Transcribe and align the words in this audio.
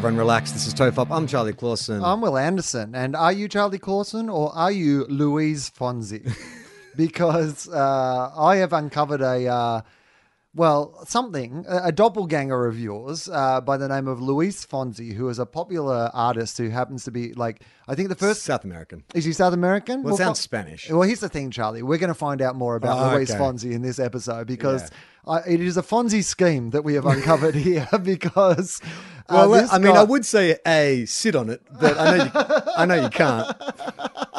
Everyone 0.00 0.16
relax. 0.16 0.52
This 0.52 0.66
is 0.66 0.72
Tofop. 0.72 1.08
I'm 1.10 1.26
Charlie 1.26 1.52
Clausen. 1.52 2.02
I'm 2.02 2.22
Wil 2.22 2.38
Anderson. 2.38 2.94
And 2.94 3.14
are 3.14 3.34
you 3.34 3.48
Charlie 3.48 3.78
Clausen 3.78 4.30
or 4.30 4.50
are 4.56 4.72
you 4.72 5.04
Louise 5.10 5.68
Fonsi? 5.68 6.34
because 6.96 7.68
uh, 7.68 8.32
I 8.34 8.56
have 8.56 8.72
uncovered 8.72 9.20
a, 9.20 9.46
uh, 9.46 9.82
well, 10.54 11.04
something, 11.04 11.66
a, 11.68 11.88
a 11.88 11.92
doppelganger 11.92 12.66
of 12.66 12.80
yours 12.80 13.28
uh, 13.28 13.60
by 13.60 13.76
the 13.76 13.88
name 13.88 14.08
of 14.08 14.22
Luis 14.22 14.64
Fonsi, 14.64 15.12
who 15.12 15.28
is 15.28 15.38
a 15.38 15.44
popular 15.44 16.10
artist 16.14 16.56
who 16.56 16.70
happens 16.70 17.04
to 17.04 17.10
be 17.10 17.34
like, 17.34 17.60
I 17.90 17.94
think 17.96 18.08
the 18.08 18.14
first. 18.14 18.42
South 18.42 18.64
American. 18.64 19.02
Is 19.14 19.24
he 19.24 19.32
South 19.32 19.52
American? 19.52 20.02
Well, 20.04 20.14
it 20.14 20.18
sounds 20.18 20.38
Spanish. 20.38 20.88
Well, 20.88 21.02
here's 21.02 21.20
the 21.20 21.28
thing, 21.28 21.50
Charlie. 21.50 21.82
We're 21.82 21.98
going 21.98 22.08
to 22.08 22.14
find 22.14 22.40
out 22.40 22.54
more 22.54 22.76
about 22.76 23.12
Oh, 23.12 23.16
Luis 23.16 23.30
okay. 23.30 23.38
Fonsi 23.40 23.72
in 23.72 23.82
this 23.82 23.98
episode 23.98 24.46
because 24.46 24.90
uh, 25.26 25.40
it 25.46 25.60
is 25.60 25.76
a 25.76 25.82
Fonsi 25.82 26.22
scheme 26.22 26.70
that 26.70 26.82
we 26.84 26.94
have 26.94 27.04
uncovered 27.06 27.54
here 27.68 27.88
because. 28.02 28.80
Uh, 29.28 29.46
Well, 29.50 29.68
I 29.72 29.78
mean, 29.78 29.92
guy- 29.94 30.00
I 30.00 30.04
would 30.04 30.24
say 30.24 30.56
a 30.66 31.04
sit 31.06 31.34
on 31.34 31.50
it, 31.50 31.62
but 31.80 31.98
I 31.98 32.16
know 32.16 32.24
you, 32.24 32.30
I 32.76 32.86
know 32.86 33.02
you 33.02 33.10
can't. 33.10 33.46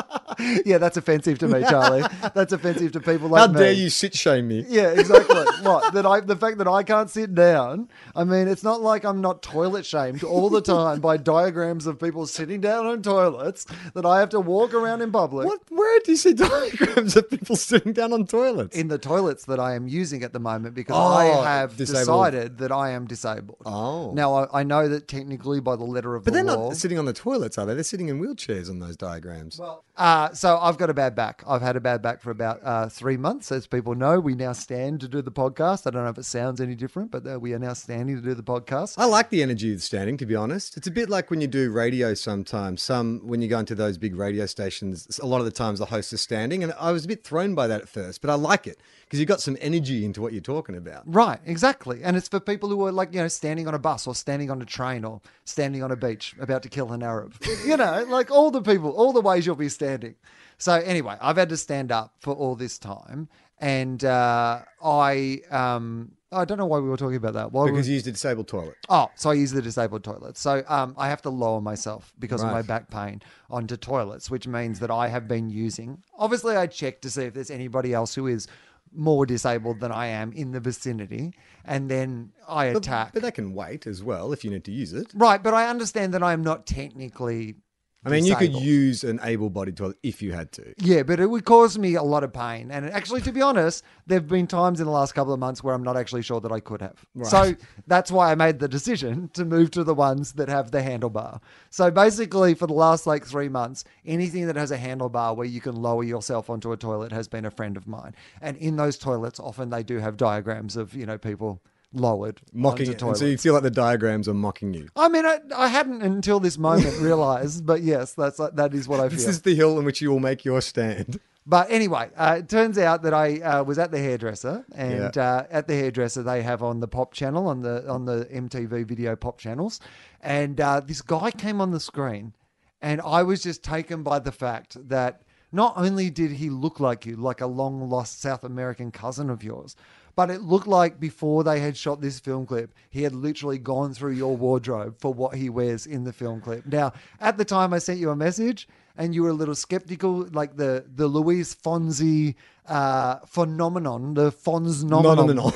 Yeah, 0.66 0.80
that's 0.80 0.98
offensive 0.98 1.38
to 1.40 1.48
me, 1.48 1.62
Charlie. 1.70 2.04
That's 2.34 2.52
offensive 2.52 2.94
to 2.94 3.00
people 3.00 3.30
like 3.30 3.42
How 3.42 3.48
me. 3.54 3.60
dare 3.60 3.72
you 3.74 3.92
sit 3.92 4.16
shame 4.16 4.48
me? 4.48 4.66
Yeah, 4.68 4.90
exactly. 4.90 5.36
what 5.62 5.94
that 5.94 6.06
I 6.06 6.22
the 6.22 6.36
fact 6.36 6.58
that 6.58 6.68
I 6.68 6.82
can't 6.82 7.12
sit 7.12 7.36
down. 7.36 7.90
I 8.16 8.24
mean, 8.24 8.48
it's 8.48 8.64
not 8.64 8.82
like 8.82 9.04
I'm 9.04 9.22
not 9.22 9.44
toilet 9.44 9.86
shamed 9.86 10.24
all 10.24 10.50
the 10.50 10.62
time 10.62 11.00
by 11.00 11.18
diagrams 11.18 11.86
of 11.86 12.00
people 12.00 12.26
sitting 12.26 12.60
down 12.60 12.88
on 12.88 13.04
toilets 13.04 13.41
that 13.46 14.06
I 14.06 14.20
have 14.20 14.30
to 14.30 14.40
walk 14.40 14.74
around 14.74 15.02
in 15.02 15.12
public. 15.12 15.48
What? 15.48 15.62
Where 15.70 16.00
do 16.04 16.12
you 16.12 16.18
see 16.18 16.34
diagrams 16.34 17.16
of 17.16 17.30
people 17.30 17.56
sitting 17.56 17.94
down 17.94 18.14
on 18.14 18.26
toilets? 18.28 18.76
In 18.78 18.88
the 18.88 18.98
toilets 18.98 19.46
that 19.46 19.60
I 19.60 19.76
am 19.76 19.88
using 19.88 20.24
at 20.24 20.34
the 20.34 20.40
moment 20.40 20.76
because 20.76 20.96
Oh, 20.98 21.40
I 21.42 21.44
have 21.60 21.76
disabled. 21.78 22.02
decided 22.32 22.58
that 22.60 22.72
I 22.72 22.92
am 22.92 23.06
disabled. 23.08 23.58
Oh. 23.66 24.12
Now 24.14 24.34
I, 24.36 24.62
I 24.62 24.64
know 24.64 24.88
that 24.88 25.08
technically 25.08 25.60
by 25.60 25.76
the 25.76 25.84
letter 25.84 26.16
of 26.16 26.24
but 26.24 26.32
the 26.34 26.36
they're 26.44 26.44
not 26.44 26.76
sitting 26.76 27.00
on 27.00 27.06
the 27.06 27.14
toilets, 27.14 27.58
are 27.58 27.66
they? 27.66 27.74
They're 27.74 27.84
sitting 27.84 28.10
in 28.10 28.20
wheelchairs 28.22 28.70
on 28.70 28.80
those 28.80 28.96
diagrams. 28.98 29.60
Well, 29.60 29.84
uh, 30.02 30.34
so 30.34 30.58
I've 30.58 30.80
got 30.80 30.90
a 30.90 30.96
bad 30.96 31.14
back. 31.14 31.44
I've 31.48 31.62
had 31.62 31.76
a 31.76 31.80
bad 31.80 32.02
back 32.02 32.22
for 32.22 32.32
about 32.32 32.60
uh, 32.64 32.90
three 32.90 33.18
months. 33.18 33.52
As 33.52 33.68
people 33.68 33.94
know, 33.94 34.20
we 34.20 34.34
now 34.34 34.52
stand 34.52 35.00
to 35.02 35.08
do 35.08 35.22
the 35.22 35.32
podcast. 35.32 35.86
I 35.86 35.92
don't 35.92 36.04
know 36.04 36.10
if 36.10 36.18
it 36.18 36.26
sounds 36.26 36.60
any 36.60 36.74
different, 36.74 37.12
but 37.12 37.28
uh, 37.28 37.40
we 37.40 37.54
are 37.54 37.60
now 37.60 37.74
standing 37.74 38.16
to 38.16 38.22
do 38.24 38.34
the 38.34 38.42
podcast. 38.42 38.96
I 38.98 39.06
like 39.06 39.30
the 39.30 39.44
energy 39.44 39.72
of 39.72 39.84
standing, 39.84 40.18
to 40.18 40.26
be 40.26 40.36
honest. 40.36 40.76
It's 40.76 40.88
a 40.88 40.92
bit 40.92 41.08
like 41.08 41.30
when 41.30 41.40
you 41.40 41.46
do 41.46 41.70
radio 41.70 42.16
sometimes. 42.16 42.82
Some, 42.82 43.22
when 43.24 43.44
you 43.44 43.48
go 43.48 43.60
into 43.60 43.76
those 43.76 44.00
big 44.00 44.16
radio 44.16 44.48
stations, 44.48 45.20
a 45.22 45.28
lot 45.28 45.38
of 45.38 45.46
the 45.46 45.52
times 45.52 45.78
the 45.78 45.86
host 45.86 46.12
is 46.14 46.22
standing. 46.22 46.64
And 46.64 46.74
I 46.80 46.92
was 46.92 47.06
a 47.06 47.08
bit 47.08 47.24
thrown 47.24 47.54
by 47.54 47.68
that 47.68 47.82
at 47.82 47.88
first, 47.88 48.22
but 48.22 48.32
I 48.32 48.34
like 48.34 48.66
it 48.66 48.82
because 49.12 49.20
you've 49.20 49.28
got 49.28 49.42
some 49.42 49.58
energy 49.60 50.06
into 50.06 50.22
what 50.22 50.32
you're 50.32 50.42
talking 50.42 50.78
about. 50.78 51.04
Right, 51.06 51.38
exactly. 51.46 52.02
And 52.02 52.16
it's 52.16 52.30
for 52.30 52.40
people 52.40 52.70
who 52.70 52.86
are 52.86 52.94
like, 52.94 53.14
you 53.14 53.20
know, 53.20 53.28
standing 53.28 53.68
on 53.68 53.74
a 53.74 53.80
bus 53.80 54.08
or 54.08 54.16
standing 54.16 54.50
on 54.50 54.62
a 54.62 54.66
train 54.66 55.04
or 55.04 55.20
standing 55.44 55.84
on 55.84 55.92
a 55.92 55.98
beach 55.98 56.34
about 56.40 56.64
to 56.64 56.70
kill 56.70 56.94
an 56.94 57.04
Arab. 57.04 57.36
you 57.66 57.76
know, 57.76 58.06
like 58.08 58.32
all 58.32 58.52
the 58.52 58.62
people, 58.62 58.92
all 58.92 59.12
the 59.12 59.20
ways 59.20 59.46
you'll 59.46 59.58
be 59.58 59.68
standing. 59.68 60.16
So 60.60 60.76
anyway, 60.76 61.18
I've 61.20 61.36
had 61.36 61.50
to 61.50 61.58
stand 61.58 61.92
up 61.92 62.14
for 62.20 62.34
all 62.34 62.56
this 62.56 62.78
time. 62.78 63.28
And 63.60 64.02
uh, 64.06 64.62
I, 64.82 65.42
um, 65.52 66.14
I 66.32 66.46
don't 66.46 66.58
know 66.58 66.66
why 66.66 66.80
we 66.80 66.88
were 66.88 66.96
talking 66.96 67.18
about 67.18 67.34
that. 67.34 67.52
Why 67.52 67.66
Because 67.66 67.88
we, 67.88 67.90
you 67.90 67.96
used 67.96 68.08
a 68.08 68.14
disabled 68.14 68.48
toilet. 68.48 68.78
Oh, 68.88 69.12
so 69.16 69.30
I 69.30 69.34
use 69.34 69.52
the 69.52 69.62
disabled 69.62 70.06
toilet. 70.06 70.38
So 70.38 70.64
um, 70.70 70.96
I 70.98 71.10
have 71.10 71.22
to 71.24 71.30
lower 71.30 71.60
myself 71.60 72.14
because 72.18 72.42
of 72.42 72.50
my 72.50 72.62
back 72.62 72.90
pain 72.90 73.22
onto 73.50 73.76
toilets, 73.76 74.32
which 74.32 74.48
means 74.48 74.80
that 74.80 74.90
I 74.90 75.10
have 75.10 75.28
been 75.28 75.50
using. 75.50 76.02
Obviously, 76.18 76.56
I 76.56 76.68
check 76.68 77.02
to 77.02 77.10
see 77.10 77.24
if 77.24 77.34
there's 77.34 77.52
anybody 77.52 77.94
else 77.94 78.16
who 78.16 78.28
is 78.28 78.48
more 78.94 79.26
disabled 79.26 79.80
than 79.80 79.92
I 79.92 80.08
am 80.08 80.32
in 80.34 80.52
the 80.52 80.60
vicinity, 80.60 81.34
and 81.64 81.90
then 81.90 82.32
I 82.48 82.74
But, 82.74 82.86
attack. 82.86 83.14
but 83.14 83.22
that 83.22 83.36
can 83.36 83.54
wait 83.54 83.88
as 83.88 84.04
well 84.04 84.34
if 84.34 84.44
you 84.44 84.52
need 84.52 84.64
to 84.66 84.72
use 84.72 84.94
it. 84.94 85.12
right, 85.16 85.42
but 85.42 85.54
I 85.54 85.70
understand 85.70 86.14
that 86.14 86.24
I 86.24 86.34
am 86.34 86.44
not 86.44 86.66
technically. 86.66 87.56
I 88.04 88.10
mean, 88.10 88.26
you 88.26 88.36
could 88.36 88.56
use 88.56 89.04
an 89.04 89.20
able-bodied 89.22 89.78
toilet 89.78 89.98
if 90.02 90.24
you 90.24 90.32
had 90.32 90.52
to. 90.54 90.74
Yeah, 90.80 91.04
but 91.04 91.20
it 91.20 91.28
would 91.28 91.46
cause 91.46 91.78
me 91.78 91.94
a 91.94 92.02
lot 92.02 92.24
of 92.24 92.34
pain. 92.34 92.72
And 92.72 92.88
actually, 92.90 93.22
to 93.22 93.32
be 93.32 93.44
honest, 93.44 93.84
there 94.08 94.18
have 94.18 94.28
been 94.28 94.48
times 94.48 94.80
in 94.80 94.88
the 94.88 94.92
last 94.92 95.14
couple 95.14 95.34
of 95.34 95.40
months 95.40 95.64
where 95.64 95.76
I'm 95.76 95.84
not 95.84 95.96
actually 95.96 96.24
sure 96.24 96.42
that 96.42 96.52
I 96.52 96.60
could 96.60 96.82
have. 96.82 97.06
So 97.24 97.56
that's 97.86 98.12
why 98.12 98.32
I 98.32 98.36
made 98.36 98.58
the 98.58 98.68
decision 98.68 99.30
to 99.34 99.46
move 99.46 99.70
to 99.72 99.84
the 99.84 99.94
ones 99.94 100.34
that 100.34 100.50
have 100.50 100.72
the 100.72 100.80
handlebar. 100.80 101.42
So 101.70 101.92
basically, 101.92 102.56
for 102.56 102.66
the 102.66 102.74
last 102.74 103.06
like 103.06 103.24
three 103.24 103.50
months, 103.50 103.84
anything 104.04 104.48
that 104.48 104.56
has 104.56 104.72
a 104.72 104.78
handlebar 104.78 105.36
where 105.36 105.48
you 105.48 105.62
can 105.62 105.76
lower 105.76 106.04
yourself 106.04 106.50
onto 106.50 106.72
a 106.72 106.78
toilet 106.78 107.12
has 107.12 107.28
been 107.28 107.46
a 107.46 107.52
friend 107.52 107.78
of 107.78 107.88
mine. 107.88 108.16
And 108.42 108.58
in 108.58 108.78
those 108.78 108.98
toilets, 108.98 109.40
often 109.40 109.70
they 109.70 109.84
do 109.84 110.00
have 110.00 110.18
diagrams 110.18 110.76
of, 110.76 110.96
you 110.96 111.06
know, 111.06 111.20
people 111.20 111.62
lowered 111.94 112.42
Mocking 112.54 112.90
it. 112.92 113.02
And 113.02 113.18
so 113.18 113.26
you 113.26 113.38
feel 113.38 113.54
like 113.54 113.64
the 113.64 113.72
diagrams 113.72 114.28
are 114.28 114.34
mocking 114.34 114.74
you. 114.74 114.90
I 114.96 115.10
mean, 115.10 115.26
I, 115.26 115.40
I 115.56 115.68
hadn't 115.68 116.02
until 116.02 116.40
this 116.40 116.58
moment 116.58 116.98
realized, 117.00 117.66
but 117.66 117.82
yes, 117.82 118.14
that's 118.14 118.38
that 118.38 118.74
is 118.74 118.88
what 118.88 119.00
I 119.00 119.10
feel. 119.10 119.18
This 119.18 119.28
is 119.28 119.42
the 119.42 119.56
hill 119.56 119.78
on 119.78 119.86
which 119.86 120.02
you 120.02 120.10
will 120.10 120.20
make 120.20 120.46
your 120.46 120.62
stand. 120.62 121.20
But 121.46 121.72
anyway, 121.72 122.12
uh, 122.16 122.36
it 122.40 122.50
turns 122.50 122.78
out 122.78 123.02
that 123.02 123.16
I 123.16 123.40
uh, 123.40 123.64
was 123.64 123.80
at 123.80 123.92
the 123.92 123.98
hairdresser, 123.98 124.64
and 124.76 125.16
Yeah. 125.16 125.36
uh, 125.38 125.48
at 125.50 125.68
the 125.68 125.74
hairdresser 125.74 126.22
they 126.22 126.44
have 126.44 126.62
on 126.62 126.80
the 126.82 126.88
pop 126.88 127.14
channel 127.14 127.48
on 127.48 127.62
the 127.62 127.88
on 127.90 128.06
the 128.06 128.26
MTV 128.32 128.86
video 128.86 129.16
pop 129.16 129.40
channels, 129.40 129.80
and 130.22 130.62
uh, 130.62 130.82
this 130.82 131.02
guy 131.02 131.32
came 131.32 131.60
on 131.60 131.72
the 131.72 131.80
screen, 131.80 132.34
and 132.82 133.02
I 133.02 133.24
was 133.24 133.42
just 133.42 133.64
taken 133.64 134.04
by 134.04 134.20
the 134.20 134.32
fact 134.32 134.78
that 134.88 135.24
not 135.52 135.74
only 135.78 136.10
did 136.12 136.32
he 136.34 136.50
look 136.50 136.80
like 136.80 137.06
you, 137.08 137.16
like 137.16 137.42
a 137.42 137.48
long 137.48 137.90
lost 137.90 138.22
South 138.22 138.44
American 138.44 138.92
cousin 138.92 139.30
of 139.30 139.44
yours, 139.44 139.76
but 140.16 140.30
it 140.30 140.42
looked 140.42 140.68
like 140.68 141.00
before 141.00 141.44
they 141.44 141.60
had 141.60 141.78
shot 141.78 142.02
this 142.02 142.20
film 142.20 142.46
clip, 142.46 142.74
he 142.90 143.04
had 143.04 143.14
literally 143.14 143.58
gone 143.58 143.94
through 143.94 144.14
your 144.14 144.36
wardrobe 144.36 144.96
for 145.00 145.14
what 145.14 145.36
he 145.36 145.50
wears 145.50 145.86
in 145.86 146.04
the 146.04 146.14
film 146.14 146.42
clip. 146.42 146.66
Now, 146.66 146.94
at 147.20 147.38
the 147.38 147.46
time 147.46 147.74
I 147.74 147.80
sent 147.80 148.00
you 148.00 148.10
a 148.10 148.16
message 148.16 148.68
and 148.98 149.16
you 149.16 149.24
were 149.24 149.30
a 149.30 149.34
little 149.34 149.56
skeptical, 149.56 150.28
like 150.32 150.58
the 150.58 150.86
the 150.96 151.08
Louise 151.08 151.56
Fonsi 151.56 152.36
uh, 152.68 153.20
phenomenon, 153.26 154.14
the 154.14 154.32
Fonz 154.32 154.82
Phenomenon. 154.82 155.54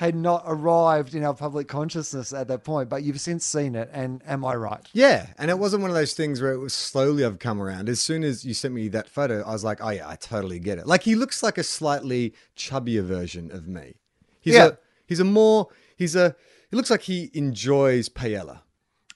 Had 0.00 0.14
not 0.14 0.42
arrived 0.46 1.14
in 1.14 1.22
our 1.22 1.34
public 1.34 1.68
consciousness 1.68 2.32
at 2.32 2.48
that 2.48 2.64
point, 2.64 2.88
but 2.88 3.02
you've 3.02 3.20
since 3.20 3.44
seen 3.44 3.74
it, 3.74 3.90
and 3.92 4.22
am 4.26 4.46
I 4.46 4.54
right? 4.54 4.80
Yeah, 4.94 5.26
and 5.36 5.50
it 5.50 5.58
wasn't 5.58 5.82
one 5.82 5.90
of 5.90 5.94
those 5.94 6.14
things 6.14 6.40
where 6.40 6.52
it 6.54 6.58
was 6.58 6.72
slowly 6.72 7.22
I've 7.22 7.38
come 7.38 7.60
around. 7.60 7.86
As 7.90 8.00
soon 8.00 8.24
as 8.24 8.42
you 8.42 8.54
sent 8.54 8.72
me 8.72 8.88
that 8.88 9.10
photo, 9.10 9.42
I 9.42 9.52
was 9.52 9.62
like, 9.62 9.76
oh 9.82 9.90
yeah, 9.90 10.08
I 10.08 10.16
totally 10.16 10.58
get 10.58 10.78
it. 10.78 10.86
Like 10.86 11.02
he 11.02 11.16
looks 11.16 11.42
like 11.42 11.58
a 11.58 11.62
slightly 11.62 12.32
chubbier 12.56 13.04
version 13.04 13.50
of 13.52 13.68
me. 13.68 13.96
He's 14.40 14.54
Yeah. 14.54 14.68
a 14.68 14.72
he's 15.06 15.20
a 15.20 15.24
more 15.24 15.68
he's 15.98 16.16
a 16.16 16.34
he 16.70 16.76
looks 16.78 16.88
like 16.90 17.02
he 17.02 17.30
enjoys 17.34 18.08
paella. 18.08 18.60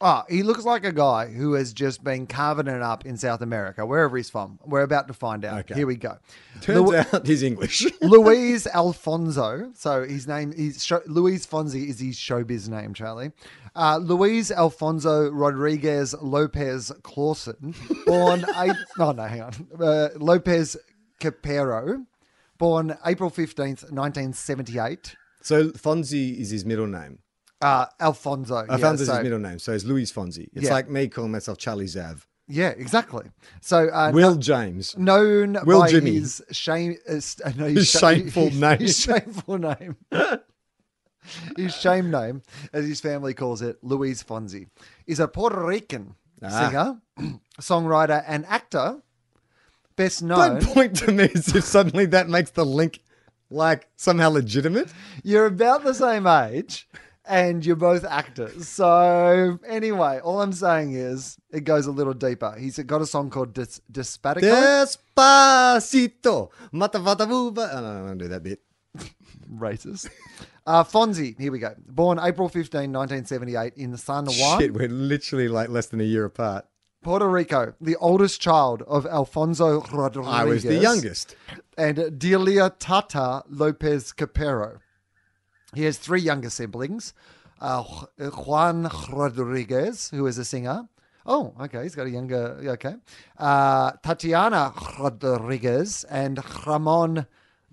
Oh, 0.01 0.25
he 0.29 0.43
looks 0.43 0.65
like 0.65 0.85
a 0.85 0.93
guy 0.93 1.29
who 1.29 1.53
has 1.55 1.73
just 1.73 2.03
been 2.03 2.27
carving 2.27 2.67
it 2.67 2.83
up 2.83 3.07
in 3.07 3.17
South 3.17 3.41
America, 3.41 3.87
wherever 3.87 4.17
he's 4.17 4.29
from. 4.29 4.59
We're 4.65 4.83
about 4.83 5.07
to 5.09 5.15
find 5.15 5.45
out. 5.45 5.61
Okay. 5.61 5.75
Here 5.77 5.87
we 5.87 5.95
go. 5.97 6.19
Turns 6.61 6.81
Lu- 6.81 6.97
out 6.97 7.25
he's 7.27 7.43
English. 7.45 7.87
Luis 8.03 8.67
Alfonso. 8.67 9.71
So 9.75 10.05
his 10.05 10.27
name 10.27 10.53
is 10.55 10.85
Sho- 10.85 11.01
Luis 11.07 11.47
Fonsi 11.47 11.89
is 11.89 12.01
his 12.01 12.17
showbiz 12.17 12.69
name, 12.69 12.93
Charlie. 12.93 13.31
Uh, 13.77 13.99
Luis 13.99 14.51
Alfonso 14.51 15.31
Rodriguez 15.31 16.15
Lopez 16.21 16.91
Clausen, 17.03 17.75
born 18.05 18.45
eight. 18.59 18.77
Oh 18.99 19.13
no, 19.13 19.23
hang 19.25 19.43
on. 19.43 19.55
Uh, 19.81 20.09
Lopez 20.17 20.77
Cepero, 21.21 22.05
born 22.59 22.97
April 23.07 23.31
fifteenth, 23.31 23.91
nineteen 23.91 24.33
seventy-eight. 24.33 25.17
so 25.41 25.71
Fonsi 25.71 26.39
is 26.39 26.51
his 26.51 26.65
middle 26.65 26.87
name. 26.87 27.21
Uh, 27.65 27.87
Alfonso. 28.01 28.57
I 28.69 28.77
yeah, 28.77 28.97
so- 28.97 29.15
his 29.15 29.23
middle 29.23 29.39
name, 29.39 29.59
so 29.59 29.73
it's 29.73 29.85
Louis 29.85 30.11
Fonsi. 30.13 30.49
It's 30.53 30.67
Yeah. 30.67 30.73
like 30.75 30.89
me 30.91 31.09
calling 31.09 31.33
myself 31.33 31.57
Charlie 31.59 31.87
Zav. 31.87 32.27
Yeah, 32.47 32.69
exactly. 32.77 33.25
So 33.63 33.89
uh, 33.89 34.11
Will 34.13 34.37
James. 34.37 34.97
known 34.99 35.57
Will 35.65 35.81
by 35.81 35.89
Jimmy. 35.91 36.13
his 36.17 36.43
shame, 36.51 36.97
uh, 37.09 37.15
uh, 37.45 37.53
no, 37.57 37.67
His 37.69 37.89
sha- 37.89 37.99
shameful 38.13 38.51
name. 38.51 38.79
His 38.81 38.99
shameful 39.01 39.57
name. 39.59 39.97
his 41.57 41.75
shame 41.75 42.11
name, 42.11 42.43
as 42.73 42.87
his 42.87 43.01
family 43.01 43.33
calls 43.33 43.63
it, 43.63 43.79
Luis 43.83 44.23
Fonsi, 44.23 44.69
is 45.07 45.21
a 45.21 45.29
Puerto 45.29 45.65
Rican 45.65 46.17
Ah. 46.43 46.69
singer, 47.17 47.39
songwriter, 47.61 48.23
and 48.27 48.45
actor. 48.47 49.01
Best 49.97 50.23
known. 50.23 50.61
Don't 50.61 50.75
point 50.75 50.97
to 50.97 51.13
me 51.13 51.31
as 51.35 51.55
if 51.55 51.65
suddenly 51.65 52.05
that 52.07 52.29
makes 52.29 52.51
the 52.51 52.67
link 52.67 53.01
like 53.49 53.89
somehow 53.97 54.29
legitimate. 54.29 54.93
You're 55.23 55.47
about 55.47 55.85
the 55.85 55.95
same 55.95 56.27
age. 56.27 56.89
And 57.27 57.65
you're 57.65 57.77
both 57.77 58.05
actors. 58.05 58.69
So, 58.69 59.59
anyway, 59.67 60.21
all 60.23 60.43
I'm 60.43 60.53
saying 60.53 60.93
is 60.93 61.39
it 61.51 61.65
goes 61.65 61.87
a 61.87 61.91
little 61.91 62.13
deeper. 62.13 62.55
He's 62.59 62.79
got 62.79 63.01
a 63.01 63.07
song 63.07 63.31
called 63.31 63.55
Des- 63.55 63.81
Despacito. 63.91 64.43
Despacito. 65.17 66.51
Matavatabuba. 66.73 67.69
Oh, 67.73 68.05
I 68.05 68.07
don't 68.09 68.19
do 68.19 68.29
that 68.29 68.43
bit. 68.43 68.61
Racist. 69.57 70.11
Uh, 70.67 70.85
Fonsi, 70.85 71.39
here 71.39 71.53
we 71.53 71.59
go. 71.59 71.75
Born 71.87 72.19
April 72.19 72.49
15, 72.49 72.93
1978 72.93 73.75
in 73.77 73.97
San 73.97 74.27
Juan, 74.27 74.61
Shit, 74.61 74.73
we're 74.73 74.89
literally 74.89 75.49
like 75.49 75.69
less 75.69 75.87
than 75.87 76.01
a 76.01 76.05
year 76.05 76.25
apart. 76.25 76.67
Puerto 77.03 77.29
Rico, 77.29 77.75
the 77.83 77.97
oldest 77.97 78.41
child 78.41 78.83
of 78.83 79.05
Alfonso 79.05 79.83
Rodriguez. 79.93 80.33
I 80.33 80.45
was 80.45 80.63
the 80.63 80.77
youngest. 80.77 81.37
And 81.77 82.19
Delia 82.19 82.71
Tata 82.79 83.43
Lopez 83.51 84.15
Cepero. 84.17 84.79
He 85.75 85.85
has 85.85 85.99
three 85.99 86.21
younger 86.21 86.51
siblings 86.51 87.15
uh, 87.61 87.83
Juan 88.19 88.91
Rodriguez, 89.11 90.11
who 90.11 90.27
is 90.27 90.39
a 90.39 90.45
singer. 90.45 90.89
Oh, 91.27 91.55
okay. 91.61 91.83
He's 91.83 91.95
got 91.95 92.07
a 92.07 92.11
younger. 92.11 92.61
Okay. 92.63 92.97
Uh, 93.39 93.93
Tatiana 94.03 94.73
Rodriguez 94.99 96.05
and 96.05 96.41
Ramon 96.67 97.27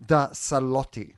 da 0.04 0.30
Salotti. 0.30 1.16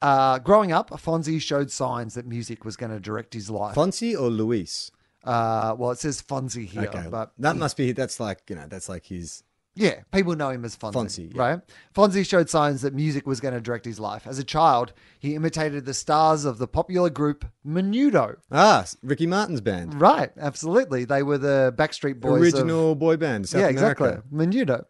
Uh, 0.00 0.38
growing 0.38 0.72
up, 0.72 0.90
Fonsi 0.90 1.40
showed 1.40 1.70
signs 1.70 2.14
that 2.14 2.26
music 2.26 2.64
was 2.64 2.76
going 2.76 2.92
to 2.92 3.00
direct 3.00 3.34
his 3.34 3.50
life. 3.50 3.74
Fonsi 3.74 4.18
or 4.18 4.30
Luis? 4.30 4.90
Uh, 5.24 5.74
well, 5.76 5.90
it 5.90 5.98
says 5.98 6.22
Fonsi 6.22 6.66
here, 6.66 6.84
Okay, 6.84 7.06
but 7.10 7.32
that 7.38 7.56
must 7.56 7.76
be 7.76 7.92
that's 7.92 8.20
like 8.20 8.48
you 8.48 8.56
know 8.56 8.66
that's 8.68 8.88
like 8.88 9.06
his. 9.06 9.42
Yeah, 9.76 10.00
people 10.10 10.34
know 10.36 10.48
him 10.48 10.64
as 10.64 10.74
Fonsi. 10.74 10.92
Fonsi, 10.94 11.34
yeah. 11.34 11.40
right? 11.42 11.60
Fonsi 11.94 12.26
showed 12.26 12.48
signs 12.48 12.80
that 12.82 12.94
music 12.94 13.26
was 13.26 13.40
going 13.40 13.52
to 13.54 13.60
direct 13.60 13.84
his 13.84 14.00
life. 14.00 14.26
As 14.26 14.38
a 14.38 14.44
child, 14.44 14.94
he 15.20 15.34
imitated 15.34 15.84
the 15.84 15.92
stars 15.94 16.44
of 16.46 16.56
the 16.58 16.66
popular 16.66 17.10
group 17.10 17.44
Menudo. 17.66 18.36
Ah, 18.50 18.86
Ricky 19.02 19.26
Martin's 19.26 19.60
band, 19.60 20.00
Right, 20.00 20.32
absolutely. 20.38 21.04
They 21.04 21.22
were 21.22 21.38
the 21.38 21.74
Backstreet 21.76 22.20
Boys. 22.20 22.32
of- 22.32 22.40
original 22.42 22.94
boy 22.94 23.16
band, 23.18 23.48
South 23.50 23.60
yeah, 23.60 23.68
America. 23.68 24.04
exactly. 24.04 24.36
Menudo. 24.46 24.84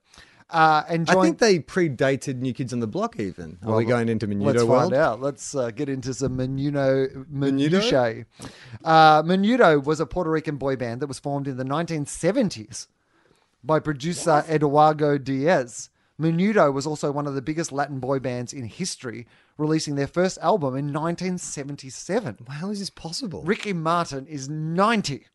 Uh, 0.49 0.85
and 0.89 1.11
I 1.11 1.21
think 1.23 1.39
they 1.39 1.59
predated 1.59 2.37
New 2.37 2.53
Kids 2.53 2.73
on 2.73 2.79
the 2.79 2.87
Block. 2.87 3.19
Even 3.19 3.59
are 3.65 3.71
Well, 3.71 3.77
we 3.79 3.85
going 3.85 4.09
into 4.09 4.29
Menudo 4.29 4.45
Let's 4.45 4.63
world? 4.63 4.83
find 4.93 4.95
out. 4.95 5.21
Let's 5.21 5.57
uh, 5.57 5.73
get 5.73 5.89
into 5.89 6.15
some 6.15 6.39
Menudo 6.39 7.27
Menudo? 7.27 8.25
Uh, 8.85 9.23
Menudo 9.25 9.83
was 9.85 9.99
a 9.99 10.07
Puerto 10.07 10.31
Rican 10.31 10.57
boy 10.57 10.77
band 10.77 11.03
that 11.03 11.09
was 11.09 11.19
formed 11.19 11.49
in 11.49 11.57
the 11.57 11.65
1970s 11.65 12.87
by 13.67 13.81
producer 13.81 14.45
Edgardo 14.47 15.19
Diaz. 15.19 15.91
Menudo 16.21 16.73
was 16.73 16.87
also 16.87 17.13
one 17.13 17.27
of 17.27 17.35
the 17.35 17.43
biggest 17.43 17.73
Latin 17.73 17.99
boy 18.01 18.19
bands 18.19 18.53
in 18.53 18.65
history, 18.65 19.27
releasing 19.59 19.97
their 19.97 20.07
first 20.07 20.39
album 20.41 20.77
in 20.77 20.93
1977. 20.93 22.39
How 22.49 22.71
is 22.71 22.79
this 22.79 22.91
possible? 22.91 23.43
Ricky 23.43 23.73
Martin 23.73 24.27
is 24.27 24.49
90. 24.49 25.27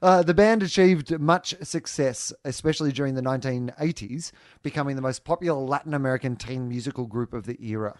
Uh, 0.00 0.22
the 0.22 0.32
band 0.32 0.62
achieved 0.62 1.18
much 1.20 1.54
success, 1.62 2.32
especially 2.44 2.92
during 2.92 3.14
the 3.14 3.22
1980s, 3.22 4.32
becoming 4.62 4.96
the 4.96 5.02
most 5.02 5.24
popular 5.24 5.60
Latin 5.60 5.92
American 5.92 6.36
teen 6.36 6.68
musical 6.68 7.06
group 7.06 7.34
of 7.34 7.44
the 7.44 7.58
era. 7.60 7.98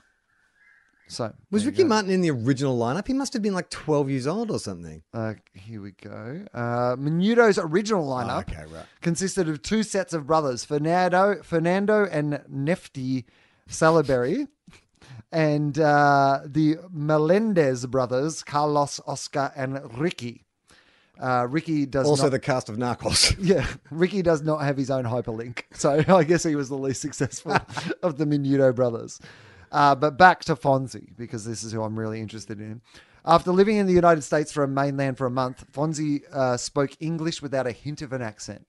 So, 1.10 1.32
was 1.50 1.64
Ricky 1.64 1.82
go. 1.84 1.88
Martin 1.88 2.10
in 2.10 2.20
the 2.20 2.31
original 2.31 2.78
lineup? 2.78 3.06
He 3.06 3.14
must 3.14 3.32
have 3.32 3.40
been 3.43 3.55
like 3.55 3.70
twelve 3.70 4.10
years 4.10 4.26
old 4.26 4.50
or 4.50 4.58
something. 4.58 5.02
Uh, 5.14 5.34
here 5.55 5.81
we 5.81 5.93
go. 5.93 6.44
Uh, 6.52 6.96
Menudo's 6.96 7.58
original 7.58 8.06
lineup 8.06 8.37
Oh, 8.49 8.52
okay, 8.52 8.64
right. 8.72 8.84
consisted 9.00 9.49
of 9.49 9.62
two 9.62 9.82
sets 9.82 10.12
of 10.12 10.26
brothers, 10.26 10.64
Fernando, 10.64 11.43
Fernando 11.43 12.05
and 12.05 12.43
Nefty 12.52 13.25
Sallaberry, 13.69 14.49
and 15.32 15.78
uh, 15.78 16.40
the 16.44 16.76
Melendez 16.90 17.87
brothers, 17.87 18.43
Carlos, 18.43 19.00
Oscar, 19.06 19.50
and 19.56 19.81
Ricky. 19.99 20.44
Uh, 21.20 21.46
Ricky 21.50 21.84
does 21.84 22.06
Also, 22.06 22.25
not. 22.25 22.28
the 22.31 22.38
cast 22.38 22.69
of 22.69 22.76
Narcos. 22.76 23.34
Yeah, 23.43 23.66
Ricky 23.90 24.22
does 24.22 24.43
not 24.43 24.58
have 24.62 24.76
his 24.76 24.88
own 24.90 25.04
hyperlink. 25.04 25.62
So 25.75 26.04
I 26.08 26.22
guess 26.22 26.44
he 26.44 26.54
was 26.54 26.69
the 26.69 26.76
least 26.78 27.00
successful 27.02 27.52
of 28.02 28.19
the 28.19 28.25
Menudo 28.25 28.72
brothers. 28.75 29.19
Uh, 29.70 29.94
but 29.94 30.16
back 30.16 30.44
to 30.44 30.56
Fonsi, 30.56 31.16
because 31.16 31.44
this 31.44 31.62
is 31.62 31.72
who 31.72 31.82
I'm 31.82 31.98
really 31.98 32.20
interested 32.20 32.60
in. 32.60 32.80
After 33.24 33.50
living 33.50 33.76
in 33.76 33.86
the 33.86 33.92
United 33.92 34.22
States 34.22 34.52
for 34.52 34.64
a 34.64 34.68
mainland 34.68 35.18
for 35.18 35.26
a 35.26 35.30
month, 35.30 35.64
Fonsi 35.72 36.22
uh, 36.32 36.56
spoke 36.56 36.92
English 37.00 37.42
without 37.42 37.66
a 37.66 37.72
hint 37.72 38.00
of 38.00 38.12
an 38.12 38.22
accent. 38.22 38.66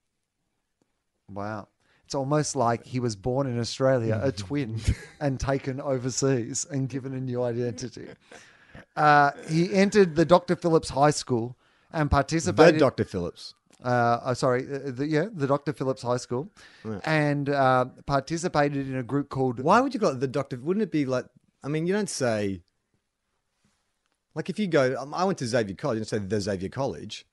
Wow. 1.31 1.67
It's 2.05 2.15
almost 2.15 2.55
like 2.55 2.85
he 2.85 2.99
was 2.99 3.15
born 3.15 3.47
in 3.47 3.59
Australia, 3.59 4.19
a 4.21 4.31
twin, 4.45 4.81
and 5.19 5.39
taken 5.39 5.79
overseas 5.79 6.65
and 6.69 6.89
given 6.89 7.13
a 7.13 7.19
new 7.19 7.43
identity. 7.43 8.07
Uh, 8.95 9.31
he 9.47 9.71
entered 9.73 10.15
the 10.15 10.25
Dr. 10.25 10.55
Phillips 10.55 10.89
High 10.89 11.11
School 11.11 11.55
and 11.93 12.09
the 12.09 12.15
participated 12.15 12.79
Dr. 12.79 13.05
Phillips. 13.05 13.53
Uh, 13.83 14.19
oh, 14.25 14.33
sorry, 14.33 14.63
uh, 14.63 14.91
the, 14.91 15.07
yeah, 15.07 15.25
the 15.31 15.47
Dr. 15.47 15.73
Phillips 15.73 16.01
High 16.01 16.17
School, 16.17 16.51
and 17.05 17.49
uh, 17.49 17.85
participated 18.05 18.87
in 18.87 18.95
a 18.97 19.03
group 19.03 19.29
called. 19.29 19.59
Why 19.59 19.79
would 19.79 19.93
you 19.93 19.99
call 19.99 20.11
it 20.11 20.19
the 20.19 20.27
Doctor? 20.27 20.57
Wouldn't 20.57 20.83
it 20.83 20.91
be 20.91 21.05
like? 21.05 21.25
I 21.63 21.67
mean, 21.67 21.87
you 21.87 21.93
don't 21.93 22.09
say. 22.09 22.61
Like 24.35 24.49
if 24.49 24.59
you 24.59 24.67
go, 24.67 24.95
um, 24.97 25.13
I 25.13 25.23
went 25.23 25.37
to 25.39 25.47
Xavier 25.47 25.75
College. 25.75 25.95
You 25.95 25.99
don't 26.01 26.09
say 26.09 26.17
the 26.19 26.41
Xavier 26.41 26.69
College. 26.69 27.25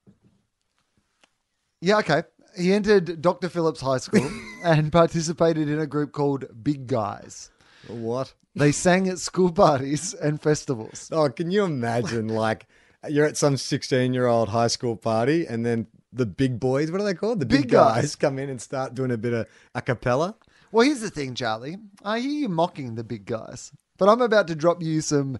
Yeah, 1.80 1.98
okay. 1.98 2.22
He 2.56 2.72
entered 2.72 3.20
Dr. 3.20 3.48
Phillips 3.48 3.80
High 3.80 3.98
School 3.98 4.28
and 4.64 4.90
participated 4.90 5.68
in 5.68 5.78
a 5.78 5.86
group 5.86 6.12
called 6.12 6.46
Big 6.62 6.86
Guys. 6.86 7.50
What? 7.86 8.34
They 8.54 8.72
sang 8.72 9.08
at 9.08 9.18
school 9.18 9.52
parties 9.52 10.14
and 10.14 10.40
festivals. 10.40 11.10
Oh, 11.12 11.28
can 11.28 11.50
you 11.50 11.64
imagine? 11.64 12.28
like 12.28 12.66
you're 13.08 13.26
at 13.26 13.36
some 13.36 13.56
16 13.56 14.14
year 14.14 14.26
old 14.26 14.48
high 14.48 14.68
school 14.68 14.96
party, 14.96 15.46
and 15.46 15.64
then 15.64 15.86
the 16.16 16.26
big 16.26 16.58
boys, 16.58 16.90
what 16.90 17.00
are 17.00 17.04
they 17.04 17.14
called? 17.14 17.40
The 17.40 17.46
big, 17.46 17.62
Big 17.62 17.70
guys. 17.70 18.02
guys. 18.02 18.16
come 18.16 18.38
in 18.38 18.48
and 18.50 18.60
start 18.60 18.94
doing 18.94 19.10
a 19.10 19.18
bit 19.18 19.32
of 19.34 19.46
a 19.74 19.82
cappella. 19.82 20.34
Well, 20.72 20.84
here's 20.86 21.00
the 21.00 21.10
thing, 21.10 21.34
Charlie. 21.34 21.76
I 22.04 22.20
hear 22.20 22.30
you 22.30 22.48
mocking 22.48 22.94
the 22.96 23.04
big 23.04 23.24
guys, 23.26 23.72
but 23.98 24.08
I'm 24.08 24.20
about 24.20 24.48
to 24.48 24.54
drop 24.54 24.82
you 24.82 25.00
some 25.00 25.38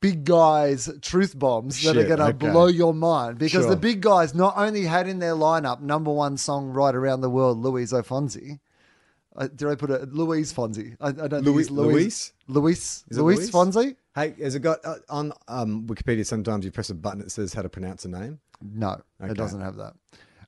big 0.00 0.24
guys 0.24 0.88
truth 1.02 1.38
bombs 1.38 1.82
that 1.82 1.96
are 1.96 2.04
going 2.04 2.18
to 2.18 2.26
okay. 2.26 2.50
blow 2.50 2.66
your 2.68 2.94
mind 2.94 3.36
because 3.38 3.64
Sure. 3.64 3.70
the 3.70 3.76
big 3.76 4.00
guys 4.00 4.34
not 4.34 4.54
only 4.56 4.84
had 4.84 5.06
in 5.06 5.18
their 5.18 5.34
lineup 5.34 5.80
number 5.82 6.10
one 6.10 6.38
song 6.38 6.70
right 6.70 6.94
around 6.94 7.20
the 7.20 7.28
world, 7.30 7.58
Louis 7.58 7.92
O'Fonzi. 7.92 8.60
Uh, 9.36 9.46
did 9.54 9.68
I 9.68 9.74
put 9.76 9.90
it 9.90 10.12
Louise 10.12 10.52
Fonsi? 10.52 10.96
I, 11.00 11.08
I 11.08 11.12
don't 11.12 11.30
think 11.30 11.44
Louis- 11.46 11.62
it's 11.62 11.70
Louise. 11.70 12.32
Louis. 12.48 13.04
Is 13.10 13.16
it 13.16 13.20
Louis 13.22 13.36
Louise? 13.36 13.50
Fonsi? 13.50 13.96
Hey, 14.14 14.34
has 14.42 14.54
it 14.56 14.60
got 14.60 14.84
uh, 14.84 14.96
on 15.08 15.32
um, 15.46 15.86
Wikipedia? 15.86 16.26
Sometimes 16.26 16.64
you 16.64 16.72
press 16.72 16.90
a 16.90 16.94
button 16.94 17.20
that 17.20 17.30
says 17.30 17.52
how 17.54 17.62
to 17.62 17.68
pronounce 17.68 18.04
a 18.04 18.08
name. 18.08 18.40
No, 18.62 19.00
Okay. 19.20 19.32
it 19.32 19.36
doesn't 19.36 19.60
have 19.60 19.76
that. 19.76 19.94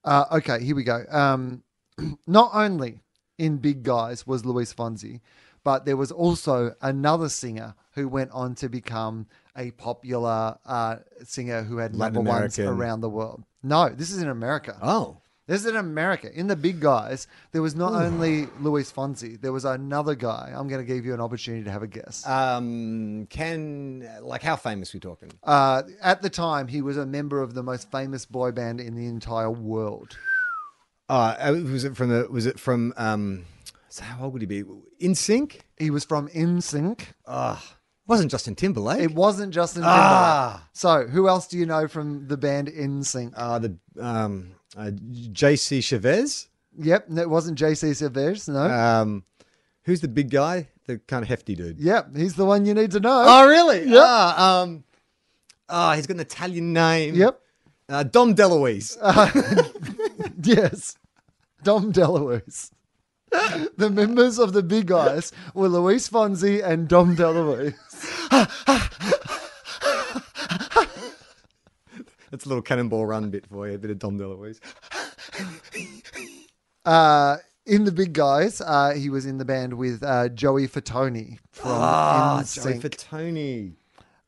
Uh, 0.04 0.24
okay, 0.32 0.62
here 0.62 0.74
we 0.76 0.84
go. 0.84 1.04
Um, 1.10 1.62
not 2.26 2.50
only 2.52 3.00
in 3.38 3.58
Big 3.58 3.82
Guys 3.82 4.26
was 4.26 4.44
Luis 4.44 4.72
Fonsi, 4.74 5.20
but 5.64 5.84
there 5.84 5.96
was 5.96 6.10
also 6.10 6.74
another 6.82 7.28
singer 7.28 7.74
who 7.92 8.08
went 8.08 8.30
on 8.32 8.54
to 8.56 8.68
become 8.68 9.26
a 9.56 9.70
popular 9.72 10.58
uh, 10.66 10.96
singer 11.24 11.62
who 11.62 11.76
had 11.78 11.94
Latin 11.94 12.14
number 12.24 12.30
ones 12.30 12.58
around 12.58 13.00
the 13.00 13.08
world. 13.08 13.44
No, 13.62 13.88
this 13.88 14.10
is 14.10 14.20
in 14.20 14.28
America. 14.28 14.76
Oh, 14.82 15.18
This 15.48 15.62
is 15.62 15.66
in 15.66 15.76
America. 15.76 16.30
In 16.32 16.46
the 16.46 16.54
Big 16.56 16.78
Guys, 16.80 17.26
there 17.50 17.60
was 17.62 17.74
not 17.74 17.92
only 17.94 18.46
Luis 18.60 18.92
Fonsi, 18.92 19.40
there 19.40 19.52
was 19.52 19.64
another 19.64 20.14
guy. 20.14 20.52
I'm 20.54 20.68
going 20.68 20.80
to 20.80 20.86
give 20.86 21.04
you 21.04 21.14
an 21.14 21.20
opportunity 21.20 21.64
to 21.64 21.70
have 21.70 21.82
a 21.82 21.88
guess. 21.88 22.24
um, 22.26 23.26
can 23.28 24.08
like 24.22 24.42
how 24.42 24.54
famous 24.56 24.94
we 24.94 25.00
talking? 25.00 25.30
Uh, 25.42 25.82
at 26.00 26.22
the 26.22 26.30
time, 26.30 26.68
he 26.68 26.80
was 26.80 26.96
a 26.96 27.04
member 27.06 27.42
of 27.42 27.54
the 27.54 27.62
most 27.62 27.90
famous 27.90 28.24
boy 28.24 28.52
band 28.52 28.80
in 28.80 28.94
the 28.94 29.06
entire 29.06 29.50
world. 29.50 30.16
Uh, 31.08 31.34
was 31.66 31.84
it 31.84 31.96
from 31.96 32.08
the? 32.10 32.28
Was 32.30 32.46
it 32.46 32.58
from? 32.60 32.94
Um, 32.96 33.44
so 33.88 34.04
how 34.04 34.24
old 34.24 34.32
would 34.34 34.42
he 34.42 34.46
be? 34.46 34.62
NSYNC? 35.02 35.58
He 35.76 35.90
was 35.90 36.04
from 36.04 36.28
In 36.28 36.60
Sync. 36.62 37.12
NSYNC. 37.28 37.58
Wasn't 38.06 38.30
Justin 38.30 38.54
Timberlake? 38.54 39.00
It 39.00 39.14
wasn't 39.14 39.52
Justin 39.52 39.82
Timberlake. 39.82 40.00
Ah. 40.00 40.68
So, 40.72 41.06
who 41.06 41.28
else 41.28 41.46
do 41.46 41.56
you 41.58 41.66
know 41.66 41.86
from 41.88 42.26
the 42.28 42.36
band 42.36 42.68
NSYNC? 42.68 43.32
uh, 43.36 43.58
the 43.58 43.76
um, 44.00 44.52
uh, 44.76 44.90
J.C. 45.32 45.80
Chasez. 45.80 46.48
Yep, 46.78 47.06
it 47.18 47.28
wasn't 47.28 47.58
JC 47.58 47.90
Chasez, 47.90 48.48
No. 48.48 48.60
Um, 48.62 49.24
who's 49.84 50.00
the 50.00 50.08
big 50.08 50.30
guy? 50.30 50.68
The 50.86 50.98
kind 50.98 51.22
of 51.22 51.28
hefty 51.28 51.54
dude. 51.54 51.78
yep, 51.78 52.16
he's 52.16 52.34
the 52.34 52.44
one 52.44 52.64
you 52.66 52.74
need 52.74 52.90
to 52.92 53.00
know. 53.00 53.24
Oh, 53.26 53.46
really? 53.48 53.84
Yeah. 53.84 54.00
Ah, 54.02 54.62
um, 54.62 54.84
oh, 55.68 55.92
he's 55.92 56.06
got 56.06 56.14
an 56.14 56.20
Italian 56.20 56.72
name. 56.72 57.14
Yep. 57.14 57.40
Uh, 57.88 58.02
Dom 58.04 58.34
DeLuise. 58.34 58.96
Yes, 60.44 60.96
Dom 61.62 61.92
DeLuise. 61.92 62.70
The 63.76 63.90
members 63.90 64.38
of 64.38 64.52
the 64.52 64.62
Big 64.62 64.86
Guys 64.86 65.30
were 65.54 65.68
Luis 65.68 66.08
Fonsi 66.08 66.62
and 66.64 66.88
Dom 66.88 67.14
DeLuise. 67.16 67.74
That's 72.32 72.46
a 72.46 72.48
little 72.48 72.62
cannonball 72.62 73.06
run 73.06 73.30
bit 73.30 73.46
for 73.46 73.68
you. 73.68 73.74
A 73.74 73.78
bit 73.78 73.90
of 73.92 73.98
Dom 74.00 74.18
DeLuise. 74.18 74.58
Uh, 76.84 77.36
in 77.64 77.84
the 77.84 77.92
Big 77.92 78.12
Guys, 78.12 78.60
uh, 78.60 78.92
he 78.92 79.08
was 79.08 79.24
in 79.24 79.38
the 79.38 79.44
band 79.44 79.74
with 79.74 80.02
uh, 80.02 80.28
Joey 80.30 80.66
Fatone 80.66 81.38
from 81.52 81.70
Ah, 81.70 82.42
Joey 82.44 82.74
NSYNC. 82.74 82.80
Fatone. 82.80 83.72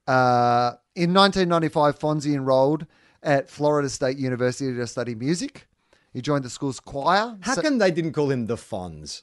Uh, 0.07 0.77
in 0.95 1.13
1995, 1.13 1.99
Fonsi 1.99 2.33
enrolled 2.33 2.87
at 3.25 3.51
Florida 3.51 3.89
State 3.89 4.19
University 4.19 4.73
to 4.73 4.87
study 4.87 5.17
music. 5.17 5.67
He 6.13 6.23
joined 6.23 6.45
the 6.45 6.51
school's 6.51 6.79
choir. 6.79 7.37
How 7.41 7.55
So- 7.55 7.63
come 7.63 7.79
they 7.79 7.91
didn't 7.91 8.13
call 8.13 8.31
him 8.31 8.47
the 8.47 8.55
Fonz? 8.57 9.23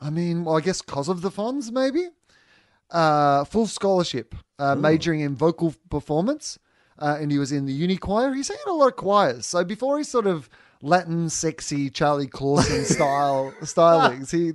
I 0.00 0.10
mean, 0.10 0.44
well, 0.44 0.56
I 0.56 0.60
guess 0.60 0.80
because 0.80 1.08
of 1.08 1.22
the 1.22 1.32
Fonz, 1.32 1.72
maybe. 1.72 2.10
Uh, 2.88 3.42
full 3.44 3.66
scholarship, 3.66 4.36
uh, 4.60 4.76
majoring 4.76 5.18
in 5.20 5.34
vocal 5.34 5.74
performance, 5.90 6.56
uh, 6.98 7.16
and 7.20 7.30
he 7.30 7.38
was 7.38 7.52
in 7.52 7.66
the 7.66 7.72
uni 7.72 7.96
choir. 7.96 8.32
He 8.34 8.42
sang 8.42 8.56
in 8.66 8.72
a 8.72 8.76
lot 8.76 8.88
of 8.88 8.96
choirs. 8.96 9.46
So 9.46 9.64
before 9.64 9.98
he 9.98 10.04
sort 10.04 10.26
of 10.26 10.48
Latin, 10.82 11.30
sexy 11.30 11.90
Charlie 11.90 12.26
Clausen 12.26 12.84
style 12.84 13.52
stylings, 13.62 14.30
he 14.30 14.52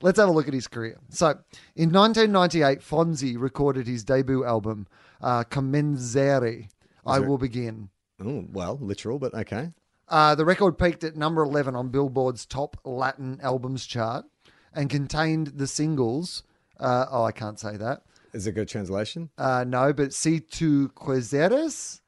let's 0.00 0.18
have 0.18 0.28
a 0.28 0.32
look 0.32 0.48
at 0.48 0.54
his 0.54 0.68
career. 0.68 0.98
So 1.10 1.38
in 1.76 1.92
1998, 1.92 2.80
Fonsi 2.80 3.40
recorded 3.40 3.86
his 3.86 4.04
debut 4.04 4.44
album, 4.44 4.86
uh, 5.20 5.44
Comenzaré. 5.44 6.68
I 7.06 7.20
will 7.20 7.38
begin. 7.38 7.90
Oh, 8.24 8.46
well, 8.50 8.78
literal, 8.80 9.18
but 9.18 9.34
okay. 9.34 9.72
Uh, 10.08 10.34
the 10.34 10.44
record 10.44 10.78
peaked 10.78 11.04
at 11.04 11.16
number 11.16 11.42
11 11.42 11.74
on 11.74 11.88
Billboard's 11.88 12.46
top 12.46 12.76
Latin 12.84 13.38
albums 13.42 13.86
chart 13.86 14.24
and 14.72 14.90
contained 14.90 15.48
the 15.48 15.66
singles. 15.66 16.42
Uh, 16.78 17.06
oh, 17.10 17.24
I 17.24 17.32
can't 17.32 17.58
say 17.58 17.76
that. 17.76 18.02
Is 18.34 18.46
it 18.46 18.50
a 18.50 18.52
good 18.52 18.68
translation? 18.68 19.30
Uh, 19.38 19.64
no, 19.66 19.92
but 19.92 20.12
Si 20.12 20.40
tu 20.40 20.88
quisieras, 20.88 22.00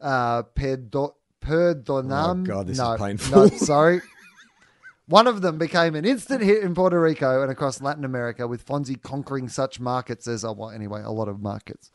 uh, 0.00 0.42
perdo- 0.42 1.16
perdonam. 1.40 2.42
Oh, 2.42 2.44
God, 2.44 2.66
this 2.68 2.78
is 2.78 2.98
painful. 2.98 3.36
No, 3.36 3.48
sorry. 3.48 4.00
One 5.06 5.26
of 5.26 5.42
them 5.42 5.58
became 5.58 5.94
an 5.96 6.04
instant 6.04 6.42
hit 6.42 6.62
in 6.62 6.74
Puerto 6.74 6.98
Rico 7.00 7.42
and 7.42 7.50
across 7.50 7.82
Latin 7.82 8.04
America, 8.04 8.46
with 8.46 8.64
Fonsi 8.64 9.00
conquering 9.02 9.48
such 9.48 9.80
markets 9.80 10.28
as, 10.28 10.44
oh, 10.44 10.52
well, 10.52 10.70
anyway, 10.70 11.02
a 11.02 11.10
lot 11.10 11.28
of 11.28 11.40
markets. 11.40 11.90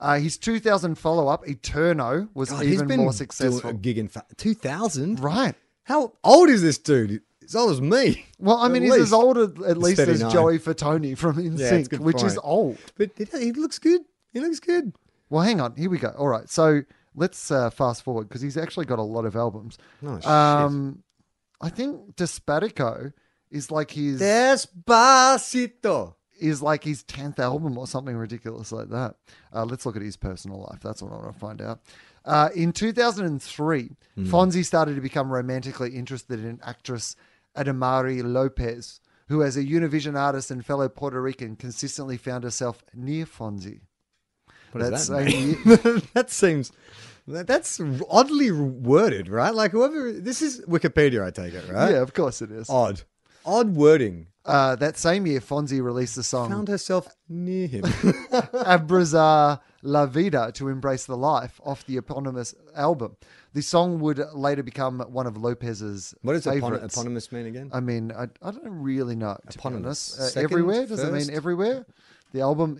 Uh, 0.00 0.18
his 0.18 0.36
2000 0.38 0.94
follow 0.96 1.28
up, 1.28 1.44
Eterno, 1.46 2.28
was 2.34 2.50
God, 2.50 2.64
he's 2.64 2.74
even 2.74 2.88
been 2.88 3.00
more 3.00 3.12
successful. 3.12 3.70
a 3.70 3.74
gig 3.74 3.98
in 3.98 4.08
fa- 4.08 4.24
2000? 4.36 5.20
Right. 5.20 5.54
How 5.84 6.14
old 6.24 6.48
is 6.48 6.62
this 6.62 6.78
dude? 6.78 7.22
As 7.46 7.54
old 7.56 7.72
as 7.72 7.80
me. 7.80 8.26
Well, 8.38 8.56
I 8.58 8.68
mean, 8.68 8.82
he's 8.82 8.94
as 8.94 9.12
old 9.12 9.38
at, 9.38 9.62
at 9.64 9.78
least 9.78 10.00
as 10.00 10.20
39. 10.20 10.32
Joey 10.32 10.58
Fatone 10.58 11.16
from 11.16 11.38
Yeah, 11.40 11.50
NSYNC, 11.50 11.88
good 11.88 12.00
which 12.00 12.22
is 12.22 12.38
old. 12.42 12.78
But 12.96 13.10
he, 13.16 13.52
looks 13.52 13.78
good. 13.78 14.02
He 14.32 14.40
looks 14.40 14.60
good. 14.60 14.92
Well, 15.30 15.42
hang 15.42 15.60
on. 15.60 15.74
Here 15.76 15.88
we 15.90 15.98
go. 15.98 16.14
All 16.18 16.28
right. 16.28 16.48
So 16.48 16.82
let's 17.14 17.50
uh, 17.50 17.70
fast 17.70 18.02
forward 18.02 18.28
because 18.28 18.42
he's 18.42 18.56
actually 18.56 18.86
got 18.86 18.98
a 18.98 19.02
lot 19.02 19.24
of 19.24 19.36
albums. 19.36 19.78
Oh. 20.04 20.30
Um, 20.30 21.02
I 21.60 21.70
think 21.70 22.16
Despacito 22.16 23.12
is 23.50 23.70
like 23.70 23.90
his 23.92 24.20
Despacito. 24.20 26.14
is 26.38 26.60
like 26.62 26.84
his 26.84 27.02
tenth 27.04 27.38
album 27.40 27.78
or 27.78 27.86
something 27.86 28.16
ridiculous 28.16 28.72
like 28.72 28.90
that. 28.90 29.16
Uh, 29.54 29.64
let's 29.64 29.86
look 29.86 29.96
at 29.96 30.02
his 30.02 30.16
personal 30.16 30.66
life. 30.70 30.80
That's 30.82 31.02
what 31.02 31.12
I 31.12 31.16
want 31.16 31.32
to 31.32 31.38
find 31.38 31.62
out. 31.62 31.80
Uh, 32.24 32.48
in 32.54 32.72
2003, 32.72 33.90
Fonsi 34.18 34.64
started 34.64 34.96
to 34.96 35.00
become 35.00 35.30
romantically 35.30 35.90
interested 35.90 36.44
in 36.44 36.58
actress 36.64 37.14
Adamari 37.56 38.22
Lopez, 38.22 39.00
who, 39.28 39.42
as 39.42 39.56
a 39.56 39.64
Univision 39.64 40.16
artist 40.18 40.50
and 40.50 40.64
fellow 40.64 40.88
Puerto 40.88 41.20
Rican, 41.20 41.56
consistently 41.56 42.16
found 42.16 42.44
herself 42.44 42.82
near 42.94 43.26
Fonsi. 43.26 43.80
What 44.72 44.90
does 44.90 45.08
That 45.08 45.24
that 45.24 45.26
mean? 45.26 46.02
that 46.14 46.30
seems 46.30 46.72
that's 47.26 47.80
oddly 48.08 48.52
worded, 48.52 49.28
right? 49.28 49.54
Like 49.54 49.72
whoever 49.72 50.12
this 50.12 50.42
is 50.42 50.60
Wikipedia, 50.66 51.24
I 51.24 51.30
take 51.30 51.54
it, 51.54 51.68
right? 51.70 51.92
Yeah, 51.92 52.02
of 52.02 52.14
course 52.14 52.40
it 52.42 52.50
is. 52.50 52.70
Odd, 52.70 53.02
odd 53.44 53.74
wording. 53.74 54.28
Uh, 54.44 54.76
that 54.76 54.96
same 54.96 55.26
year, 55.26 55.40
Fonsi 55.40 55.82
released 55.82 56.14
the 56.14 56.22
song 56.22 56.50
Found 56.50 56.68
herself 56.68 57.08
near 57.28 57.66
him. 57.66 57.82
Abrazar 58.62 59.58
La 59.86 60.06
Vida 60.06 60.50
to 60.54 60.68
embrace 60.68 61.06
the 61.06 61.16
life 61.16 61.60
off 61.64 61.86
the 61.86 61.96
eponymous 61.96 62.54
album. 62.74 63.16
The 63.54 63.62
song 63.62 64.00
would 64.00 64.20
later 64.34 64.62
become 64.62 65.00
one 65.00 65.26
of 65.26 65.36
Lopez's 65.36 66.14
what 66.22 66.34
does 66.34 66.44
epon- 66.44 66.60
favorites. 66.60 66.94
eponymous 66.94 67.32
mean 67.32 67.46
again? 67.46 67.70
I 67.72 67.80
mean, 67.80 68.12
I, 68.12 68.24
I 68.42 68.50
don't 68.50 68.62
really 68.82 69.16
know. 69.16 69.38
To 69.50 69.58
be 69.58 69.60
Eponymous. 69.60 70.18
honest. 70.18 70.20
Uh, 70.20 70.24
Second, 70.24 70.52
everywhere? 70.52 70.86
Does 70.86 71.00
it 71.02 71.08
first? 71.10 71.28
mean 71.28 71.36
everywhere? 71.36 71.86
The 72.32 72.40
album, 72.40 72.78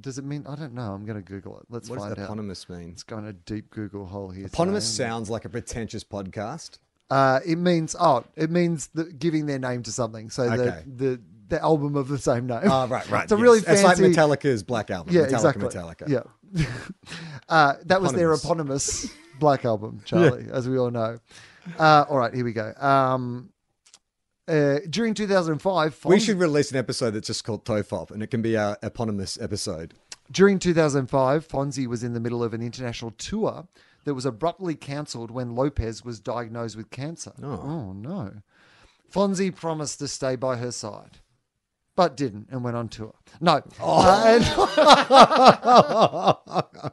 does 0.00 0.18
it 0.18 0.24
mean? 0.24 0.44
I 0.46 0.54
don't 0.54 0.74
know. 0.74 0.92
I'm 0.92 1.04
going 1.06 1.16
to 1.20 1.24
Google 1.28 1.58
it. 1.58 1.64
Let's 1.70 1.88
what 1.88 1.96
does 1.96 2.04
find 2.08 2.18
out. 2.18 2.24
eponymous 2.24 2.68
mean? 2.68 2.88
Let's 2.90 3.02
go 3.02 3.18
in 3.18 3.24
a 3.26 3.32
deep 3.32 3.70
Google 3.70 4.06
hole 4.06 4.30
here. 4.30 4.46
Eponymous 4.46 4.86
Sam. 4.86 5.08
sounds 5.08 5.30
like 5.30 5.44
a 5.44 5.48
pretentious 5.48 6.04
podcast. 6.04 6.78
Uh, 7.10 7.40
it 7.44 7.56
means 7.56 7.96
oh, 7.98 8.24
it 8.36 8.50
means 8.50 8.88
the, 8.94 9.04
giving 9.04 9.46
their 9.46 9.58
name 9.58 9.82
to 9.84 9.92
something. 9.92 10.30
So 10.30 10.44
Okay. 10.44 10.82
the 10.86 11.04
the 11.16 11.20
the 11.48 11.62
album 11.62 11.96
of 11.96 12.08
the 12.08 12.18
same 12.18 12.46
name. 12.46 12.60
Oh, 12.64 12.86
right, 12.86 13.06
right. 13.10 13.22
it's 13.24 13.32
a 13.32 13.36
really 13.36 13.60
fancy. 13.60 13.82
It's 13.86 14.00
like 14.00 14.38
Metallica's 14.38 14.62
Black 14.62 14.90
Album. 14.90 15.14
Yeah, 15.14 15.22
Metallica, 15.22 15.32
exactly. 15.32 15.68
Metallica. 15.68 16.08
Yeah. 16.08 16.20
Uh, 17.48 17.74
that 17.84 18.00
was 18.00 18.12
their 18.12 18.32
Eponymous. 18.32 19.12
Black 19.38 19.64
Album, 19.64 20.00
Charlie, 20.04 20.46
as 20.52 20.68
we 20.68 20.78
all 20.78 20.90
know. 20.90 21.18
Uh, 21.78 22.04
all 22.08 22.16
right, 22.18 22.32
here 22.32 22.44
we 22.44 22.52
go. 22.52 22.72
Um, 22.78 23.50
uh, 24.48 24.78
during 24.88 25.14
2005, 25.14 26.04
We 26.04 26.20
should 26.20 26.38
release 26.38 26.70
an 26.70 26.76
episode 26.76 27.12
that's 27.12 27.26
just 27.26 27.44
called 27.44 27.64
Tofop, 27.64 28.10
and 28.10 28.22
it 28.22 28.28
can 28.28 28.42
be 28.42 28.56
our 28.56 28.76
eponymous 28.82 29.38
episode. 29.40 29.94
during 30.30 30.58
2005, 30.58 31.46
Fonsi 31.48 31.86
was 31.86 32.02
in 32.02 32.12
the 32.14 32.20
middle 32.20 32.42
of 32.42 32.54
an 32.54 32.62
international 32.62 33.10
tour 33.12 33.66
that 34.04 34.14
was 34.14 34.26
abruptly 34.26 34.74
cancelled 34.74 35.30
when 35.30 35.54
Lopez 35.54 36.04
was 36.04 36.20
diagnosed 36.20 36.76
with 36.76 36.90
cancer. 36.90 37.32
Oh. 37.42 37.92
no. 37.92 38.32
Fonsi 39.12 39.54
promised 39.54 39.98
to 39.98 40.08
stay 40.08 40.36
by 40.36 40.56
her 40.56 40.72
side, 40.72 41.18
but 41.96 42.16
didn't 42.16 42.48
and 42.50 42.64
went 42.64 42.76
on 42.76 42.88
tour. 42.88 43.14
No. 43.40 43.62
Uh, 43.80 44.24
and- 44.26 44.44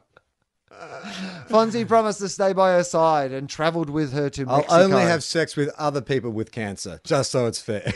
Fonsi 1.48 1.86
promised 1.86 2.20
to 2.20 2.28
stay 2.28 2.52
by 2.52 2.72
her 2.72 2.84
side 2.84 3.32
and 3.32 3.48
travelled 3.48 3.90
with 3.90 4.12
her 4.12 4.30
to 4.30 4.46
I'll 4.48 4.64
only 4.70 5.02
have 5.02 5.22
sex 5.22 5.56
with 5.56 5.68
other 5.76 6.00
people 6.00 6.30
with 6.30 6.52
cancer, 6.52 7.00
just 7.04 7.30
so 7.30 7.46
it's 7.46 7.60
fair. 7.60 7.92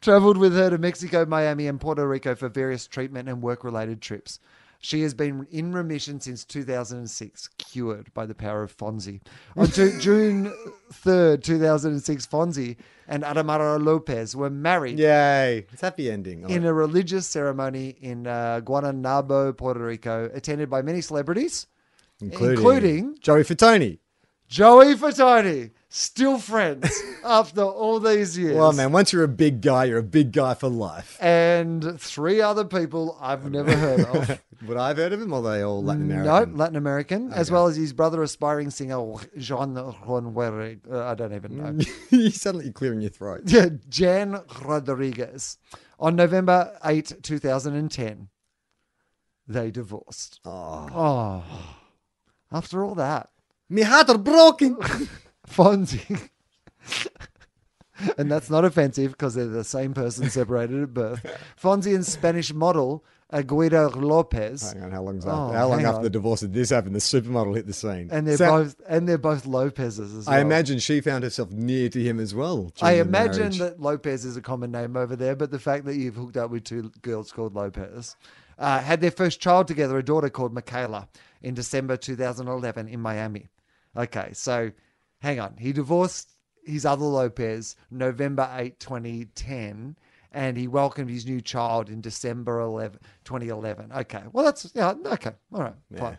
Travelled 0.00 0.36
with 0.36 0.54
her 0.54 0.70
to 0.70 0.78
Mexico, 0.78 1.24
Miami, 1.26 1.66
and 1.66 1.80
Puerto 1.80 2.06
Rico 2.06 2.34
for 2.34 2.48
various 2.48 2.86
treatment 2.86 3.28
and 3.28 3.42
work 3.42 3.64
related 3.64 4.00
trips. 4.00 4.38
She 4.80 5.02
has 5.02 5.12
been 5.12 5.46
in 5.50 5.72
remission 5.72 6.20
since 6.20 6.44
2006, 6.44 7.48
cured 7.58 8.14
by 8.14 8.26
the 8.26 8.34
power 8.34 8.62
of 8.62 8.76
Fonsi. 8.76 9.20
On 9.56 9.66
June 10.00 10.52
3rd, 10.92 11.42
2006, 11.42 12.26
Fonsi 12.26 12.76
and 13.08 13.24
Adamari 13.24 13.82
Lopez 13.82 14.36
were 14.36 14.50
married 14.50 14.98
Yay. 14.98 15.66
It's 15.72 15.82
a 15.82 15.86
happy 15.86 16.10
ending. 16.10 16.48
in 16.48 16.64
a 16.64 16.72
religious 16.72 17.26
ceremony 17.26 17.96
in 18.00 18.26
uh, 18.28 18.60
Guantanamo, 18.60 19.52
Puerto 19.52 19.80
Rico, 19.80 20.30
attended 20.32 20.70
by 20.70 20.82
many 20.82 21.00
celebrities, 21.00 21.66
including 22.20 23.16
Joey 23.20 23.42
Fatone. 23.42 23.98
Joey 24.48 24.94
Fatone. 24.94 25.70
Still 25.90 26.38
friends 26.38 26.90
after 27.24 27.62
all 27.62 27.98
these 27.98 28.36
years. 28.36 28.54
Well, 28.56 28.72
man, 28.72 28.92
once 28.92 29.10
you're 29.10 29.24
a 29.24 29.28
big 29.28 29.62
guy, 29.62 29.84
you're 29.84 29.98
a 29.98 30.02
big 30.02 30.32
guy 30.32 30.52
for 30.52 30.68
life. 30.68 31.16
and 31.18 31.98
three 31.98 32.42
other 32.42 32.64
people 32.64 33.16
I've 33.20 33.50
never 33.50 33.74
heard 33.74 34.00
of. 34.00 34.42
Would 34.66 34.76
I 34.76 34.88
have 34.88 34.98
heard 34.98 35.12
of 35.14 35.22
him, 35.22 35.32
or 35.32 35.38
are 35.38 35.42
they 35.42 35.62
all 35.62 35.82
Latin 35.82 36.10
American? 36.10 36.52
no? 36.52 36.58
Latin 36.58 36.76
American, 36.76 37.32
as 37.32 37.50
well 37.50 37.68
as 37.68 37.76
his 37.76 37.94
brother, 37.94 38.22
aspiring 38.22 38.68
singer 38.68 39.14
Jean 39.38 39.74
Rodriguez. 40.04 40.80
Uh, 40.90 41.04
I 41.06 41.14
don't 41.14 41.32
even 41.32 41.56
know. 41.56 41.84
you 42.10 42.30
suddenly 42.30 42.70
clearing 42.70 43.00
your 43.00 43.10
throat. 43.10 43.42
yeah, 43.46 43.68
Jan 43.88 44.42
Rodriguez. 44.62 45.56
On 45.98 46.14
November 46.14 46.78
8, 46.84 47.22
2010, 47.22 48.28
they 49.46 49.70
divorced. 49.70 50.40
Oh. 50.44 50.88
Oh, 50.92 51.44
after 52.52 52.84
all 52.84 52.94
that, 52.96 53.30
My 53.70 53.82
heart 53.82 54.10
are 54.10 54.18
broken. 54.18 54.76
Fonsi. 55.48 56.28
and 58.16 58.30
that's 58.30 58.48
not 58.50 58.64
offensive 58.64 59.12
because 59.12 59.34
they're 59.34 59.46
the 59.46 59.64
same 59.64 59.94
person 59.94 60.30
separated 60.30 60.82
at 60.82 60.94
birth. 60.94 61.24
Fonsi 61.62 61.94
and 61.94 62.06
Spanish 62.06 62.52
model 62.52 63.04
Agueda 63.32 63.94
Lopez. 63.94 64.72
Hang 64.72 64.84
on, 64.84 64.90
how 64.90 65.02
long's 65.02 65.26
Oh, 65.26 65.30
after? 65.30 65.58
How 65.58 65.68
long 65.68 65.84
after 65.84 65.96
on. 65.98 66.02
the 66.02 66.08
divorce 66.10 66.40
did 66.40 66.54
this 66.54 66.70
happen? 66.70 66.94
The 66.94 66.98
supermodel 66.98 67.56
hit 67.56 67.66
the 67.66 67.74
scene. 67.74 68.08
and 68.10 68.26
they're 68.26 68.38
So- 68.38 68.50
both 68.64 68.76
and 68.88 69.06
they're 69.08 69.18
both 69.18 69.44
Lopez's 69.44 70.14
as 70.14 70.26
well. 70.26 70.34
I 70.36 70.40
imagine 70.40 70.78
she 70.78 71.00
found 71.02 71.24
herself 71.24 71.50
near 71.50 71.88
to 71.90 72.02
him 72.02 72.20
as 72.20 72.34
well. 72.34 72.72
I 72.80 72.92
imagine 72.94 73.38
marriage. 73.40 73.58
that 73.58 73.80
Lopez 73.80 74.24
is 74.24 74.36
a 74.36 74.40
common 74.40 74.70
name 74.70 74.96
over 74.96 75.14
there, 75.14 75.36
but 75.36 75.50
the 75.50 75.58
fact 75.58 75.84
that 75.86 75.96
you've 75.96 76.14
hooked 76.16 76.36
up 76.38 76.50
with 76.50 76.64
two 76.64 76.90
girls 77.02 77.30
called 77.32 77.54
Lopez 77.54 78.16
uh, 78.58 78.80
had 78.80 79.00
their 79.02 79.10
first 79.10 79.40
child 79.40 79.68
together, 79.68 79.98
a 79.98 80.02
daughter 80.04 80.30
called 80.30 80.54
Mikaela, 80.54 81.06
in 81.42 81.52
December 81.54 81.96
2011 81.98 82.88
in 82.88 83.00
Miami. 83.00 83.48
Okay, 83.96 84.30
so 84.32 84.70
hang 85.20 85.40
on. 85.40 85.56
He 85.58 85.72
divorced 85.72 86.30
his 86.64 86.84
other 86.84 87.04
Lopez 87.04 87.76
November 87.90 88.48
8, 88.54 88.78
2010, 88.78 89.96
and 90.32 90.56
he 90.56 90.68
welcomed 90.68 91.10
his 91.10 91.26
new 91.26 91.40
child 91.40 91.88
in 91.88 92.00
December 92.00 92.60
11, 92.60 93.00
2011. 93.24 93.92
Okay, 93.92 94.22
well, 94.32 94.44
that's, 94.44 94.70
yeah, 94.74 94.92
okay, 95.06 95.32
all 95.52 95.62
right, 95.62 95.74
fine. 95.96 96.18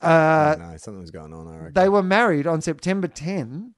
Uh, 0.00 0.56
no, 0.58 0.76
something's 0.76 1.10
going 1.10 1.32
on. 1.32 1.46
I 1.46 1.56
reckon. 1.56 1.72
they 1.74 1.88
were 1.88 2.02
married 2.02 2.46
on 2.46 2.60
September 2.60 3.08
10, 3.08 3.74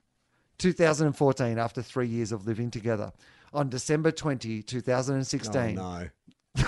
2014, 0.59 1.59
after 1.59 1.83
three 1.83 2.07
years 2.09 2.33
of 2.33 2.47
living 2.47 2.71
together. 2.71 3.13
On 3.53 3.69
December 3.69 4.11
20, 4.11 4.59
oh, 4.59 4.63
2016, 4.63 5.75
no. 5.75 6.09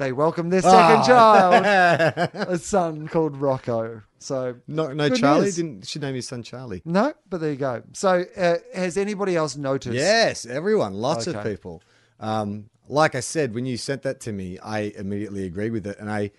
they 0.00 0.10
welcomed 0.12 0.52
their 0.52 0.62
second 0.62 1.02
Ah. 1.02 1.06
child, 1.06 2.30
a 2.48 2.58
son 2.58 3.06
called 3.06 3.36
Rocco. 3.36 4.02
So, 4.18 4.56
no, 4.66 4.92
no, 4.92 5.08
Charlie 5.10 5.44
news. 5.46 5.56
didn't. 5.56 5.86
She 5.86 5.98
named 5.98 6.16
his 6.16 6.26
son 6.28 6.42
Charlie. 6.42 6.82
no, 6.84 7.12
but 7.28 7.40
there 7.40 7.50
you 7.50 7.56
go. 7.56 7.82
So, 7.92 8.24
uh, 8.36 8.56
has 8.74 8.96
anybody 8.96 9.36
else 9.36 9.56
noticed? 9.56 9.94
Yes, 9.94 10.44
everyone, 10.44 10.94
lots 10.94 11.26
of 11.28 11.42
people. 11.44 11.82
Um, 12.18 12.68
like 12.88 13.14
I 13.14 13.20
said, 13.20 13.54
when 13.54 13.64
you 13.66 13.76
sent 13.76 14.02
that 14.02 14.20
to 14.22 14.32
me, 14.32 14.58
I 14.58 14.92
immediately 14.96 15.44
agreed 15.46 15.70
with 15.72 15.86
it, 15.86 15.98
and 16.00 16.10
I 16.10 16.32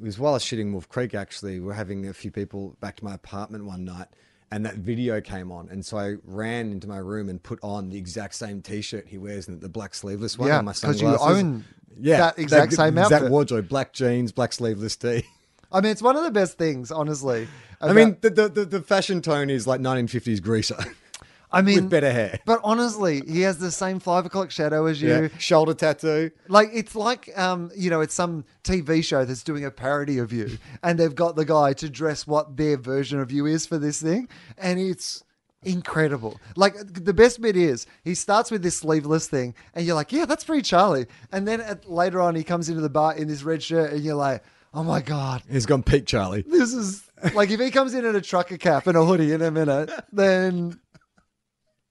was 0.00 0.18
while 0.18 0.32
I 0.32 0.36
was 0.36 0.44
shooting 0.44 0.72
Wolf 0.72 0.88
Creek. 0.88 1.14
Actually, 1.14 1.58
we're 1.60 1.72
having 1.74 2.06
a 2.06 2.14
few 2.14 2.30
people 2.30 2.76
back 2.80 2.96
to 2.96 3.04
my 3.04 3.14
apartment 3.14 3.64
one 3.66 3.84
night, 3.84 4.06
and 4.50 4.64
that 4.64 4.76
video 4.76 5.20
came 5.20 5.50
on, 5.52 5.68
and 5.68 5.84
so 5.84 5.98
I 5.98 6.14
ran 6.24 6.70
into 6.72 6.86
my 6.88 6.98
room 6.98 7.28
and 7.28 7.42
put 7.42 7.58
on 7.62 7.90
the 7.90 7.98
exact 7.98 8.36
same 8.36 8.62
T-shirt 8.62 9.08
he 9.08 9.18
wears, 9.18 9.48
and 9.48 9.60
the 9.60 9.68
black 9.68 9.92
sleeveless 9.94 10.38
one. 10.38 10.48
Yeah, 10.48 10.58
and 10.58 10.66
my 10.66 10.72
'cause 10.72 11.00
you 11.02 11.08
sunglasses. 11.08 11.62
Own 11.98 12.18
that 12.18 12.38
exact 12.38 12.72
same 12.72 12.98
exact 12.98 13.12
outfit. 13.12 13.30
wardrobe, 13.30 13.68
black 13.68 13.92
jeans, 13.92 14.32
black 14.32 14.52
sleeveless 14.52 14.96
tee. 14.96 15.24
I 15.72 15.80
mean, 15.80 15.92
it's 15.92 16.02
one 16.02 16.16
of 16.16 16.24
the 16.24 16.30
best 16.30 16.56
things, 16.56 16.90
honestly. 16.90 17.46
I 17.80 17.92
mean, 17.92 18.16
the, 18.20 18.30
the 18.30 18.48
the 18.48 18.64
the 18.64 18.82
fashion 18.82 19.20
tone 19.20 19.50
is 19.50 19.66
like 19.66 19.80
1950s 19.80 20.42
greaser 20.42 20.78
I 21.50 21.62
mean, 21.62 21.76
with 21.76 21.90
better 21.90 22.12
hair. 22.12 22.40
But 22.44 22.60
honestly, 22.62 23.22
he 23.26 23.42
has 23.42 23.58
the 23.58 23.70
same 23.70 24.00
five 24.00 24.26
o'clock 24.26 24.50
shadow 24.50 24.86
as 24.86 25.00
you. 25.00 25.08
Yeah, 25.08 25.28
shoulder 25.38 25.74
tattoo. 25.74 26.30
Like 26.48 26.70
it's 26.72 26.94
like 26.94 27.36
um, 27.38 27.70
you 27.76 27.90
know, 27.90 28.00
it's 28.00 28.14
some 28.14 28.44
TV 28.64 29.02
show 29.02 29.24
that's 29.24 29.42
doing 29.42 29.64
a 29.64 29.70
parody 29.70 30.18
of 30.18 30.32
you, 30.32 30.58
and 30.82 30.98
they've 30.98 31.14
got 31.14 31.36
the 31.36 31.44
guy 31.44 31.72
to 31.74 31.88
dress 31.88 32.26
what 32.26 32.56
their 32.56 32.76
version 32.76 33.20
of 33.20 33.32
you 33.32 33.46
is 33.46 33.66
for 33.66 33.78
this 33.78 34.02
thing, 34.02 34.28
and 34.58 34.78
it's 34.78 35.24
incredible. 35.62 36.40
Like 36.56 36.74
the 36.92 37.14
best 37.14 37.40
bit 37.40 37.56
is 37.56 37.86
he 38.04 38.14
starts 38.14 38.50
with 38.50 38.62
this 38.62 38.76
sleeveless 38.76 39.28
thing, 39.28 39.54
and 39.74 39.84
you're 39.86 39.94
like, 39.94 40.12
yeah, 40.12 40.24
that's 40.24 40.44
pretty 40.44 40.62
Charlie. 40.62 41.06
And 41.32 41.46
then 41.46 41.60
at, 41.60 41.88
later 41.90 42.20
on, 42.20 42.34
he 42.34 42.44
comes 42.44 42.68
into 42.68 42.80
the 42.80 42.90
bar 42.90 43.14
in 43.16 43.28
this 43.28 43.42
red 43.42 43.62
shirt, 43.62 43.92
and 43.92 44.02
you're 44.02 44.14
like, 44.14 44.42
oh 44.74 44.82
my 44.82 45.00
god, 45.00 45.42
He's 45.50 45.66
gone 45.66 45.82
peak 45.82 46.06
Charlie. 46.06 46.42
this 46.46 46.72
is 46.72 47.02
like 47.34 47.50
if 47.50 47.60
he 47.60 47.70
comes 47.70 47.94
in 47.94 48.04
in 48.04 48.14
a 48.14 48.20
trucker 48.20 48.58
cap 48.58 48.86
and 48.86 48.96
a 48.96 49.04
hoodie 49.04 49.32
in 49.32 49.42
a 49.42 49.50
minute, 49.50 49.90
then 50.12 50.78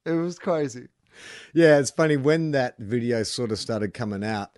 it 0.06 0.12
was 0.12 0.40
crazy. 0.40 0.88
Yeah, 1.54 1.80
it's 1.80 1.90
funny 1.90 2.16
when 2.18 2.52
that 2.52 2.78
video 2.78 3.24
sort 3.24 3.52
of 3.52 3.58
started 3.60 3.94
coming 3.94 4.24
out. 4.24 4.52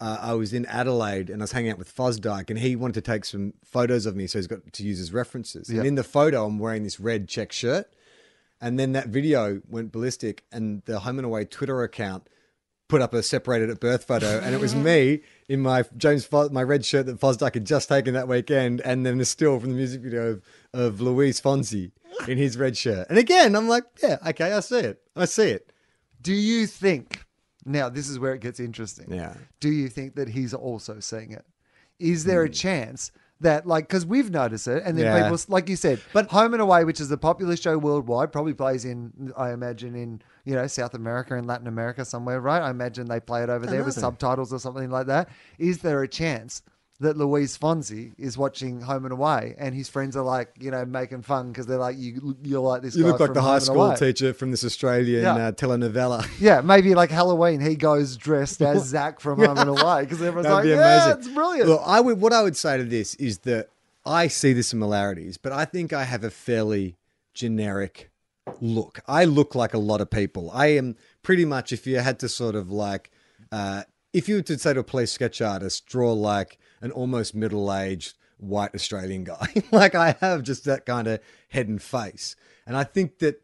Uh, 0.00 0.16
I 0.20 0.34
was 0.34 0.52
in 0.52 0.64
Adelaide 0.66 1.28
and 1.28 1.42
I 1.42 1.44
was 1.44 1.52
hanging 1.52 1.72
out 1.72 1.78
with 1.78 1.94
Fosdyke, 1.94 2.50
and 2.50 2.58
he 2.58 2.76
wanted 2.76 2.94
to 2.94 3.00
take 3.00 3.24
some 3.24 3.52
photos 3.64 4.06
of 4.06 4.14
me, 4.16 4.26
so 4.26 4.38
he's 4.38 4.46
got 4.46 4.72
to 4.72 4.82
use 4.84 4.98
his 4.98 5.12
references. 5.12 5.68
Yeah. 5.68 5.78
And 5.78 5.88
in 5.88 5.94
the 5.96 6.04
photo, 6.04 6.46
I'm 6.46 6.58
wearing 6.58 6.84
this 6.84 7.00
red 7.00 7.28
check 7.28 7.50
shirt, 7.52 7.92
and 8.60 8.78
then 8.78 8.92
that 8.92 9.08
video 9.08 9.60
went 9.68 9.92
ballistic, 9.92 10.44
and 10.52 10.82
the 10.86 11.00
Home 11.00 11.18
and 11.18 11.26
Away 11.26 11.44
Twitter 11.44 11.82
account 11.82 12.28
put 12.88 13.02
up 13.02 13.12
a 13.12 13.22
separated 13.22 13.68
at 13.68 13.80
birth 13.80 14.04
photo, 14.04 14.40
and 14.40 14.54
it 14.54 14.60
was 14.60 14.74
me 14.88 15.20
in 15.48 15.60
my 15.60 15.84
James 15.96 16.24
Fos- 16.24 16.50
my 16.50 16.62
red 16.62 16.84
shirt 16.86 17.06
that 17.06 17.20
Fosdyke 17.20 17.54
had 17.54 17.64
just 17.66 17.88
taken 17.88 18.14
that 18.14 18.28
weekend, 18.28 18.80
and 18.82 19.04
then 19.04 19.20
a 19.20 19.24
still 19.24 19.60
from 19.60 19.70
the 19.70 19.76
music 19.76 20.00
video 20.00 20.30
of, 20.32 20.42
of 20.72 21.00
Louise 21.00 21.40
Fonsi 21.40 21.90
in 22.26 22.38
his 22.38 22.56
red 22.56 22.76
shirt. 22.76 23.06
And 23.10 23.18
again, 23.18 23.54
I'm 23.54 23.68
like, 23.68 23.84
yeah, 24.02 24.16
okay, 24.28 24.52
I 24.52 24.60
see 24.60 24.78
it, 24.80 25.02
I 25.14 25.26
see 25.26 25.50
it. 25.50 25.70
Do 26.22 26.32
you 26.32 26.66
think 26.66 27.24
now 27.64 27.88
this 27.90 28.08
is 28.08 28.18
where 28.18 28.32
it 28.34 28.40
gets 28.40 28.58
interesting? 28.58 29.12
Yeah. 29.12 29.34
Do 29.60 29.68
you 29.70 29.88
think 29.88 30.14
that 30.16 30.30
he's 30.30 30.54
also 30.54 30.98
seeing 31.00 31.32
it? 31.32 31.44
Is 31.98 32.24
there 32.24 32.44
Hmm. 32.46 32.50
a 32.50 32.54
chance 32.54 33.12
that 33.40 33.66
like 33.66 33.86
because 33.88 34.04
we've 34.04 34.30
noticed 34.30 34.66
it, 34.68 34.82
and 34.84 34.98
then 34.98 35.04
Yeah. 35.06 35.22
people 35.30 35.38
like 35.48 35.68
you 35.68 35.76
said, 35.76 36.00
But- 36.12 36.30
Home 36.30 36.52
and 36.54 36.62
Away, 36.62 36.84
which 36.84 37.00
is 37.00 37.10
a 37.10 37.16
popular 37.16 37.56
show 37.56 37.78
worldwide, 37.78 38.32
probably 38.32 38.54
plays 38.54 38.84
in 38.84 39.32
I 39.36 39.52
imagine 39.52 39.94
in 39.94 40.20
you 40.44 40.54
know 40.54 40.66
South 40.66 40.94
America 40.94 41.34
and 41.36 41.46
Latin 41.46 41.66
America 41.66 42.04
somewhere, 42.04 42.40
right? 42.40 42.60
I 42.62 42.70
imagine 42.70 43.06
they 43.06 43.20
play 43.20 43.42
it 43.42 43.48
over 43.50 43.66
there 43.66 43.84
with 43.84 43.94
subtitles 43.94 44.52
or 44.52 44.58
something 44.58 44.90
like 44.90 45.06
that. 45.06 45.28
Is 45.58 45.78
there 45.78 46.02
a 46.02 46.08
chance? 46.08 46.62
That 47.00 47.16
Louise 47.16 47.56
Fonsi 47.56 48.12
is 48.18 48.36
watching 48.36 48.80
Home 48.80 49.04
and 49.04 49.12
Away, 49.12 49.54
and 49.56 49.72
his 49.72 49.88
friends 49.88 50.16
are 50.16 50.24
like, 50.24 50.50
you 50.58 50.72
know, 50.72 50.84
making 50.84 51.22
fun 51.22 51.52
because 51.52 51.66
they're 51.66 51.78
like, 51.78 51.96
"You, 51.96 52.36
you're 52.42 52.60
like 52.60 52.82
this." 52.82 52.96
You 52.96 53.06
look 53.06 53.20
like 53.20 53.34
the 53.34 53.40
high 53.42 53.60
school 53.60 53.84
Away." 53.84 53.94
teacher 53.94 54.34
from 54.34 54.50
this 54.50 54.64
Australian 54.64 55.22
Yeah. 55.22 55.34
uh, 55.36 55.52
telenovela. 55.52 56.26
Yeah, 56.40 56.60
maybe 56.60 56.96
like 56.96 57.10
Halloween, 57.10 57.60
he 57.60 57.76
goes 57.76 58.16
dressed 58.16 58.60
as 58.62 58.84
Zac 58.88 59.20
from 59.20 59.38
Home 59.38 59.58
and 59.58 59.70
Away 59.70 60.02
because 60.02 60.20
everyone's 60.20 60.46
That'd 60.48 60.56
like, 60.56 60.64
be 60.64 60.70
"Yeah, 60.70 61.12
it's 61.14 61.28
brilliant." 61.28 61.68
Look, 61.68 61.82
I 61.86 62.00
would. 62.00 62.20
What 62.20 62.32
I 62.32 62.42
would 62.42 62.56
say 62.56 62.76
to 62.78 62.82
this 62.84 63.14
is 63.14 63.38
that 63.40 63.68
I 64.04 64.26
see 64.26 64.52
the 64.52 64.64
similarities, 64.64 65.36
but 65.38 65.52
I 65.52 65.66
think 65.66 65.92
I 65.92 66.02
have 66.02 66.24
a 66.24 66.30
fairly 66.30 66.96
generic 67.32 68.10
look. 68.60 68.98
I 69.06 69.24
look 69.24 69.54
like 69.54 69.72
a 69.72 69.78
lot 69.78 70.00
of 70.00 70.10
people. 70.10 70.50
I 70.52 70.66
am 70.68 70.96
pretty 71.22 71.44
much. 71.44 71.72
If 71.72 71.86
you 71.86 71.98
had 71.98 72.18
to 72.18 72.28
sort 72.28 72.56
of 72.56 72.72
like, 72.72 73.12
uh, 73.52 73.84
if 74.12 74.28
you 74.28 74.34
were 74.36 74.42
to 74.42 74.58
say 74.58 74.74
to 74.74 74.80
a 74.80 74.84
police 74.84 75.12
sketch 75.12 75.40
artist, 75.40 75.86
draw 75.86 76.12
like 76.12 76.58
an 76.80 76.90
almost 76.90 77.34
middle-aged 77.34 78.14
white 78.38 78.74
Australian 78.74 79.24
guy, 79.24 79.52
like 79.72 79.94
I 79.94 80.16
have 80.20 80.42
just 80.42 80.64
that 80.64 80.86
kind 80.86 81.08
of 81.08 81.20
head 81.48 81.68
and 81.68 81.80
face, 81.82 82.36
and 82.66 82.76
I 82.76 82.84
think 82.84 83.18
that. 83.20 83.42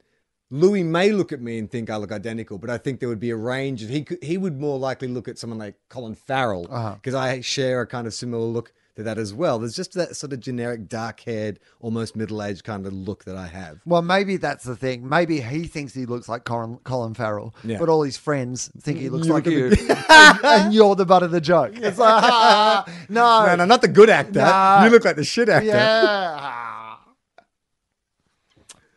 Louis 0.50 0.84
may 0.84 1.10
look 1.10 1.32
at 1.32 1.40
me 1.40 1.58
and 1.58 1.68
think 1.68 1.90
I 1.90 1.96
look 1.96 2.12
identical, 2.12 2.58
but 2.58 2.70
I 2.70 2.78
think 2.78 3.00
there 3.00 3.08
would 3.08 3.18
be 3.18 3.30
a 3.30 3.36
range 3.36 3.82
of 3.82 3.88
he 3.88 4.02
could 4.04 4.22
he 4.22 4.36
would 4.38 4.60
more 4.60 4.78
likely 4.78 5.08
look 5.08 5.26
at 5.26 5.36
someone 5.38 5.58
like 5.58 5.74
Colin 5.88 6.14
Farrell 6.14 6.66
Uh-huh. 6.70 6.94
because 6.94 7.14
I 7.14 7.40
share 7.40 7.80
a 7.80 7.86
kind 7.88 8.06
of 8.06 8.14
similar 8.14 8.44
look 8.44 8.72
to 8.96 9.02
that 9.02 9.18
as 9.18 9.34
well. 9.34 9.58
There's 9.58 9.74
just 9.74 9.92
that 9.94 10.14
sort 10.16 10.32
of 10.32 10.40
generic 10.40 10.88
dark 10.88 11.20
haired, 11.20 11.58
almost 11.80 12.14
middle 12.14 12.42
aged 12.42 12.62
kind 12.64 12.86
of 12.86 12.92
look 12.92 13.24
that 13.24 13.36
I 13.36 13.46
have. 13.48 13.80
well, 13.84 14.02
maybe 14.02 14.36
that's 14.36 14.64
the 14.64 14.76
thing. 14.76 15.08
Maybe 15.08 15.40
he 15.40 15.66
thinks 15.66 15.94
he 15.94 16.06
looks 16.06 16.28
like 16.28 16.44
Colin, 16.44 16.78
Colin 16.84 17.14
Farrell, 17.14 17.54
Yeah. 17.64 17.78
but 17.78 17.88
all 17.88 18.02
his 18.02 18.16
friends 18.16 18.70
think 18.80 18.98
he 18.98 19.08
looks 19.08 19.26
You 19.26 19.32
like 19.32 19.46
you, 19.46 19.66
and, 20.08 20.38
and 20.44 20.74
you're 20.74 20.94
the 20.94 21.04
butt 21.06 21.22
of 21.24 21.30
the 21.32 21.40
joke. 21.40 21.72
It's 21.76 21.98
like, 21.98 22.22
"Ah, 22.24 22.84
no, 23.08 23.46
No, 23.46 23.56
no, 23.56 23.64
not 23.64 23.82
the 23.82 23.88
good 23.88 24.10
actor. 24.10 24.40
Nah. 24.40 24.84
You 24.84 24.90
look 24.90 25.04
like 25.04 25.16
the 25.16 25.24
shit 25.24 25.48
actor. 25.48 25.66
yeah. 25.68 26.96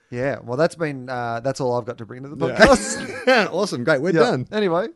Yeah, 0.10 0.38
well, 0.42 0.56
that's 0.58 0.76
been 0.76 1.10
uh, 1.10 1.42
that's 1.42 1.60
all 1.60 1.78
I've 1.78 1.84
got 1.86 1.98
to 1.98 2.06
bring 2.06 2.24
to 2.24 2.30
the 2.30 2.48
Yeah. 2.48 2.56
podcast. 2.58 3.52
awesome, 3.52 3.84
great, 3.84 4.02
we're 4.02 4.14
Yeah. 4.14 4.22
done. 4.22 4.48
Anyway, 4.54 4.88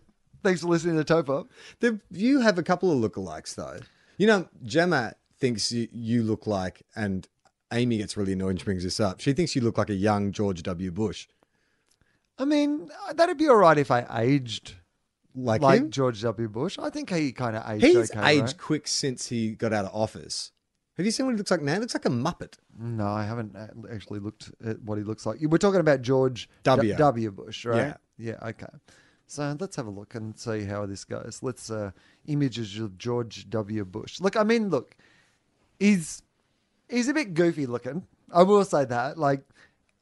thanks 0.41 0.61
for 0.61 0.67
listening 0.67 1.03
to 1.03 1.13
Tofop. 1.13 1.47
The, 1.81 1.99
you 2.11 2.39
have 2.39 2.57
a 2.57 2.63
couple 2.63 2.91
of 2.91 3.11
lookalikes 3.11 3.55
though. 3.55 3.79
You 4.21 4.27
know, 4.27 4.47
Gemma 4.63 5.15
thinks 5.39 5.71
you, 5.71 5.87
you 5.91 6.21
look 6.21 6.45
like, 6.45 6.83
and 6.95 7.27
Amy 7.73 7.97
gets 7.97 8.15
really 8.15 8.33
annoyed 8.33 8.45
when 8.49 8.57
she 8.57 8.65
brings 8.65 8.83
this 8.83 8.99
up. 8.99 9.19
She 9.19 9.33
thinks 9.33 9.55
you 9.55 9.63
look 9.63 9.79
like 9.79 9.89
a 9.89 9.95
young 9.95 10.31
George 10.31 10.61
W. 10.61 10.91
Bush. 10.91 11.27
I 12.37 12.45
mean, 12.45 12.91
that'd 13.15 13.39
be 13.39 13.49
all 13.49 13.55
right 13.55 13.79
if 13.79 13.89
I 13.89 14.05
aged 14.21 14.75
Like, 15.33 15.63
like 15.63 15.81
him? 15.81 15.89
George 15.89 16.21
W. 16.21 16.47
Bush. 16.49 16.77
I 16.77 16.91
think 16.91 17.09
he 17.09 17.31
kind 17.31 17.55
of 17.55 17.67
aged 17.67 17.83
He's 17.83 18.11
okay. 18.11 18.33
aged 18.33 18.41
right? 18.43 18.57
quick 18.59 18.87
since 18.87 19.27
he 19.27 19.53
got 19.53 19.73
out 19.73 19.85
of 19.85 19.91
office. 19.91 20.51
Have 20.97 21.05
you 21.07 21.11
seen 21.11 21.25
what 21.25 21.31
he 21.31 21.37
looks 21.39 21.49
like 21.49 21.63
now? 21.63 21.73
He 21.73 21.79
looks 21.79 21.95
like 21.95 22.05
a 22.05 22.09
Muppet. 22.09 22.59
No, 22.77 23.07
I 23.07 23.23
haven't 23.25 23.55
actually 23.91 24.19
looked 24.19 24.51
at 24.63 24.83
what 24.83 24.99
he 24.99 25.03
looks 25.03 25.25
like. 25.25 25.39
We're 25.41 25.57
talking 25.57 25.79
about 25.79 26.03
George 26.03 26.47
W. 26.61 26.93
W. 26.93 27.31
Bush, 27.31 27.65
right? 27.65 27.95
Yeah. 28.19 28.35
Yeah. 28.39 28.49
Okay. 28.49 28.67
So 29.31 29.55
let's 29.57 29.77
have 29.77 29.87
a 29.87 29.91
look 29.91 30.13
and 30.13 30.37
see 30.37 30.65
how 30.65 30.85
this 30.85 31.05
goes. 31.05 31.39
Let's 31.41 31.71
uh, 31.71 31.91
images 32.27 32.77
of 32.77 32.97
George 32.97 33.49
W. 33.49 33.85
Bush. 33.85 34.19
Look, 34.19 34.35
I 34.35 34.43
mean, 34.43 34.69
look, 34.69 34.97
he's 35.79 36.21
he's 36.89 37.07
a 37.07 37.13
bit 37.13 37.33
goofy 37.33 37.65
looking. 37.65 38.05
I 38.33 38.43
will 38.43 38.65
say 38.65 38.83
that. 38.83 39.17
Like, 39.17 39.39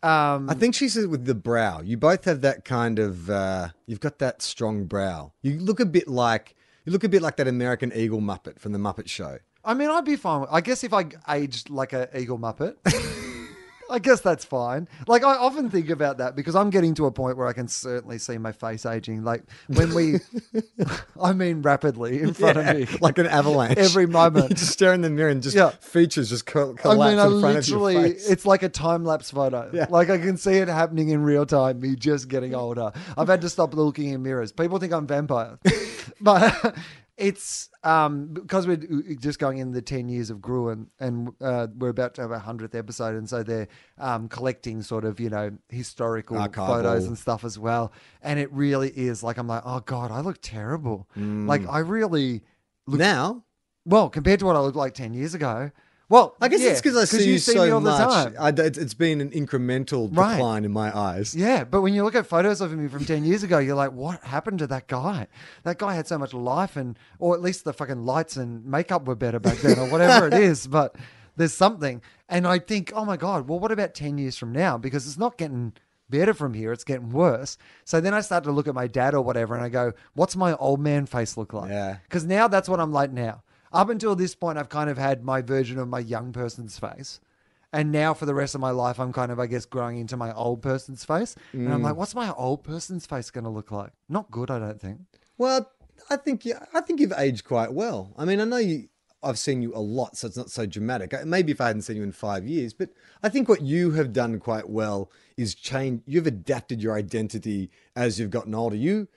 um, 0.02 0.50
I 0.50 0.56
think 0.56 0.74
she's 0.74 0.96
with 0.96 1.26
the 1.26 1.36
brow. 1.36 1.82
You 1.82 1.96
both 1.96 2.26
have 2.26 2.42
that 2.42 2.66
kind 2.66 2.98
of. 2.98 3.30
Uh, 3.30 3.68
you've 3.86 4.00
got 4.00 4.18
that 4.18 4.42
strong 4.42 4.86
brow. 4.86 5.32
You 5.44 5.60
look 5.60 5.80
a 5.80 5.86
bit 5.86 6.08
like 6.08 6.56
you 6.86 6.92
look 6.92 7.04
a 7.04 7.10
bit 7.10 7.22
like 7.22 7.38
that 7.38 7.48
American 7.48 7.94
Eagle 7.94 8.22
Muppet 8.22 8.58
from 8.58 8.72
the 8.72 8.80
Muppet 8.80 9.10
Show. 9.10 9.38
I 9.64 9.76
mean, 9.76 9.92
I'd 9.92 10.06
be 10.06 10.16
fine. 10.16 10.42
With, 10.42 10.50
I 10.52 10.62
guess 10.62 10.84
if 10.84 10.92
I 10.92 11.06
aged 11.30 11.70
like 11.70 11.94
a 11.94 12.10
eagle 12.20 12.40
muppet, 12.40 12.78
I 13.90 14.00
guess 14.00 14.22
that's 14.22 14.46
fine. 14.46 14.88
Like 15.08 15.24
I 15.24 15.36
often 15.36 15.70
think 15.70 15.90
about 15.90 16.20
that 16.20 16.36
because 16.36 16.56
I'm 16.56 16.70
getting 16.70 16.94
to 16.96 17.06
a 17.08 17.12
point 17.12 17.38
where 17.38 17.48
I 17.48 17.54
can 17.54 17.68
certainly 17.68 18.18
see 18.20 18.38
my 18.38 18.52
face 18.52 18.86
aging. 18.86 19.24
Like 19.24 19.44
when 19.68 19.94
we, 19.94 20.20
I 21.22 21.34
mean, 21.34 21.62
rapidly 21.62 22.22
in 22.22 22.34
front 22.34 22.58
Yeah, 22.58 22.72
of 22.72 22.92
me, 22.92 22.98
like 23.02 23.18
an 23.18 23.26
avalanche. 23.28 23.78
Every 23.78 24.06
moment. 24.06 24.50
you 24.52 24.56
just 24.56 24.72
stare 24.74 24.94
in 24.94 25.02
the 25.02 25.10
mirror 25.10 25.30
and 25.30 25.42
just 25.42 25.56
Yeah. 25.56 25.70
features 25.82 26.30
just 26.30 26.46
co- 26.46 26.76
I 26.86 26.90
mean, 26.94 27.02
I 27.20 27.26
in 27.28 27.40
front 27.42 27.58
of 27.58 27.68
your 27.68 27.80
literally, 27.80 28.14
face. 28.14 28.30
it's 28.30 28.46
like 28.46 28.64
a 28.64 28.70
time 28.70 29.04
lapse 29.06 29.32
photo. 29.32 29.70
Yeah. 29.74 29.88
Like 29.90 30.10
I 30.10 30.18
can 30.18 30.38
see 30.38 30.58
it 30.58 30.68
happening 30.68 31.10
in 31.10 31.22
real 31.24 31.46
time, 31.46 31.80
me 31.80 31.96
just 31.96 32.28
getting 32.30 32.54
older. 32.56 32.92
I've 33.18 33.28
had 33.28 33.42
to 33.42 33.50
stop 33.50 33.74
looking 33.74 34.10
in 34.10 34.22
mirrors. 34.24 34.52
People 34.52 34.78
think 34.80 34.94
I'm 34.94 35.08
vampire. 35.08 35.58
but 36.22 36.76
it's 37.20 37.70
um, 37.84 38.28
because 38.34 38.66
we're 38.66 38.78
just 39.20 39.40
going 39.40 39.58
in 39.58 39.72
the 39.72 39.82
10 39.82 40.08
years 40.08 40.30
of 40.30 40.42
Gruen 40.42 40.88
and 41.00 41.30
uh, 41.42 41.68
we're 41.78 41.90
about 41.90 42.14
to 42.16 42.22
have 42.22 42.32
a 42.32 42.40
100th 42.40 42.74
episode. 42.74 43.16
And 43.16 43.30
so 43.30 43.44
they're 43.44 43.68
um, 43.98 44.30
collecting 44.30 44.82
sort 44.82 45.04
of, 45.04 45.20
you 45.20 45.30
know, 45.30 45.52
historical 45.68 46.38
Archival. 46.38 46.68
photos 46.68 47.06
and 47.06 47.18
stuff 47.18 47.44
as 47.44 47.60
well. 47.60 47.92
And 48.22 48.40
it 48.40 48.52
really 48.54 48.90
is 48.90 49.22
like, 49.22 49.38
I'm 49.38 49.48
like, 49.48 49.64
oh 49.66 49.82
God, 49.82 50.12
I 50.12 50.22
look 50.22 50.40
terrible. 50.42 51.10
Mm. 51.18 51.48
Like, 51.48 51.68
I 51.68 51.80
really, 51.80 52.42
now, 52.88 53.44
well, 53.86 54.10
compared 54.10 54.40
to 54.40 54.46
what 54.46 54.56
I 54.56 54.60
looked 54.60 54.78
like 54.78 54.94
10 54.94 55.14
years 55.14 55.34
ago. 55.34 55.72
Well, 56.10 56.36
I 56.42 56.48
guess 56.48 56.60
yeah, 56.62 56.70
it's 56.72 56.82
because 56.82 56.98
I 56.98 57.06
see 57.06 57.30
you, 57.32 57.38
see 57.38 57.54
so 57.54 57.64
me 57.66 57.70
all 57.70 57.80
the 57.82 57.92
much. 57.92 58.34
time. 58.34 58.36
I, 58.40 58.50
it's, 58.50 58.96
been 58.96 59.22
an 59.22 59.30
incremental 59.30 60.10
Right. 60.12 60.34
decline 60.38 60.66
in 60.66 60.72
my 60.72 60.96
eyes. 60.98 61.36
Yeah, 61.36 61.64
but 61.64 61.82
when 61.82 61.94
you 61.94 62.04
look 62.04 62.16
at 62.16 62.26
photos 62.26 62.62
of 62.62 62.72
me 62.72 62.88
from 62.88 63.06
10 63.06 63.24
years 63.24 63.44
ago, 63.44 63.60
you're 63.60 63.76
like, 63.76 63.92
what 63.92 64.20
happened 64.24 64.58
to 64.60 64.68
that 64.68 64.88
guy? 64.88 65.28
That 65.64 65.78
guy 65.78 65.94
had 65.94 66.08
so 66.08 66.18
much 66.18 66.34
life, 66.34 66.76
and 66.76 66.98
or 67.20 67.36
at 67.36 67.42
least 67.42 67.64
the 67.64 67.74
fucking 67.74 68.06
lights 68.06 68.38
and 68.38 68.66
makeup 68.66 69.06
were 69.06 69.16
better 69.16 69.40
back 69.40 69.58
then, 69.60 69.78
or 69.78 69.88
whatever 69.88 70.28
it 70.28 70.34
is. 70.50 70.66
But 70.66 70.96
there's 71.38 71.54
something. 71.54 72.02
And 72.28 72.48
I 72.48 72.58
think, 72.58 72.92
oh 72.96 73.06
my 73.06 73.16
God, 73.16 73.48
well, 73.48 73.60
what 73.60 73.72
about 73.72 73.94
10 73.94 74.18
years 74.18 74.36
from 74.36 74.52
now? 74.52 74.80
Because 74.80 75.06
it's 75.06 75.18
not 75.18 75.38
getting 75.38 75.74
better 76.10 76.34
from 76.34 76.56
here, 76.56 76.72
it's 76.74 76.84
getting 76.84 77.12
worse. 77.12 77.56
So 77.86 78.02
then 78.02 78.16
I 78.16 78.22
start 78.22 78.44
to 78.46 78.52
look 78.52 78.68
at 78.68 78.74
my 78.74 78.88
dad 78.88 79.14
or 79.14 79.22
whatever, 79.22 79.54
and 79.54 79.64
I 79.64 79.70
go, 79.70 79.94
what's 80.16 80.36
my 80.36 80.56
old 80.56 80.80
man 80.80 81.06
face 81.06 81.38
look 81.38 81.54
like? 81.54 81.70
Yeah. 81.70 81.98
Because 82.04 82.26
now 82.26 82.48
that's 82.48 82.68
what 82.68 82.80
I'm 82.80 82.92
like 82.92 83.12
now. 83.12 83.44
Up 83.72 83.90
until 83.90 84.16
this 84.16 84.36
point, 84.36 84.58
I've 84.58 84.70
kind 84.70 84.90
of 84.90 84.98
had 84.98 85.24
my 85.24 85.42
version 85.42 85.78
of 85.80 85.88
my 85.88 86.00
young 86.00 86.32
person's 86.34 86.80
face. 86.80 87.20
And 87.72 87.92
now 87.92 88.16
for 88.16 88.26
the 88.26 88.34
rest 88.34 88.56
of 88.56 88.62
my 88.62 88.72
life, 88.72 89.00
I'm 89.00 89.14
kind 89.14 89.32
of, 89.32 89.40
I 89.40 89.46
guess, 89.46 89.66
growing 89.66 90.00
into 90.00 90.18
my 90.18 90.34
old 90.34 90.62
person's 90.64 91.06
face. 91.06 91.36
And 91.54 91.68
Mm. 91.68 91.74
I'm 91.74 91.84
like, 91.84 91.96
what's 91.96 92.16
my 92.16 92.34
old 92.34 92.64
person's 92.64 93.06
face 93.06 93.30
going 93.30 93.44
to 93.44 93.50
look 93.52 93.72
like? 93.72 93.92
Not 94.08 94.32
good, 94.32 94.50
I 94.50 94.58
don't 94.58 94.82
think. 94.82 95.02
Well, 95.38 95.70
I 96.10 96.16
think 96.18 96.46
you, 96.46 96.56
I 96.74 96.82
think 96.82 97.00
you've 97.00 97.14
aged 97.16 97.44
quite 97.46 97.72
well. 97.74 98.12
I 98.18 98.26
mean, 98.26 98.42
I 98.42 98.46
know 98.46 98.58
you. 98.58 98.90
I've 99.22 99.38
seen 99.38 99.62
you 99.62 99.76
a 99.76 99.80
lot, 99.80 100.16
so 100.16 100.28
it's 100.28 100.38
not 100.38 100.50
so 100.50 100.66
dramatic. 100.66 101.14
Uh, 101.14 101.26
Maybe 101.26 101.52
if 101.52 101.60
I 101.60 101.68
hadn't 101.68 101.82
seen 101.82 101.98
you 101.98 102.04
in 102.04 102.14
five 102.14 102.48
years, 102.48 102.74
but 102.74 102.90
I 103.22 103.28
think 103.28 103.50
what 103.50 103.62
you 103.62 103.92
have 103.92 104.14
done 104.14 104.40
quite 104.40 104.70
well 104.70 105.12
is 105.36 105.54
change. 105.56 106.02
You've 106.06 106.26
adapted 106.26 106.82
your 106.82 106.96
identity 106.96 107.70
as 107.98 108.18
you've 108.18 108.30
gotten 108.32 108.56
older. 108.56 108.78
You, 108.78 109.10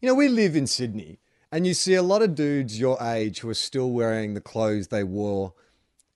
you 0.00 0.08
know, 0.08 0.14
we 0.16 0.28
live 0.28 0.56
in 0.56 0.66
Sydney, 0.66 1.20
and 1.52 1.66
you 1.66 1.74
see 1.74 1.94
a 1.94 2.02
lot 2.02 2.22
of 2.22 2.34
dudes 2.34 2.78
your 2.78 3.00
age 3.02 3.40
who 3.40 3.48
are 3.48 3.54
still 3.54 3.90
wearing 3.90 4.34
the 4.34 4.40
clothes 4.40 4.88
they 4.88 5.04
wore 5.04 5.54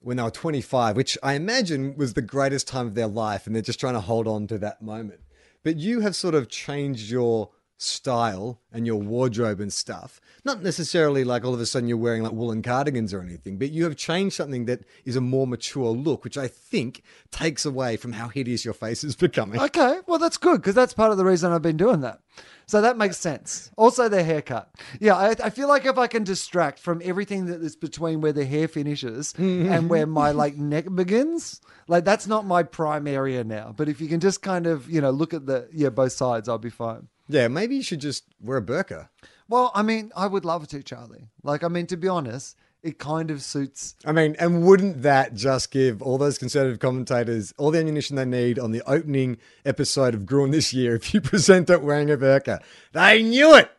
when 0.00 0.16
they 0.16 0.22
were 0.22 0.30
25, 0.30 0.96
which 0.96 1.18
I 1.22 1.34
imagine 1.34 1.96
was 1.96 2.14
the 2.14 2.22
greatest 2.22 2.66
time 2.66 2.86
of 2.86 2.94
their 2.94 3.06
life, 3.06 3.46
and 3.46 3.54
they're 3.54 3.62
just 3.62 3.80
trying 3.80 3.94
to 3.94 4.00
hold 4.00 4.26
on 4.26 4.46
to 4.48 4.58
that 4.58 4.80
moment. 4.80 5.20
But 5.62 5.76
you 5.76 6.00
have 6.00 6.16
sort 6.16 6.34
of 6.34 6.48
changed 6.48 7.10
your 7.10 7.50
style 7.82 8.60
and 8.72 8.86
your 8.86 9.00
wardrobe 9.00 9.58
and 9.60 9.72
stuff. 9.72 10.20
Not 10.44 10.62
necessarily 10.62 11.24
like 11.24 11.44
all 11.44 11.54
of 11.54 11.60
a 11.60 11.66
sudden 11.66 11.88
you're 11.88 11.96
wearing 11.96 12.22
like 12.22 12.32
woolen 12.32 12.62
cardigans 12.62 13.14
or 13.14 13.22
anything, 13.22 13.58
but 13.58 13.70
you 13.70 13.84
have 13.84 13.96
changed 13.96 14.36
something 14.36 14.66
that 14.66 14.84
is 15.04 15.16
a 15.16 15.20
more 15.20 15.46
mature 15.46 15.90
look, 15.90 16.22
which 16.22 16.36
I 16.36 16.46
think 16.46 17.02
takes 17.30 17.64
away 17.64 17.96
from 17.96 18.12
how 18.12 18.28
hideous 18.28 18.64
your 18.64 18.74
face 18.74 19.02
is 19.02 19.16
becoming. 19.26 19.60
Okay, 19.60 20.00
well, 20.06 20.18
that's 20.18 20.36
good 20.36 20.60
because 20.60 20.74
that's 20.74 20.92
part 20.92 21.10
of 21.10 21.16
the 21.16 21.24
reason 21.24 21.52
I've 21.52 21.62
been 21.62 21.76
doing 21.76 22.00
that. 22.00 22.20
So 22.66 22.80
that 22.82 22.96
makes 22.96 23.16
sense. 23.16 23.70
Also, 23.76 24.08
their 24.08 24.22
haircut. 24.22 24.70
Yeah, 25.00 25.16
I, 25.16 25.34
I 25.42 25.50
feel 25.50 25.66
like 25.66 25.86
if 25.86 25.98
I 25.98 26.06
can 26.06 26.22
distract 26.22 26.78
from 26.78 27.02
everything 27.04 27.46
that 27.46 27.60
is 27.62 27.74
between 27.74 28.20
where 28.20 28.32
the 28.32 28.44
hair 28.44 28.68
finishes 28.68 29.34
and 29.38 29.88
where 29.88 30.06
my 30.06 30.30
like 30.30 30.56
neck 30.56 30.84
begins, 30.94 31.60
like 31.88 32.04
that's 32.04 32.26
not 32.26 32.46
my 32.46 32.62
prime 32.62 33.06
area 33.08 33.42
now. 33.42 33.74
But 33.76 33.88
if 33.88 34.00
you 34.00 34.06
can 34.06 34.20
just 34.20 34.42
kind 34.42 34.66
of, 34.66 34.88
you 34.88 35.00
know, 35.00 35.10
look 35.10 35.34
at 35.34 35.46
the, 35.46 35.68
yeah, 35.72 35.88
both 35.88 36.12
sides, 36.12 36.48
I'll 36.48 36.58
be 36.58 36.70
fine. 36.70 37.08
Yeah, 37.30 37.48
maybe 37.48 37.76
you 37.76 37.82
should 37.82 38.00
just 38.00 38.24
wear 38.40 38.58
a 38.58 38.62
burqa. 38.62 39.08
Well, 39.48 39.70
I 39.74 39.82
mean, 39.82 40.10
I 40.16 40.26
would 40.26 40.44
love 40.44 40.66
to, 40.68 40.82
Charlie. 40.82 41.28
Like, 41.42 41.62
I 41.62 41.68
mean, 41.68 41.86
to 41.86 41.96
be 41.96 42.08
honest, 42.08 42.56
it 42.82 42.98
kind 42.98 43.30
of 43.30 43.42
suits. 43.42 43.94
I 44.04 44.12
mean, 44.12 44.34
and 44.38 44.64
wouldn't 44.64 45.02
that 45.02 45.34
just 45.34 45.70
give 45.70 46.02
all 46.02 46.18
those 46.18 46.38
conservative 46.38 46.80
commentators 46.80 47.54
all 47.56 47.70
the 47.70 47.78
ammunition 47.78 48.16
they 48.16 48.24
need 48.24 48.58
on 48.58 48.72
the 48.72 48.82
opening 48.84 49.38
episode 49.64 50.14
of 50.14 50.26
Gruen 50.26 50.50
this 50.50 50.72
year 50.72 50.96
if 50.96 51.14
you 51.14 51.20
present 51.32 51.70
it 51.70 51.82
wearing 51.82 52.10
a 52.10 52.16
burqa? 52.16 52.60
They 52.92 53.22
knew 53.22 53.54
it! 53.54 53.70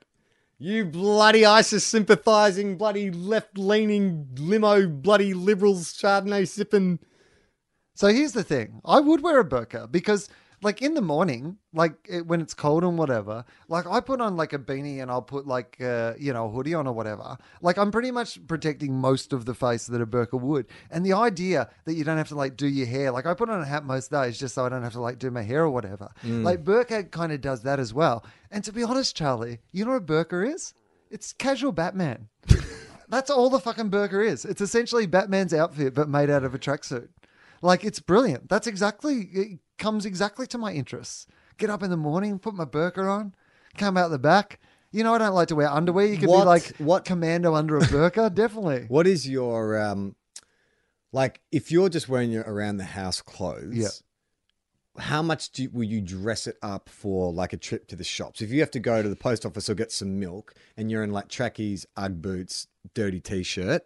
You 0.58 0.86
bloody 0.86 1.44
ISIS 1.44 1.84
sympathizing, 1.84 2.78
bloody 2.78 3.10
left 3.10 3.58
leaning, 3.58 4.28
limo, 4.38 4.88
bloody 4.88 5.34
liberals, 5.34 5.92
Chardonnay 5.94 6.48
sipping. 6.48 7.00
So 7.96 8.10
here's 8.10 8.34
the 8.34 8.44
thing: 8.44 8.80
I 8.86 9.00
would 9.00 9.22
wear 9.22 9.40
a 9.40 9.44
burqa 9.44 9.92
because, 9.92 10.30
like, 10.62 10.82
in 10.82 10.94
the 10.94 11.02
morning, 11.02 11.58
like 11.74 11.94
it, 12.08 12.26
when 12.28 12.42
it's 12.42 12.54
cold 12.54 12.84
and 12.84 12.98
whatever, 12.98 13.46
like 13.68 13.88
I 13.88 14.00
put 14.00 14.22
on 14.22 14.38
like 14.38 14.54
a 14.54 14.60
beanie 14.60 15.02
and 15.02 15.10
I'll 15.10 15.22
put 15.22 15.48
like 15.48 15.78
uh, 15.82 16.14
you 16.20 16.34
know 16.34 16.46
a 16.46 16.50
hoodie 16.50 16.74
on 16.74 16.88
or 16.88 16.94
whatever. 16.94 17.38
Like 17.62 17.78
I'm 17.78 17.92
pretty 17.92 18.12
much 18.12 18.46
protecting 18.48 18.96
most 18.96 19.34
of 19.34 19.46
the 19.46 19.54
face 19.54 19.88
that 19.88 20.02
a 20.02 20.06
burqa 20.06 20.40
would. 20.40 20.68
And 20.90 21.06
the 21.06 21.14
idea 21.14 21.70
that 21.86 21.94
you 21.94 22.04
don't 22.04 22.18
have 22.18 22.30
to 22.30 22.36
like 22.36 22.58
do 22.58 22.68
your 22.68 22.88
hair, 22.88 23.12
like 23.12 23.26
I 23.26 23.34
put 23.34 23.50
on 23.50 23.62
a 23.62 23.66
hat 23.66 23.86
most 23.86 24.12
days 24.12 24.40
just 24.40 24.56
so 24.56 24.66
I 24.66 24.70
don't 24.70 24.84
have 24.84 24.94
to 24.94 25.02
like 25.02 25.20
do 25.20 25.32
my 25.32 25.42
hair 25.44 25.64
or 25.64 25.70
whatever. 25.70 26.12
Like 26.44 26.64
burqa 26.64 27.10
kind 27.12 27.32
of 27.32 27.42
does 27.42 27.64
that 27.64 27.80
as 27.80 27.94
well. 27.94 28.26
And 28.52 28.64
to 28.64 28.74
be 28.74 28.84
honest, 28.84 29.16
Charlie, 29.16 29.60
you 29.72 29.86
know 29.86 29.92
what 29.92 30.04
a 30.04 30.06
burqa 30.06 30.54
is? 30.54 30.74
It's 31.10 31.34
casual 31.34 31.72
Batman. 31.72 32.30
That's 33.10 33.30
all 33.30 33.50
the 33.50 33.60
fucking 33.60 33.90
burger 33.90 34.22
is. 34.22 34.46
It's 34.46 34.62
essentially 34.62 35.06
Batman's 35.06 35.54
outfit, 35.54 35.94
but 35.94 36.08
made 36.08 36.30
out 36.30 36.46
of 36.46 36.56
a 36.56 36.60
tracksuit. 36.60 37.10
Like 37.62 37.84
it's 37.84 38.00
brilliant. 38.00 38.48
That's 38.48 38.68
exactly 38.68 39.30
it 39.34 39.60
comes 39.82 40.06
exactly 40.06 40.48
to 40.48 40.58
my 40.58 40.72
interests. 40.72 41.28
Get 41.58 41.70
up 41.70 41.84
in 41.84 41.90
the 41.90 41.98
morning, 41.98 42.40
put 42.40 42.54
my 42.54 42.66
burger 42.66 43.10
on, 43.10 43.36
come 43.78 43.98
out 43.98 44.10
the 44.12 44.20
back. 44.20 44.60
You 44.92 45.04
know, 45.04 45.14
I 45.14 45.18
don't 45.18 45.34
like 45.34 45.48
to 45.50 45.56
wear 45.56 45.70
underwear. 45.70 46.06
You 46.06 46.18
could 46.18 46.30
What- 46.30 46.42
be 46.44 46.46
like 46.46 46.76
what- 46.78 47.04
commando 47.06 47.56
under 47.56 47.78
a 47.78 47.82
burqa, 47.82 48.34
definitely. 48.34 48.86
What 48.88 49.08
is 49.08 49.28
your, 49.28 49.82
um, 49.82 50.16
like, 51.12 51.42
if 51.52 51.72
you're 51.72 51.90
just 51.90 52.08
wearing 52.08 52.32
your 52.32 52.44
around 52.44 52.78
the 52.78 52.84
house 52.86 53.22
clothes, 53.22 53.76
Yeah. 53.76 55.02
how 55.04 55.22
much 55.22 55.52
do 55.52 55.64
you, 55.64 55.70
will 55.72 55.84
you 55.84 56.02
dress 56.02 56.48
it 56.48 56.58
up 56.62 56.90
for 56.90 57.32
like 57.34 57.54
a 57.54 57.58
trip 57.58 57.88
to 57.88 57.96
the 57.96 58.04
shops? 58.04 58.42
If 58.42 58.52
you 58.52 58.60
have 58.60 58.72
to 58.72 58.80
go 58.80 59.02
to 59.02 59.10
the 59.10 59.16
post 59.16 59.46
office 59.46 59.70
or 59.70 59.76
get 59.76 59.92
some 59.92 60.20
milk 60.20 60.54
and 60.78 60.92
you're 60.92 61.04
in 61.04 61.12
like 61.12 61.28
trackies, 61.30 61.86
Ugg 61.98 62.22
boots, 62.22 62.68
dirty 62.94 63.20
t 63.20 63.44
shirt, 63.44 63.84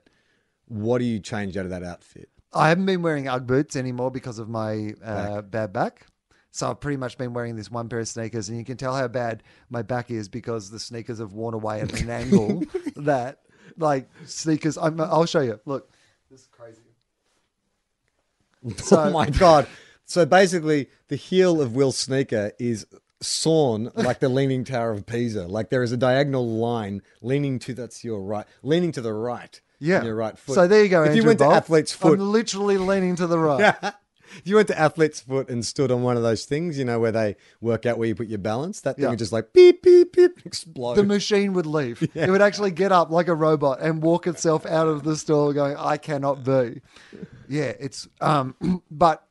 what 0.68 0.98
do 1.00 1.06
you 1.06 1.20
change 1.20 1.56
out 1.58 1.66
of 1.66 1.72
that 1.72 1.84
outfit? 1.84 2.30
I 2.56 2.70
haven't 2.70 2.86
been 2.86 3.02
wearing 3.02 3.28
UGG 3.28 3.46
boots 3.48 3.76
anymore 3.76 4.12
because 4.12 4.39
of 4.39 4.50
my 4.50 4.94
uh, 5.04 5.41
bad 5.41 5.74
back. 5.74 6.08
So 6.52 6.70
I've 6.70 6.80
pretty 6.80 6.96
much 6.96 7.18
been 7.18 7.34
wearing 7.34 7.58
this 7.58 7.70
one 7.70 7.89
pair 7.89 8.00
of 8.00 8.08
sneakers, 8.08 8.48
and 8.48 8.58
you 8.58 8.63
can 8.63 8.78
tell 8.78 8.96
how 8.96 9.10
bad 9.10 9.44
my 9.70 9.82
back 9.82 10.10
is 10.10 10.30
because 10.30 10.70
the 10.70 10.80
sneakers 10.80 11.20
have 11.20 11.34
worn 11.34 11.54
away 11.54 11.82
at 11.82 12.02
an 12.02 12.10
angle 12.10 12.63
that, 12.96 13.41
like, 13.78 14.10
sneakers. 14.26 14.78
I'm, 14.78 15.02
I'll 15.02 15.26
show 15.26 15.41
you. 15.41 15.60
Look, 15.65 15.91
this 16.32 16.41
is 16.41 16.48
crazy. 16.48 16.82
oh 18.91 19.12
my 19.12 19.30
God. 19.39 19.68
So 20.06 20.26
basically, 20.26 20.88
the 21.10 21.18
heel 21.18 21.62
of 21.62 21.76
Wil's 21.76 21.98
Sneaker 21.98 22.54
is 22.58 22.86
sawn 23.22 23.91
like 23.96 24.20
the 24.20 24.30
Leaning 24.30 24.63
Tower 24.63 24.91
of 24.91 25.06
Pisa. 25.06 25.48
Like 25.48 25.70
there 25.70 25.84
is 25.84 25.91
a 25.91 25.98
diagonal 25.98 26.48
line 26.48 27.02
leaning 27.22 27.60
to 27.60 27.74
that's 27.74 28.04
your 28.04 28.22
right, 28.22 28.46
leaning 28.63 28.91
to 28.94 29.02
the 29.02 29.13
right. 29.13 29.60
Yeah, 29.80 30.04
your 30.04 30.16
right 30.16 30.38
foot. 30.38 30.56
So 30.56 30.68
there 30.68 30.84
you 30.84 30.90
go. 30.90 31.04
If 31.04 31.16
you 31.16 31.24
went 31.24 31.40
Bolt. 31.40 31.52
to 31.52 31.58
Athlete's 31.58 31.94
Foot, 31.94 32.20
I'm 32.20 32.32
literally 32.32 32.78
leaning 32.78 33.16
to 33.18 33.28
the 33.28 33.38
right. 33.38 33.60
Yeah. 33.60 33.92
if 34.38 34.42
you 34.46 34.56
went 34.56 34.68
to 34.70 34.80
Athlete's 34.80 35.20
Foot 35.20 35.50
and 35.50 35.66
stood 35.66 35.92
on 35.92 36.02
one 36.04 36.18
of 36.18 36.24
those 36.24 36.46
things, 36.46 36.78
you 36.78 36.86
know, 36.86 37.00
where 37.00 37.12
they 37.12 37.36
work 37.62 37.86
out 37.86 37.98
where 37.98 38.08
you 38.08 38.16
put 38.16 38.28
your 38.28 38.40
balance, 38.40 38.82
that 38.82 38.96
thing 38.96 39.04
Yeah. 39.04 39.10
would 39.10 39.20
just 39.20 39.32
like 39.32 39.54
beep, 39.54 39.84
beep, 39.84 40.14
beep, 40.14 40.42
explode. 40.46 40.96
the 40.96 41.04
machine 41.04 41.54
would 41.54 41.66
leave. 41.66 42.02
It 42.16 42.30
would 42.30 42.42
actually 42.42 42.72
get 42.72 42.92
up 42.92 43.12
like 43.12 43.28
a 43.28 43.36
robot 43.36 43.82
and 43.82 44.02
walk 44.02 44.28
itself 44.28 44.66
out 44.66 44.88
of 44.88 45.04
the 45.04 45.16
store 45.16 45.54
going, 45.54 45.76
I 45.78 45.98
cannot 45.98 46.44
be. 46.44 46.82
Yeah, 47.48 47.74
it's 47.80 48.08
um 48.22 48.56
but 48.92 49.26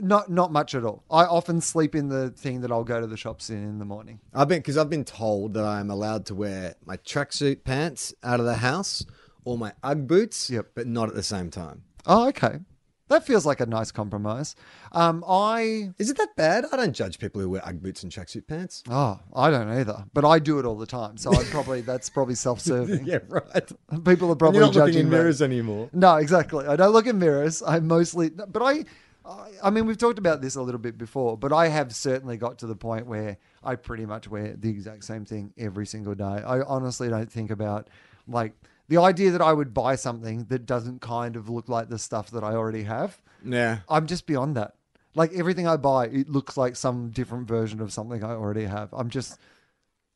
not 0.00 0.30
not 0.30 0.52
much 0.52 0.74
at 0.74 0.84
all. 0.84 1.02
I 1.10 1.24
often 1.24 1.60
sleep 1.60 1.94
in 1.94 2.08
the 2.08 2.30
thing 2.30 2.60
that 2.60 2.70
I'll 2.70 2.84
go 2.84 3.00
to 3.00 3.06
the 3.06 3.16
shops 3.16 3.50
in 3.50 3.56
in 3.56 3.78
the 3.78 3.84
morning. 3.84 4.20
I've 4.32 4.46
been, 4.48 4.60
because 4.60 4.76
I've 4.76 4.90
been 4.90 5.04
told 5.04 5.54
that 5.54 5.64
I'm 5.64 5.90
allowed 5.90 6.26
to 6.26 6.34
wear 6.34 6.74
my 6.84 6.96
tracksuit 6.98 7.64
pants 7.64 8.14
out 8.22 8.38
of 8.38 8.46
the 8.46 8.56
house 8.56 9.04
or 9.48 9.58
my 9.58 9.72
Ugg 9.82 10.06
boots, 10.06 10.50
Yep. 10.50 10.70
but 10.74 10.86
not 10.86 11.08
at 11.08 11.14
the 11.14 11.22
same 11.22 11.50
time. 11.50 11.82
Oh, 12.06 12.28
okay. 12.28 12.60
That 13.08 13.24
feels 13.26 13.46
like 13.46 13.60
a 13.60 13.66
nice 13.66 13.90
compromise. 13.90 14.54
Um 14.92 15.24
I 15.26 15.92
Is 15.98 16.10
it 16.10 16.18
that 16.18 16.36
bad? 16.36 16.66
I 16.70 16.76
don't 16.76 16.92
judge 16.92 17.18
people 17.18 17.40
who 17.40 17.48
wear 17.48 17.62
Ugg 17.64 17.80
boots 17.82 18.02
and 18.02 18.12
tracksuit 18.12 18.46
pants. 18.46 18.82
oh, 18.90 19.18
I 19.34 19.50
don't 19.50 19.70
either. 19.70 20.04
But 20.12 20.26
I 20.26 20.38
do 20.38 20.58
it 20.58 20.66
all 20.66 20.76
the 20.76 20.86
time. 20.86 21.16
So 21.16 21.32
I 21.34 21.42
probably 21.44 21.80
that's 21.90 22.10
probably 22.10 22.34
self 22.34 22.60
serving. 22.60 23.06
Yeah, 23.06 23.20
right. 23.28 23.72
People 24.04 24.28
are 24.28 24.32
And 24.32 24.38
probably 24.38 24.58
You're 24.58 24.66
not 24.66 24.74
looking 24.74 24.92
judging 24.92 25.00
in 25.06 25.10
me. 25.10 25.16
mirrors 25.16 25.40
anymore. 25.40 25.88
No, 25.94 26.16
exactly. 26.16 26.66
I 26.66 26.76
don't 26.76 26.92
look 26.92 27.06
in 27.06 27.18
mirrors. 27.18 27.62
I 27.62 27.80
mostly, 27.80 28.28
but 28.28 28.62
I, 28.62 28.84
I, 29.24 29.48
I 29.64 29.70
mean, 29.70 29.86
we've 29.86 29.96
talked 30.06 30.18
about 30.18 30.42
this 30.42 30.56
a 30.56 30.62
little 30.62 30.78
bit 30.88 30.98
before, 30.98 31.38
but 31.38 31.50
I 31.52 31.68
have 31.68 31.94
certainly 31.94 32.36
got 32.36 32.58
to 32.58 32.66
the 32.66 32.76
point 32.76 33.06
where 33.06 33.38
I 33.64 33.76
pretty 33.76 34.04
much 34.04 34.28
wear 34.28 34.54
the 34.54 34.68
exact 34.68 35.04
same 35.04 35.24
thing 35.24 35.52
every 35.56 35.86
single 35.86 36.14
day. 36.14 36.24
I 36.54 36.60
honestly 36.60 37.08
don't 37.08 37.32
think 37.32 37.50
about 37.50 37.88
like 38.26 38.52
the 38.88 38.98
idea 38.98 39.30
that 39.30 39.42
I 39.42 39.52
would 39.52 39.74
buy 39.74 39.96
something 39.96 40.44
that 40.48 40.66
doesn't 40.66 41.00
kind 41.00 41.36
of 41.36 41.48
look 41.48 41.68
like 41.68 41.88
the 41.88 41.98
stuff 41.98 42.30
that 42.30 42.42
I 42.42 42.54
already 42.54 42.84
have. 42.84 43.20
Yeah. 43.44 43.80
I'm 43.88 44.06
just 44.06 44.26
beyond 44.26 44.56
that. 44.56 44.74
Like 45.14 45.32
everything 45.32 45.66
I 45.66 45.76
buy, 45.76 46.06
it 46.06 46.28
looks 46.28 46.56
like 46.56 46.76
some 46.76 47.10
different 47.10 47.48
version 47.48 47.80
of 47.80 47.92
something 47.92 48.22
I 48.22 48.30
already 48.30 48.64
have. 48.64 48.92
I'm 48.92 49.10
just, 49.10 49.38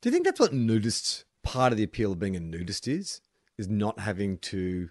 Do 0.00 0.08
you 0.08 0.12
think 0.12 0.24
that's 0.24 0.40
what 0.40 0.52
nudists, 0.52 1.24
part 1.42 1.72
of 1.72 1.78
the 1.78 1.84
appeal 1.84 2.12
of 2.12 2.18
being 2.18 2.36
a 2.36 2.40
nudist 2.40 2.86
is? 2.88 3.20
Is 3.58 3.66
is 3.66 3.68
not 3.68 3.98
having 3.98 4.38
to 4.38 4.88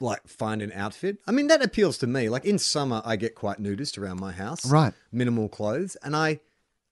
like 0.00 0.26
find 0.28 0.62
an 0.62 0.72
outfit. 0.72 1.18
I 1.26 1.32
mean, 1.32 1.48
that 1.48 1.62
appeals 1.62 1.98
to 1.98 2.06
me. 2.06 2.28
Like 2.28 2.44
in 2.44 2.58
summer, 2.58 3.02
I 3.04 3.16
get 3.16 3.34
quite 3.34 3.58
nudist 3.58 3.98
around 3.98 4.20
my 4.20 4.32
house, 4.32 4.64
Right. 4.64 4.94
Minimal 5.12 5.48
clothes, 5.48 5.96
and 6.02 6.14
I. 6.16 6.40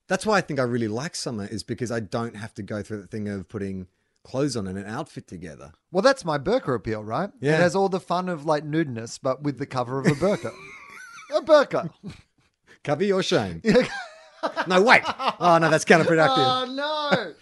That's 0.09 0.25
why 0.25 0.39
I 0.39 0.41
think 0.41 0.61
I 0.61 0.63
really 0.63 0.87
like 0.87 1.17
summer 1.17 1.47
is 1.47 1.65
because 1.65 1.91
I 1.91 1.99
don't 1.99 2.37
have 2.37 2.55
to 2.55 2.63
go 2.63 2.81
through 2.81 3.01
the 3.01 3.09
thing 3.09 3.29
of 3.29 3.49
putting 3.49 3.89
clothes 4.27 4.57
on 4.57 4.67
and 4.67 4.77
an 4.77 4.87
outfit 4.87 5.29
together. 5.29 5.73
Well, 5.93 6.03
that's 6.03 6.25
my 6.25 6.37
burqa 6.37 6.75
appeal, 6.75 7.05
right? 7.05 7.31
Yeah. 7.41 7.55
It 7.55 7.61
has 7.61 7.77
all 7.77 7.89
the 7.89 8.01
fun 8.01 8.29
of 8.29 8.45
like 8.45 8.65
nudeness, 8.65 9.21
but 9.23 9.43
with 9.43 9.59
the 9.59 9.67
cover 9.67 10.01
of 10.01 10.07
a 10.07 10.11
burqa. 10.11 10.53
a 11.35 11.41
burqa. 11.41 11.91
Cover 12.85 13.05
your 13.05 13.23
shame. 13.23 13.62
no, 14.69 14.83
wait. 14.83 15.03
Oh 15.41 15.59
no, 15.61 15.71
that's 15.71 15.85
counterproductive. 15.85 16.39
Oh 16.39 16.65
no! 16.73 17.33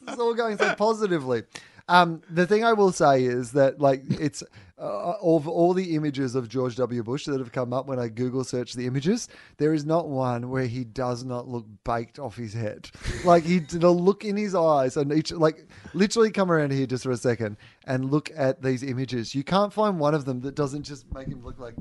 This 0.00 0.14
is 0.14 0.20
all 0.20 0.34
going 0.34 0.58
so 0.58 0.74
positively. 0.74 1.44
Um, 1.88 2.22
the 2.28 2.46
thing 2.46 2.64
I 2.64 2.74
will 2.74 2.92
say 2.92 3.24
is 3.24 3.52
that 3.52 3.80
like 3.80 4.02
it's 4.08 4.42
uh, 4.82 5.14
of 5.22 5.46
all 5.46 5.72
the 5.72 5.94
images 5.94 6.34
of 6.34 6.48
George 6.48 6.74
W. 6.74 7.04
Bush 7.04 7.26
that 7.26 7.38
have 7.38 7.52
come 7.52 7.72
up 7.72 7.86
when 7.86 8.00
I 8.00 8.08
Google 8.08 8.42
search 8.42 8.72
the 8.72 8.86
images, 8.86 9.28
there 9.58 9.72
is 9.72 9.84
not 9.84 10.08
one 10.08 10.50
where 10.50 10.66
he 10.66 10.82
does 10.82 11.22
not 11.22 11.46
look 11.46 11.66
baked 11.84 12.18
off 12.18 12.36
his 12.36 12.52
head. 12.52 12.90
Like 13.24 13.44
he 13.44 13.60
the 13.60 13.90
look 13.90 14.24
in 14.24 14.36
his 14.36 14.54
eyes 14.54 14.96
and 14.96 15.12
each 15.12 15.30
like 15.30 15.68
literally 15.94 16.32
come 16.32 16.50
around 16.50 16.72
here 16.72 16.86
just 16.86 17.04
for 17.04 17.12
a 17.12 17.16
second 17.16 17.56
and 17.86 18.10
look 18.10 18.30
at 18.34 18.62
these 18.62 18.82
images. 18.82 19.32
You 19.32 19.44
can't 19.44 19.72
find 19.72 20.00
one 20.00 20.14
of 20.14 20.24
them 20.24 20.40
that 20.40 20.56
doesn't 20.56 20.82
just 20.82 21.12
make 21.14 21.28
him 21.28 21.44
look 21.44 21.60
like 21.60 21.74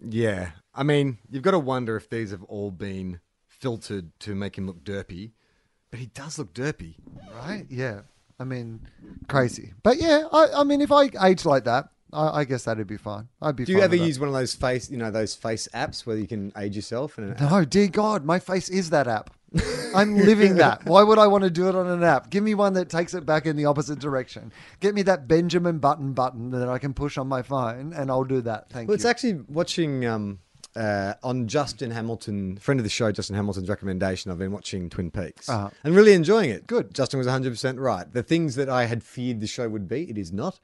Yeah. 0.00 0.50
I 0.72 0.84
mean, 0.84 1.18
you've 1.30 1.42
got 1.42 1.50
to 1.50 1.58
wonder 1.58 1.96
if 1.96 2.08
these 2.08 2.30
have 2.30 2.44
all 2.44 2.70
been 2.70 3.18
filtered 3.48 4.12
to 4.20 4.36
make 4.36 4.56
him 4.56 4.66
look 4.66 4.84
derpy. 4.84 5.32
But 5.90 5.98
he 5.98 6.06
does 6.06 6.38
look 6.38 6.54
derpy. 6.54 6.94
Right? 7.34 7.66
Yeah. 7.68 8.02
I 8.38 8.44
mean, 8.44 8.86
crazy. 9.28 9.72
But 9.82 9.96
yeah, 9.96 10.26
I, 10.32 10.48
I 10.58 10.64
mean, 10.64 10.80
if 10.80 10.92
I 10.92 11.10
age 11.24 11.44
like 11.44 11.64
that, 11.64 11.88
I, 12.14 12.38
I 12.40 12.44
guess 12.44 12.64
that'd 12.64 12.86
be 12.86 12.96
fine. 12.96 13.28
I'd 13.42 13.56
be. 13.56 13.64
Do 13.64 13.72
you 13.72 13.80
ever 13.80 13.96
use 13.96 14.18
one 14.18 14.28
of 14.28 14.34
those 14.34 14.54
face, 14.54 14.90
you 14.90 14.96
know, 14.96 15.10
those 15.10 15.34
face 15.34 15.68
apps 15.74 16.06
where 16.06 16.16
you 16.16 16.26
can 16.26 16.52
age 16.56 16.76
yourself? 16.76 17.18
And 17.18 17.38
No, 17.40 17.64
dear 17.64 17.88
God, 17.88 18.24
my 18.24 18.38
face 18.38 18.68
is 18.68 18.90
that 18.90 19.06
app. 19.06 19.30
I'm 19.94 20.16
living 20.16 20.56
that. 20.56 20.84
Why 20.84 21.02
would 21.04 21.18
I 21.18 21.28
want 21.28 21.44
to 21.44 21.50
do 21.50 21.68
it 21.68 21.76
on 21.76 21.86
an 21.86 22.02
app? 22.02 22.28
Give 22.30 22.42
me 22.42 22.54
one 22.54 22.72
that 22.74 22.88
takes 22.88 23.14
it 23.14 23.24
back 23.24 23.46
in 23.46 23.54
the 23.56 23.66
opposite 23.66 24.00
direction. 24.00 24.50
Get 24.80 24.94
me 24.94 25.02
that 25.02 25.28
Benjamin 25.28 25.78
Button 25.78 26.12
button 26.12 26.50
that 26.50 26.68
I 26.68 26.78
can 26.78 26.92
push 26.94 27.16
on 27.18 27.28
my 27.28 27.42
phone, 27.42 27.92
and 27.92 28.10
I'll 28.10 28.24
do 28.24 28.40
that. 28.40 28.70
Thank 28.70 28.88
well, 28.88 28.94
you. 28.94 28.96
it's 28.96 29.04
actually 29.04 29.34
watching 29.48 30.04
um, 30.06 30.40
uh, 30.74 31.14
on 31.22 31.46
Justin 31.46 31.92
Hamilton, 31.92 32.56
friend 32.56 32.80
of 32.80 32.84
the 32.84 32.90
show, 32.90 33.12
Justin 33.12 33.36
Hamilton's 33.36 33.68
recommendation. 33.68 34.32
I've 34.32 34.38
been 34.38 34.50
watching 34.50 34.90
Twin 34.90 35.12
Peaks 35.12 35.48
Uh-huh. 35.48 35.70
and 35.84 35.94
really 35.94 36.14
enjoying 36.14 36.50
it. 36.50 36.66
Good. 36.66 36.92
Justin 36.92 37.18
was 37.18 37.28
100 37.28 37.50
percent 37.50 37.78
right. 37.78 38.12
The 38.12 38.24
things 38.24 38.56
that 38.56 38.68
I 38.68 38.86
had 38.86 39.04
feared 39.04 39.38
the 39.40 39.46
show 39.46 39.68
would 39.68 39.86
be, 39.86 40.10
it 40.10 40.18
is 40.18 40.32
not. 40.32 40.58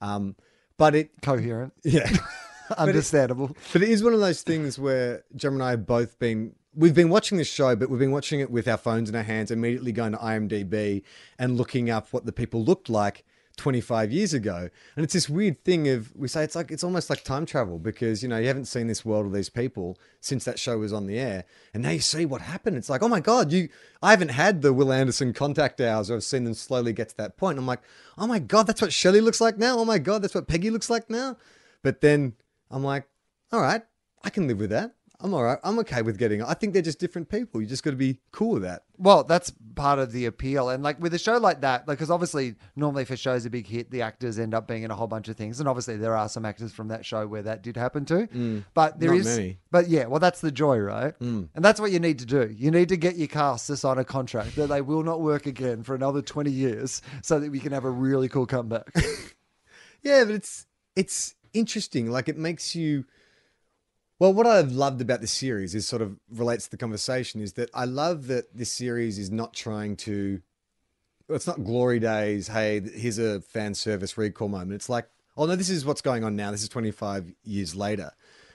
Um, 0.00 0.36
but 0.76 0.94
it, 0.94 1.10
Coherent, 1.22 1.72
yeah. 1.84 2.10
understandable. 2.78 3.56
But 3.72 3.82
it 3.82 3.88
is 3.88 4.02
one 4.02 4.12
of 4.12 4.20
those 4.20 4.42
things 4.42 4.78
where 4.78 5.24
Jem 5.34 5.54
and 5.54 5.62
I 5.62 5.70
have 5.70 5.86
both 5.86 6.18
been. 6.18 6.54
We've 6.74 6.94
been 6.94 7.08
watching 7.08 7.38
this 7.38 7.48
show, 7.48 7.74
but 7.74 7.88
we've 7.88 7.98
been 7.98 8.10
watching 8.10 8.40
it 8.40 8.50
with 8.50 8.68
our 8.68 8.76
phones 8.76 9.08
in 9.08 9.16
our 9.16 9.22
hands, 9.22 9.50
immediately 9.50 9.92
going 9.92 10.12
to 10.12 10.18
IMDb 10.18 11.02
and 11.38 11.56
looking 11.56 11.88
up 11.88 12.12
what 12.12 12.26
the 12.26 12.32
people 12.32 12.62
looked 12.62 12.90
like 12.90 13.24
25 13.56 14.12
years 14.12 14.34
ago. 14.34 14.68
And 14.94 15.04
it's 15.04 15.14
this 15.14 15.28
weird 15.28 15.64
thing 15.64 15.88
of 15.88 16.14
we 16.14 16.28
say 16.28 16.44
it's 16.44 16.54
like 16.54 16.70
it's 16.70 16.84
almost 16.84 17.10
like 17.10 17.24
time 17.24 17.46
travel 17.46 17.78
because 17.78 18.22
you 18.22 18.28
know 18.28 18.38
you 18.38 18.46
haven't 18.46 18.66
seen 18.66 18.86
this 18.86 19.04
world 19.04 19.26
or 19.26 19.30
these 19.30 19.48
people 19.48 19.98
since 20.20 20.44
that 20.44 20.58
show 20.58 20.78
was 20.78 20.92
on 20.92 21.06
the 21.06 21.18
air, 21.18 21.44
and 21.74 21.82
now 21.82 21.90
you 21.90 22.00
see 22.00 22.24
what 22.24 22.42
happened. 22.42 22.76
It's 22.76 22.90
like 22.90 23.02
oh 23.02 23.08
my 23.08 23.20
god, 23.20 23.52
you 23.52 23.68
I 24.02 24.10
haven't 24.10 24.30
had 24.30 24.62
the 24.62 24.72
Wil 24.72 24.92
Anderson 24.92 25.32
contact 25.32 25.80
hours. 25.80 26.10
I've 26.10 26.24
seen 26.24 26.44
them 26.44 26.54
slowly 26.54 26.92
get 26.92 27.08
to 27.10 27.16
that 27.18 27.36
point. 27.36 27.58
I'm 27.58 27.66
like 27.66 27.82
oh 28.18 28.26
my 28.26 28.38
god, 28.38 28.66
that's 28.66 28.82
what 28.82 28.92
Shelley 28.92 29.20
looks 29.20 29.40
like 29.40 29.58
now. 29.58 29.78
Oh 29.78 29.84
my 29.84 29.98
god, 29.98 30.22
that's 30.22 30.34
what 30.34 30.48
Peggy 30.48 30.70
looks 30.70 30.90
like 30.90 31.08
now. 31.10 31.36
But 31.82 32.00
then 32.00 32.34
I'm 32.70 32.84
like, 32.84 33.08
all 33.52 33.60
right, 33.60 33.82
I 34.22 34.30
can 34.30 34.48
live 34.48 34.58
with 34.58 34.70
that. 34.70 34.94
I'm 35.20 35.34
all 35.34 35.42
right. 35.42 35.58
I'm 35.64 35.78
okay 35.80 36.02
with 36.02 36.18
getting. 36.18 36.42
I 36.42 36.54
think 36.54 36.72
they're 36.72 36.82
just 36.82 36.98
different 36.98 37.28
people. 37.28 37.60
You 37.60 37.66
just 37.66 37.82
got 37.82 37.90
to 37.90 37.96
be 37.96 38.18
cool 38.32 38.54
with 38.54 38.62
that. 38.62 38.82
Well, 38.98 39.24
that's 39.24 39.52
part 39.74 39.98
of 39.98 40.12
the 40.12 40.26
appeal. 40.26 40.68
And 40.68 40.82
like 40.82 41.00
with 41.00 41.14
a 41.14 41.18
show 41.18 41.36
like 41.38 41.60
that, 41.62 41.86
like 41.88 41.98
because 41.98 42.10
obviously 42.10 42.54
normally 42.74 43.02
if 43.02 43.10
a 43.10 43.16
show's 43.16 43.44
a 43.46 43.50
big 43.50 43.66
hit, 43.66 43.90
the 43.90 44.02
actors 44.02 44.38
end 44.38 44.54
up 44.54 44.66
being 44.66 44.82
in 44.82 44.90
a 44.90 44.94
whole 44.94 45.06
bunch 45.06 45.28
of 45.28 45.36
things. 45.36 45.60
And 45.60 45.68
obviously 45.68 45.96
there 45.96 46.16
are 46.16 46.28
some 46.28 46.44
actors 46.44 46.72
from 46.72 46.88
that 46.88 47.04
show 47.04 47.26
where 47.26 47.42
that 47.42 47.62
did 47.62 47.76
happen 47.76 48.04
to. 48.06 48.26
Mm. 48.26 48.64
But 48.74 49.00
there 49.00 49.14
is, 49.14 49.26
many. 49.26 49.58
but 49.70 49.88
yeah, 49.88 50.06
well 50.06 50.20
that's 50.20 50.40
the 50.40 50.52
joy, 50.52 50.78
right? 50.78 51.18
Mm. 51.20 51.48
And 51.54 51.64
that's 51.64 51.80
what 51.80 51.92
you 51.92 52.00
need 52.00 52.18
to 52.20 52.26
do. 52.26 52.54
You 52.56 52.70
need 52.70 52.88
to 52.90 52.96
get 52.96 53.16
your 53.16 53.28
cast 53.28 53.66
to 53.68 53.76
sign 53.76 53.98
a 53.98 54.04
contract 54.04 54.56
that 54.56 54.68
they 54.68 54.80
will 54.80 55.02
not 55.02 55.20
work 55.20 55.46
again 55.46 55.82
for 55.82 55.94
another 55.94 56.22
twenty 56.22 56.50
years, 56.50 57.02
so 57.22 57.38
that 57.40 57.50
we 57.50 57.60
can 57.60 57.72
have 57.72 57.84
a 57.84 57.90
really 57.90 58.28
cool 58.28 58.46
comeback. 58.46 58.92
Yeah, 60.06 60.24
but 60.24 60.34
it's 60.34 60.66
it's 60.94 61.34
interesting. 61.52 62.10
Like 62.10 62.28
it 62.28 62.38
makes 62.38 62.76
you. 62.76 63.04
Well, 64.18 64.32
what 64.32 64.46
I've 64.46 64.72
loved 64.72 65.00
about 65.00 65.20
this 65.20 65.32
series 65.32 65.74
is 65.74 65.86
sort 65.86 66.00
of 66.02 66.16
relates 66.30 66.64
to 66.64 66.70
the 66.70 66.76
conversation 66.78 67.40
is 67.40 67.52
that 67.54 67.68
I 67.74 67.84
love 67.84 68.28
that 68.28 68.56
this 68.56 68.72
series 68.72 69.18
is 69.18 69.30
not 69.30 69.52
trying 69.52 69.96
to. 69.98 70.40
It's 71.28 71.46
not 71.46 71.64
glory 71.64 71.98
days. 71.98 72.48
Hey, 72.48 72.80
here's 72.80 73.18
a 73.18 73.40
fan 73.40 73.74
service 73.74 74.16
recall 74.16 74.48
moment. 74.48 74.72
It's 74.74 74.88
like, 74.88 75.08
oh 75.36 75.44
no, 75.46 75.56
this 75.56 75.68
is 75.68 75.84
what's 75.84 76.00
going 76.00 76.24
on 76.24 76.36
now. 76.36 76.50
This 76.50 76.62
is 76.62 76.68
25 76.68 77.32
years 77.44 77.74
later. 77.74 78.12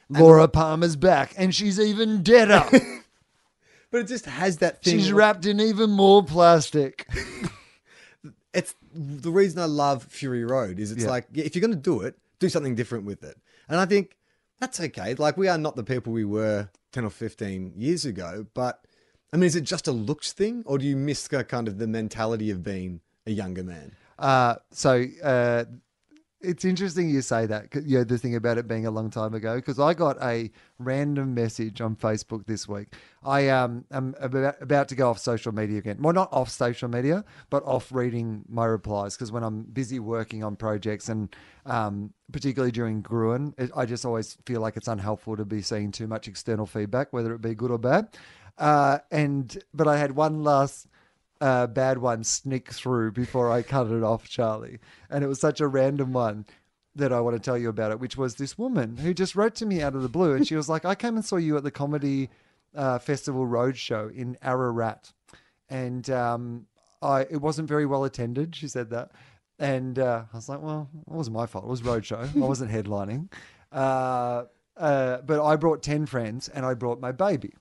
Laura 0.10 0.48
Palmer's 0.48 0.96
back, 0.96 1.34
and 1.38 1.54
she's 1.54 1.80
even 1.80 2.24
deader. 2.24 2.64
But 3.92 4.00
it 4.00 4.08
just 4.08 4.26
has 4.26 4.60
that 4.60 4.82
thing. 4.82 4.98
she's 4.98 5.12
wrapped 5.12 5.46
in 5.46 5.60
even 5.60 5.90
more 5.90 6.24
plastic. 6.24 7.06
it's 8.54 8.74
the 8.94 9.30
reason 9.30 9.60
I 9.60 9.66
love 9.66 10.04
Fury 10.06 10.46
Road 10.46 10.80
is 10.80 10.94
it's 10.94 11.04
Yeah. 11.04 11.10
like 11.10 11.28
if 11.34 11.56
you're 11.56 11.62
going 11.62 11.72
to 11.72 11.76
do 11.76 12.00
it, 12.00 12.16
do 12.40 12.48
something 12.48 12.74
different 12.74 13.04
with 13.04 13.22
it. 13.26 13.36
And 13.68 13.82
I 13.82 13.86
think 13.86 14.16
that's 14.62 14.80
okay. 14.80 15.16
Like 15.16 15.36
we 15.36 15.50
are 15.50 15.58
not 15.58 15.76
the 15.76 15.84
people 15.84 16.14
we 16.14 16.24
were 16.24 16.70
10 16.94 17.04
or 17.04 17.10
15 17.10 17.74
years 17.76 18.06
ago, 18.06 18.46
but 18.54 18.86
I 19.34 19.38
mean 19.38 19.48
is 19.48 19.56
it 19.56 19.62
just 19.62 19.88
a 19.88 19.92
looks 19.92 20.32
thing 20.32 20.64
or 20.66 20.78
do 20.78 20.86
you 20.86 20.96
miss 20.96 21.28
the 21.28 21.44
kind 21.44 21.68
of 21.68 21.80
the 21.80 21.88
mentality 21.88 22.52
of 22.52 22.64
being 22.64 23.02
a 23.26 23.32
younger 23.32 23.64
man? 23.64 23.96
Uh, 24.20 24.56
so 24.70 25.06
uh, 25.24 25.66
it's 26.44 26.66
interesting 26.66 27.10
you 27.10 27.22
say 27.22 27.46
that. 27.46 27.74
You 27.74 28.00
know, 28.00 28.04
the 28.04 28.18
thing 28.18 28.36
about 28.36 28.58
it 28.58 28.68
being 28.68 28.86
a 28.86 28.92
long 28.92 29.10
time 29.10 29.34
ago, 29.34 29.56
because 29.56 29.80
I 29.80 29.94
got 29.94 30.18
a 30.22 30.52
random 30.80 31.34
message 31.34 31.82
on 31.82 31.96
Facebook 31.96 32.46
this 32.46 32.68
week. 32.68 32.94
I 33.24 33.50
um 33.50 33.86
am 33.92 34.16
about, 34.20 34.62
about 34.62 34.88
to 34.90 34.96
go 34.96 35.10
off 35.10 35.20
social 35.20 35.52
media 35.52 35.78
again. 35.78 35.98
Well, 36.02 36.14
not 36.14 36.30
off 36.32 36.50
social 36.50 36.90
media, 36.90 37.24
but 37.50 37.64
off 37.66 37.92
reading 37.92 38.44
my 38.50 38.66
replies 38.66 39.16
because 39.16 39.32
when 39.32 39.44
I'm 39.44 39.64
busy 39.64 40.00
working 40.00 40.44
on 40.44 40.56
projects 40.56 41.10
and 41.10 41.34
um, 41.66 42.14
particularly 42.32 42.72
during 42.72 43.02
Gruen, 43.02 43.54
it, 43.58 43.72
I 43.76 43.86
just 43.86 44.06
always 44.06 44.38
feel 44.46 44.62
like 44.62 44.78
it's 44.78 44.88
unhelpful 44.88 45.38
to 45.38 45.46
be 45.46 45.62
seeing 45.62 45.92
too 45.92 46.08
much 46.08 46.28
external 46.28 46.66
feedback, 46.66 47.14
whether 47.14 47.34
it 47.34 47.42
be 47.42 47.56
good 47.56 47.72
or 47.72 47.78
bad. 47.78 48.10
Uh, 48.58 49.00
and 49.12 49.64
but 49.74 49.88
I 49.88 49.98
had 49.98 50.12
one 50.12 50.44
last 50.44 50.88
uh, 51.42 51.68
bad 51.68 51.98
one 51.98 52.24
sneak 52.24 52.72
through 52.72 53.12
before 53.12 53.52
I 53.52 53.64
cut 53.64 53.88
it 53.88 54.04
off, 54.04 54.30
Charlie. 54.30 54.80
And 55.10 55.24
it 55.24 55.28
was 55.28 55.42
such 55.42 55.60
a 55.60 55.68
random 55.68 56.14
one 56.14 56.46
that 56.96 57.12
I 57.12 57.20
want 57.20 57.36
to 57.36 57.42
tell 57.42 57.58
you 57.58 57.70
about 57.70 57.92
it, 57.92 58.00
which 58.00 58.16
was 58.16 58.36
this 58.36 58.58
woman 58.58 58.98
who 58.98 59.14
just 59.14 59.36
wrote 59.36 59.56
to 59.56 59.66
me 59.66 59.82
out 59.82 59.96
of 59.96 60.04
the 60.04 60.10
blue. 60.10 60.34
And 60.34 60.48
she 60.48 60.56
was 60.56 60.70
like, 60.70 60.86
I 60.86 60.94
came 60.94 61.16
and 61.16 61.26
saw 61.26 61.38
you 61.38 61.58
at 61.58 61.64
the 61.64 61.72
Comedy 61.72 62.30
uh, 62.76 63.00
Festival 63.00 63.48
Roadshow 63.48 64.16
in 64.16 64.38
Ararat. 64.42 65.12
And 65.68 66.08
um, 66.10 66.68
I, 67.02 67.22
it 67.22 67.42
wasn't 67.42 67.68
very 67.68 67.86
well 67.86 68.04
attended. 68.04 68.56
She 68.56 68.68
said 68.68 68.92
that. 68.92 69.12
And 69.58 69.98
uh, 69.98 70.24
I 70.32 70.36
was 70.36 70.48
like, 70.48 70.62
well, 70.62 70.90
it 71.08 71.14
wasn't 71.14 71.38
my 71.38 71.48
fault. 71.48 71.66
It 71.66 71.70
was 71.70 71.82
Roadshow. 71.82 72.36
I 72.36 72.46
wasn't 72.46 72.72
headlining. 72.74 73.32
Uh, 73.72 74.44
uh, 74.78 75.18
but 75.22 75.44
I 75.44 75.56
brought 75.56 75.82
10 75.82 76.06
friends 76.06 76.50
and 76.50 76.66
I 76.66 76.76
brought 76.76 77.00
my 77.00 77.12
baby. 77.12 77.54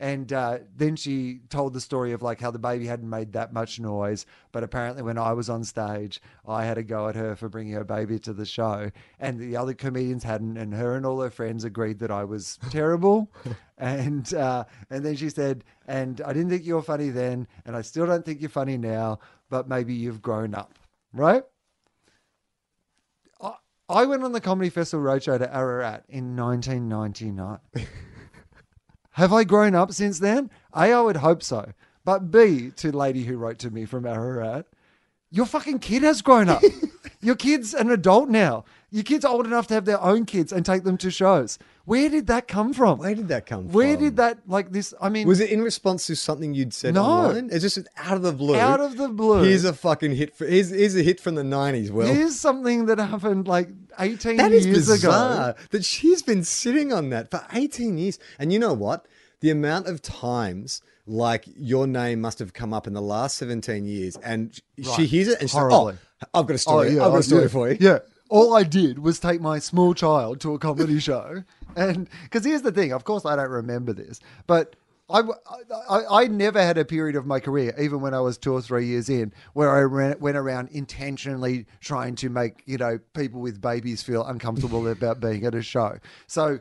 And 0.00 0.32
uh, 0.32 0.58
then 0.76 0.94
she 0.94 1.40
told 1.48 1.72
the 1.72 1.80
story 1.80 2.12
of 2.12 2.22
like 2.22 2.40
how 2.40 2.52
the 2.52 2.58
baby 2.60 2.86
hadn't 2.86 3.10
made 3.10 3.32
that 3.32 3.52
much 3.52 3.80
noise, 3.80 4.26
but 4.52 4.62
apparently 4.62 5.02
when 5.02 5.18
I 5.18 5.32
was 5.32 5.50
on 5.50 5.64
stage, 5.64 6.20
I 6.46 6.64
had 6.64 6.78
a 6.78 6.84
go 6.84 7.08
at 7.08 7.16
her 7.16 7.34
for 7.34 7.48
bringing 7.48 7.72
her 7.72 7.82
baby 7.82 8.20
to 8.20 8.32
the 8.32 8.46
show, 8.46 8.92
and 9.18 9.40
the 9.40 9.56
other 9.56 9.74
comedians 9.74 10.22
hadn't, 10.22 10.56
and 10.56 10.72
her 10.72 10.94
and 10.94 11.04
all 11.04 11.20
her 11.20 11.30
friends 11.30 11.64
agreed 11.64 11.98
that 11.98 12.12
I 12.12 12.22
was 12.22 12.60
terrible. 12.70 13.28
and 13.76 14.32
uh, 14.34 14.64
and 14.88 15.04
then 15.04 15.16
she 15.16 15.30
said, 15.30 15.64
and 15.88 16.20
I 16.20 16.32
didn't 16.32 16.50
think 16.50 16.64
you 16.64 16.76
were 16.76 16.82
funny 16.82 17.08
then, 17.10 17.48
and 17.66 17.74
I 17.76 17.82
still 17.82 18.06
don't 18.06 18.24
think 18.24 18.40
you're 18.40 18.50
funny 18.50 18.78
now, 18.78 19.18
but 19.50 19.68
maybe 19.68 19.94
you've 19.94 20.22
grown 20.22 20.54
up, 20.54 20.78
right? 21.12 21.42
I- 23.40 23.56
I 23.88 24.04
went 24.04 24.22
on 24.22 24.30
the 24.30 24.40
Comedy 24.40 24.70
Festival 24.70 25.04
Roadshow 25.04 25.38
to 25.38 25.52
Ararat 25.52 26.04
in 26.08 26.36
1999. 26.36 27.58
Have 29.18 29.32
I 29.32 29.42
grown 29.42 29.74
up 29.74 29.90
since 29.92 30.20
then? 30.20 30.48
A, 30.72 30.92
I 30.92 31.00
would 31.00 31.16
hope 31.16 31.42
so. 31.42 31.72
But 32.04 32.30
B, 32.30 32.70
to 32.76 32.96
lady 32.96 33.24
who 33.24 33.36
wrote 33.36 33.58
to 33.58 33.68
me 33.68 33.84
from 33.84 34.06
Ararat, 34.06 34.66
your 35.28 35.44
fucking 35.44 35.80
kid 35.80 36.04
has 36.04 36.22
grown 36.22 36.48
up. 36.48 36.62
your 37.20 37.36
kid's 37.36 37.74
an 37.74 37.90
adult 37.90 38.28
now. 38.28 38.64
Your 38.90 39.02
kid's 39.04 39.24
old 39.24 39.44
enough 39.46 39.66
to 39.66 39.74
have 39.74 39.84
their 39.84 40.00
own 40.00 40.24
kids 40.24 40.50
and 40.52 40.64
take 40.64 40.84
them 40.84 40.96
to 40.98 41.10
shows. 41.10 41.58
Where 41.84 42.08
did 42.08 42.26
that 42.26 42.48
come 42.48 42.72
from? 42.72 42.98
Where 42.98 43.14
did 43.14 43.28
that 43.28 43.46
come 43.46 43.64
from? 43.64 43.72
Where 43.72 43.96
did 43.96 44.16
that 44.16 44.38
like 44.46 44.72
this? 44.72 44.92
I 45.00 45.08
mean, 45.08 45.26
Was 45.26 45.40
it 45.40 45.50
in 45.50 45.62
response 45.62 46.06
to 46.06 46.16
something 46.16 46.54
you'd 46.54 46.72
said 46.74 46.94
No. 46.94 47.04
online? 47.04 47.48
It's 47.50 47.62
just 47.62 47.78
out 47.96 48.16
of 48.16 48.22
the 48.22 48.32
blue. 48.32 48.56
out 48.56 48.80
of 48.80 48.96
the 48.96 49.08
blue? 49.08 49.42
Here's 49.42 49.64
a 49.64 49.72
fucking 49.74 50.14
hit. 50.14 50.34
For, 50.34 50.46
here's, 50.46 50.70
here's 50.70 50.96
a 50.96 51.02
hit 51.02 51.18
from 51.20 51.34
the 51.34 51.42
90s. 51.42 51.90
Well, 51.90 52.06
Here's 52.12 52.38
something 52.38 52.86
that 52.86 52.98
happened 52.98 53.46
like 53.48 53.68
18 53.98 54.36
that 54.36 54.52
is 54.52 54.66
years 54.66 54.86
bizarre 54.88 55.50
ago. 55.50 55.58
that 55.70 55.84
she's 55.84 56.22
been 56.22 56.44
sitting 56.44 56.92
on 56.92 57.08
that 57.10 57.30
for 57.30 57.44
18 57.52 57.96
years. 57.98 58.18
And 58.38 58.52
you 58.52 58.58
know 58.58 58.74
what? 58.74 59.06
The 59.40 59.50
amount 59.50 59.86
of 59.86 60.02
times 60.02 60.82
like 61.08 61.44
your 61.56 61.86
name 61.86 62.20
must 62.20 62.38
have 62.38 62.52
come 62.52 62.72
up 62.72 62.86
in 62.86 62.92
the 62.92 63.02
last 63.02 63.38
17 63.38 63.84
years 63.84 64.16
and 64.18 64.60
she 64.96 65.06
hears 65.06 65.28
it 65.28 65.40
and 65.40 65.50
she's 65.50 65.58
Horribly. 65.58 65.78
like, 65.78 65.94
oh, 66.22 66.40
I've 66.40 66.46
got 66.46 66.50
a 66.50 66.54
oh, 66.54 66.56
story. 66.56 66.88
I've 66.90 66.98
got 66.98 67.12
oh, 67.12 67.16
a 67.16 67.22
story 67.22 67.42
yeah. 67.42 67.48
for 67.48 67.70
you. 67.70 67.76
Yeah. 67.80 67.98
All 68.28 68.54
I 68.54 68.62
did 68.62 68.98
was 68.98 69.18
take 69.18 69.40
my 69.40 69.58
small 69.58 69.94
child 69.94 70.40
to 70.42 70.54
a 70.54 70.58
comedy 70.58 71.00
show. 71.00 71.42
And 71.76 72.08
because 72.24 72.44
here's 72.44 72.62
the 72.62 72.72
thing, 72.72 72.92
of 72.92 73.04
course, 73.04 73.24
I 73.24 73.36
don't 73.36 73.50
remember 73.50 73.92
this, 73.92 74.20
but 74.46 74.76
I, 75.10 75.22
I, 75.88 76.24
I 76.24 76.26
never 76.26 76.62
had 76.62 76.76
a 76.76 76.84
period 76.84 77.16
of 77.16 77.24
my 77.24 77.40
career, 77.40 77.74
even 77.78 78.02
when 78.02 78.12
I 78.12 78.20
was 78.20 78.36
two 78.36 78.52
or 78.52 78.60
three 78.60 78.86
years 78.86 79.08
in, 79.08 79.32
where 79.54 79.70
I 79.70 79.80
ran, 79.80 80.20
went 80.20 80.36
around 80.36 80.68
intentionally 80.70 81.64
trying 81.80 82.14
to 82.16 82.28
make, 82.28 82.62
you 82.66 82.76
know, 82.76 82.98
people 83.14 83.40
with 83.40 83.60
babies 83.60 84.02
feel 84.02 84.24
uncomfortable 84.26 84.86
about 84.90 85.20
being 85.20 85.46
at 85.46 85.54
a 85.54 85.62
show. 85.62 85.98
So 86.26 86.60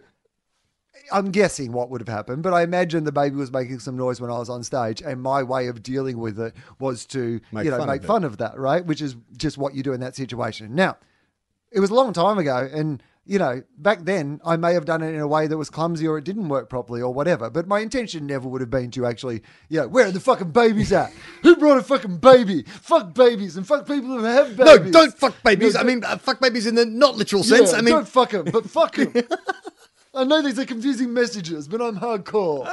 I'm 1.12 1.32
guessing 1.32 1.72
what 1.72 1.90
would 1.90 2.02
have 2.02 2.08
happened, 2.08 2.44
but 2.44 2.54
I 2.54 2.64
imagine 2.64 3.04
the 3.04 3.12
baby 3.12 3.36
was 3.36 3.52
making 3.52 3.80
some 3.80 3.96
noise 3.98 4.20
when 4.22 4.30
I 4.32 4.38
was 4.38 4.50
on 4.50 4.64
stage, 4.64 5.02
and 5.02 5.22
my 5.22 5.44
way 5.44 5.68
of 5.68 5.84
dealing 5.84 6.18
with 6.20 6.40
it 6.40 6.54
was 6.80 7.06
to, 7.08 7.40
Make 7.52 7.66
you 7.66 7.72
know, 7.72 7.78
fun 7.78 7.90
of 7.90 7.96
make 7.96 8.04
it. 8.04 8.08
fun 8.08 8.24
of 8.24 8.38
that, 8.38 8.58
right? 8.60 8.86
Which 8.86 9.02
is 9.02 9.16
just 9.38 9.58
what 9.58 9.74
you 9.76 9.84
do 9.84 9.94
in 9.94 10.00
that 10.02 10.16
situation. 10.16 10.76
Now, 10.76 10.98
it 11.72 11.80
was 11.80 11.90
a 11.90 11.94
long 11.96 12.14
time 12.14 12.38
ago, 12.38 12.70
and 12.72 13.02
you 13.30 13.38
know, 13.38 13.62
back 13.78 14.06
then 14.06 14.40
I 14.46 14.56
may 14.56 14.74
have 14.74 14.86
done 14.86 15.04
it 15.04 15.14
in 15.14 15.20
a 15.20 15.28
way 15.28 15.48
that 15.48 15.58
was 15.58 15.70
clumsy 15.70 16.08
or 16.08 16.18
it 16.18 16.24
didn't 16.24 16.48
work 16.48 16.70
properly 16.70 17.02
or 17.02 17.14
whatever. 17.14 17.50
But 17.50 17.68
my 17.68 17.80
intention 17.80 18.26
never 18.26 18.48
would 18.48 18.62
have 18.62 18.70
been 18.70 18.90
to 18.92 19.06
actually, 19.06 19.42
you 19.68 19.82
know, 19.82 19.88
where 19.90 20.08
are 20.08 20.12
the 20.12 20.22
fucking 20.22 20.52
babies 20.52 20.94
at? 20.94 21.12
Who 21.44 21.58
brought 21.58 21.78
a 21.78 21.84
fucking 21.84 22.20
baby? 22.20 22.64
Fuck 22.64 23.14
babies 23.14 23.58
and 23.58 23.68
fuck 23.68 23.86
people 23.86 24.08
who 24.18 24.24
have 24.24 24.56
babies. 24.56 24.86
No, 24.86 24.92
don't 24.92 25.14
fuck 25.18 25.44
babies. 25.44 25.74
No, 25.74 25.82
I 25.82 25.84
mean, 25.84 26.06
uh, 26.06 26.18
fuck 26.18 26.40
babies 26.40 26.68
in 26.68 26.76
the 26.76 26.86
not 26.86 27.18
literal 27.18 27.44
sense. 27.44 27.74
Yeah, 27.74 27.80
I 27.80 27.82
mean, 27.82 27.96
don't 27.96 28.08
fuck 28.08 28.32
him, 28.32 28.46
but 28.46 28.70
fuck 28.70 28.96
him. 28.96 29.14
I 30.18 30.24
know 30.24 30.42
these 30.42 30.60
are 30.60 30.66
confusing 30.66 31.14
messages, 31.14 31.68
but 31.68 31.82
I'm 31.82 31.98
hardcore. 31.98 32.68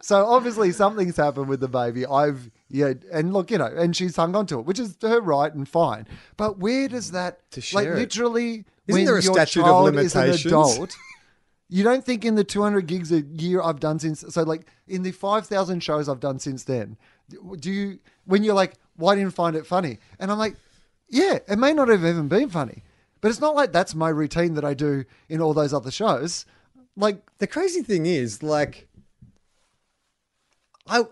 so 0.00 0.24
obviously 0.26 0.72
something's 0.72 1.16
happened 1.16 1.48
with 1.48 1.60
the 1.60 1.68
baby. 1.68 2.06
I've 2.06 2.50
yeah, 2.68 2.94
and 3.12 3.32
look, 3.32 3.50
you 3.50 3.58
know, 3.58 3.66
and 3.66 3.94
she's 3.94 4.16
hung 4.16 4.34
on 4.34 4.46
to 4.46 4.58
it, 4.58 4.66
which 4.66 4.78
is 4.78 4.96
her 5.02 5.20
right 5.20 5.52
and 5.52 5.68
fine. 5.68 6.06
But 6.36 6.58
where 6.58 6.88
does 6.88 7.12
that 7.12 7.50
To 7.52 7.62
like 7.74 7.86
it. 7.86 7.94
literally 7.94 8.64
Isn't 8.86 9.00
when 9.00 9.04
there 9.04 9.16
a 9.16 9.22
your 9.22 9.34
statute 9.34 9.60
of 9.60 9.66
child 9.66 9.96
is 9.96 10.14
an 10.14 10.30
adult? 10.30 10.96
You 11.68 11.82
don't 11.82 12.04
think 12.04 12.24
in 12.24 12.36
the 12.36 12.44
200 12.44 12.86
gigs 12.86 13.10
a 13.10 13.22
year 13.22 13.60
I've 13.60 13.80
done 13.80 13.98
since, 13.98 14.24
so 14.28 14.42
like 14.44 14.66
in 14.86 15.02
the 15.02 15.10
5,000 15.10 15.80
shows 15.82 16.08
I've 16.08 16.20
done 16.20 16.38
since 16.38 16.62
then, 16.62 16.96
do 17.58 17.72
you, 17.72 17.98
when 18.24 18.44
you're 18.44 18.54
like, 18.54 18.74
why 18.94 19.14
didn't 19.16 19.26
you 19.26 19.30
find 19.32 19.56
it 19.56 19.66
funny? 19.66 19.98
And 20.20 20.30
I'm 20.30 20.38
like, 20.38 20.54
yeah, 21.08 21.38
it 21.48 21.58
may 21.58 21.72
not 21.72 21.88
have 21.88 22.04
even 22.04 22.28
been 22.28 22.50
funny, 22.50 22.84
but 23.26 23.30
it's 23.30 23.40
not 23.40 23.56
like 23.56 23.72
that's 23.72 23.92
my 23.92 24.08
routine 24.08 24.54
that 24.54 24.64
I 24.64 24.72
do 24.72 25.04
in 25.28 25.40
all 25.40 25.52
those 25.52 25.74
other 25.74 25.90
shows. 25.90 26.46
Like, 26.96 27.24
the 27.38 27.48
crazy 27.48 27.82
thing 27.82 28.06
is, 28.06 28.40
like, 28.40 28.86
I 30.86 31.02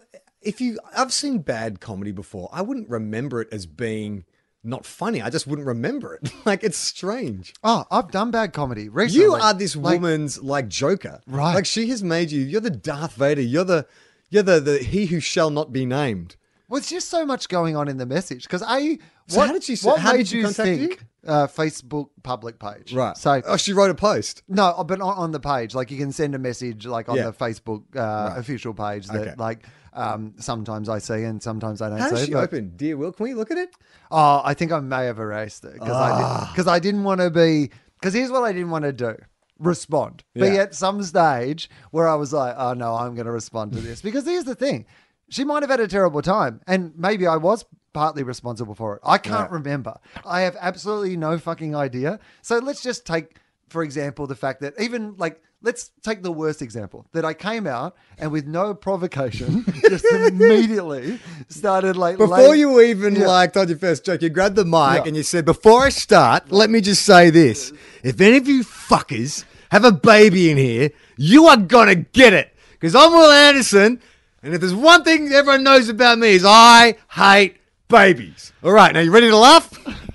if 0.40 0.60
you 0.60 0.78
I've 0.96 1.12
seen 1.12 1.38
bad 1.38 1.80
comedy 1.80 2.12
before. 2.12 2.48
I 2.52 2.62
wouldn't 2.62 2.88
remember 2.88 3.40
it 3.40 3.48
as 3.50 3.66
being 3.66 4.26
not 4.62 4.86
funny. 4.86 5.22
I 5.22 5.28
just 5.28 5.48
wouldn't 5.48 5.66
remember 5.66 6.14
it. 6.14 6.32
like, 6.44 6.62
it's 6.62 6.78
strange. 6.78 7.52
oh, 7.64 7.84
I've 7.90 8.12
done 8.12 8.30
bad 8.30 8.52
comedy 8.52 8.88
recently. 8.88 9.24
You 9.24 9.34
are 9.34 9.52
this 9.52 9.74
Like, 9.74 9.94
woman's 10.00 10.40
like 10.40 10.68
Joker, 10.68 11.20
Right. 11.26 11.54
Like 11.54 11.66
she 11.66 11.88
has 11.88 12.04
made 12.04 12.30
you. 12.30 12.42
You're 12.42 12.60
the 12.60 12.70
Darth 12.70 13.14
Vader. 13.14 13.42
You're 13.42 13.64
the 13.64 13.88
you're 14.30 14.44
the 14.44 14.60
the 14.60 14.78
he 14.78 15.06
who 15.06 15.18
shall 15.18 15.50
not 15.50 15.72
be 15.72 15.84
named. 15.84 16.36
Well, 16.68 16.78
it's 16.78 16.90
just 16.90 17.08
so 17.08 17.26
much 17.26 17.48
going 17.48 17.74
on 17.74 17.88
in 17.88 17.96
the 17.96 18.06
message 18.06 18.44
because 18.44 18.62
I. 18.64 18.98
So 19.28 19.38
what, 19.38 19.46
how 19.48 19.52
did 19.54 19.64
she 19.64 19.72
s- 19.74 19.84
What 19.84 20.00
how 20.00 20.12
made 20.12 20.18
did 20.18 20.28
she 20.28 20.38
you 20.38 20.50
think? 20.50 20.80
you? 20.80 20.96
Uh, 21.26 21.46
Facebook 21.46 22.10
public 22.22 22.58
page. 22.58 22.92
Right. 22.92 23.16
So 23.16 23.40
oh, 23.46 23.56
she 23.56 23.72
wrote 23.72 23.90
a 23.90 23.94
post. 23.94 24.42
No, 24.48 24.84
but 24.86 25.00
on, 25.00 25.16
on 25.16 25.30
the 25.32 25.40
page, 25.40 25.74
like 25.74 25.90
you 25.90 25.96
can 25.96 26.12
send 26.12 26.34
a 26.34 26.38
message, 26.38 26.84
like 26.86 27.08
on 27.08 27.16
Yeah. 27.16 27.30
the 27.30 27.32
Facebook 27.32 27.82
uh, 27.96 28.34
official 28.36 28.74
page 28.74 29.06
that, 29.06 29.28
Okay. 29.28 29.34
like, 29.38 29.64
um, 29.94 30.34
sometimes 30.38 30.90
I 30.90 30.98
see 30.98 31.22
and 31.22 31.42
sometimes 31.42 31.80
I 31.80 31.88
don't 31.88 31.98
How 31.98 32.08
see. 32.10 32.14
does 32.16 32.24
she 32.26 32.32
but- 32.32 32.44
open? 32.44 32.72
Dear 32.76 32.98
Wil, 32.98 33.12
can 33.12 33.24
we 33.24 33.32
look 33.32 33.50
at 33.50 33.56
it? 33.56 33.70
Oh, 34.10 34.42
I 34.44 34.52
think 34.52 34.70
I 34.72 34.80
may 34.80 35.06
have 35.06 35.18
erased 35.18 35.64
it 35.64 35.72
because 35.74 35.88
I 35.96 36.10
Ah. 36.12 36.50
because 36.52 36.66
I 36.66 36.78
didn't 36.78 37.04
want 37.04 37.20
to 37.22 37.30
be 37.30 37.70
because 37.98 38.12
here's 38.12 38.30
what 38.30 38.42
I 38.42 38.52
didn't 38.52 38.68
want 38.70 38.84
to 38.84 38.92
do: 38.92 39.16
respond. 39.58 40.24
Be 40.34 40.40
Yeah. 40.40 40.54
at 40.64 40.74
some 40.74 41.02
stage 41.02 41.70
where 41.90 42.06
I 42.06 42.16
was 42.16 42.34
like, 42.34 42.54
oh 42.58 42.74
no, 42.74 42.94
I'm 42.96 43.14
going 43.14 43.26
to 43.26 43.32
respond 43.32 43.72
to 43.72 43.80
this 43.80 44.02
because 44.02 44.26
here's 44.26 44.44
the 44.44 44.54
thing: 44.54 44.84
she 45.30 45.42
might 45.44 45.62
have 45.62 45.70
had 45.70 45.80
a 45.80 45.88
terrible 45.88 46.20
time, 46.20 46.60
and 46.66 46.92
maybe 46.98 47.26
I 47.26 47.36
was 47.36 47.64
partly 47.94 48.22
responsible 48.22 48.74
for 48.74 48.96
it. 48.96 49.00
I 49.02 49.16
can't 49.16 49.48
Yeah. 49.50 49.56
remember. 49.58 49.94
I 50.26 50.42
have 50.42 50.56
absolutely 50.60 51.16
no 51.16 51.38
fucking 51.38 51.74
idea. 51.74 52.18
So 52.42 52.58
let's 52.58 52.82
just 52.82 53.06
take, 53.06 53.36
for 53.70 53.82
example, 53.82 54.26
the 54.26 54.36
fact 54.36 54.60
that 54.60 54.74
even 54.78 55.14
like. 55.16 55.40
Let's 55.66 55.92
take 56.02 56.22
the 56.22 56.30
worst 56.30 56.60
example 56.60 57.06
that 57.12 57.24
I 57.24 57.32
came 57.32 57.66
out 57.66 57.96
and 58.18 58.30
with 58.30 58.44
no 58.46 58.74
provocation, 58.74 59.64
just 59.88 60.04
immediately 60.04 61.18
started 61.48 61.96
like 61.96 62.18
Before 62.18 62.36
laying- 62.36 62.60
you 62.60 62.80
even 62.82 63.16
Yeah. 63.16 63.28
like 63.28 63.54
told 63.54 63.70
your 63.70 63.78
first 63.78 64.04
joke, 64.04 64.20
you 64.20 64.28
grabbed 64.28 64.56
the 64.56 64.66
mic 64.66 64.96
Yeah. 65.00 65.04
and 65.06 65.16
you 65.16 65.22
said, 65.22 65.46
"Before 65.46 65.86
I 65.86 65.88
start, 65.88 66.52
let 66.52 66.68
me 66.68 66.82
just 66.82 67.02
say 67.06 67.30
this: 67.30 67.72
if 68.02 68.20
any 68.20 68.36
of 68.36 68.46
you 68.46 68.62
fuckers 68.62 69.44
have 69.70 69.86
a 69.86 69.92
baby 69.92 70.50
in 70.50 70.58
here, 70.58 70.90
you 71.16 71.46
are 71.46 71.56
gonna 71.56 71.94
get 71.94 72.34
it 72.34 72.54
because 72.72 72.94
I'm 72.94 73.12
Wil 73.12 73.30
Anderson, 73.30 74.00
and 74.42 74.52
if 74.52 74.60
there's 74.60 74.74
one 74.74 75.02
thing 75.02 75.32
everyone 75.32 75.62
knows 75.64 75.88
about 75.88 76.18
me 76.18 76.34
is 76.34 76.44
I 76.44 76.96
hate 77.08 77.56
babies." 77.88 78.52
All 78.62 78.72
right, 78.72 78.92
now 78.92 79.00
you 79.00 79.10
ready 79.10 79.30
to 79.30 79.36
laugh? 79.36 79.72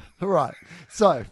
All 0.22 0.28
right. 0.28 0.56
So 0.90 1.26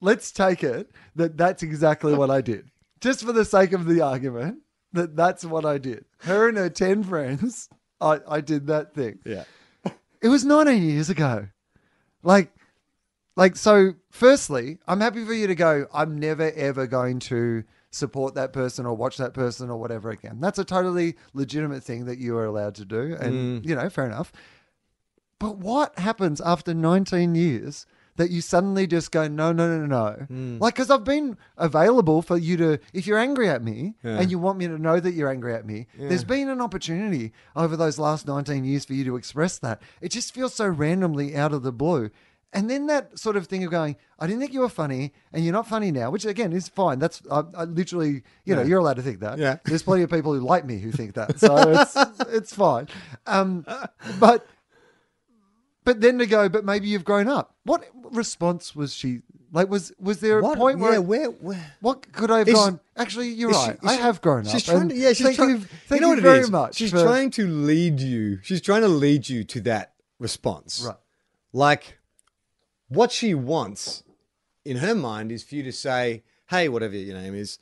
let's 0.00 0.32
take 0.32 0.64
it 0.64 0.90
that 1.14 1.36
that's 1.36 1.62
exactly 1.62 2.14
what 2.14 2.30
I 2.30 2.40
did. 2.40 2.70
Just 3.00 3.24
for 3.24 3.32
the 3.32 3.44
sake 3.44 3.72
of 3.72 3.86
the 3.86 4.00
argument, 4.00 4.60
that 4.92 5.16
that's 5.16 5.44
what 5.44 5.64
I 5.64 5.78
did. 5.78 6.04
Her 6.20 6.48
and 6.48 6.58
her 6.58 6.70
10 6.70 7.04
friends, 7.04 7.68
I, 8.00 8.20
I 8.28 8.40
did 8.40 8.66
that 8.66 8.94
thing. 8.94 9.20
Yeah. 9.24 9.44
It 10.22 10.28
was 10.28 10.44
19 10.44 10.82
years 10.82 11.10
ago. 11.10 11.48
Like, 12.22 12.52
like, 13.36 13.54
so 13.54 13.94
firstly, 14.10 14.78
I'm 14.88 15.00
happy 15.00 15.24
for 15.24 15.34
you 15.34 15.46
to 15.46 15.54
go, 15.54 15.86
I'm 15.92 16.18
never 16.18 16.50
ever 16.52 16.86
going 16.86 17.18
to 17.20 17.64
support 17.90 18.34
that 18.34 18.52
person 18.52 18.86
or 18.86 18.94
watch 18.94 19.18
that 19.18 19.34
person 19.34 19.70
or 19.70 19.76
whatever 19.76 20.10
again. 20.10 20.40
That's 20.40 20.58
a 20.58 20.64
totally 20.64 21.16
legitimate 21.34 21.84
thing 21.84 22.06
that 22.06 22.18
you 22.18 22.36
are 22.36 22.46
allowed 22.46 22.74
to 22.76 22.84
do. 22.84 23.16
And, 23.20 23.62
mm. 23.62 23.68
you 23.68 23.74
know, 23.74 23.88
fair 23.88 24.06
enough. 24.06 24.32
But 25.38 25.58
what 25.58 25.98
happens 25.98 26.40
after 26.40 26.72
19 26.74 27.34
years 27.34 27.86
that 28.16 28.30
you 28.30 28.40
suddenly 28.40 28.86
just 28.86 29.12
go, 29.12 29.28
no, 29.28 29.52
no, 29.52 29.68
no, 29.68 29.84
no, 29.86 30.26
no? 30.30 30.58
Like, 30.58 30.74
because 30.74 30.90
I've 30.90 31.04
been 31.04 31.36
available 31.58 32.22
for 32.22 32.38
you 32.38 32.56
to, 32.56 32.78
if 32.94 33.06
you're 33.06 33.18
angry 33.18 33.48
at 33.50 33.62
me 33.62 33.94
Yeah. 34.02 34.18
and 34.18 34.30
you 34.30 34.38
want 34.38 34.58
me 34.58 34.66
to 34.68 34.78
know 34.78 34.98
that 34.98 35.12
you're 35.12 35.28
angry 35.30 35.54
at 35.54 35.66
me, 35.66 35.86
there's 35.98 36.24
been 36.24 36.48
an 36.48 36.62
opportunity 36.62 37.32
over 37.54 37.76
those 37.76 37.98
last 37.98 38.26
19 38.26 38.64
years 38.64 38.86
for 38.86 38.94
you 38.94 39.04
to 39.04 39.16
express 39.16 39.58
that. 39.58 39.82
It 40.00 40.08
just 40.12 40.32
feels 40.32 40.54
so 40.54 40.66
randomly 40.66 41.36
out 41.36 41.52
of 41.52 41.62
the 41.62 41.72
blue. 41.72 42.08
And 42.54 42.70
then 42.70 42.86
that 42.86 43.18
sort 43.18 43.36
of 43.36 43.46
thing 43.48 43.64
of 43.64 43.70
going, 43.70 43.96
I 44.18 44.26
didn't 44.26 44.40
think 44.40 44.54
you 44.54 44.60
were 44.60 44.70
funny, 44.70 45.12
and 45.34 45.44
you're 45.44 45.52
not 45.52 45.66
funny 45.68 45.90
now, 45.90 46.10
which 46.10 46.24
again 46.24 46.54
is 46.54 46.68
fine. 46.68 46.98
That's 46.98 47.20
I, 47.30 47.42
I 47.54 47.64
literally, 47.64 48.22
you 48.46 48.54
know, 48.56 48.62
you're 48.62 48.78
allowed 48.78 48.96
to 48.96 49.02
think 49.02 49.20
that. 49.20 49.36
Yeah. 49.38 49.58
There's 49.66 49.82
plenty 49.82 50.04
of 50.04 50.10
people 50.10 50.32
who 50.32 50.40
like 50.40 50.64
me 50.64 50.78
who 50.78 50.90
think 50.90 51.14
that, 51.14 51.38
so 51.38 51.54
it's 51.56 51.94
it's 52.32 52.54
fine. 52.54 52.88
Um, 53.26 53.66
but 54.18 54.46
but 55.86 56.02
then 56.02 56.18
to 56.18 56.26
go, 56.26 56.50
but 56.50 56.64
maybe 56.66 56.88
you've 56.88 57.04
grown 57.04 57.28
up. 57.28 57.54
What 57.64 57.84
response 58.10 58.76
was 58.76 58.92
she 58.92 59.22
like? 59.52 59.70
Was 59.70 59.92
was 59.98 60.20
there 60.20 60.40
a 60.40 60.42
What? 60.42 60.58
point 60.58 60.78
where 60.80 60.94
yeah, 60.94 60.98
where? 60.98 61.28
where? 61.30 61.72
what 61.80 62.12
could 62.12 62.30
I 62.30 62.38
have 62.40 62.52
gone? 62.52 62.80
Actually, 62.96 63.28
you're 63.28 63.52
she- 63.54 63.58
right. 63.70 63.78
I 63.84 63.96
she- 63.96 64.02
have 64.02 64.20
grown 64.20 64.46
up. 64.46 64.52
She's 64.52 64.64
trying 64.64 64.88
to, 64.90 64.94
yeah, 64.94 65.14
she's 65.14 65.24
thank 65.24 65.36
trying. 65.36 65.48
you, 65.50 65.58
thank 65.88 66.02
know 66.02 66.12
you 66.12 66.20
very 66.20 66.40
is? 66.40 66.50
much. 66.50 66.74
She's 66.74 66.90
for- 66.90 67.02
trying 67.02 67.30
to 67.32 67.46
lead 67.46 68.00
you. 68.00 68.40
She's 68.42 68.60
trying 68.60 68.82
to 68.82 68.88
lead 68.88 69.28
you 69.28 69.44
to 69.44 69.60
that 69.62 69.94
response. 70.18 70.82
Right. 70.86 70.96
Like, 71.52 71.98
what 72.88 73.12
she 73.12 73.32
wants 73.34 74.02
in 74.64 74.78
her 74.78 74.94
mind 74.94 75.30
is 75.32 75.44
for 75.44 75.54
you 75.54 75.62
to 75.62 75.72
say, 75.72 76.24
"Hey, 76.48 76.68
whatever 76.68 76.96
your 76.96 77.16
name 77.16 77.34
is, 77.34 77.58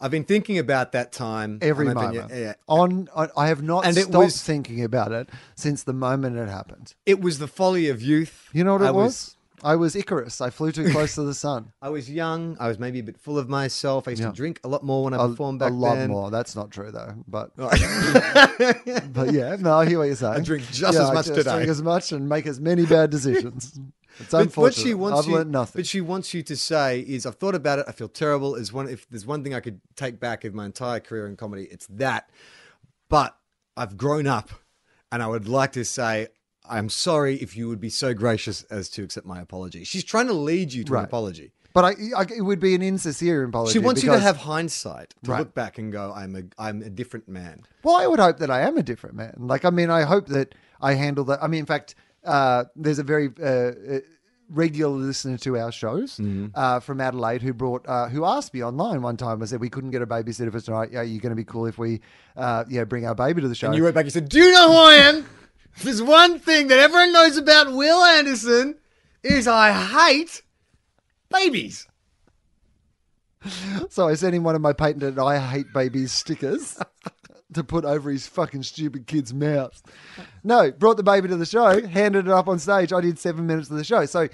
I've 0.00 0.10
been 0.10 0.24
thinking 0.24 0.58
about 0.58 0.92
that 0.92 1.12
time 1.12 1.58
every 1.60 1.92
moment. 1.92 2.30
you- 2.30 2.36
yeah. 2.36 2.54
On, 2.68 3.08
on, 3.14 3.28
I 3.36 3.48
have 3.48 3.62
not 3.62 3.84
And 3.86 3.94
stopped 3.96 4.14
was- 4.14 4.42
thinking 4.42 4.82
about 4.82 5.12
it 5.12 5.28
since 5.54 5.82
the 5.82 5.92
moment 5.92 6.36
it 6.38 6.48
happened. 6.48 6.94
It 7.06 7.20
was 7.20 7.38
the 7.38 7.46
folly 7.48 7.88
of 7.88 8.00
youth. 8.00 8.48
You 8.52 8.64
know 8.64 8.72
what 8.72 8.82
it 8.82 8.86
I 8.86 8.90
was? 8.92 9.36
I 9.62 9.76
was 9.76 9.94
Icarus. 9.94 10.40
I 10.40 10.48
flew 10.48 10.72
too 10.72 10.90
close 10.90 11.16
to 11.16 11.22
the 11.22 11.34
sun. 11.34 11.72
I 11.82 11.90
was 11.90 12.10
young. 12.10 12.56
I 12.58 12.66
was 12.68 12.78
maybe 12.78 13.00
a 13.00 13.02
bit 13.02 13.18
full 13.18 13.36
of 13.38 13.50
myself. 13.50 14.08
I 14.08 14.12
used 14.12 14.22
Yeah. 14.22 14.30
to 14.30 14.34
drink 14.34 14.58
a 14.64 14.68
lot 14.68 14.82
more 14.82 15.04
when 15.04 15.12
I 15.12 15.18
performed 15.18 15.58
back 15.58 15.68
then. 15.68 15.76
a 15.76 15.80
lot 15.80 15.94
then. 15.96 16.08
more. 16.08 16.30
That's 16.30 16.56
not 16.56 16.70
true 16.70 16.90
though. 16.90 17.12
But 17.28 17.54
but 17.56 19.32
yeah, 19.32 19.56
no, 19.60 19.76
I 19.76 19.86
hear 19.86 19.98
what 19.98 20.04
you're 20.04 20.16
saying. 20.16 20.44
drink 20.44 20.64
just 20.70 20.80
Yeah, 20.80 20.88
as 21.02 21.10
I 21.10 21.14
much 21.14 21.26
just 21.26 21.36
today. 21.38 21.56
Drink 21.56 21.68
as 21.68 21.82
much 21.82 22.12
and 22.12 22.26
make 22.26 22.46
as 22.46 22.58
many 22.58 22.86
bad 22.86 23.10
decisions. 23.10 23.78
It's 24.18 24.30
But 24.32 24.56
what 24.56 24.74
she 24.74 24.94
wants 24.94 25.20
I've 25.20 25.26
you, 25.26 25.34
learned 25.34 25.52
nothing. 25.52 25.78
But 25.80 25.86
she 25.86 26.00
wants 26.00 26.34
you 26.34 26.42
to 26.42 26.56
say 26.56 27.00
is, 27.00 27.24
"I've 27.26 27.36
thought 27.36 27.54
about 27.54 27.78
it. 27.78 27.86
I 27.88 27.92
feel 27.92 28.08
terrible. 28.08 28.54
Is 28.54 28.72
one 28.72 28.88
if 28.88 29.08
there's 29.08 29.26
one 29.26 29.42
thing 29.44 29.54
I 29.54 29.60
could 29.60 29.80
take 29.96 30.18
back 30.20 30.44
of 30.44 30.52
my 30.54 30.66
entire 30.66 31.00
career 31.00 31.26
in 31.26 31.36
comedy, 31.36 31.68
it's 31.70 31.86
that. 31.88 32.30
But 33.08 33.36
I've 33.76 33.96
grown 33.96 34.26
up, 34.26 34.50
and 35.12 35.22
I 35.22 35.26
would 35.26 35.48
like 35.48 35.72
to 35.72 35.84
say." 35.84 36.28
I'm 36.68 36.88
sorry 36.88 37.34
if 37.36 37.56
you 37.56 37.68
would 37.68 37.80
be 37.80 37.88
so 37.88 38.14
gracious 38.14 38.62
as 38.64 38.88
to 38.90 39.02
accept 39.02 39.26
my 39.26 39.40
apology. 39.40 39.82
She's 39.82 40.04
trying 40.04 40.28
to 40.28 40.32
lead 40.34 40.72
you 40.72 40.84
to 40.84 40.98
an 40.98 41.04
apology. 41.04 41.50
but 41.72 41.84
I, 41.84 41.88
I, 42.16 42.22
it 42.36 42.42
would 42.42 42.60
be 42.60 42.76
an 42.76 42.82
insincere 42.82 43.42
apology. 43.42 43.72
She 43.72 43.80
wants 43.80 44.04
you 44.04 44.10
to 44.12 44.18
have 44.20 44.36
hindsight 44.36 45.14
to 45.24 45.30
Right. 45.32 45.38
look 45.40 45.52
back 45.54 45.78
and 45.78 45.90
go, 45.90 46.12
"I'm 46.14 46.36
a 46.36 46.42
I'm 46.58 46.82
a 46.82 46.90
different 46.90 47.28
man." 47.28 47.62
Well, 47.82 47.96
I 47.96 48.06
would 48.06 48.20
hope 48.20 48.38
that 48.38 48.50
I 48.52 48.60
am 48.60 48.76
a 48.76 48.84
different 48.84 49.16
man. 49.16 49.34
Like, 49.38 49.64
I 49.64 49.70
mean, 49.70 49.90
I 49.90 50.02
hope 50.02 50.26
that 50.28 50.54
I 50.80 50.94
handle 50.94 51.24
that. 51.24 51.42
I 51.42 51.48
mean, 51.48 51.60
in 51.60 51.66
fact, 51.66 51.96
uh, 52.24 52.64
there's 52.76 52.98
a 52.98 53.02
very 53.02 53.30
uh, 53.40 53.44
uh, 53.46 53.98
regular 54.48 54.96
listener 54.96 55.36
to 55.38 55.56
our 55.58 55.70
shows 55.72 56.16
Mm-hmm. 56.16 56.46
uh, 56.54 56.80
from 56.80 57.00
Adelaide 57.00 57.40
who 57.42 57.52
brought, 57.52 57.86
uh, 57.88 58.08
who 58.08 58.24
asked 58.24 58.52
me 58.52 58.62
online 58.64 59.00
one 59.02 59.16
time. 59.16 59.42
I 59.42 59.46
said 59.46 59.60
we 59.60 59.70
couldn't 59.70 59.90
get 59.90 60.02
a 60.02 60.06
babysitter 60.06 60.50
for 60.52 60.60
tonight. 60.60 60.90
Yeah, 60.92 61.02
you're 61.02 61.20
going 61.20 61.30
to 61.30 61.36
be 61.36 61.44
cool 61.44 61.66
if 61.66 61.78
we, 61.78 62.00
uh, 62.36 62.64
yeah, 62.68 62.84
bring 62.84 63.06
our 63.06 63.14
baby 63.14 63.40
to 63.42 63.48
the 63.48 63.54
show. 63.54 63.68
And 63.68 63.76
you 63.76 63.84
wrote 63.84 63.94
back, 63.94 64.04
you 64.06 64.10
said, 64.10 64.28
Do 64.28 64.38
you 64.38 64.52
know 64.52 64.72
who 64.72 64.78
I 64.78 64.94
am? 64.94 65.26
There's 65.82 66.02
one 66.02 66.38
thing 66.40 66.66
that 66.66 66.78
everyone 66.80 67.12
knows 67.12 67.36
about 67.36 67.72
Wil 67.72 68.02
Anderson 68.02 68.76
is 69.22 69.46
I 69.46 69.70
hate 69.72 70.42
babies. 71.30 71.86
So 73.88 74.06
I 74.08 74.14
sent 74.14 74.34
him 74.34 74.42
one 74.44 74.54
of 74.54 74.60
my 74.60 74.72
patented 74.74 75.18
"I 75.18 75.38
hate 75.38 75.72
babies" 75.72 76.12
stickers 76.12 76.76
to 77.54 77.64
put 77.64 77.84
over 77.84 78.10
his 78.10 78.26
fucking 78.26 78.62
stupid 78.62 79.06
kid's 79.06 79.34
mouth. 79.34 79.82
No, 80.44 80.70
brought 80.70 80.96
the 80.96 81.02
baby 81.02 81.28
to 81.28 81.36
the 81.36 81.46
show, 81.46 81.86
handed 81.86 82.26
it 82.26 82.32
up 82.32 82.48
on 82.48 82.58
stage. 82.58 82.92
I 82.92 83.00
did 83.00 83.18
seven 83.18 83.46
minutes 83.46 83.70
of 83.70 83.76
the 83.76 83.84
show. 83.84 84.06
So 84.06 84.28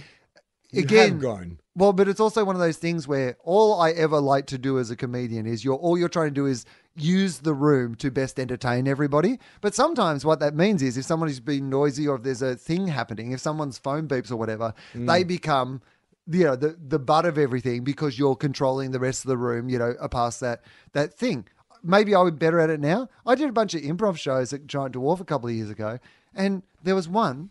again, 0.74 1.18
grown. 1.18 1.58
well, 1.74 1.92
but 1.92 2.08
it's 2.08 2.20
also 2.20 2.44
one 2.44 2.56
of 2.56 2.60
those 2.60 2.76
things 2.76 3.08
where 3.08 3.36
all 3.44 3.80
I 3.80 3.90
ever 3.90 4.20
like 4.20 4.46
to 4.46 4.58
do 4.58 4.78
as 4.78 4.90
a 4.90 4.96
comedian 4.96 5.46
is 5.46 5.64
you're 5.64 5.76
all 5.76 5.98
you're 5.98 6.08
trying 6.08 6.28
to 6.28 6.34
do 6.34 6.46
is 6.46 6.64
use 6.94 7.38
the 7.38 7.54
room 7.54 7.94
to 7.96 8.10
best 8.10 8.40
entertain 8.40 8.88
everybody. 8.88 9.38
But 9.60 9.74
sometimes 9.74 10.24
what 10.24 10.40
that 10.40 10.54
means 10.54 10.82
is 10.82 10.96
if 10.96 11.04
somebody's 11.04 11.40
being 11.40 11.68
noisy 11.68 12.08
or 12.08 12.16
if 12.16 12.22
there's 12.22 12.42
a 12.42 12.56
thing 12.56 12.86
happening, 12.88 13.32
if 13.32 13.40
someone's 13.40 13.78
phone 13.78 14.08
beeps 14.08 14.30
or 14.30 14.36
whatever, 14.36 14.74
mm. 14.94 15.06
they 15.06 15.24
become 15.24 15.82
you 16.28 16.44
know 16.44 16.56
the 16.56 16.76
the 16.88 16.98
butt 16.98 17.24
of 17.24 17.38
everything 17.38 17.84
because 17.84 18.18
you're 18.18 18.36
controlling 18.36 18.90
the 18.90 19.00
rest 19.00 19.24
of 19.24 19.28
the 19.28 19.36
room. 19.36 19.68
You 19.68 19.78
know, 19.78 19.94
past 20.10 20.40
that 20.40 20.62
that 20.92 21.14
thing. 21.14 21.46
Maybe 21.86 22.14
I 22.14 22.22
would 22.22 22.38
be 22.38 22.44
better 22.44 22.60
at 22.60 22.70
it 22.70 22.80
now. 22.80 23.08
I 23.24 23.34
did 23.34 23.48
a 23.48 23.52
bunch 23.52 23.74
of 23.74 23.82
improv 23.82 24.18
shows 24.18 24.52
at 24.52 24.66
Giant 24.66 24.94
Dwarf 24.94 25.20
a 25.20 25.24
couple 25.24 25.48
of 25.48 25.54
years 25.54 25.70
ago, 25.70 25.98
and 26.34 26.62
there 26.82 26.94
was 26.94 27.08
one 27.08 27.50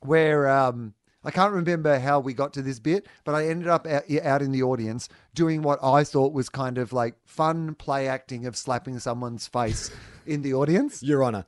where 0.00 0.48
um, 0.48 0.94
I 1.24 1.30
can't 1.30 1.52
remember 1.52 1.98
how 1.98 2.20
we 2.20 2.32
got 2.32 2.52
to 2.54 2.62
this 2.62 2.78
bit, 2.78 3.06
but 3.24 3.34
I 3.34 3.48
ended 3.48 3.68
up 3.68 3.86
out, 3.86 4.04
out 4.22 4.42
in 4.42 4.52
the 4.52 4.62
audience 4.62 5.08
doing 5.34 5.62
what 5.62 5.82
I 5.82 6.04
thought 6.04 6.32
was 6.32 6.48
kind 6.48 6.78
of 6.78 6.92
like 6.92 7.16
fun 7.26 7.74
play 7.74 8.08
acting 8.08 8.46
of 8.46 8.56
slapping 8.56 8.98
someone's 8.98 9.46
face 9.46 9.90
in 10.26 10.42
the 10.42 10.54
audience. 10.54 11.02
Your 11.04 11.22
Honor. 11.22 11.44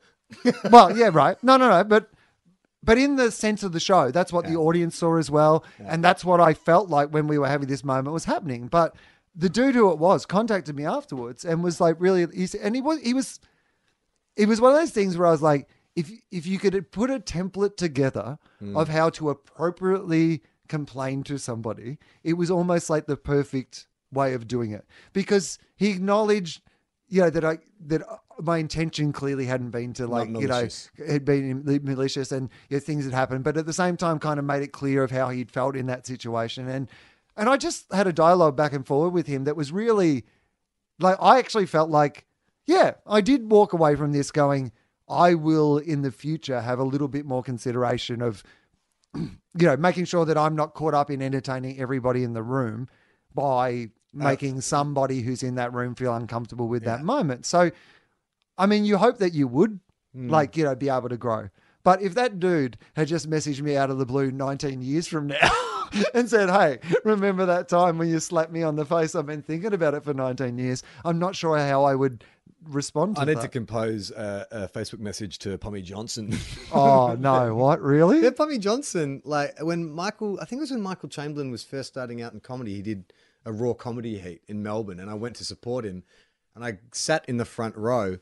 well, 0.69 0.95
yeah, 0.95 1.09
right. 1.11 1.41
No, 1.43 1.57
no, 1.57 1.69
no, 1.69 1.83
but 1.83 2.09
but 2.83 2.97
in 2.97 3.15
the 3.15 3.31
sense 3.31 3.63
of 3.63 3.73
the 3.73 3.79
show, 3.79 4.11
that's 4.11 4.33
what 4.33 4.45
the 4.45 4.55
audience 4.55 4.95
saw 4.95 5.17
as 5.17 5.29
well, 5.29 5.63
and 5.79 6.03
that's 6.03 6.25
what 6.25 6.39
I 6.41 6.53
felt 6.53 6.89
like 6.89 7.09
when 7.09 7.27
we 7.27 7.37
were 7.37 7.47
having 7.47 7.67
this 7.67 7.83
moment 7.83 8.13
was 8.13 8.25
happening. 8.25 8.67
But 8.67 8.95
the 9.35 9.49
dude 9.49 9.75
who 9.75 9.91
it 9.91 9.97
was 9.97 10.25
contacted 10.25 10.75
me 10.75 10.85
afterwards 10.85 11.45
and 11.45 11.63
was 11.63 11.79
like, 11.79 11.95
really, 11.99 12.27
he's, 12.33 12.53
and 12.53 12.75
he 12.75 12.81
was 12.81 13.01
he 13.01 13.13
was 13.13 13.39
it 14.35 14.47
was 14.47 14.61
one 14.61 14.73
of 14.73 14.79
those 14.79 14.91
things 14.91 15.17
where 15.17 15.27
I 15.27 15.31
was 15.31 15.41
like, 15.41 15.67
if 15.95 16.11
if 16.31 16.45
you 16.45 16.59
could 16.59 16.91
put 16.91 17.09
a 17.09 17.19
template 17.19 17.77
together 17.77 18.37
hmm. 18.59 18.75
of 18.75 18.89
how 18.89 19.09
to 19.11 19.29
appropriately 19.29 20.41
complain 20.67 21.23
to 21.23 21.37
somebody, 21.37 21.97
it 22.23 22.33
was 22.33 22.49
almost 22.49 22.89
like 22.89 23.05
the 23.05 23.17
perfect 23.17 23.87
way 24.11 24.33
of 24.33 24.47
doing 24.47 24.71
it. 24.71 24.85
Because 25.13 25.57
he 25.75 25.91
acknowledged, 25.91 26.61
you 27.09 27.21
know, 27.21 27.29
that 27.29 27.43
I 27.43 27.59
that 27.87 28.07
uh, 28.07 28.17
my 28.41 28.57
intention 28.57 29.11
clearly 29.11 29.45
hadn't 29.45 29.71
been 29.71 29.93
to 29.93 30.07
like 30.07 30.29
you 30.29 30.47
know 30.47 30.67
had 31.07 31.25
been 31.25 31.63
malicious 31.83 32.31
and 32.31 32.49
you 32.69 32.77
know, 32.77 32.81
things 32.81 33.05
had 33.05 33.13
happened, 33.13 33.43
but 33.43 33.57
at 33.57 33.65
the 33.65 33.73
same 33.73 33.97
time, 33.97 34.19
kind 34.19 34.39
of 34.39 34.45
made 34.45 34.63
it 34.63 34.71
clear 34.71 35.03
of 35.03 35.11
how 35.11 35.29
he'd 35.29 35.51
felt 35.51 35.75
in 35.75 35.87
that 35.87 36.05
situation. 36.05 36.67
And. 36.67 36.89
And 37.41 37.49
I 37.49 37.57
just 37.57 37.91
had 37.91 38.05
a 38.05 38.13
dialogue 38.13 38.55
back 38.55 38.71
and 38.71 38.85
forward 38.85 39.09
with 39.09 39.25
him 39.25 39.45
that 39.45 39.55
was 39.55 39.71
really 39.71 40.25
like 40.99 41.17
I 41.19 41.39
actually 41.39 41.65
felt 41.65 41.89
like, 41.89 42.27
yeah, 42.67 42.91
I 43.07 43.21
did 43.21 43.49
walk 43.49 43.73
away 43.73 43.95
from 43.95 44.11
this 44.11 44.29
going, 44.29 44.71
I 45.09 45.33
will 45.33 45.79
in 45.79 46.03
the 46.03 46.11
future 46.11 46.61
have 46.61 46.77
a 46.77 46.83
little 46.83 47.07
bit 47.07 47.25
more 47.25 47.41
consideration 47.41 48.21
of, 48.21 48.43
you 49.15 49.31
know, 49.55 49.75
making 49.75 50.05
sure 50.05 50.23
that 50.23 50.37
I'm 50.37 50.55
not 50.55 50.75
caught 50.75 50.93
up 50.93 51.09
in 51.09 51.19
entertaining 51.19 51.79
everybody 51.79 52.23
in 52.23 52.33
the 52.33 52.43
room 52.43 52.87
by 53.33 53.89
making 54.13 54.61
somebody 54.61 55.21
who's 55.21 55.41
in 55.41 55.55
that 55.55 55.73
room 55.73 55.95
feel 55.95 56.13
uncomfortable 56.13 56.67
with 56.67 56.83
that 56.83 57.01
moment. 57.03 57.47
So, 57.47 57.71
I 58.55 58.67
mean, 58.67 58.85
you 58.85 58.97
hope 58.97 59.17
that 59.17 59.33
you 59.33 59.47
would, 59.47 59.79
hmm. 60.13 60.29
like, 60.29 60.55
you 60.57 60.63
know, 60.65 60.75
be 60.75 60.89
able 60.89 61.09
to 61.09 61.17
grow. 61.17 61.49
But 61.83 62.03
if 62.03 62.13
that 62.13 62.39
dude 62.39 62.77
had 62.95 63.07
just 63.07 63.27
messaged 63.27 63.61
me 63.61 63.75
out 63.77 63.89
of 63.89 63.97
the 63.97 64.05
blue 64.05 64.29
19 64.29 64.83
years 64.83 65.07
from 65.07 65.25
now 65.25 65.51
and 66.13 66.29
said, 66.29 66.49
Hey, 66.49 66.79
remember 67.03 67.45
that 67.45 67.69
time 67.69 67.97
when 67.97 68.09
you 68.09 68.19
slapped 68.19 68.51
me 68.51 68.63
on 68.63 68.75
the 68.75 68.85
face? 68.85 69.15
I've 69.15 69.25
been 69.25 69.41
thinking 69.41 69.73
about 69.73 69.93
it 69.93 70.03
for 70.03 70.13
19 70.13 70.57
years. 70.57 70.83
I'm 71.03 71.19
not 71.19 71.35
sure 71.35 71.57
how 71.57 71.83
I 71.83 71.95
would 71.95 72.23
respond 72.69 73.15
to 73.15 73.21
I 73.21 73.25
need 73.25 73.37
that. 73.37 73.43
to 73.43 73.47
compose 73.47 74.11
a, 74.11 74.47
a 74.51 74.67
Facebook 74.67 74.99
message 74.99 75.39
to 75.39 75.57
Pommy 75.57 75.81
Johnson. 75.81 76.37
oh, 76.71 77.15
no. 77.19 77.55
What? 77.55 77.81
Really? 77.81 78.21
yeah, 78.21 78.29
Pommy 78.31 78.57
Johnson, 78.57 79.21
like 79.25 79.59
when 79.61 79.91
Michael, 79.91 80.39
I 80.41 80.45
think 80.45 80.59
it 80.59 80.61
was 80.61 80.71
when 80.71 80.81
Michael 80.81 81.09
Chamberlain 81.09 81.51
was 81.51 81.63
first 81.63 81.89
starting 81.89 82.21
out 82.21 82.33
in 82.33 82.39
comedy, 82.39 82.75
he 82.75 82.81
did 82.81 83.13
a 83.45 83.51
raw 83.51 83.73
comedy 83.73 84.19
heat 84.19 84.43
in 84.47 84.61
Melbourne, 84.61 84.99
and 84.99 85.09
I 85.09 85.15
went 85.15 85.35
to 85.37 85.45
support 85.45 85.85
him, 85.85 86.03
and 86.55 86.63
I 86.63 86.77
sat 86.91 87.25
in 87.27 87.37
the 87.37 87.45
front 87.45 87.75
row, 87.75 88.05
and 88.05 88.19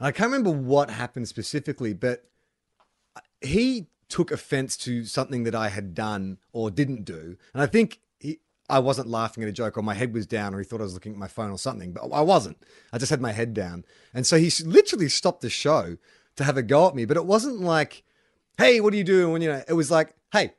I 0.00 0.12
can't 0.12 0.30
remember 0.30 0.50
what 0.50 0.90
happened 0.90 1.28
specifically, 1.28 1.92
but 1.92 2.24
he 3.42 3.88
took 4.08 4.30
offense 4.30 4.76
to 4.78 5.04
something 5.04 5.44
that 5.44 5.54
I 5.54 5.68
had 5.68 5.94
done 5.94 6.38
or 6.52 6.70
didn't 6.70 7.04
do. 7.04 7.36
And 7.52 7.62
I 7.62 7.66
think 7.66 8.00
he, 8.18 8.40
I 8.68 8.78
wasn't 8.78 9.08
laughing 9.08 9.42
at 9.42 9.48
a 9.48 9.52
joke 9.52 9.76
or 9.76 9.82
my 9.82 9.94
head 9.94 10.14
was 10.14 10.26
down 10.26 10.54
or 10.54 10.58
he 10.58 10.64
thought 10.64 10.80
I 10.80 10.84
was 10.84 10.94
looking 10.94 11.12
at 11.12 11.18
my 11.18 11.28
phone 11.28 11.50
or 11.50 11.58
something, 11.58 11.92
but 11.92 12.08
I 12.12 12.20
wasn't. 12.20 12.58
I 12.92 12.98
just 12.98 13.10
had 13.10 13.20
my 13.20 13.32
head 13.32 13.54
down. 13.54 13.84
And 14.12 14.26
so 14.26 14.38
he 14.38 14.50
literally 14.64 15.08
stopped 15.08 15.40
the 15.40 15.50
show 15.50 15.96
to 16.36 16.44
have 16.44 16.56
a 16.56 16.62
go 16.62 16.88
at 16.88 16.94
me, 16.94 17.04
but 17.04 17.16
it 17.16 17.26
wasn't 17.26 17.60
like, 17.60 18.02
hey, 18.58 18.80
what 18.80 18.92
are 18.92 18.96
you 18.96 19.04
doing? 19.04 19.32
When, 19.32 19.42
you 19.42 19.52
know, 19.52 19.62
it 19.68 19.74
was 19.74 19.90
like, 19.90 20.14
hey, 20.32 20.52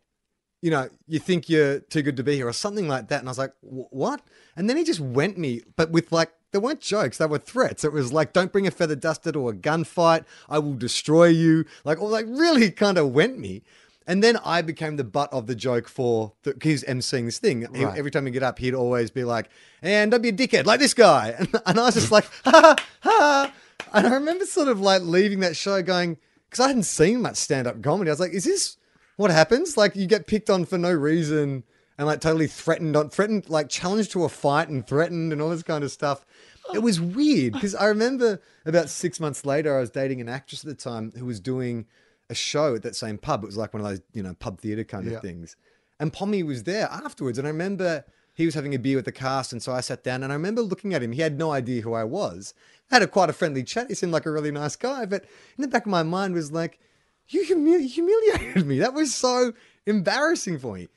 you 0.61 0.71
know, 0.71 0.89
you 1.07 1.19
think 1.19 1.49
you're 1.49 1.79
too 1.79 2.01
good 2.01 2.17
to 2.17 2.23
be 2.23 2.35
here 2.35 2.47
or 2.47 2.53
something 2.53 2.87
like 2.87 3.09
that. 3.09 3.19
And 3.19 3.27
I 3.27 3.31
was 3.31 3.37
like, 3.37 3.53
what? 3.61 4.21
And 4.55 4.69
then 4.69 4.77
he 4.77 4.83
just 4.83 4.99
went 4.99 5.37
me, 5.37 5.61
but 5.75 5.91
with 5.91 6.11
like, 6.11 6.31
there 6.55 6.61
weren't 6.61 6.79
jokes, 6.79 7.17
they 7.17 7.25
were 7.25 7.37
threats. 7.37 7.83
It 7.83 7.91
was 7.91 8.13
like, 8.13 8.31
don't 8.31 8.51
bring 8.51 8.65
a 8.65 8.71
feather 8.71 8.95
duster 8.95 9.29
to 9.33 9.49
a 9.49 9.53
gunfight. 9.53 10.23
I 10.49 10.57
will 10.59 10.73
destroy 10.75 11.25
you. 11.25 11.65
Like, 11.83 12.01
or 12.01 12.09
like 12.09 12.25
really 12.29 12.71
kind 12.71 12.97
of 12.97 13.11
went 13.11 13.37
me. 13.37 13.61
And 14.07 14.23
then 14.23 14.37
I 14.45 14.61
became 14.61 14.95
the 14.97 15.03
butt 15.03 15.33
of 15.33 15.47
the 15.47 15.55
joke 15.55 15.89
for 15.89 16.31
the, 16.43 16.55
he's 16.63 16.83
emceeing 16.83 17.25
this 17.25 17.39
thing. 17.39 17.67
He- 17.73 17.83
Right. 17.83 17.97
every 17.97 18.11
time 18.11 18.25
he 18.25 18.31
get 18.31 18.43
up, 18.43 18.57
he'd 18.59 18.73
always 18.75 19.11
be 19.11 19.23
like, 19.25 19.49
and 19.81 20.11
don't 20.11 20.21
be 20.21 20.29
a 20.29 20.33
dickhead 20.33 20.65
like 20.65 20.79
this 20.79 20.93
guy. 20.93 21.35
And, 21.37 21.49
and 21.65 21.79
I 21.79 21.83
was 21.85 21.95
just 21.95 22.11
like, 22.11 22.25
ha 22.45 22.51
ha 22.51 22.75
ha. 23.01 23.51
And 23.93 24.07
I 24.07 24.13
remember 24.13 24.45
sort 24.45 24.67
of 24.69 24.79
like 24.79 25.01
leaving 25.01 25.41
that 25.41 25.55
show 25.57 25.81
going, 25.81 26.17
because 26.49 26.63
I 26.63 26.67
hadn't 26.67 26.83
seen 26.83 27.21
much 27.21 27.35
stand 27.35 27.67
up 27.67 27.81
comedy. 27.81 28.09
I 28.09 28.13
was 28.13 28.19
like, 28.19 28.31
is 28.33 28.45
this 28.45 28.77
what 29.17 29.31
happens? 29.31 29.75
Like 29.75 29.95
you 29.95 30.05
get 30.07 30.27
picked 30.27 30.49
on 30.49 30.65
for 30.65 30.77
no 30.77 30.91
reason 30.91 31.63
and 31.97 32.05
like 32.07 32.19
totally 32.19 32.47
threatened 32.47 32.95
on 32.97 33.09
threatened, 33.09 33.49
like 33.49 33.69
challenged 33.69 34.11
to 34.11 34.23
a 34.25 34.29
fight 34.29 34.67
and 34.69 34.85
threatened 34.85 35.31
and 35.31 35.41
all 35.41 35.49
this 35.49 35.63
kind 35.63 35.83
of 35.83 35.91
stuff. 35.91 36.25
It 36.74 36.80
was 36.80 36.99
weird 36.99 37.53
because 37.53 37.76
I 37.76 37.86
remember 37.86 38.41
about 38.66 38.89
six 38.89 39.20
months 39.20 39.45
later, 39.45 39.78
I 39.78 39.80
was 39.82 39.89
dating 39.91 40.20
an 40.22 40.30
actress 40.30 40.63
at 40.63 40.68
the 40.68 40.76
time 40.76 41.11
who 41.18 41.26
was 41.26 41.39
doing 41.39 41.86
a 42.30 42.36
show 42.36 42.76
at 42.76 42.82
that 42.84 42.95
same 42.95 43.18
pub. 43.18 43.43
It 43.43 43.47
was 43.47 43.57
like 43.57 43.74
one 43.74 43.82
of 43.84 43.88
those, 43.88 44.01
you 44.13 44.24
know, 44.24 44.34
pub 44.34 44.59
theater 44.59 44.84
kind 44.84 45.05
Yeah. 45.05 45.18
of 45.18 45.22
things. 45.22 45.55
And 45.99 46.11
Pommy 46.11 46.41
was 46.43 46.63
there 46.63 46.88
afterwards. 46.91 47.38
And 47.38 47.47
I 47.47 47.51
remember 47.51 48.03
he 48.34 48.45
was 48.45 48.55
having 48.55 48.74
a 48.74 48.80
beer 48.80 48.95
with 48.97 49.05
the 49.05 49.11
cast. 49.11 49.53
And 49.53 49.61
so 49.61 49.72
I 49.74 49.82
sat 49.82 50.03
down 50.03 50.24
and 50.24 50.34
I 50.34 50.36
remember 50.36 50.61
looking 50.61 50.93
at 50.93 51.03
him. 51.03 51.11
He 51.11 51.22
had 51.22 51.38
no 51.38 51.51
idea 51.51 51.82
who 51.84 51.93
I 51.93 52.03
was. 52.03 52.53
I 52.91 52.95
had 52.95 53.03
a 53.03 53.07
quite 53.07 53.30
a 53.30 53.34
friendly 53.34 53.63
chat. 53.63 53.88
He 53.88 53.93
seemed 53.95 54.11
like 54.11 54.26
a 54.26 54.32
really 54.32 54.51
nice 54.51 54.76
guy. 54.76 55.05
But 55.05 55.24
in 55.57 55.61
the 55.61 55.68
back 55.68 55.86
of 55.86 55.91
my 55.91 56.03
mind 56.03 56.34
was 56.34 56.51
like, 56.51 56.80
you 57.28 57.43
humili- 57.45 57.88
humiliated 57.88 58.66
me. 58.66 58.80
That 58.80 58.93
was 58.93 59.13
so 59.13 59.53
embarrassing 59.86 60.59
for 60.59 60.76
me. 60.76 60.88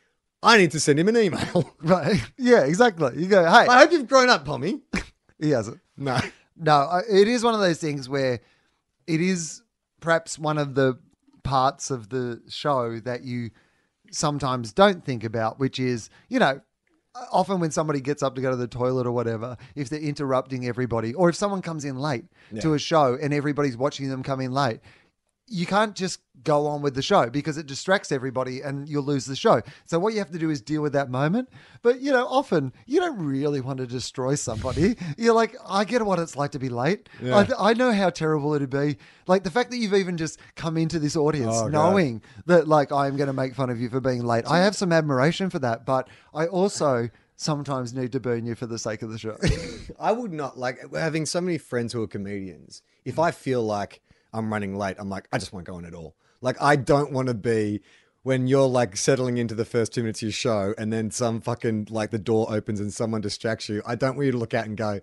I 0.42 0.56
need 0.58 0.70
to 0.72 0.80
send 0.80 0.98
him 0.98 1.08
an 1.08 1.16
email. 1.16 1.74
Right. 1.82 2.20
Yeah, 2.38 2.64
exactly. 2.64 3.12
You 3.22 3.28
go, 3.28 3.44
hey, 3.44 3.66
I 3.68 3.78
hope 3.80 3.92
you've 3.92 4.08
grown 4.08 4.28
up, 4.30 4.44
Pommy. 4.44 4.80
he 5.40 5.50
hasn't. 5.50 5.80
No. 5.96 6.18
No, 6.60 7.02
it 7.08 7.28
is 7.28 7.44
one 7.44 7.54
of 7.54 7.60
those 7.60 7.78
things 7.78 8.08
where 8.08 8.40
it 9.06 9.20
is 9.20 9.62
perhaps 10.00 10.40
one 10.40 10.58
of 10.58 10.74
the 10.74 10.98
parts 11.44 11.92
of 11.92 12.08
the 12.08 12.42
show 12.48 12.98
that 12.98 13.22
you 13.22 13.50
sometimes 14.10 14.72
don't 14.72 15.04
think 15.04 15.22
about, 15.22 15.60
which 15.60 15.78
is, 15.78 16.10
you 16.28 16.40
know, 16.40 16.60
often 17.30 17.60
when 17.60 17.70
somebody 17.70 18.00
gets 18.00 18.22
up 18.24 18.34
to 18.34 18.40
go 18.40 18.50
to 18.50 18.56
the 18.56 18.66
toilet 18.66 19.06
or 19.06 19.12
whatever, 19.12 19.56
if 19.76 19.88
they're 19.88 20.00
interrupting 20.00 20.66
everybody, 20.66 21.14
or 21.14 21.28
if 21.28 21.36
someone 21.36 21.62
comes 21.62 21.84
in 21.84 21.96
late 21.96 22.24
to 22.60 22.74
a 22.74 22.78
show 22.80 23.16
and 23.20 23.32
everybody's 23.32 23.76
watching 23.76 24.08
them 24.08 24.24
come 24.24 24.40
in 24.40 24.52
late, 24.52 24.80
you 25.48 25.66
can't 25.66 25.94
just 25.94 26.20
go 26.44 26.66
on 26.68 26.80
with 26.82 26.94
the 26.94 27.02
show 27.02 27.28
because 27.28 27.58
it 27.58 27.66
distracts 27.66 28.12
everybody 28.12 28.60
and 28.60 28.88
you'll 28.88 29.02
lose 29.02 29.26
the 29.26 29.34
show. 29.34 29.60
So 29.86 29.98
what 29.98 30.12
you 30.12 30.20
have 30.20 30.30
to 30.30 30.38
do 30.38 30.50
is 30.50 30.60
deal 30.62 30.82
with 30.82 30.92
that 30.92 31.10
moment. 31.10 31.48
But 31.82 32.00
you 32.00 32.12
know, 32.12 32.26
often 32.28 32.72
you 32.86 33.00
don't 33.00 33.18
really 33.18 33.60
want 33.60 33.78
to 33.78 33.86
destroy 33.86 34.36
somebody. 34.36 34.96
You're 35.18 35.34
like, 35.34 35.56
I 35.68 35.84
get 35.84 36.00
what 36.06 36.18
it's 36.20 36.36
like 36.36 36.52
to 36.52 36.58
be 36.58 36.68
late. 36.68 37.08
Yeah. 37.20 37.44
I, 37.58 37.70
I 37.70 37.74
know 37.74 37.92
how 37.92 38.10
terrible 38.10 38.54
it'd 38.54 38.70
be. 38.70 38.98
Like 39.26 39.42
the 39.42 39.50
fact 39.50 39.70
that 39.72 39.78
you've 39.78 39.94
even 39.94 40.16
just 40.16 40.38
come 40.54 40.76
into 40.76 40.98
this 41.00 41.16
audience 41.16 41.54
Oh, 41.56 41.62
God. 41.62 41.72
knowing 41.72 42.22
that 42.46 42.68
like 42.68 42.92
I'm 42.92 43.16
going 43.16 43.26
to 43.26 43.32
make 43.32 43.54
fun 43.54 43.68
of 43.68 43.80
you 43.80 43.88
for 43.90 44.00
being 44.00 44.24
late. 44.24 44.44
I 44.46 44.58
have 44.60 44.76
some 44.76 44.92
admiration 44.92 45.50
for 45.50 45.58
that, 45.58 45.84
but 45.84 46.08
I 46.32 46.46
also 46.46 47.10
sometimes 47.36 47.94
need 47.94 48.12
to 48.12 48.20
burn 48.20 48.46
you 48.46 48.54
for 48.54 48.66
the 48.66 48.78
sake 48.78 49.02
of 49.02 49.10
the 49.10 49.18
show. 49.18 49.36
I 50.00 50.12
would 50.12 50.32
not 50.32 50.56
like 50.58 50.78
having 50.94 51.26
so 51.26 51.40
many 51.40 51.58
friends 51.58 51.92
who 51.92 52.02
are 52.02 52.08
comedians. 52.08 52.82
If 53.04 53.18
I 53.18 53.30
feel 53.32 53.62
like 53.62 54.00
I'm 54.32 54.52
running 54.52 54.76
late, 54.76 54.96
I'm 54.98 55.08
like, 55.08 55.28
I 55.32 55.38
just 55.38 55.52
won't 55.52 55.66
go 55.66 55.78
in 55.78 55.84
at 55.84 55.94
all. 55.94 56.14
Like, 56.40 56.60
I 56.60 56.76
don't 56.76 57.12
want 57.12 57.28
to 57.28 57.34
be 57.34 57.80
when 58.22 58.46
you're 58.46 58.68
like 58.68 58.96
settling 58.96 59.38
into 59.38 59.54
the 59.54 59.64
first 59.64 59.92
two 59.92 60.02
minutes 60.02 60.20
of 60.20 60.24
your 60.24 60.32
show 60.32 60.74
and 60.76 60.92
then 60.92 61.10
some 61.10 61.40
fucking 61.40 61.88
like 61.90 62.10
the 62.10 62.18
door 62.18 62.46
opens 62.50 62.80
and 62.80 62.92
someone 62.92 63.20
distracts 63.20 63.68
you. 63.68 63.82
I 63.86 63.94
don't 63.94 64.16
want 64.16 64.26
you 64.26 64.32
to 64.32 64.38
look 64.38 64.54
out 64.54 64.66
and 64.66 64.76
go, 64.76 65.00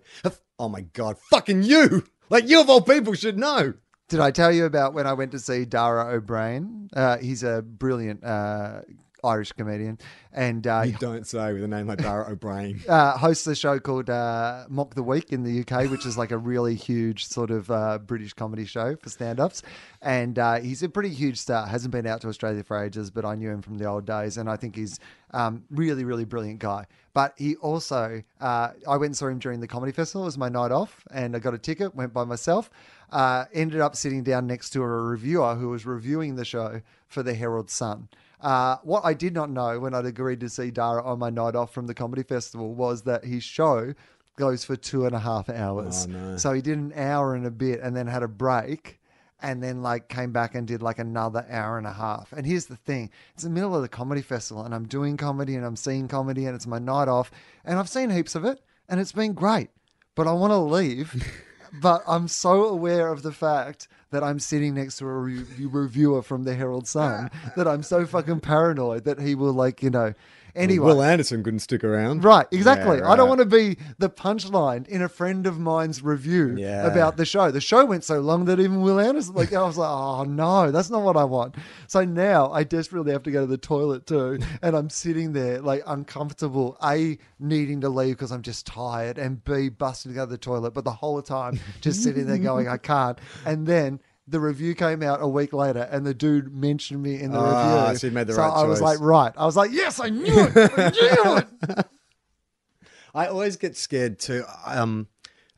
oh 0.58 0.68
my 0.68 0.82
God, 0.82 1.18
fucking 1.30 1.62
you. 1.62 2.04
Like, 2.30 2.48
you 2.48 2.60
of 2.60 2.70
all 2.70 2.80
people 2.80 3.14
should 3.14 3.38
know. 3.38 3.74
Did 4.08 4.20
I 4.20 4.30
tell 4.30 4.52
you 4.52 4.64
about 4.64 4.94
when 4.94 5.06
I 5.06 5.14
went 5.14 5.32
to 5.32 5.38
see 5.38 5.64
Dara 5.64 6.16
Ó 6.16 6.20
Briain? 6.20 6.88
Uh, 6.92 7.18
he's 7.18 7.42
a 7.42 7.62
brilliant 7.62 8.22
uh, 8.22 8.82
Irish 9.26 9.52
comedian 9.52 9.98
and 10.36 10.66
uh, 10.66 10.82
You 10.84 10.96
don't 10.98 11.26
say 11.26 11.52
with 11.54 11.64
a 11.64 11.68
name 11.68 11.86
like 11.86 11.98
Dara 11.98 12.30
Ó 12.30 12.36
Briain. 12.36 12.86
uh, 12.88 13.16
hosts 13.16 13.46
a 13.46 13.54
show 13.54 13.78
called 13.78 14.10
uh, 14.10 14.66
Mock 14.68 14.94
the 14.94 15.02
Week 15.02 15.32
in 15.32 15.42
the 15.42 15.60
UK, 15.60 15.90
which 15.90 16.04
is 16.04 16.18
like 16.18 16.30
a 16.30 16.38
really 16.38 16.74
huge 16.74 17.24
sort 17.24 17.50
of 17.50 17.70
uh, 17.70 17.98
British 17.98 18.34
comedy 18.34 18.66
show 18.66 18.96
for 18.96 19.08
stand 19.08 19.40
ups. 19.40 19.62
And 20.02 20.38
uh, 20.38 20.60
he's 20.60 20.82
a 20.82 20.90
pretty 20.90 21.08
huge 21.08 21.38
star. 21.38 21.66
Hasn't 21.66 21.90
been 21.90 22.06
out 22.06 22.20
to 22.20 22.28
Australia 22.28 22.62
for 22.62 22.82
ages, 22.82 23.10
but 23.10 23.24
I 23.24 23.34
knew 23.34 23.50
him 23.50 23.62
from 23.62 23.78
the 23.78 23.86
old 23.86 24.04
days. 24.04 24.36
And 24.36 24.48
I 24.48 24.56
think 24.56 24.76
he's 24.76 25.00
um, 25.32 25.64
really, 25.70 26.04
really 26.04 26.24
brilliant 26.24 26.58
guy. 26.58 26.86
But 27.14 27.32
he 27.38 27.56
also, 27.56 28.22
uh, 28.42 28.68
I 28.86 28.96
went 28.98 29.04
and 29.04 29.16
saw 29.16 29.28
him 29.28 29.38
during 29.38 29.60
the 29.60 29.66
comedy 29.66 29.92
festival. 29.92 30.24
It 30.24 30.26
was 30.26 30.36
my 30.36 30.50
night 30.50 30.70
off, 30.70 31.02
and 31.10 31.34
I 31.34 31.38
got 31.38 31.54
a 31.54 31.58
ticket, 31.58 31.94
went 31.94 32.12
by 32.12 32.24
myself. 32.24 32.68
Uh, 33.10 33.46
ended 33.54 33.80
up 33.80 33.96
sitting 33.96 34.22
down 34.22 34.46
next 34.46 34.70
to 34.70 34.82
a 34.82 34.86
reviewer 34.86 35.54
who 35.54 35.70
was 35.70 35.86
reviewing 35.86 36.36
the 36.36 36.44
show 36.44 36.82
for 37.08 37.22
the 37.22 37.32
Herald 37.32 37.70
Sun. 37.70 38.08
Uh, 38.40 38.76
what 38.82 39.04
I 39.04 39.14
did 39.14 39.34
not 39.34 39.50
know 39.50 39.80
when 39.80 39.94
I'd 39.94 40.06
agreed 40.06 40.40
to 40.40 40.48
see 40.48 40.70
Dara 40.70 41.02
on 41.02 41.18
my 41.18 41.30
night 41.30 41.56
off 41.56 41.72
from 41.72 41.86
the 41.86 41.94
comedy 41.94 42.22
festival 42.22 42.74
was 42.74 43.02
that 43.02 43.24
his 43.24 43.42
show 43.42 43.94
goes 44.36 44.64
for 44.64 44.76
two 44.76 45.06
and 45.06 45.14
a 45.14 45.18
half 45.18 45.48
hours. 45.48 46.06
Oh, 46.08 46.12
no. 46.12 46.36
So 46.36 46.52
he 46.52 46.60
did 46.60 46.78
an 46.78 46.92
hour 46.94 47.34
and 47.34 47.46
a 47.46 47.50
bit 47.50 47.80
and 47.80 47.96
then 47.96 48.06
had 48.06 48.22
a 48.22 48.28
break 48.28 49.00
and 49.42 49.62
then 49.62 49.82
like 49.82 50.08
came 50.08 50.32
back 50.32 50.54
and 50.54 50.66
did 50.66 50.82
like 50.82 50.98
another 50.98 51.46
hour 51.50 51.78
and 51.78 51.86
a 51.86 51.92
half. 51.92 52.32
And 52.32 52.46
here's 52.46 52.66
the 52.66 52.76
thing 52.76 53.10
it's 53.34 53.44
the 53.44 53.50
middle 53.50 53.74
of 53.74 53.82
the 53.82 53.88
comedy 53.88 54.22
festival 54.22 54.64
and 54.64 54.74
I'm 54.74 54.86
doing 54.86 55.16
comedy 55.16 55.56
and 55.56 55.64
I'm 55.64 55.76
seeing 55.76 56.08
comedy 56.08 56.46
and 56.46 56.54
it's 56.54 56.66
my 56.66 56.78
night 56.78 57.08
off 57.08 57.30
and 57.64 57.78
I've 57.78 57.88
seen 57.88 58.10
heaps 58.10 58.34
of 58.34 58.44
it 58.44 58.60
and 58.88 59.00
it's 59.00 59.12
been 59.12 59.32
great. 59.32 59.70
But 60.14 60.26
I 60.26 60.32
want 60.32 60.52
to 60.52 60.58
leave. 60.58 61.14
but 61.80 62.02
I'm 62.06 62.28
so 62.28 62.64
aware 62.64 63.08
of 63.08 63.22
the 63.22 63.32
fact 63.32 63.88
that 64.10 64.22
I'm 64.22 64.38
sitting 64.38 64.74
next 64.74 64.98
to 64.98 65.06
a 65.06 65.12
re- 65.12 65.44
reviewer 65.58 66.22
from 66.22 66.44
the 66.44 66.54
Herald 66.54 66.86
Sun 66.86 67.30
that 67.56 67.66
I'm 67.66 67.82
so 67.82 68.06
fucking 68.06 68.40
paranoid 68.40 69.04
that 69.04 69.20
he 69.20 69.34
will 69.34 69.52
like, 69.52 69.82
you 69.82 69.90
know. 69.90 70.14
Anyway, 70.56 70.86
Wil 70.86 71.02
Anderson 71.02 71.42
couldn't 71.42 71.60
stick 71.60 71.84
around. 71.84 72.24
Right, 72.24 72.46
exactly. 72.50 72.98
Yeah, 72.98 73.10
I 73.10 73.16
don't 73.16 73.28
want 73.28 73.40
to 73.40 73.46
be 73.46 73.76
the 73.98 74.08
punchline 74.08 74.88
in 74.88 75.02
a 75.02 75.08
friend 75.08 75.46
of 75.46 75.58
mine's 75.58 76.02
review 76.02 76.56
Yeah. 76.56 76.86
about 76.86 77.16
the 77.16 77.24
show. 77.24 77.50
The 77.50 77.60
show 77.60 77.84
went 77.84 78.04
so 78.04 78.20
long 78.20 78.46
that 78.46 78.58
even 78.58 78.80
Wil 78.82 78.98
Anderson, 78.98 79.34
like, 79.34 79.52
I 79.52 79.62
was 79.62 79.76
like, 79.76 79.90
oh 79.90 80.24
no, 80.24 80.70
that's 80.70 80.90
not 80.90 81.02
what 81.02 81.16
I 81.16 81.24
want. 81.24 81.56
So 81.88 82.04
now 82.04 82.50
I 82.52 82.64
desperately 82.64 83.12
have 83.12 83.22
to 83.24 83.30
go 83.30 83.42
to 83.42 83.46
the 83.46 83.58
toilet 83.58 84.06
too, 84.06 84.38
and 84.62 84.76
I'm 84.76 84.90
sitting 84.90 85.32
there 85.32 85.60
like 85.60 85.82
uncomfortable. 85.86 86.76
A 86.82 87.18
needing 87.38 87.80
to 87.82 87.88
leave 87.88 88.16
because 88.16 88.32
I'm 88.32 88.42
just 88.42 88.66
tired, 88.66 89.18
and 89.18 89.44
B 89.44 89.68
busting 89.68 90.12
to 90.12 90.16
go 90.16 90.24
to 90.24 90.30
the 90.30 90.38
toilet, 90.38 90.72
but 90.72 90.84
the 90.84 90.92
whole 90.92 91.20
time 91.22 91.60
just 91.80 92.02
sitting 92.02 92.26
there 92.26 92.38
going, 92.38 92.68
I 92.68 92.78
can't. 92.78 93.18
And 93.44 93.66
then. 93.66 94.00
The 94.28 94.40
review 94.40 94.74
came 94.74 95.02
out 95.02 95.22
a 95.22 95.28
week 95.28 95.52
later, 95.52 95.88
and 95.90 96.04
the 96.04 96.12
dude 96.14 96.52
mentioned 96.52 97.00
me 97.02 97.20
in 97.20 97.30
the 97.30 97.38
Ah, 97.38 97.82
review. 97.84 97.98
so 97.98 98.06
you 98.08 98.12
made 98.12 98.26
the 98.26 98.32
so 98.34 98.40
right 98.42 98.50
I 98.52 98.64
was 98.64 98.80
like, 98.80 98.98
right. 99.00 99.32
I 99.36 99.46
was 99.46 99.56
like, 99.56 99.70
yes, 99.70 100.00
I 100.00 100.08
knew 100.08 100.24
it. 100.26 100.56
I 100.56 100.90
knew 100.90 101.36
it. 101.78 101.86
I 103.14 103.26
always 103.28 103.56
get 103.56 103.76
scared 103.76 104.18
too. 104.18 104.44
Um, 104.66 105.06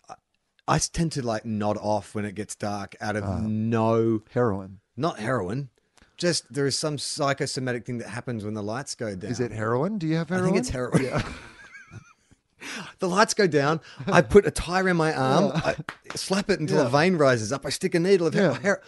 I- 0.08 0.14
I 0.68 0.78
tend 0.78 1.12
to 1.12 1.22
like 1.22 1.44
nod 1.46 1.78
off 1.78 2.14
when 2.14 2.24
it 2.26 2.34
gets 2.34 2.54
dark 2.54 2.94
out 3.00 3.16
of 3.16 3.24
Ah. 3.24 3.40
no, 3.42 4.22
Heroin. 4.32 4.80
not 4.96 5.18
heroin. 5.18 5.70
Just 6.18 6.52
there 6.52 6.66
is 6.66 6.76
some 6.76 6.98
psychosomatic 6.98 7.86
thing 7.86 7.98
that 7.98 8.08
happens 8.08 8.44
when 8.44 8.52
the 8.54 8.62
lights 8.62 8.94
go 8.94 9.14
down. 9.14 9.30
Is 9.30 9.40
it 9.40 9.50
heroin? 9.52 9.96
Do 9.98 10.06
you 10.06 10.16
have 10.16 10.28
heroin? 10.28 10.44
I 10.44 10.48
think 10.48 10.58
it's 10.58 10.68
heroin. 10.68 11.06
the 13.00 13.08
lights 13.08 13.34
go 13.34 13.46
down. 13.46 13.80
I 14.06 14.22
put 14.22 14.46
a 14.46 14.50
tie 14.50 14.80
around 14.80 14.96
my 14.96 15.14
arm. 15.14 15.52
I 15.54 15.76
slap 16.14 16.50
it 16.50 16.60
until 16.60 16.80
a 16.80 16.88
vein 16.88 17.16
rises 17.16 17.52
up. 17.52 17.64
I 17.66 17.70
stick 17.70 17.94
a 17.94 18.00
needle 18.00 18.26
of 18.26 18.34
Yeah. 18.34 18.54
her- 18.54 18.60
her- 18.60 18.82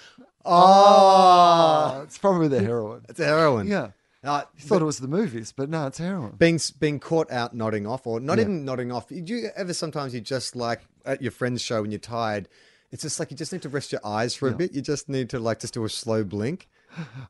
Oh, 0.44 2.00
it's 2.04 2.18
probably 2.18 2.48
the 2.48 2.60
heroin. 2.60 3.02
It's 3.08 3.18
heroin. 3.18 3.66
Yeah. 3.66 3.88
Uh, 4.22 4.42
You 4.56 4.64
thought 4.64 4.82
it 4.82 4.86
was 4.86 4.98
the 4.98 5.08
movies, 5.08 5.52
but 5.56 5.70
no, 5.70 5.86
it's 5.86 5.98
heroin. 5.98 6.34
being 6.36 6.60
being 6.78 6.98
caught 7.00 7.30
out 7.32 7.54
nodding 7.54 7.86
off, 7.86 8.06
or 8.06 8.20
not 8.20 8.36
Yeah. 8.38 8.42
even 8.44 8.64
nodding 8.64 8.92
off. 8.92 9.08
Do 9.08 9.14
you 9.16 9.48
ever 9.56 9.72
sometimes 9.72 10.12
you 10.14 10.20
just 10.20 10.54
like 10.54 10.80
at 11.06 11.22
your 11.22 11.30
friend's 11.32 11.62
show 11.62 11.80
when 11.82 11.90
you're 11.90 11.98
tired? 12.00 12.48
It's 12.92 13.02
just 13.02 13.18
like 13.18 13.30
you 13.30 13.36
just 13.36 13.52
need 13.52 13.62
to 13.62 13.68
rest 13.70 13.92
your 13.92 14.00
eyes 14.04 14.34
for 14.34 14.48
a 14.48 14.50
Yeah. 14.50 14.56
bit. 14.58 14.72
You 14.74 14.82
just 14.82 15.08
need 15.08 15.30
to 15.30 15.38
like 15.38 15.60
just 15.60 15.72
do 15.74 15.84
a 15.84 15.88
slow 15.88 16.22
blink. 16.24 16.68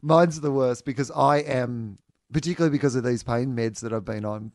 Mine's 0.02 0.40
the 0.40 0.50
worst 0.50 0.84
because 0.84 1.10
I 1.12 1.38
am, 1.38 1.98
particularly 2.32 2.72
because 2.72 2.96
of 2.96 3.04
these 3.04 3.22
pain 3.22 3.54
meds 3.54 3.80
that 3.80 3.92
I've 3.92 4.04
been 4.04 4.24
on. 4.24 4.50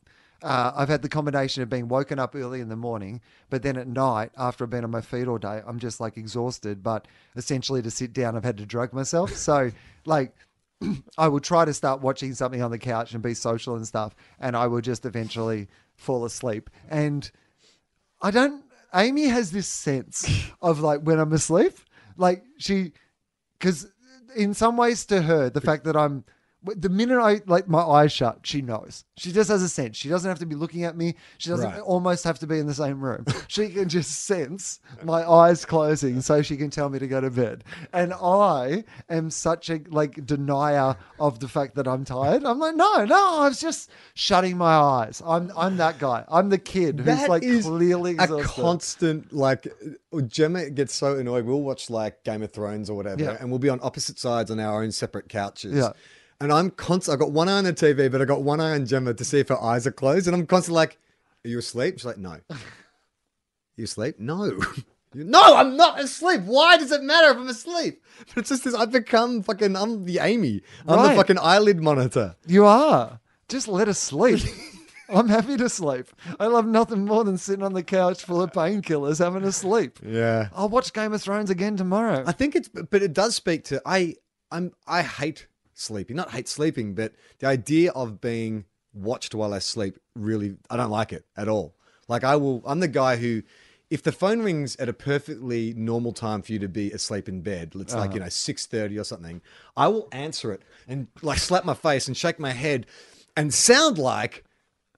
Uh, 0.45 0.71
I've 0.75 0.89
had 0.89 1.01
the 1.01 1.09
combination 1.09 1.63
of 1.63 1.69
being 1.71 1.87
woken 1.87 2.19
up 2.19 2.35
early 2.35 2.61
in 2.61 2.69
the 2.69 2.75
morning, 2.75 3.19
but 3.49 3.63
then 3.63 3.77
at 3.77 3.87
night, 3.87 4.29
after 4.37 4.63
I've 4.63 4.69
been 4.69 4.83
on 4.83 4.91
my 4.91 5.01
feet 5.01 5.27
all 5.27 5.39
day, 5.39 5.63
I'm 5.65 5.79
just 5.79 5.99
like 5.99 6.17
exhausted. 6.17 6.83
But 6.83 7.07
essentially, 7.35 7.81
to 7.81 7.89
sit 7.89 8.13
down, 8.13 8.37
I've 8.37 8.43
had 8.43 8.57
to 8.57 8.65
drug 8.65 8.93
myself. 8.93 9.35
So, 9.35 9.71
like, 10.05 10.35
I 11.17 11.29
will 11.29 11.39
try 11.39 11.65
to 11.65 11.73
start 11.73 12.01
watching 12.01 12.35
something 12.35 12.61
on 12.61 12.69
the 12.69 12.77
couch 12.77 13.15
and 13.15 13.23
be 13.23 13.33
social 13.33 13.75
and 13.75 13.87
stuff, 13.87 14.15
and 14.39 14.55
I 14.55 14.67
will 14.67 14.81
just 14.81 15.07
eventually 15.07 15.67
fall 15.95 16.25
asleep. 16.25 16.69
And 16.89 17.29
I 18.21 18.29
don't. 18.29 18.63
Amy 18.93 19.25
has 19.25 19.49
this 19.49 19.67
sense 19.67 20.29
of 20.61 20.79
like 20.79 21.01
when 21.01 21.19
I'm 21.19 21.33
asleep, 21.33 21.73
like 22.17 22.43
she, 22.59 22.91
because 23.57 23.87
in 24.35 24.53
some 24.53 24.77
ways 24.77 25.07
to 25.07 25.23
her, 25.23 25.49
the 25.49 25.59
fact 25.59 25.85
that 25.85 25.97
I'm 25.97 26.23
the 26.75 26.89
minute 26.89 27.19
I 27.19 27.41
like 27.45 27.67
my 27.67 27.81
eyes 27.81 28.11
shut, 28.11 28.39
she 28.43 28.61
knows. 28.61 29.03
She 29.17 29.31
just 29.31 29.49
has 29.49 29.61
a 29.61 29.69
sense. 29.69 29.97
She 29.97 30.09
doesn't 30.09 30.27
have 30.27 30.39
to 30.39 30.45
be 30.45 30.55
looking 30.55 30.83
at 30.83 30.97
me. 30.97 31.15
She 31.37 31.49
doesn't 31.49 31.69
Right. 31.69 31.79
almost 31.79 32.23
have 32.23 32.39
to 32.39 32.47
be 32.47 32.59
in 32.59 32.67
the 32.67 32.73
same 32.73 33.01
room. 33.03 33.25
She 33.47 33.69
can 33.69 33.87
just 33.89 34.25
sense 34.25 34.79
my 35.03 35.23
eyes 35.29 35.63
closing 35.65 36.21
so 36.21 36.41
she 36.41 36.57
can 36.57 36.69
tell 36.69 36.89
me 36.89 36.99
to 36.99 37.07
go 37.07 37.21
to 37.21 37.29
bed. 37.29 37.63
And 37.93 38.13
I 38.13 38.83
am 39.09 39.29
such 39.29 39.69
a 39.69 39.81
like 39.89 40.25
denier 40.25 40.95
of 41.19 41.39
the 41.39 41.47
fact 41.47 41.75
that 41.75 41.87
I'm 41.87 42.03
tired. 42.05 42.43
I'm 42.43 42.59
like, 42.59 42.75
no, 42.75 43.05
no, 43.05 43.39
I 43.41 43.47
was 43.47 43.59
just 43.59 43.89
shutting 44.15 44.57
my 44.57 44.73
eyes. 44.75 45.21
I'm 45.25 45.51
I'm 45.55 45.77
that 45.77 45.99
guy. 45.99 46.25
I'm 46.27 46.49
the 46.49 46.57
kid 46.57 46.97
who's 46.99 47.05
That 47.05 47.29
like 47.29 47.43
is 47.43 47.65
clearly 47.65 48.15
a 48.17 48.27
constant 48.43 49.31
like 49.33 49.67
Gemma 50.27 50.69
gets 50.69 50.93
so 50.95 51.17
annoyed. 51.17 51.45
We'll 51.45 51.61
watch 51.61 51.89
like 51.89 52.23
Game 52.23 52.41
of 52.41 52.51
Thrones 52.51 52.89
or 52.89 52.95
whatever, 52.95 53.23
Yeah. 53.23 53.37
and 53.39 53.49
we'll 53.49 53.59
be 53.59 53.69
on 53.69 53.79
opposite 53.83 54.17
sides 54.19 54.49
on 54.51 54.59
our 54.59 54.81
own 54.83 54.91
separate 54.91 55.29
couches. 55.29 55.75
Yeah. 55.75 55.91
And 56.41 56.51
I'm 56.51 56.69
constant. 56.71 57.13
I've 57.13 57.19
got 57.19 57.31
one 57.31 57.47
eye 57.49 57.57
on 57.57 57.63
the 57.63 57.73
TV, 57.73 58.11
but 58.11 58.21
I 58.21 58.25
got 58.25 58.43
one 58.43 58.59
eye 58.59 58.73
on 58.73 58.85
Gemma 58.85 59.13
to 59.13 59.23
see 59.25 59.39
if 59.39 59.47
her 59.49 59.61
eyes 59.61 59.87
are 59.87 59.91
closed, 59.91 60.27
and 60.27 60.35
I'm 60.35 60.45
constantly 60.45 60.75
like, 60.77 60.97
"Are 61.45 61.47
you 61.49 61.59
asleep?" 61.59 61.95
She's 61.97 62.05
like, 62.05 62.17
"No." 62.17 62.39
you 63.77 63.83
asleep? 63.85 64.19
No. 64.19 64.59
No, 65.17 65.55
I'm 65.55 65.77
not 65.77 65.97
asleep. 66.01 66.41
Why 66.41 66.75
does 66.77 66.91
it 66.91 67.01
matter 67.01 67.29
if 67.31 67.37
I'm 67.37 67.47
asleep? 67.47 68.03
But 68.27 68.39
it's 68.39 68.49
just 68.49 68.65
this. 68.65 68.73
I've 68.73 68.91
become 68.91 69.43
fucking. 69.43 69.73
I'm 69.77 70.03
the 70.03 70.19
Amy. 70.19 70.61
I'm 70.85 70.97
Right. 70.97 71.09
the 71.11 71.15
fucking 71.15 71.37
eyelid 71.39 71.81
monitor. 71.81 72.35
You 72.45 72.65
are. 72.65 73.21
Just 73.47 73.69
let 73.69 73.87
us 73.87 73.97
sleep. 73.97 74.41
I'm 75.07 75.29
happy 75.29 75.55
to 75.55 75.69
sleep. 75.69 76.07
I 76.37 76.47
love 76.47 76.65
nothing 76.65 77.05
more 77.05 77.23
than 77.23 77.37
sitting 77.37 77.63
on 77.63 77.71
the 77.71 77.81
couch 77.81 78.25
full 78.25 78.41
of 78.41 78.51
painkillers 78.51 79.19
having 79.23 79.43
a 79.43 79.53
sleep. 79.53 79.99
Yeah. 80.05 80.49
I'll 80.53 80.67
watch 80.67 80.91
Game 80.91 81.13
of 81.13 81.21
Thrones 81.21 81.49
again 81.49 81.77
tomorrow. 81.77 82.25
I 82.27 82.33
think 82.33 82.53
it's, 82.53 82.67
but 82.67 83.01
it 83.01 83.13
does 83.13 83.35
speak 83.37 83.63
to 83.65 83.81
I. 83.85 84.15
I'm 84.51 84.73
I 84.85 85.01
hate 85.01 85.47
sleeping, 85.75 86.15
not 86.15 86.31
hate 86.31 86.47
sleeping, 86.47 86.95
but 86.95 87.13
the 87.39 87.47
idea 87.47 87.91
of 87.91 88.19
being 88.19 88.65
watched 88.93 89.35
while 89.35 89.53
I 89.53 89.59
sleep 89.59 89.99
really, 90.15 90.55
I 90.69 90.77
don't 90.77 90.89
like 90.89 91.13
it 91.13 91.25
at 91.37 91.47
all. 91.47 91.75
Like 92.07 92.23
I 92.23 92.35
will, 92.37 92.63
I'm 92.65 92.79
the 92.79 92.87
guy 92.87 93.17
who, 93.17 93.43
if 93.89 94.01
the 94.01 94.11
phone 94.11 94.41
rings 94.41 94.75
at 94.77 94.89
a 94.89 94.93
perfectly 94.93 95.73
normal 95.75 96.11
time 96.11 96.41
for 96.41 96.53
you 96.53 96.59
to 96.59 96.67
be 96.67 96.91
asleep 96.91 97.29
in 97.29 97.41
bed, 97.41 97.73
it's 97.75 97.93
like 97.93 98.11
you 98.11 98.15
uh-huh. 98.17 98.25
know 98.25 98.29
six 98.29 98.65
thirty 98.65 98.97
or 98.97 99.03
something, 99.03 99.41
I 99.77 99.87
will 99.89 100.07
answer 100.11 100.51
it 100.51 100.63
and 100.87 101.07
like 101.21 101.37
slap 101.37 101.65
my 101.65 101.75
face 101.75 102.07
and 102.07 102.17
shake 102.17 102.39
my 102.39 102.51
head 102.51 102.87
and 103.37 103.53
sound 103.53 103.99
like 103.99 104.43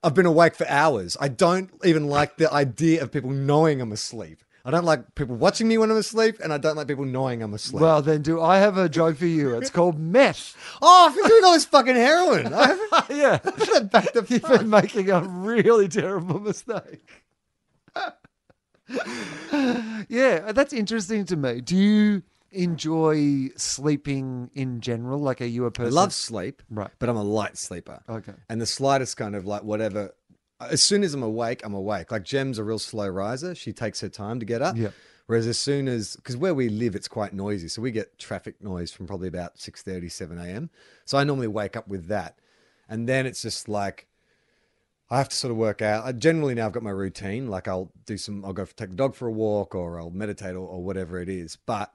I've 0.02 0.14
been 0.14 0.26
awake 0.26 0.54
for 0.54 0.66
hours. 0.68 1.16
I 1.20 1.28
don't 1.28 1.70
even 1.84 2.06
like 2.06 2.36
the 2.36 2.52
idea 2.52 3.02
of 3.02 3.12
people 3.12 3.30
knowing 3.30 3.80
I'm 3.80 3.92
asleep. 3.92 4.42
I 4.64 4.70
don't 4.70 4.84
like 4.84 5.14
people 5.14 5.36
watching 5.36 5.66
me 5.68 5.78
when 5.78 5.90
I'm 5.90 5.96
asleep, 5.96 6.36
and 6.42 6.52
I 6.52 6.58
don't 6.58 6.76
like 6.76 6.88
people 6.88 7.04
knowing 7.04 7.42
I'm 7.42 7.54
asleep. 7.54 7.80
Well, 7.80 8.02
then, 8.02 8.22
do 8.22 8.40
I 8.40 8.58
have 8.58 8.76
a 8.76 8.88
joke 8.88 9.16
for 9.16 9.26
you? 9.26 9.56
It's 9.56 9.70
called 9.70 9.98
meth. 9.98 10.54
oh, 10.82 11.06
I've 11.08 11.14
been 11.14 11.26
doing 11.26 11.44
all 11.44 11.52
this 11.54 11.64
fucking 11.64 11.94
heroin. 11.96 12.52
I 12.52 12.66
haven't 12.66 12.90
yeah. 13.16 13.38
put 13.38 13.68
it 13.68 13.90
back 13.90 14.12
to 14.12 14.26
You've 14.28 14.42
been 14.42 14.68
making 14.68 15.10
a 15.10 15.20
really 15.22 15.88
terrible 15.88 16.40
mistake. 16.40 17.08
yeah, 20.08 20.52
that's 20.52 20.72
interesting 20.72 21.24
to 21.26 21.36
me. 21.36 21.60
Do 21.60 21.76
you 21.76 22.22
enjoy 22.50 23.48
sleeping 23.56 24.50
in 24.54 24.80
general? 24.80 25.20
Like, 25.20 25.40
are 25.40 25.44
you 25.46 25.64
a 25.66 25.70
person? 25.70 25.92
I 25.92 25.94
love 26.00 26.12
sleep, 26.12 26.62
Right. 26.70 26.90
but 26.98 27.08
I'm 27.08 27.16
a 27.16 27.22
light 27.22 27.56
sleeper. 27.56 28.02
Okay. 28.08 28.32
And 28.48 28.60
the 28.60 28.66
slightest 28.66 29.16
kind 29.16 29.34
of 29.36 29.46
like 29.46 29.62
whatever, 29.62 30.14
as 30.60 30.82
soon 30.82 31.02
as 31.02 31.14
I'm 31.14 31.22
awake, 31.22 31.62
I'm 31.64 31.74
awake. 31.74 32.10
Like 32.10 32.24
Jem's 32.24 32.58
a 32.58 32.64
real 32.64 32.78
slow 32.78 33.08
riser. 33.08 33.54
She 33.54 33.72
takes 33.72 34.00
her 34.00 34.08
time 34.08 34.40
to 34.40 34.46
get 34.46 34.62
up. 34.62 34.76
Yeah. 34.76 34.90
Whereas 35.26 35.46
as 35.46 35.58
soon 35.58 35.88
as, 35.88 36.16
because 36.16 36.36
where 36.36 36.54
we 36.54 36.70
live, 36.70 36.94
it's 36.94 37.06
quite 37.06 37.34
noisy. 37.34 37.68
So 37.68 37.82
we 37.82 37.90
get 37.90 38.18
traffic 38.18 38.62
noise 38.62 38.90
from 38.90 39.06
probably 39.06 39.28
about 39.28 39.56
6.30, 39.56 40.10
7 40.10 40.38
a.m. 40.38 40.70
So 41.04 41.18
I 41.18 41.24
normally 41.24 41.48
wake 41.48 41.76
up 41.76 41.86
with 41.86 42.06
that. 42.06 42.38
And 42.88 43.06
then 43.06 43.26
it's 43.26 43.42
just 43.42 43.68
like, 43.68 44.06
I 45.10 45.18
have 45.18 45.28
to 45.28 45.36
sort 45.36 45.50
of 45.50 45.58
work 45.58 45.82
out. 45.82 46.06
I 46.06 46.12
generally 46.12 46.54
now 46.54 46.66
I've 46.66 46.72
got 46.72 46.82
my 46.82 46.90
routine. 46.90 47.48
Like 47.48 47.68
I'll 47.68 47.92
do 48.06 48.16
some, 48.16 48.42
I'll 48.44 48.54
go 48.54 48.64
for, 48.64 48.74
take 48.74 48.90
the 48.90 48.96
dog 48.96 49.14
for 49.14 49.28
a 49.28 49.32
walk 49.32 49.74
or 49.74 50.00
I'll 50.00 50.10
meditate 50.10 50.54
or, 50.54 50.66
or 50.66 50.82
whatever 50.82 51.20
it 51.20 51.28
is. 51.28 51.56
But 51.56 51.92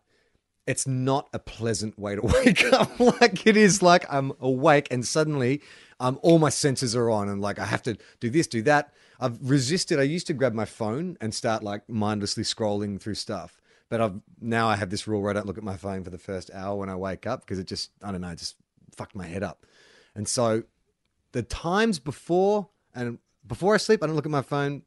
it's 0.67 0.87
not 0.87 1.27
a 1.33 1.39
pleasant 1.39 1.97
way 1.97 2.15
to 2.15 2.21
wake 2.45 2.71
up. 2.71 2.99
like 2.99 3.45
it 3.47 3.57
is 3.57 3.81
like 3.81 4.05
I'm 4.13 4.31
awake 4.39 4.87
and 4.91 5.05
suddenly 5.05 5.61
um, 6.03 6.19
all 6.21 6.37
my 6.37 6.49
senses 6.49 6.97
are 6.97 7.09
on 7.09 7.29
and 7.29 7.41
like 7.41 7.59
I 7.59 7.65
have 7.65 7.81
to 7.83 7.97
do 8.19 8.29
this, 8.29 8.45
do 8.45 8.61
that. 8.63 8.93
I've 9.21 9.37
resisted. 9.41 9.99
I 9.99 10.03
used 10.03 10.27
to 10.27 10.33
grab 10.33 10.53
my 10.53 10.65
phone 10.65 11.17
and 11.21 11.33
start 11.33 11.63
like 11.63 11.87
mindlessly 11.87 12.43
scrolling 12.43 12.99
through 12.99 13.15
stuff. 13.15 13.61
But 13.87 14.01
I've 14.01 14.19
now 14.41 14.67
I 14.67 14.75
have 14.75 14.89
this 14.89 15.07
rule 15.07 15.21
where 15.21 15.29
I 15.29 15.33
don't 15.33 15.45
look 15.45 15.57
at 15.57 15.63
my 15.63 15.77
phone 15.77 16.03
for 16.03 16.09
the 16.09 16.17
first 16.17 16.51
hour 16.53 16.75
when 16.75 16.89
I 16.89 16.95
wake 16.97 17.25
up 17.25 17.41
because 17.41 17.57
it 17.57 17.67
just 17.67 17.91
I 18.03 18.11
don't 18.11 18.19
know, 18.19 18.35
just 18.35 18.55
fucked 18.97 19.15
my 19.15 19.25
head 19.25 19.43
up. 19.43 19.65
And 20.13 20.27
so 20.27 20.63
the 21.31 21.41
times 21.41 21.99
before 21.99 22.67
and 22.93 23.19
before 23.47 23.73
I 23.73 23.77
sleep, 23.77 24.03
I 24.03 24.07
don't 24.07 24.15
look 24.17 24.25
at 24.25 24.31
my 24.31 24.41
phone. 24.41 24.83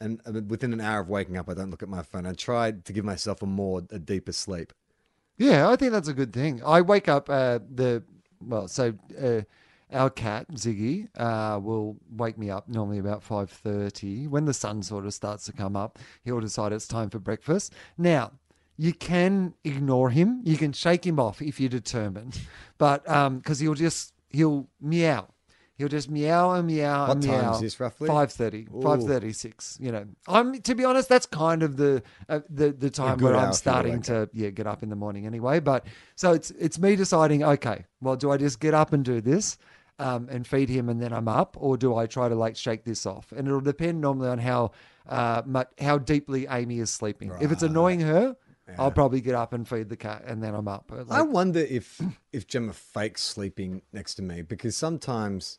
And 0.00 0.20
uh, 0.26 0.40
within 0.48 0.72
an 0.72 0.80
hour 0.80 1.00
of 1.00 1.10
waking 1.10 1.36
up, 1.36 1.48
I 1.50 1.54
don't 1.54 1.70
look 1.70 1.82
at 1.82 1.88
my 1.90 2.02
phone. 2.02 2.26
I 2.26 2.32
try 2.32 2.72
to 2.72 2.92
give 2.92 3.04
myself 3.04 3.42
a 3.42 3.46
more, 3.46 3.82
a 3.90 3.98
deeper 3.98 4.32
sleep. 4.32 4.72
Yeah, 5.36 5.68
I 5.68 5.76
think 5.76 5.92
that's 5.92 6.08
a 6.08 6.14
good 6.14 6.32
thing. 6.32 6.62
I 6.64 6.80
wake 6.80 7.08
up 7.08 7.28
uh, 7.28 7.58
the 7.70 8.02
well, 8.40 8.66
so 8.68 8.94
uh, 9.20 9.42
our 9.94 10.10
cat 10.10 10.48
Ziggy 10.52 11.08
uh, 11.16 11.58
will 11.60 11.96
wake 12.10 12.36
me 12.36 12.50
up 12.50 12.68
normally 12.68 12.98
about 12.98 13.22
five 13.22 13.50
thirty 13.50 14.26
when 14.26 14.44
the 14.44 14.54
sun 14.54 14.82
sort 14.82 15.06
of 15.06 15.14
starts 15.14 15.44
to 15.46 15.52
come 15.52 15.76
up. 15.76 15.98
He'll 16.24 16.40
decide 16.40 16.72
it's 16.72 16.86
time 16.88 17.10
for 17.10 17.18
breakfast. 17.18 17.72
Now 17.96 18.32
you 18.76 18.92
can 18.92 19.54
ignore 19.64 20.10
him. 20.10 20.40
You 20.44 20.56
can 20.56 20.72
shake 20.72 21.06
him 21.06 21.20
off 21.20 21.40
if 21.40 21.60
you're 21.60 21.68
determined, 21.68 22.40
but 22.78 23.04
because 23.04 23.60
he'll 23.60 23.74
just 23.74 24.12
he'll 24.30 24.68
meow. 24.80 25.28
He'll 25.76 25.88
just 25.88 26.08
meow 26.08 26.52
and 26.52 26.68
meow 26.68 27.08
What 27.08 27.16
and 27.16 27.22
time 27.24 27.40
meow. 27.40 27.54
is 27.54 27.60
this 27.60 27.80
roughly? 27.80 28.08
5.30, 28.08 28.68
5.36, 28.70 29.80
you 29.80 29.90
know. 29.90 30.06
I'm, 30.28 30.60
to 30.62 30.74
be 30.76 30.84
honest, 30.84 31.08
that's 31.08 31.26
kind 31.26 31.64
of 31.64 31.76
the 31.76 32.00
uh, 32.28 32.40
the, 32.48 32.70
the 32.70 32.90
time 32.90 33.18
where 33.18 33.34
I'm 33.34 33.40
for 33.40 33.46
you 33.46 33.52
to 33.52 33.58
starting 33.58 34.02
to 34.02 34.30
yeah 34.32 34.50
get 34.50 34.68
up 34.68 34.84
in 34.84 34.88
the 34.88 34.94
morning 34.94 35.26
anyway. 35.26 35.58
But 35.58 35.86
so 36.14 36.32
it's 36.32 36.52
it's 36.52 36.78
me 36.78 36.94
deciding. 36.94 37.42
Okay, 37.42 37.84
well, 38.00 38.14
do 38.14 38.30
I 38.30 38.36
just 38.36 38.60
get 38.60 38.72
up 38.72 38.92
and 38.92 39.04
do 39.04 39.20
this 39.20 39.58
um, 39.98 40.28
and 40.30 40.46
feed 40.46 40.68
him 40.68 40.88
and 40.88 41.00
then 41.00 41.12
I'm 41.12 41.28
up, 41.28 41.56
or 41.58 41.76
do 41.76 41.94
I 41.96 42.06
try 42.06 42.28
to 42.28 42.34
like 42.34 42.56
shake 42.56 42.84
this 42.84 43.06
off? 43.06 43.32
And 43.32 43.46
it'll 43.46 43.60
depend 43.60 44.00
normally 44.00 44.28
on 44.28 44.38
how 44.38 44.72
uh 45.08 45.42
much, 45.46 45.68
how 45.80 45.98
deeply 45.98 46.46
Amy 46.48 46.78
is 46.78 46.90
sleeping. 46.90 47.30
If 47.40 47.52
it's 47.52 47.62
annoying 47.62 48.00
her, 48.00 48.36
I'll 48.78 48.90
probably 48.90 49.20
get 49.20 49.34
up 49.34 49.52
and 49.52 49.68
feed 49.68 49.88
the 49.90 49.96
cat 49.96 50.24
and 50.26 50.42
then 50.42 50.54
I'm 50.54 50.68
up. 50.68 50.90
Like, 50.90 51.06
I 51.10 51.22
wonder 51.22 51.60
if 51.60 52.00
if 52.32 52.46
Gemma 52.46 52.72
fakes 52.72 53.22
sleeping 53.22 53.82
next 53.92 54.14
to 54.14 54.22
me 54.22 54.42
because 54.42 54.76
sometimes, 54.76 55.58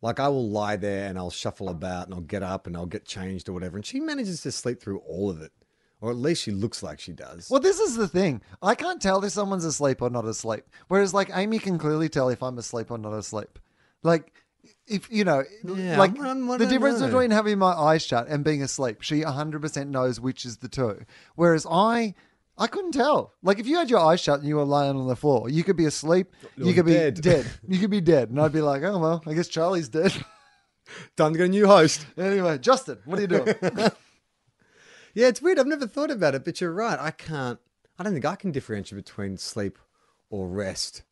like, 0.00 0.20
I 0.20 0.28
will 0.28 0.48
lie 0.48 0.76
there 0.76 1.08
and 1.08 1.18
I'll 1.18 1.30
shuffle 1.30 1.68
about 1.68 2.06
and 2.06 2.14
I'll 2.14 2.20
get 2.20 2.44
up 2.44 2.66
and 2.68 2.76
I'll 2.76 2.86
get 2.86 3.04
changed 3.04 3.48
or 3.48 3.52
whatever, 3.52 3.76
and 3.76 3.84
she 3.84 3.98
manages 3.98 4.42
to 4.42 4.52
sleep 4.52 4.80
through 4.80 4.98
all 5.00 5.28
of 5.28 5.42
it, 5.42 5.52
or 6.00 6.10
at 6.10 6.16
least 6.16 6.42
she 6.42 6.50
looks 6.50 6.82
like 6.82 7.00
she 7.00 7.12
does. 7.12 7.48
Well, 7.50 7.60
this 7.60 7.78
is 7.80 7.96
the 7.96 8.08
thing. 8.08 8.40
I 8.62 8.74
can't 8.74 9.00
tell 9.02 9.24
if 9.24 9.32
someone's 9.32 9.64
asleep 9.64 10.00
or 10.02 10.10
not 10.10 10.24
asleep. 10.24 10.64
Whereas, 10.88 11.12
like, 11.14 11.30
Amy 11.34 11.58
can 11.58 11.78
clearly 11.78 12.08
tell 12.08 12.28
if 12.28 12.42
I'm 12.42 12.58
asleep 12.58 12.90
or 12.90 12.98
not 12.98 13.12
asleep. 13.14 13.58
Like, 14.02 14.32
if, 14.86 15.10
you 15.10 15.24
know, 15.24 15.44
Yeah, 15.64 15.98
like 15.98 16.18
I'm- 16.20 16.50
I 16.50 16.56
the 16.56 16.64
don't 16.64 16.72
difference 16.72 17.00
know. 17.00 17.06
between 17.06 17.30
having 17.30 17.58
my 17.58 17.72
eyes 17.72 18.02
shut 18.02 18.28
and 18.28 18.44
being 18.44 18.62
asleep, 18.62 19.02
she 19.02 19.22
100% 19.22 19.88
knows 19.88 20.20
which 20.20 20.44
is 20.44 20.58
the 20.58 20.68
two. 20.68 21.04
Whereas 21.34 21.66
I. 21.70 22.14
I 22.60 22.66
couldn't 22.66 22.90
tell. 22.90 23.34
Like 23.40 23.60
if 23.60 23.68
you 23.68 23.76
had 23.76 23.88
your 23.88 24.00
eyes 24.00 24.18
shut 24.20 24.40
and 24.40 24.48
you 24.48 24.56
were 24.56 24.64
lying 24.64 24.96
on 24.96 25.06
the 25.06 25.14
floor, 25.14 25.48
you 25.48 25.62
could 25.62 25.76
be 25.76 25.84
asleep, 25.84 26.34
you 26.56 26.70
Or 26.70 26.74
could 26.74 26.86
be 26.86 26.92
dead. 26.92 27.20
dead. 27.20 27.46
You 27.68 27.78
could 27.78 27.90
be 27.90 28.00
dead, 28.00 28.30
and 28.30 28.40
I'd 28.40 28.50
be 28.52 28.60
like, 28.60 28.82
"Oh 28.82 28.98
well, 28.98 29.22
I 29.26 29.34
guess 29.34 29.46
Charlie's 29.46 29.88
dead." 29.88 30.12
Time 31.16 31.34
to 31.34 31.38
get 31.38 31.44
a 31.46 31.50
new 31.50 31.68
host. 31.68 32.04
anyway, 32.18 32.58
Justin, 32.58 32.98
what 33.04 33.18
are 33.20 33.22
you 33.22 33.28
doing? 33.28 33.54
Yeah, 35.18 35.26
it's 35.26 35.42
weird. 35.42 35.58
I've 35.58 35.66
never 35.66 35.88
thought 35.88 36.12
about 36.12 36.36
it, 36.36 36.44
but 36.44 36.60
you're 36.60 36.70
right. 36.70 36.96
I 36.96 37.10
can't. 37.10 37.58
I 37.98 38.04
don't 38.04 38.12
think 38.12 38.24
I 38.24 38.36
can 38.36 38.52
differentiate 38.52 39.04
between 39.04 39.36
sleep 39.36 39.76
or 40.30 40.46
rest. 40.46 41.02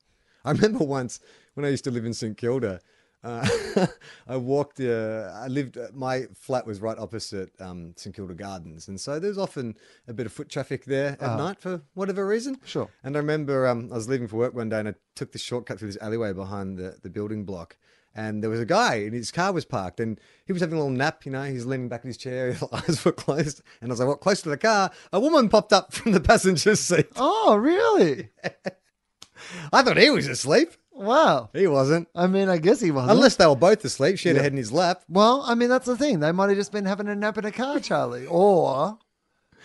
I 0.44 0.50
remember 0.52 0.84
once 0.84 1.18
when 1.54 1.66
I 1.66 1.70
used 1.70 1.82
to 1.84 1.90
live 1.90 2.04
in 2.04 2.14
St 2.14 2.36
Kilda. 2.36 2.78
Uh, 3.24 3.88
I 4.28 4.36
walked. 4.36 4.78
Uh, 4.78 5.32
I 5.34 5.48
lived. 5.48 5.76
My 5.92 6.26
flat 6.36 6.68
was 6.68 6.80
right 6.80 6.96
opposite 6.96 7.50
um, 7.58 7.94
St 7.96 8.14
Kilda 8.14 8.34
Gardens, 8.34 8.86
and 8.86 9.00
so 9.00 9.18
there's 9.18 9.38
often 9.38 9.76
a 10.06 10.12
bit 10.12 10.26
of 10.26 10.32
foot 10.32 10.48
traffic 10.48 10.84
there 10.84 11.16
at 11.20 11.36
night 11.36 11.58
for 11.58 11.82
whatever 11.94 12.24
reason. 12.28 12.60
Sure. 12.64 12.88
And 13.02 13.16
I 13.16 13.18
remember 13.18 13.66
um, 13.66 13.88
I 13.90 13.96
was 13.96 14.08
leaving 14.08 14.28
for 14.28 14.36
work 14.36 14.54
one 14.54 14.68
day, 14.68 14.78
and 14.78 14.88
I 14.90 14.94
took 15.16 15.32
the 15.32 15.40
shortcut 15.40 15.80
through 15.80 15.88
this 15.88 15.98
alleyway 16.00 16.32
behind 16.32 16.78
the, 16.78 16.96
the 17.02 17.10
building 17.10 17.44
block. 17.44 17.76
And 18.18 18.42
there 18.42 18.48
was 18.48 18.60
a 18.60 18.64
guy, 18.64 18.94
and 18.94 19.12
his 19.12 19.30
car 19.30 19.52
was 19.52 19.66
parked, 19.66 20.00
and 20.00 20.18
he 20.46 20.52
was 20.54 20.62
having 20.62 20.76
a 20.78 20.78
little 20.80 20.90
nap. 20.96 21.26
You 21.26 21.32
know, 21.32 21.42
he's 21.42 21.66
leaning 21.66 21.90
back 21.90 22.02
in 22.02 22.08
his 22.08 22.16
chair, 22.16 22.52
his 22.52 22.64
eyes 22.72 23.04
were 23.04 23.12
closed. 23.12 23.60
And 23.82 23.92
as 23.92 24.00
I 24.00 24.04
was 24.04 24.08
like, 24.08 24.08
"What?" 24.16 24.20
Close 24.22 24.40
to 24.42 24.48
the 24.48 24.56
car, 24.56 24.90
a 25.12 25.20
woman 25.20 25.50
popped 25.50 25.72
up 25.74 25.92
from 25.92 26.12
the 26.12 26.20
passenger 26.20 26.74
seat. 26.76 27.08
oh, 27.16 27.56
really? 27.56 28.30
I 29.72 29.82
thought 29.82 29.98
he 29.98 30.08
was 30.10 30.26
asleep. 30.28 30.70
Wow. 30.92 31.50
He 31.52 31.66
wasn't, 31.66 32.08
I 32.14 32.26
mean, 32.26 32.48
I 32.48 32.56
guess 32.56 32.80
he 32.80 32.90
wasn't. 32.90 33.12
unless 33.12 33.36
they 33.36 33.46
were 33.46 33.54
both 33.54 33.84
asleep. 33.84 34.16
She 34.18 34.28
had 34.28 34.36
Yeah. 34.36 34.40
a 34.40 34.42
head 34.44 34.52
in 34.52 34.56
his 34.58 34.72
lap, 34.72 35.02
Well, 35.10 35.42
I 35.46 35.54
mean, 35.54 35.68
that's 35.68 35.84
the 35.84 35.96
thing. 35.96 36.20
They 36.20 36.32
might 36.32 36.48
have 36.48 36.56
just 36.56 36.72
been 36.72 36.86
having 36.86 37.06
a 37.08 37.14
nap 37.14 37.36
in 37.36 37.44
a 37.44 37.52
car, 37.52 37.78
Charlie. 37.80 38.24
Or, 38.26 38.98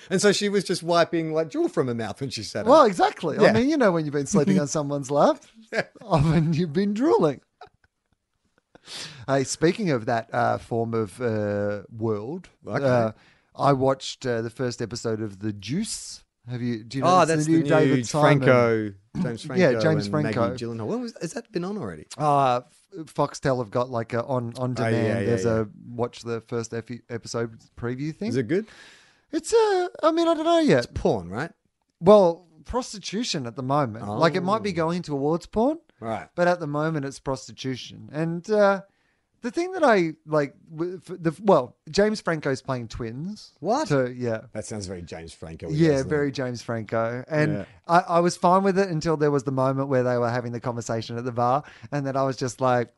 and 0.10 0.20
so 0.22 0.34
she 0.34 0.49
was 0.49 0.66
just 0.66 0.84
wiping 0.84 1.34
like 1.34 1.49
drool 1.49 1.70
from 1.70 1.88
her 1.88 1.93
mouth 1.95 2.20
when 2.20 2.32
she 2.32 2.43
sat 2.43 2.66
well, 2.66 2.82
up. 2.82 2.88
exactly. 2.89 3.38
I 3.39 3.54
mean, 3.54 3.70
you 3.70 3.78
know, 3.78 3.93
when 3.93 4.04
you've 4.04 4.14
been 4.14 4.28
sleeping 4.28 4.60
on 4.60 4.68
someone's 4.68 5.10
lap, 5.10 5.41
often 6.02 6.54
you've 6.54 6.74
been 6.74 6.93
drooling. 6.93 7.39
Hey, 9.27 9.43
speaking 9.43 9.91
of 9.91 10.05
that 10.05 10.29
uh, 10.34 10.57
form 10.57 10.93
of 10.93 11.19
uh, 11.21 11.84
world, 11.95 12.49
Okay. 12.65 12.84
uh, 12.84 13.11
I 13.55 13.73
watched 13.73 14.25
uh, 14.25 14.41
the 14.41 14.49
first 14.49 14.82
episode 14.82 15.21
of 15.21 15.39
The 15.39 15.53
Deuce. 15.53 16.23
Have 16.49 16.61
you? 16.61 16.84
Do 16.84 16.97
you 16.97 17.03
know? 17.03 17.21
Oh, 17.21 17.25
that's 17.25 17.45
the 17.45 17.51
new, 17.51 17.63
David 17.63 18.09
Franco, 18.09 18.93
James 19.21 19.43
Franco, 19.45 19.61
Yeah, 19.61 19.79
James 19.79 20.07
Franco. 20.07 20.49
Maggie 20.49 20.65
Gyllenhaal. 20.65 20.88
When 20.88 21.01
was 21.01 21.13
has 21.21 21.34
that 21.34 21.51
been 21.51 21.63
on 21.63 21.77
already? 21.77 22.07
Uh, 22.17 22.61
Foxtel 23.03 23.59
have 23.59 23.69
got 23.69 23.91
like 23.91 24.13
a 24.13 24.23
on 24.23 24.53
on 24.57 24.73
Oh, 24.77 24.84
yeah, 24.84 24.89
demand. 24.89 25.07
yeah, 25.19 25.25
There's 25.25 25.45
yeah. 25.45 25.61
a 25.61 25.65
watch 25.88 26.23
the 26.23 26.41
first 26.41 26.73
epi- 26.73 27.01
episode 27.09 27.59
preview 27.77 28.13
thing. 28.15 28.29
Is 28.29 28.38
it 28.38 28.47
good? 28.47 28.65
It's 29.32 29.53
a. 29.53 29.89
I 30.01 30.11
mean, 30.11 30.27
I 30.27 30.34
don't 30.34 30.45
know 30.45 30.59
yet. 30.59 30.86
It's 30.86 30.88
porn, 30.99 31.29
right? 31.29 31.51
Well, 31.99 32.47
prostitution 32.65 33.45
at 33.45 33.55
the 33.55 33.63
moment. 33.63 34.07
Like 34.07 34.34
it 34.36 34.41
might 34.41 34.63
be 34.63 34.71
Oh. 34.71 34.73
going 34.73 35.03
towards 35.03 35.45
porn, 35.45 35.77
Right. 36.02 36.28
but 36.36 36.49
at 36.49 36.60
the 36.60 36.68
moment 36.68 37.06
it's 37.06 37.20
prostitution. 37.20 38.10
And 38.12 38.49
uh, 38.49 38.82
the 39.41 39.52
thing 39.52 39.72
that 39.72 39.84
I 39.84 40.14
like, 40.26 40.56
the 40.70 41.36
well, 41.41 41.78
James 41.89 42.20
Franco's 42.22 42.62
playing 42.62 42.89
twins. 42.89 43.52
What? 43.60 43.88
So 43.88 44.06
yeah. 44.06 44.41
That 44.54 44.66
sounds 44.66 44.88
very 44.88 45.02
James 45.04 45.34
Franco. 45.34 45.70
Yeah, 45.70 45.91
doesn't 45.91 46.08
it? 46.08 46.10
very 46.10 46.32
James 46.32 46.62
Franco. 46.62 47.24
And 47.28 47.54
Yeah. 47.54 47.66
I, 47.88 47.99
I 47.99 48.20
was 48.20 48.36
fine 48.36 48.64
with 48.64 48.78
it 48.78 48.89
until 48.89 49.16
there 49.16 49.32
was 49.32 49.43
the 49.43 49.52
moment 49.52 49.88
where 49.89 50.04
they 50.04 50.18
were 50.18 50.30
having 50.30 50.52
the 50.52 50.60
conversation 50.60 51.18
at 51.18 51.24
the 51.24 51.32
bar. 51.32 51.64
And 51.91 52.06
then 52.06 52.18
I 52.18 52.24
was 52.24 52.36
just 52.36 52.62
like, 52.62 52.89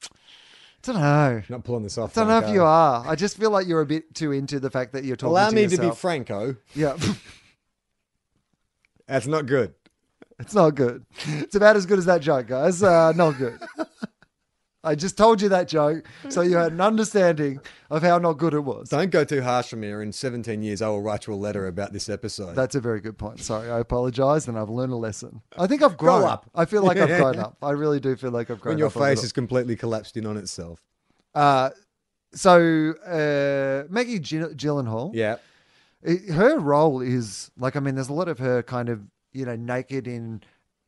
don't 0.82 1.00
know. 1.00 1.42
Not 1.48 1.64
pulling 1.64 1.84
this 1.84 1.98
off. 1.98 2.14
Don't 2.14 2.28
know 2.28 2.40
if 2.40 2.50
you 2.50 2.64
are. 2.64 3.08
I 3.08 3.16
just 3.16 3.38
feel 3.38 3.52
like 3.52 3.68
you're 3.68 3.82
a 3.82 3.86
bit 3.86 4.14
too 4.14 4.34
into 4.34 4.60
the 4.60 4.70
fact 4.70 4.92
that 4.94 5.06
you're 5.06 5.16
talking 5.16 5.32
Allow 5.32 5.50
to 5.50 5.56
me 5.56 5.68
to 5.68 5.78
be. 5.78 5.92
Franco. 5.92 6.58
yeah. 6.76 6.98
That's 9.08 9.28
not 9.28 9.46
good. 9.46 9.74
It's 10.44 10.54
not 10.56 10.76
good. 10.76 11.06
It's 11.26 11.56
about 11.56 11.76
as 11.76 11.86
good 11.86 11.98
as 12.00 12.06
that 12.06 12.22
joke, 12.22 12.48
guys. 12.48 12.84
Uh, 12.84 13.12
not 13.14 13.38
good. 13.38 13.60
I 14.86 14.96
just 14.96 15.18
told 15.18 15.42
you 15.42 15.48
that 15.48 15.70
joke 15.70 16.06
so 16.28 16.42
you 16.42 16.58
had 16.58 16.74
an 16.74 16.82
understanding 16.82 17.62
of 17.90 18.04
how 18.04 18.18
not 18.18 18.34
good 18.34 18.54
it 18.54 18.60
was. 18.60 18.90
Don't 18.90 19.12
go 19.12 19.24
too 19.24 19.42
harsh 19.42 19.72
on 19.74 19.80
me, 19.80 19.90
or 19.90 20.02
in 20.02 20.12
17 20.12 20.62
years 20.62 20.82
I 20.82 20.90
will 20.90 21.02
write 21.02 21.26
you 21.26 21.34
a 21.34 21.36
letter 21.36 21.68
about 21.68 21.94
this 21.94 22.10
episode. 22.10 22.54
That's 22.56 22.76
a 22.76 22.82
very 22.82 23.00
good 23.00 23.18
point. 23.18 23.40
Sorry, 23.40 23.72
I 23.72 23.80
apologize, 23.80 24.46
and 24.50 24.60
I've 24.60 24.70
learned 24.70 24.92
a 24.92 24.98
lesson. 24.98 25.42
I 25.58 25.68
think 25.68 25.84
I've 25.84 25.96
grown 25.96 26.24
up. 26.26 26.50
I 26.54 26.66
feel 26.66 26.84
like 26.84 26.98
I've 26.98 27.18
grown 27.22 27.40
up. 27.40 27.56
I 27.62 27.72
really 27.72 28.02
do 28.02 28.14
feel 28.18 28.32
like 28.32 28.52
I've 28.52 28.60
grown 28.60 28.74
up. 28.74 28.76
when 28.76 28.78
your 28.80 28.88
up. 28.88 28.94
face 28.94 29.24
is 29.24 29.32
completely 29.32 29.78
collapsed 29.78 30.18
in 30.18 30.26
on 30.26 30.36
itself. 30.36 30.84
Uh, 31.34 31.70
so 32.34 32.92
uh, 33.08 33.88
Maggie 33.90 34.20
Gy- 34.20 34.38
Gyllenhaal 34.54 35.12
Yeah. 35.14 35.38
it, 36.02 36.30
her 36.34 36.60
role 36.60 37.00
is 37.00 37.52
like 37.58 37.78
I 37.78 37.80
mean, 37.80 37.96
there's 37.96 38.10
a 38.10 38.14
lot 38.14 38.28
of 38.28 38.40
her 38.40 38.62
kind 38.64 38.90
of 38.90 39.00
you 39.34 39.46
know 39.46 39.56
naked 39.56 40.08
in 40.08 40.42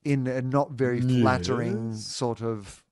in 0.03 0.27
a 0.27 0.41
not 0.41 0.71
very 0.71 1.01
flattering 1.01 1.91
Yes. 1.91 2.05
sort 2.05 2.41
of 2.41 2.83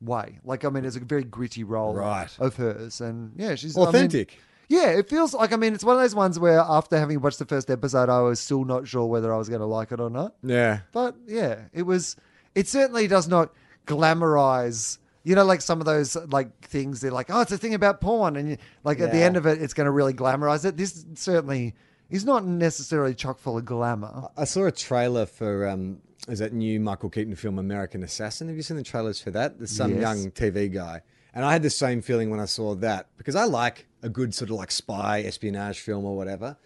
way. 0.00 0.38
Like 0.44 0.64
I 0.64 0.68
mean, 0.68 0.84
it's 0.84 0.96
a 0.96 1.00
very 1.00 1.24
gritty 1.24 1.64
role 1.64 1.94
Right. 1.94 2.30
of 2.38 2.56
hers, 2.56 3.00
and 3.00 3.32
yeah, 3.36 3.54
she's 3.54 3.76
I 3.76 3.80
mean, 3.80 3.88
Authentic. 3.88 4.38
yeah, 4.68 4.88
it 4.88 5.08
feels 5.08 5.32
like 5.32 5.52
I 5.52 5.56
mean, 5.56 5.74
it's 5.74 5.84
one 5.84 5.96
of 5.96 6.02
those 6.02 6.14
ones 6.14 6.38
where 6.38 6.58
after 6.60 6.98
having 6.98 7.20
watched 7.20 7.38
the 7.38 7.44
first 7.46 7.70
episode, 7.70 8.08
I 8.08 8.20
was 8.20 8.40
still 8.40 8.64
not 8.64 8.86
sure 8.88 9.06
whether 9.06 9.32
I 9.32 9.38
was 9.38 9.48
going 9.48 9.60
to 9.60 9.66
like 9.66 9.92
it 9.92 10.00
or 10.00 10.10
not. 10.10 10.34
yeah. 10.42 10.80
But 10.92 11.16
yeah, 11.26 11.62
it 11.72 11.82
was. 11.82 12.16
It 12.54 12.68
certainly 12.68 13.06
does 13.06 13.28
not 13.28 13.52
glamorize. 13.86 14.98
You 15.24 15.34
know, 15.34 15.44
like 15.44 15.60
some 15.60 15.80
of 15.80 15.86
those 15.86 16.16
like 16.30 16.60
things. 16.60 17.00
They're 17.00 17.10
like, 17.10 17.30
oh, 17.30 17.40
it's 17.40 17.50
a 17.52 17.58
thing 17.58 17.74
about 17.74 18.00
porn, 18.00 18.36
and 18.36 18.50
you, 18.50 18.56
like 18.84 19.00
at 19.00 19.10
the 19.12 19.18
end 19.18 19.36
of 19.36 19.44
it, 19.46 19.60
it's 19.60 19.74
going 19.74 19.86
to 19.86 19.90
really 19.90 20.14
glamorize 20.14 20.64
it. 20.64 20.76
This 20.76 21.04
certainly 21.14 21.74
is 22.10 22.24
not 22.24 22.44
necessarily 22.44 23.14
chock 23.14 23.38
full 23.38 23.58
of 23.58 23.64
glamour. 23.64 24.28
I 24.36 24.44
saw 24.44 24.66
a 24.66 24.72
trailer 24.72 25.26
for 25.26 25.66
um, 25.68 25.98
is 26.28 26.38
that 26.40 26.52
new 26.52 26.80
Michael 26.80 27.10
Keaton 27.10 27.34
film 27.36 27.58
American 27.58 28.02
Assassin? 28.02 28.48
Have 28.48 28.56
you 28.56 28.62
seen 28.62 28.76
the 28.76 28.82
trailers 28.82 29.20
for 29.20 29.30
that? 29.32 29.58
There's 29.58 29.70
some 29.70 29.92
Yes. 29.92 30.00
young 30.00 30.30
TV 30.32 30.72
guy, 30.72 31.02
and 31.34 31.44
I 31.44 31.52
had 31.52 31.62
the 31.62 31.70
same 31.70 32.02
feeling 32.02 32.30
when 32.30 32.40
I 32.40 32.44
saw 32.46 32.74
that 32.76 33.08
because 33.16 33.34
I 33.36 33.44
like 33.44 33.86
a 34.02 34.08
good 34.08 34.34
sort 34.34 34.50
of 34.50 34.56
like 34.56 34.70
spy 34.70 35.22
espionage 35.22 35.80
film 35.80 36.04
or 36.04 36.16
whatever. 36.16 36.56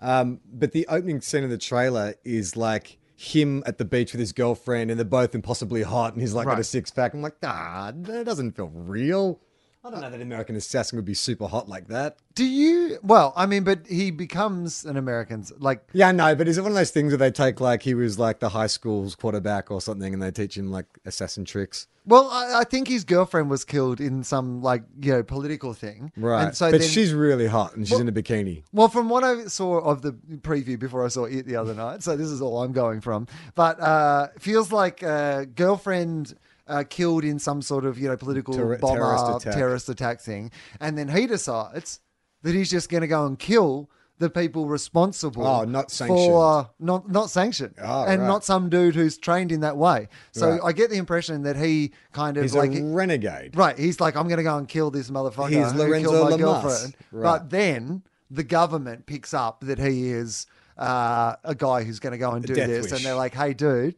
Um, 0.00 0.40
but 0.52 0.72
the 0.72 0.86
opening 0.88 1.20
scene 1.20 1.44
of 1.44 1.50
the 1.50 1.58
trailer 1.58 2.14
is 2.24 2.56
like 2.56 2.98
him 3.16 3.62
at 3.66 3.78
the 3.78 3.84
beach 3.84 4.12
with 4.12 4.20
his 4.20 4.32
girlfriend, 4.32 4.90
and 4.90 4.98
they're 4.98 5.04
both 5.04 5.34
impossibly 5.34 5.82
hot, 5.82 6.12
and 6.12 6.20
he's 6.20 6.34
like 6.34 6.46
got 6.46 6.58
a 6.58 6.64
six 6.64 6.90
pack. 6.90 7.14
I'm 7.14 7.22
like, 7.22 7.36
ah, 7.42 7.92
that 7.94 8.24
doesn't 8.26 8.52
feel 8.56 8.68
real. 8.74 9.40
I 9.86 9.90
don't 9.90 10.00
know 10.00 10.08
that 10.08 10.22
American 10.22 10.56
Assassin 10.56 10.96
would 10.96 11.04
be 11.04 11.12
super 11.12 11.46
hot 11.46 11.68
like 11.68 11.88
that. 11.88 12.16
Do 12.34 12.46
you? 12.46 12.98
Well, 13.02 13.34
I 13.36 13.44
mean, 13.44 13.64
but 13.64 13.86
he 13.86 14.10
becomes 14.10 14.86
an 14.86 14.96
American. 14.96 15.44
Like, 15.58 15.86
Yeah, 15.92 16.10
no, 16.10 16.34
but 16.34 16.48
is 16.48 16.56
it 16.56 16.62
one 16.62 16.72
of 16.72 16.76
those 16.76 16.90
things 16.90 17.12
where 17.12 17.18
they 17.18 17.30
take 17.30 17.60
like 17.60 17.82
he 17.82 17.92
was 17.92 18.18
like 18.18 18.40
the 18.40 18.48
high 18.48 18.66
school's 18.66 19.14
quarterback 19.14 19.70
or 19.70 19.82
something, 19.82 20.14
and 20.14 20.22
they 20.22 20.30
teach 20.30 20.56
him 20.56 20.70
like 20.70 20.86
assassin 21.04 21.44
tricks? 21.44 21.86
well, 22.06 22.28
I, 22.30 22.60
I 22.60 22.64
think 22.64 22.88
his 22.88 23.04
girlfriend 23.04 23.48
was 23.48 23.64
killed 23.64 24.00
in 24.00 24.24
some 24.24 24.62
like 24.62 24.82
you 25.00 25.12
know 25.12 25.22
political 25.22 25.72
thing, 25.74 26.12
Right. 26.16 26.46
And 26.46 26.56
so 26.56 26.70
but 26.70 26.80
then, 26.80 26.88
she's 26.88 27.12
really 27.12 27.46
hot 27.46 27.76
and 27.76 27.86
she's 27.86 27.98
in 27.98 28.08
a 28.08 28.12
bikini. 28.12 28.62
Well, 28.72 28.88
from 28.88 29.08
what 29.08 29.24
I 29.24 29.46
saw 29.46 29.78
of 29.78 30.02
the 30.02 30.12
preview 30.12 30.78
before 30.78 31.04
I 31.04 31.08
saw 31.08 31.24
it 31.24 31.46
the 31.46 31.56
other 31.56 31.74
night, 31.74 32.02
so 32.02 32.16
this 32.16 32.28
is 32.28 32.40
all 32.42 32.62
I'm 32.62 32.72
going 32.72 33.00
from. 33.00 33.26
But 33.54 33.80
uh, 33.80 34.28
feels 34.38 34.72
like 34.72 35.02
uh, 35.02 35.44
girlfriend 35.44 36.34
uh, 36.66 36.84
killed 36.88 37.24
in 37.24 37.38
some 37.38 37.60
sort 37.62 37.84
of 37.84 37.98
you 37.98 38.08
know 38.08 38.16
political 38.16 38.54
Terror- 38.54 38.78
bomber 38.78 38.98
terrorist 39.00 39.42
terrorist 39.42 39.88
attack. 39.88 40.16
attack. 40.16 40.20
thing, 40.24 40.50
and 40.80 40.96
then 40.98 41.08
he 41.08 41.26
decides 41.26 42.00
that 42.42 42.54
he's 42.54 42.70
just 42.70 42.88
going 42.90 43.00
to 43.02 43.06
go 43.06 43.26
and 43.26 43.38
kill 43.38 43.90
the 44.18 44.30
people 44.30 44.66
responsible. 44.66 45.44
Oh, 45.46 45.64
not 45.64 45.90
for 45.90 46.70
not 46.78 47.10
not 47.10 47.30
sanctioned, 47.30 47.74
Oh, 47.82 48.04
and 48.04 48.22
right. 48.22 48.28
not 48.28 48.44
some 48.44 48.68
dude 48.70 48.94
who's 48.94 49.18
trained 49.18 49.50
in 49.50 49.60
that 49.60 49.76
way. 49.76 50.08
So 50.32 50.50
Right. 50.52 50.60
I 50.64 50.72
get 50.72 50.88
the 50.90 50.96
impression 50.96 51.42
that 51.42 51.56
he 51.56 51.92
kind 52.12 52.36
of 52.36 52.44
He's 52.44 52.54
like 52.54 52.72
a 52.74 52.82
renegade. 52.82 53.56
Right, 53.56 53.76
he's 53.76 54.00
like, 54.00 54.14
I'm 54.16 54.28
going 54.28 54.36
to 54.38 54.44
go 54.44 54.56
and 54.56 54.68
kill 54.68 54.90
this 54.92 55.10
motherfucker 55.10 55.48
He's 55.50 55.72
who 55.72 55.78
Lorenzo 55.78 56.10
killed 56.10 56.24
my 56.30 56.36
Lamas. 56.36 56.62
girlfriend. 56.62 56.96
Right. 57.10 57.22
But 57.24 57.50
then 57.50 58.02
the 58.30 58.44
government 58.44 59.06
picks 59.06 59.34
up 59.34 59.60
that 59.62 59.78
he 59.80 60.10
is 60.10 60.46
uh, 60.78 61.34
a 61.44 61.54
guy 61.56 61.82
who's 61.82 61.98
going 61.98 62.12
to 62.12 62.18
go 62.18 62.30
and 62.32 62.44
do 62.44 62.54
death 62.54 62.68
this, 62.68 62.82
wish. 62.84 62.92
and 62.92 63.00
they're 63.04 63.14
like, 63.16 63.34
"Hey, 63.34 63.52
dude, 63.54 63.96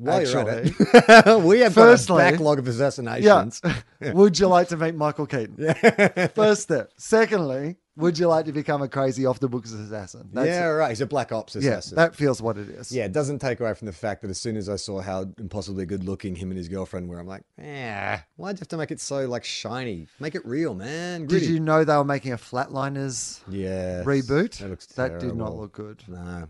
While 0.00 0.26
you're 0.26 0.38
at 0.48 0.66
actually, 0.66 0.86
it, 0.88 1.26
eh? 1.26 1.36
we 1.44 1.60
have 1.60 1.74
Firstly- 1.74 2.16
got 2.18 2.28
a 2.28 2.30
backlog 2.32 2.58
of 2.58 2.66
assassinations. 2.68 3.60
yeah, 4.00 4.12
would 4.12 4.38
you 4.38 4.46
like 4.46 4.68
to 4.68 4.76
meet 4.76 4.94
Michael 4.94 5.26
Keaton? 5.26 5.56
Yeah. 5.58 6.26
First 6.34 6.62
step. 6.62 6.90
Secondly, 6.96 7.76
would 7.96 8.18
you 8.18 8.28
like 8.28 8.46
to 8.46 8.52
become 8.52 8.80
a 8.80 8.88
crazy 8.88 9.26
off 9.26 9.40
the 9.40 9.48
books 9.48 9.72
assassin? 9.72 10.30
yeah, 10.32 10.64
right. 10.64 10.88
He's 10.88 11.02
a 11.02 11.06
black 11.06 11.32
ops 11.32 11.54
assassin. 11.54 11.96
yeah, 11.98 12.04
that 12.06 12.16
feels 12.16 12.40
what 12.40 12.56
it 12.56 12.70
is. 12.70 12.90
yeah, 12.90 13.04
it 13.04 13.12
doesn't 13.12 13.40
take 13.40 13.60
away 13.60 13.74
from 13.74 13.86
the 13.86 13.92
fact 13.92 14.22
that 14.22 14.30
as 14.30 14.40
soon 14.40 14.56
as 14.56 14.70
I 14.70 14.76
saw 14.76 15.02
how 15.02 15.26
impossibly 15.38 15.84
good 15.84 16.04
looking 16.04 16.34
him 16.34 16.50
and 16.50 16.56
his 16.56 16.68
girlfriend 16.68 17.10
were, 17.10 17.18
I'm 17.18 17.26
like, 17.26 17.42
yeah, 17.58 18.20
why'd 18.36 18.56
you 18.56 18.60
have 18.60 18.68
to 18.68 18.78
make 18.78 18.90
it 18.90 19.00
so 19.00 19.26
like 19.28 19.44
shiny? 19.44 20.06
Make 20.18 20.34
it 20.34 20.46
real, 20.46 20.74
man. 20.74 21.26
Did 21.26 21.42
you 21.42 21.60
know 21.60 21.84
they 21.84 21.94
were 21.96 22.04
making 22.04 22.32
a 22.32 22.38
Flatliners 22.38 23.40
Yeah. 23.48 24.02
reboot? 24.04 24.56
That 24.58 24.70
looks 24.70 24.86
That 24.86 25.20
did 25.20 25.36
not 25.36 25.54
look 25.54 25.72
good. 25.72 26.02
No. 26.08 26.48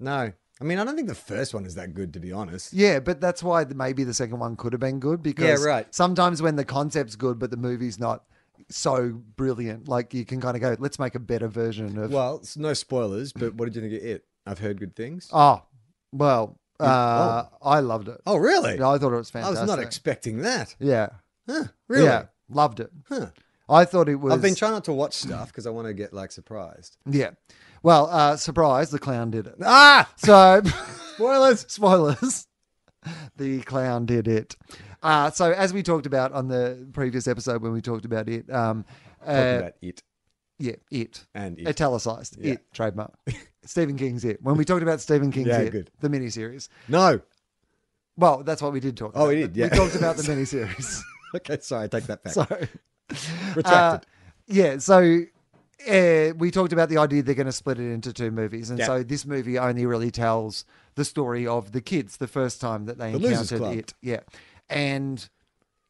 No. 0.00 0.32
I 0.60 0.64
mean, 0.64 0.78
I 0.78 0.84
don't 0.84 0.96
think 0.96 1.08
the 1.08 1.14
first 1.14 1.54
one 1.54 1.64
is 1.66 1.74
that 1.76 1.94
good, 1.94 2.12
to 2.14 2.20
be 2.20 2.32
honest. 2.32 2.72
Yeah, 2.72 2.98
but 3.00 3.20
that's 3.20 3.42
why 3.42 3.64
maybe 3.64 4.04
the 4.04 4.14
second 4.14 4.38
one 4.38 4.56
could 4.56 4.72
have 4.72 4.80
been 4.80 4.98
good 4.98 5.22
because 5.22 5.60
yeah, 5.60 5.66
right. 5.66 5.94
sometimes 5.94 6.42
when 6.42 6.56
the 6.56 6.64
concept's 6.64 7.16
good 7.16 7.38
but 7.38 7.50
the 7.50 7.56
movie's 7.56 7.98
not 7.98 8.24
so 8.68 9.10
brilliant, 9.36 9.88
like 9.88 10.12
you 10.12 10.24
can 10.24 10.40
kind 10.40 10.56
of 10.56 10.60
go, 10.60 10.76
let's 10.78 10.98
make 10.98 11.14
a 11.14 11.20
better 11.20 11.48
version 11.48 11.96
of. 11.98 12.12
Well, 12.12 12.36
it's 12.36 12.56
no 12.56 12.74
spoilers, 12.74 13.32
but 13.32 13.54
what 13.54 13.66
did 13.66 13.76
you 13.76 13.82
think 13.88 14.02
of 14.02 14.06
it? 14.08 14.24
I've 14.46 14.58
heard 14.58 14.78
good 14.78 14.96
things. 14.96 15.28
oh, 15.32 15.62
well, 16.12 16.58
uh, 16.80 17.44
I 17.62 17.80
loved 17.80 18.08
it. 18.08 18.20
Oh, 18.26 18.36
really? 18.36 18.74
I 18.74 18.98
thought 18.98 19.12
it 19.12 19.16
was 19.16 19.30
fantastic. 19.30 19.58
I 19.58 19.62
was 19.62 19.68
not 19.68 19.78
expecting 19.78 20.38
that. 20.38 20.74
Yeah, 20.78 21.10
Huh, 21.48 21.64
really? 21.86 22.04
yeah, 22.04 22.26
loved 22.48 22.80
it. 22.80 22.90
Huh. 23.08 23.26
I 23.68 23.84
thought 23.84 24.08
it 24.08 24.16
was. 24.16 24.32
I've 24.32 24.42
been 24.42 24.54
trying 24.54 24.72
not 24.72 24.84
to 24.84 24.92
watch 24.92 25.14
stuff 25.14 25.48
because 25.48 25.66
I 25.66 25.70
want 25.70 25.86
to 25.86 25.94
get 25.94 26.12
like 26.12 26.32
surprised. 26.32 26.96
Yeah. 27.04 27.30
Well, 27.82 28.08
uh, 28.10 28.36
surprise, 28.36 28.90
the 28.90 28.98
clown 28.98 29.30
did 29.30 29.46
it. 29.46 29.54
Ah! 29.64 30.10
So, 30.16 30.62
Spoilers! 31.14 31.64
spoilers. 31.68 32.46
The 33.36 33.60
clown 33.62 34.06
did 34.06 34.26
it. 34.28 34.56
Uh, 35.02 35.30
so, 35.30 35.52
as 35.52 35.72
we 35.72 35.82
talked 35.82 36.06
about 36.06 36.32
on 36.32 36.48
the 36.48 36.88
previous 36.92 37.28
episode 37.28 37.62
when 37.62 37.72
we 37.72 37.80
talked 37.80 38.04
about 38.04 38.28
it, 38.28 38.50
um, 38.52 38.84
Talking 39.20 39.34
uh, 39.34 39.58
about 39.58 39.72
it 39.82 40.02
yeah, 40.58 40.72
it. 40.90 41.24
and 41.34 41.58
it. 41.58 41.68
Italicized. 41.68 42.36
Yeah. 42.40 42.54
It, 42.54 42.72
trademark. 42.72 43.12
Stephen 43.64 43.96
King's 43.96 44.24
It. 44.24 44.42
When 44.42 44.56
we 44.56 44.64
talked 44.64 44.82
about 44.82 45.00
Stephen 45.00 45.30
King's 45.30 45.48
Yeah, 45.48 45.58
It, 45.60 45.70
good. 45.70 45.90
the 46.00 46.08
miniseries. 46.08 46.68
No. 46.88 47.20
Well, 48.16 48.42
that's 48.42 48.60
what 48.60 48.72
we 48.72 48.80
did 48.80 48.96
talk 48.96 49.10
about. 49.14 49.24
Oh, 49.24 49.28
we 49.28 49.36
did, 49.36 49.56
yeah. 49.56 49.68
We 49.70 49.76
talked 49.76 49.94
about 49.94 50.16
the 50.16 50.22
miniseries. 50.30 51.00
Okay, 51.36 51.58
sorry, 51.60 51.84
I 51.84 51.86
take 51.88 52.04
that 52.04 52.24
back. 52.24 52.32
Sorry. 52.32 52.68
Retracted. 53.54 53.64
uh, 53.66 53.98
yeah, 54.48 54.78
so 54.78 55.20
uh, 55.86 56.32
we 56.36 56.50
talked 56.50 56.72
about 56.72 56.88
the 56.88 56.98
idea 56.98 57.22
they're 57.22 57.34
going 57.34 57.46
to 57.46 57.52
split 57.52 57.78
it 57.78 57.92
into 57.92 58.12
two 58.12 58.30
movies. 58.30 58.70
And 58.70 58.78
Yeah. 58.78 58.86
so 58.86 59.02
this 59.02 59.24
movie 59.26 59.58
only 59.58 59.86
really 59.86 60.10
tells 60.10 60.64
the 60.96 61.04
story 61.04 61.46
of 61.46 61.72
the 61.72 61.80
kids 61.80 62.16
the 62.16 62.26
first 62.26 62.60
time 62.60 62.86
that 62.86 62.98
they 62.98 63.12
The 63.12 63.18
encountered 63.28 63.62
it. 63.78 63.94
Yeah. 64.02 64.20
And 64.68 65.28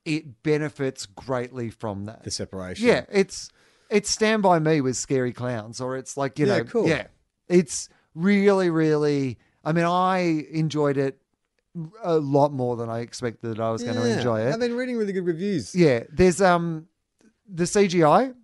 it 0.05 0.43
benefits 0.43 1.07
greatly 1.07 1.71
from 1.71 2.05
that. 2.07 2.23
the 2.25 2.31
separation. 2.31 2.87
Yeah, 2.87 3.05
it's 3.11 3.51
it's 3.91 4.11
Stand 4.11 4.43
by 4.43 4.59
Me 4.59 4.81
with 4.81 4.97
scary 4.97 5.33
clowns, 5.33 5.81
or 5.81 5.97
it's 5.97 6.17
like 6.17 6.39
you 6.39 6.47
Yeah, 6.47 6.59
know, 6.59 6.65
cool. 6.65 6.89
yeah, 6.89 7.07
it's 7.49 7.89
really, 8.15 8.71
really. 8.71 9.39
I 9.65 9.73
mean, 9.73 9.85
I 9.85 10.47
enjoyed 10.51 10.97
it 10.97 11.21
a 12.03 12.17
lot 12.19 12.53
more 12.53 12.77
than 12.77 12.89
I 12.89 13.01
expected 13.01 13.49
that 13.57 13.61
I 13.61 13.71
was 13.71 13.83
going 13.83 13.97
to 13.97 14.05
enjoy 14.05 14.41
it. 14.43 14.53
I've 14.53 14.61
been 14.61 14.77
reading 14.77 14.97
really 14.97 15.13
good 15.13 15.27
reviews. 15.27 15.75
yeah, 15.75 16.05
there's 16.11 16.41
um 16.41 16.87
the 17.49 17.65
CGI. 17.65 18.35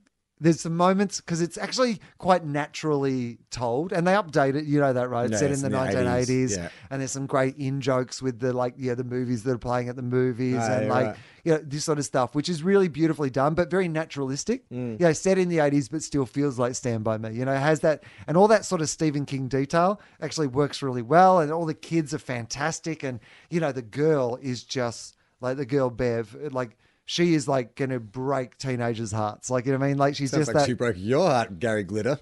There's 0.45 0.61
some 0.61 0.77
moments 0.77 1.23
because 1.23 1.41
it's 1.41 1.57
actually 1.57 2.01
quite 2.19 2.45
naturally 2.45 3.39
told, 3.51 3.93
and 3.95 4.07
they 4.07 4.13
update 4.13 4.55
it. 4.57 4.67
You 4.67 4.79
know 4.79 4.93
that, 4.93 5.09
right? 5.09 5.25
It's 5.25 5.33
Yeah, 5.33 5.39
set 5.39 5.51
it's 5.53 5.63
in 5.63 5.73
the 5.73 5.79
in 5.79 5.91
the 5.95 5.99
1980s, 6.03 6.27
80s, 6.27 6.57
yeah. 6.59 6.69
and 6.91 7.01
there's 7.01 7.13
some 7.13 7.25
great 7.25 7.57
in 7.57 7.81
jokes 7.81 8.21
with 8.21 8.41
the 8.41 8.53
like, 8.53 8.75
yeah, 8.77 8.95
the 8.95 9.05
movies 9.05 9.43
that 9.45 9.53
are 9.53 9.59
playing 9.59 9.89
at 9.89 9.97
the 9.97 10.03
movies, 10.03 10.59
Ah, 10.61 10.73
and 10.73 10.87
yeah, 10.87 10.93
like, 10.93 11.07
right. 11.07 11.17
you 11.45 11.53
know, 11.53 11.61
this 11.65 11.83
sort 11.85 11.99
of 11.99 12.05
stuff, 12.05 12.35
which 12.35 12.51
is 12.51 12.63
really 12.63 12.89
beautifully 12.89 13.31
done, 13.31 13.55
but 13.55 13.71
very 13.71 13.89
naturalistic. 13.89 14.69
Mm. 14.69 15.01
You 15.01 15.07
know, 15.07 15.13
set 15.15 15.39
in 15.39 15.49
the 15.49 15.59
80s, 15.59 15.91
but 15.91 16.03
still 16.03 16.27
feels 16.27 16.59
like 16.59 16.75
Stand 16.75 17.05
By 17.05 17.17
Me. 17.17 17.33
You 17.33 17.47
know, 17.47 17.55
has 17.57 17.81
that, 17.81 18.05
and 18.27 18.37
all 18.37 18.49
that 18.49 18.67
sort 18.67 18.83
of 18.83 18.91
Stephen 18.91 19.25
King 19.25 19.49
detail 19.49 19.99
actually 20.21 20.49
works 20.49 20.83
really 20.83 21.01
well, 21.03 21.41
and 21.41 21.51
all 21.51 21.65
the 21.65 21.73
kids 21.73 22.13
are 22.13 22.19
fantastic, 22.19 23.03
and, 23.03 23.19
you 23.49 23.61
know, 23.61 23.73
the 23.73 23.81
girl 23.81 24.39
is 24.43 24.63
just 24.63 25.17
like 25.41 25.57
the 25.57 25.65
girl 25.67 25.89
Bev, 25.89 26.37
like, 26.53 26.77
she 27.05 27.35
is 27.35 27.47
like 27.47 27.75
going 27.75 27.91
to 27.91 28.01
break 28.01 28.57
teenagers' 28.59 29.13
hearts. 29.13 29.51
Like, 29.51 29.67
you 29.67 29.73
know 29.73 29.79
what 29.79 29.87
I 29.87 29.89
mean? 29.89 29.99
Like, 29.99 30.17
she's 30.17 30.31
Sounds 30.31 30.47
just 30.47 30.55
like 30.55 30.63
that. 30.63 30.67
she 30.67 30.75
broke 30.75 30.97
your 30.99 31.29
heart, 31.29 31.59
Gary 31.59 31.85
Glitter. 31.85 32.19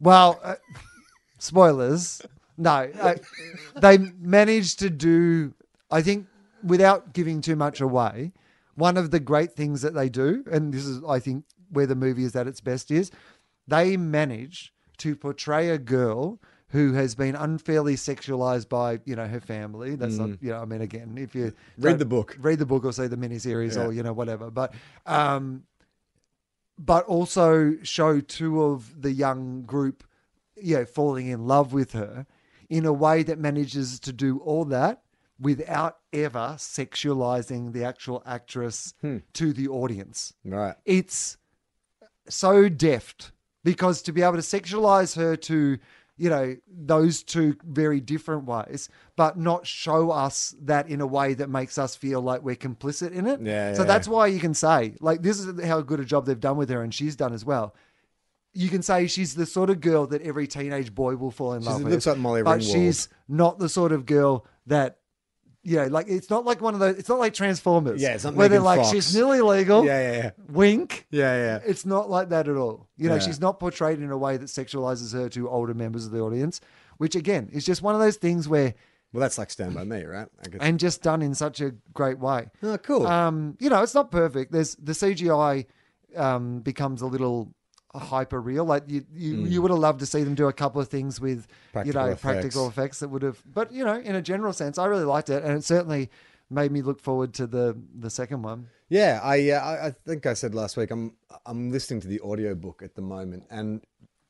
Well, 0.00 0.40
uh, 0.42 0.56
spoilers. 1.38 2.22
No, 2.56 2.90
uh, 3.00 3.14
they 3.80 3.98
managed 3.98 4.78
to 4.80 4.90
do. 4.90 5.54
I 5.90 6.02
think 6.02 6.26
without 6.62 7.12
giving 7.12 7.40
too 7.40 7.56
much 7.56 7.80
away, 7.80 8.32
one 8.74 8.96
of 8.96 9.10
the 9.10 9.20
great 9.20 9.52
things 9.52 9.82
that 9.82 9.94
they 9.94 10.08
do, 10.08 10.44
and 10.50 10.72
this 10.72 10.84
is, 10.84 11.02
I 11.08 11.18
think, 11.18 11.44
where 11.70 11.86
the 11.86 11.94
movie 11.94 12.24
is 12.24 12.36
at 12.36 12.46
its 12.46 12.60
best, 12.60 12.90
is 12.90 13.10
they 13.66 13.96
manage 13.96 14.72
to 14.98 15.16
portray 15.16 15.70
a 15.70 15.78
girl 15.78 16.40
who 16.72 16.94
has 16.94 17.14
been 17.14 17.36
unfairly 17.36 17.94
sexualized 17.96 18.68
by 18.68 18.98
you 19.04 19.14
know 19.14 19.26
her 19.28 19.40
family. 19.40 19.94
That's 19.94 20.16
not 20.16 20.30
you 20.42 20.50
know. 20.50 20.60
I 20.60 20.64
mean, 20.64 20.80
again, 20.82 21.16
if 21.16 21.34
you 21.34 21.46
Mm. 21.78 21.84
Read 21.84 21.98
the 21.98 22.04
book. 22.06 22.36
read 22.40 22.58
the 22.58 22.66
book 22.66 22.84
or 22.84 22.92
see 22.92 23.06
the 23.06 23.16
miniseries 23.16 23.76
Yeah. 23.76 23.84
or 23.86 23.92
you 23.92 24.02
know 24.02 24.12
whatever, 24.12 24.50
but. 24.50 24.74
um 25.06 25.64
but 26.78 27.04
also 27.04 27.76
show 27.82 28.20
two 28.20 28.62
of 28.62 29.02
the 29.02 29.12
young 29.12 29.62
group, 29.62 30.02
you 30.56 30.76
know, 30.78 30.84
falling 30.84 31.28
in 31.28 31.46
love 31.46 31.72
with 31.72 31.92
her 31.92 32.26
in 32.68 32.86
a 32.86 32.92
way 32.92 33.22
that 33.22 33.38
manages 33.38 34.00
to 34.00 34.12
do 34.12 34.38
all 34.38 34.64
that 34.64 35.02
without 35.38 35.98
ever 36.12 36.54
sexualizing 36.58 37.72
the 37.72 37.84
actual 37.84 38.22
actress 38.26 38.94
Hmm. 39.02 39.18
to 39.34 39.52
the 39.52 39.68
audience. 39.68 40.32
Right. 40.44 40.74
It's 40.84 41.36
so 42.28 42.68
deft 42.68 43.32
because 43.62 44.02
to 44.02 44.12
be 44.12 44.22
able 44.22 44.34
to 44.34 44.38
sexualize 44.38 45.14
her 45.16 45.36
to 45.36 45.78
you 46.18 46.28
know 46.30 46.54
those 46.68 47.22
two 47.22 47.56
very 47.64 48.00
different 48.00 48.44
ways 48.44 48.88
but 49.16 49.38
not 49.38 49.66
show 49.66 50.10
us 50.10 50.54
that 50.62 50.88
in 50.88 51.00
a 51.00 51.06
way 51.06 51.32
that 51.34 51.48
makes 51.48 51.78
us 51.78 51.96
feel 51.96 52.20
like 52.20 52.42
we're 52.42 52.54
complicit 52.54 53.12
in 53.12 53.26
it 53.26 53.40
Yeah, 53.40 53.72
so 53.74 53.82
yeah. 53.82 53.86
that's 53.88 54.06
why 54.06 54.26
you 54.26 54.38
can 54.38 54.54
say 54.54 54.94
like 55.00 55.22
this 55.22 55.40
is 55.40 55.64
how 55.64 55.80
good 55.80 56.00
a 56.00 56.04
job 56.04 56.26
they've 56.26 56.38
done 56.38 56.56
with 56.56 56.68
her 56.70 56.82
and 56.82 56.92
she's 56.94 57.16
done 57.16 57.32
as 57.32 57.44
well 57.44 57.74
you 58.54 58.68
can 58.68 58.82
say 58.82 59.06
she's 59.06 59.34
the 59.34 59.46
sort 59.46 59.70
of 59.70 59.80
girl 59.80 60.06
that 60.08 60.20
every 60.22 60.46
teenage 60.46 60.94
boy 60.94 61.16
will 61.16 61.30
fall 61.30 61.54
in 61.54 61.62
She's- 61.62 61.72
love 61.72 61.80
it 61.80 61.84
with 61.84 61.92
looks 61.94 62.06
like 62.06 62.18
Molly 62.18 62.42
but 62.42 62.58
Ringwald. 62.60 62.72
she's 62.72 63.08
not 63.26 63.58
the 63.58 63.68
sort 63.70 63.92
of 63.92 64.04
girl 64.04 64.46
that 64.66 64.98
you 65.64 65.76
know, 65.76 65.86
like 65.86 66.06
it's 66.08 66.28
not 66.28 66.44
like 66.44 66.60
one 66.60 66.74
of 66.74 66.80
those. 66.80 66.96
It's 66.98 67.08
not 67.08 67.18
like 67.18 67.34
Transformers. 67.34 68.02
Yeah, 68.02 68.14
it's 68.14 68.24
not 68.24 68.34
where 68.34 68.48
they're 68.48 68.58
like 68.60 68.80
Fox. 68.80 68.90
she's 68.90 69.14
nearly 69.14 69.40
legal. 69.40 69.84
Yeah, 69.84 70.10
yeah, 70.12 70.16
yeah. 70.18 70.30
Wink. 70.48 71.06
Yeah, 71.10 71.34
yeah. 71.36 71.60
It's 71.64 71.86
not 71.86 72.10
like 72.10 72.30
that 72.30 72.48
at 72.48 72.56
all. 72.56 72.88
You 72.96 73.08
know, 73.08 73.14
Yeah. 73.14 73.20
she's 73.20 73.40
not 73.40 73.60
portrayed 73.60 74.00
in 74.00 74.10
a 74.10 74.16
way 74.18 74.36
that 74.36 74.46
sexualizes 74.46 75.12
her 75.12 75.28
to 75.30 75.48
older 75.48 75.74
members 75.74 76.04
of 76.06 76.12
the 76.12 76.20
audience, 76.20 76.60
which 76.98 77.14
again 77.14 77.48
is 77.52 77.64
just 77.64 77.80
one 77.82 77.94
of 77.94 78.00
those 78.00 78.16
things 78.16 78.48
where, 78.48 78.74
Well, 79.12 79.20
that's 79.20 79.38
like 79.38 79.50
Stand 79.50 79.74
By 79.74 79.84
Me, 79.84 80.04
right? 80.04 80.26
And 80.60 80.80
just 80.80 81.02
done 81.02 81.22
in 81.22 81.34
such 81.34 81.60
a 81.60 81.70
great 81.94 82.18
way. 82.18 82.48
oh, 82.62 82.78
cool. 82.78 83.06
Um, 83.06 83.56
you 83.60 83.70
know, 83.70 83.82
it's 83.82 83.94
not 83.94 84.10
perfect. 84.10 84.50
There's 84.52 84.74
the 84.76 84.92
CGI 84.92 85.66
um, 86.16 86.60
becomes 86.60 87.02
a 87.02 87.06
little 87.06 87.52
hyper 87.94 88.40
real. 88.40 88.64
Like 88.64 88.84
you, 88.86 89.04
you, 89.14 89.44
you 89.44 89.62
would 89.62 89.70
have 89.70 89.80
loved 89.80 90.00
to 90.00 90.06
see 90.06 90.22
them 90.22 90.34
do 90.34 90.48
a 90.48 90.52
couple 90.52 90.80
of 90.80 90.88
things 90.88 91.20
with. 91.20 91.46
Practical 91.72 92.00
you 92.00 92.06
know, 92.06 92.12
effects. 92.12 92.22
practical 92.22 92.68
effects 92.68 93.00
that 93.00 93.08
would 93.08 93.22
have. 93.22 93.42
But 93.52 93.72
you 93.72 93.84
know, 93.84 93.98
in 93.98 94.14
a 94.14 94.22
general 94.22 94.52
sense, 94.52 94.78
I 94.78 94.86
really 94.86 95.04
liked 95.04 95.30
it, 95.30 95.42
and 95.42 95.56
it 95.56 95.64
certainly 95.64 96.10
made 96.50 96.70
me 96.70 96.82
look 96.82 97.00
forward 97.00 97.34
to 97.34 97.46
the 97.46 97.76
the 97.98 98.10
second 98.10 98.42
one. 98.42 98.68
Yeah, 98.88 99.20
I, 99.22 99.50
uh, 99.50 99.86
I 99.86 99.90
think 99.90 100.26
I 100.26 100.34
said 100.34 100.54
last 100.54 100.76
week 100.76 100.90
I'm 100.90 101.14
I'm 101.46 101.70
listening 101.70 102.00
to 102.02 102.08
the 102.08 102.20
audiobook 102.20 102.82
at 102.82 102.94
the 102.94 103.02
moment, 103.02 103.44
and 103.50 103.82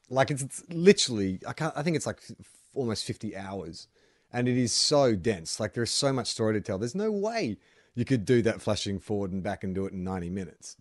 like 0.08 0.30
it's, 0.30 0.42
it's 0.42 0.62
literally 0.70 1.40
I 1.46 1.52
can't 1.52 1.74
I 1.76 1.82
think 1.82 1.96
it's 1.96 2.06
like 2.06 2.20
f- 2.28 2.46
almost 2.74 3.04
fifty 3.04 3.36
hours, 3.36 3.88
and 4.32 4.48
it 4.48 4.56
is 4.56 4.72
so 4.72 5.16
dense. 5.16 5.58
Like 5.58 5.74
there's 5.74 5.90
so 5.90 6.12
much 6.12 6.28
story 6.28 6.54
to 6.54 6.60
tell. 6.60 6.78
There's 6.78 6.94
no 6.94 7.10
way 7.10 7.58
you 7.94 8.04
could 8.04 8.24
do 8.24 8.40
that 8.42 8.62
flashing 8.62 8.98
forward 8.98 9.32
and 9.32 9.42
back 9.42 9.64
and 9.64 9.74
do 9.74 9.86
it 9.86 9.92
in 9.92 10.04
ninety 10.04 10.30
minutes. 10.30 10.76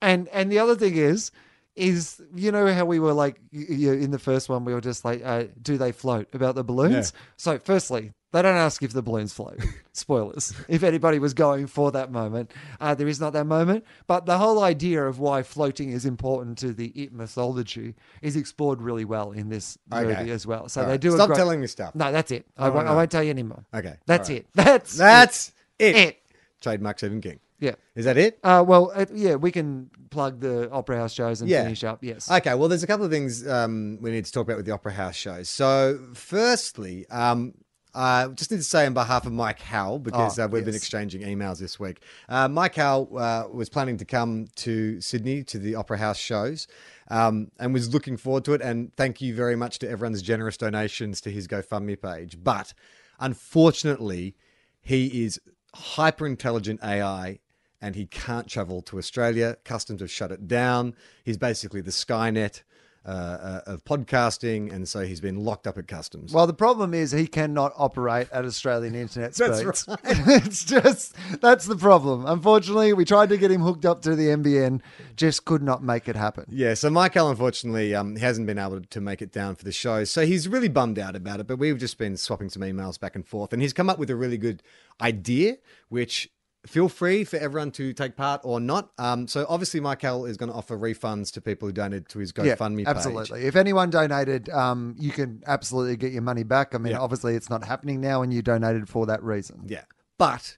And 0.00 0.28
and 0.28 0.52
the 0.52 0.58
other 0.58 0.76
thing 0.76 0.96
is, 0.96 1.32
is 1.76 2.20
you 2.34 2.50
know 2.50 2.72
how 2.72 2.84
we 2.84 2.98
were 2.98 3.12
like 3.12 3.38
y- 3.52 3.66
y- 3.68 3.76
in 3.92 4.10
the 4.10 4.18
first 4.18 4.48
one 4.48 4.64
we 4.64 4.72
were 4.74 4.80
just 4.80 5.04
like, 5.04 5.22
uh, 5.24 5.44
do 5.60 5.76
they 5.78 5.92
float 5.92 6.28
about 6.34 6.54
the 6.54 6.64
balloons? 6.64 7.12
So 7.36 7.58
firstly, 7.58 8.12
they 8.32 8.42
don't 8.42 8.56
ask 8.56 8.82
if 8.82 8.92
the 8.92 9.02
balloons 9.02 9.32
float. 9.32 9.60
Spoilers. 9.92 10.52
If 10.68 10.82
anybody 10.82 11.18
was 11.18 11.32
going 11.34 11.66
for 11.68 11.90
that 11.92 12.10
moment, 12.10 12.52
uh, 12.80 12.94
there 12.94 13.08
is 13.08 13.20
not 13.20 13.32
that 13.34 13.46
moment. 13.46 13.84
But 14.06 14.26
the 14.26 14.36
whole 14.38 14.62
idea 14.62 15.04
of 15.06 15.18
why 15.18 15.42
floating 15.42 15.90
is 15.90 16.04
important 16.04 16.58
to 16.58 16.72
the 16.72 16.86
it 16.88 17.12
mythology 17.12 17.94
is 18.22 18.36
explored 18.36 18.82
really 18.82 19.04
well 19.04 19.32
in 19.32 19.48
this 19.48 19.78
Okay. 19.92 20.04
movie 20.18 20.30
as 20.30 20.46
well. 20.46 20.68
So 20.68 20.80
All 20.80 20.86
they 20.86 20.92
right. 20.94 21.00
do. 21.00 21.12
Stop 21.12 21.24
a 21.24 21.26
great... 21.28 21.36
telling 21.36 21.60
me 21.60 21.66
stuff. 21.66 21.94
No, 21.94 22.10
that's 22.12 22.30
it. 22.30 22.46
I, 22.58 22.68
Oh, 22.68 22.72
won't, 22.72 22.88
I 22.88 22.94
won't 22.94 23.10
tell 23.10 23.22
you 23.22 23.30
anymore. 23.30 23.64
Okay, 23.74 23.94
That's 24.06 24.28
right. 24.28 24.38
it. 24.38 24.46
That's 24.54 24.96
That's 24.96 25.52
it. 25.78 25.96
it. 25.96 26.18
Trademark 26.60 26.98
Stephen 26.98 27.20
King. 27.20 27.38
Yeah. 27.58 27.72
Is 27.94 28.04
that 28.04 28.16
it? 28.18 28.38
Uh, 28.44 28.62
well, 28.66 28.92
uh, 28.94 29.06
yeah, 29.14 29.36
we 29.36 29.50
can 29.50 29.90
plug 30.10 30.40
the 30.40 30.70
opera 30.70 30.98
house 30.98 31.12
shows 31.12 31.40
and 31.40 31.48
Yeah. 31.48 31.62
finish 31.62 31.84
up. 31.84 32.04
Yes. 32.04 32.30
Okay, 32.30 32.54
well, 32.54 32.68
there's 32.68 32.82
a 32.82 32.86
couple 32.86 33.06
of 33.06 33.10
things 33.10 33.46
um, 33.46 33.98
we 34.02 34.10
need 34.10 34.24
to 34.26 34.32
talk 34.32 34.46
about 34.46 34.56
with 34.58 34.66
the 34.66 34.72
Opera 34.72 34.92
House 34.92 35.16
shows. 35.16 35.48
So, 35.48 35.98
firstly, 36.14 37.06
um, 37.08 37.54
I 37.94 38.26
just 38.28 38.50
need 38.50 38.58
to 38.58 38.62
say 38.62 38.84
on 38.84 38.92
behalf 38.92 39.24
of 39.24 39.32
Mike 39.32 39.58
Howell, 39.60 40.00
because 40.00 40.38
Oh, 40.38 40.44
uh, 40.44 40.48
we've 40.48 40.66
been 40.66 40.74
yes. 40.74 40.82
exchanging 40.82 41.22
emails 41.22 41.58
this 41.58 41.80
week. 41.80 42.02
Uh, 42.28 42.46
Mike 42.46 42.74
Howell 42.74 43.16
uh, 43.18 43.44
was 43.50 43.70
planning 43.70 43.96
to 43.96 44.04
come 44.04 44.48
to 44.56 45.00
Sydney 45.00 45.42
to 45.44 45.58
the 45.58 45.76
Opera 45.76 45.96
House 45.96 46.18
shows 46.18 46.66
um, 47.08 47.50
and 47.58 47.72
was 47.72 47.94
looking 47.94 48.18
forward 48.18 48.44
to 48.44 48.52
it. 48.52 48.60
And 48.60 48.94
thank 48.96 49.22
you 49.22 49.34
very 49.34 49.56
much 49.56 49.78
to 49.78 49.88
everyone's 49.88 50.20
generous 50.20 50.58
donations 50.58 51.22
to 51.22 51.30
his 51.30 51.48
GoFundMe 51.48 51.98
page. 51.98 52.36
But 52.44 52.74
unfortunately, 53.18 54.34
he 54.82 55.24
is 55.24 55.40
hyper 55.74 56.26
intelligent 56.26 56.80
AI 56.82 57.38
and 57.80 57.94
he 57.94 58.06
can't 58.06 58.46
travel 58.48 58.82
to 58.82 58.98
Australia. 58.98 59.56
Customs 59.64 60.00
have 60.00 60.10
shut 60.10 60.30
it 60.32 60.48
down. 60.48 60.94
He's 61.24 61.36
basically 61.36 61.80
the 61.80 61.90
Skynet 61.90 62.62
uh, 63.06 63.08
uh, 63.08 63.60
of 63.72 63.84
podcasting, 63.84 64.72
and 64.72 64.88
so 64.88 65.06
he's 65.06 65.20
been 65.20 65.36
locked 65.36 65.68
up 65.68 65.78
at 65.78 65.86
customs. 65.86 66.32
Well, 66.32 66.48
the 66.48 66.52
problem 66.52 66.92
is 66.92 67.12
he 67.12 67.28
cannot 67.28 67.72
operate 67.76 68.28
at 68.32 68.44
Australian 68.44 68.96
internet 68.96 69.32
speeds. 69.36 69.62
That's 69.64 69.80
speeds. 69.80 69.98
it's 70.44 70.64
just 70.64 71.14
that's 71.40 71.66
the 71.66 71.76
problem. 71.76 72.26
Unfortunately, 72.26 72.92
we 72.94 73.04
tried 73.04 73.28
to 73.28 73.36
get 73.36 73.52
him 73.52 73.60
hooked 73.60 73.86
up 73.86 74.02
to 74.02 74.16
the 74.16 74.24
NBN, 74.24 74.80
just 75.14 75.44
could 75.44 75.62
not 75.62 75.84
make 75.84 76.08
it 76.08 76.16
happen. 76.16 76.46
yeah, 76.48 76.74
so 76.74 76.90
Michael 76.90 77.30
unfortunately 77.30 77.94
um, 77.94 78.16
hasn't 78.16 78.48
been 78.48 78.58
able 78.58 78.80
to 78.80 79.00
make 79.00 79.22
it 79.22 79.30
down 79.30 79.54
for 79.54 79.64
the 79.64 79.70
show, 79.70 80.02
so 80.02 80.26
he's 80.26 80.48
really 80.48 80.68
bummed 80.68 80.98
out 80.98 81.14
about 81.14 81.38
it. 81.38 81.46
But 81.46 81.60
we've 81.60 81.78
just 81.78 81.98
been 81.98 82.16
swapping 82.16 82.48
some 82.48 82.62
emails 82.62 82.98
back 82.98 83.14
and 83.14 83.24
forth, 83.24 83.52
and 83.52 83.62
he's 83.62 83.72
come 83.72 83.88
up 83.88 84.00
with 84.00 84.10
a 84.10 84.16
really 84.16 84.36
good 84.36 84.64
idea, 85.00 85.58
which 85.90 86.28
feel 86.66 86.88
free 86.88 87.24
for 87.24 87.36
everyone 87.36 87.70
to 87.72 87.92
take 87.92 88.16
part 88.16 88.40
or 88.44 88.60
not. 88.60 88.90
Um, 88.98 89.26
so 89.26 89.46
obviously, 89.48 89.80
Michael 89.80 90.26
is 90.26 90.36
going 90.36 90.50
to 90.50 90.54
offer 90.56 90.76
refunds 90.76 91.32
to 91.32 91.40
people 91.40 91.68
who 91.68 91.72
donated 91.72 92.08
to 92.10 92.18
his 92.18 92.32
GoFundMe 92.32 92.78
page. 92.78 92.86
absolutely. 92.88 93.42
If 93.44 93.56
anyone 93.56 93.90
donated, 93.90 94.48
um, 94.50 94.94
you 94.98 95.10
can 95.10 95.42
absolutely 95.46 95.96
get 95.96 96.12
your 96.12 96.22
money 96.22 96.42
back. 96.42 96.74
I 96.74 96.78
mean, 96.78 96.92
Yeah. 96.92 97.00
obviously, 97.00 97.34
it's 97.34 97.50
not 97.50 97.64
happening 97.64 98.00
now, 98.00 98.22
and 98.22 98.32
you 98.32 98.42
donated 98.42 98.88
for 98.88 99.06
that 99.06 99.22
reason. 99.22 99.62
Yeah. 99.66 99.84
But 100.18 100.56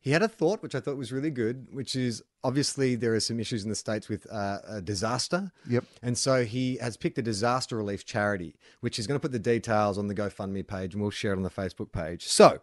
he 0.00 0.12
had 0.12 0.22
a 0.22 0.28
thought, 0.28 0.62
which 0.62 0.74
I 0.74 0.80
thought 0.80 0.96
was 0.96 1.12
really 1.12 1.30
good, 1.30 1.68
which 1.72 1.94
is 1.94 2.22
obviously 2.42 2.94
there 2.96 3.14
are 3.14 3.20
some 3.20 3.38
issues 3.38 3.64
in 3.64 3.68
the 3.68 3.74
States 3.76 4.08
with 4.08 4.26
uh, 4.32 4.58
a 4.66 4.80
disaster. 4.80 5.52
Yep. 5.68 5.84
And 6.02 6.16
so 6.16 6.44
he 6.44 6.76
has 6.78 6.96
picked 6.96 7.18
a 7.18 7.22
disaster 7.22 7.76
relief 7.76 8.06
charity, 8.06 8.56
which 8.80 8.98
is 8.98 9.06
going 9.06 9.16
to 9.16 9.22
put 9.22 9.32
the 9.32 9.38
details 9.38 9.98
on 9.98 10.06
the 10.08 10.14
GoFundMe 10.14 10.66
page 10.66 10.94
and 10.94 11.02
we'll 11.02 11.10
share 11.10 11.32
it 11.34 11.36
on 11.36 11.42
the 11.42 11.50
Facebook 11.50 11.92
page. 11.92 12.26
So 12.26 12.60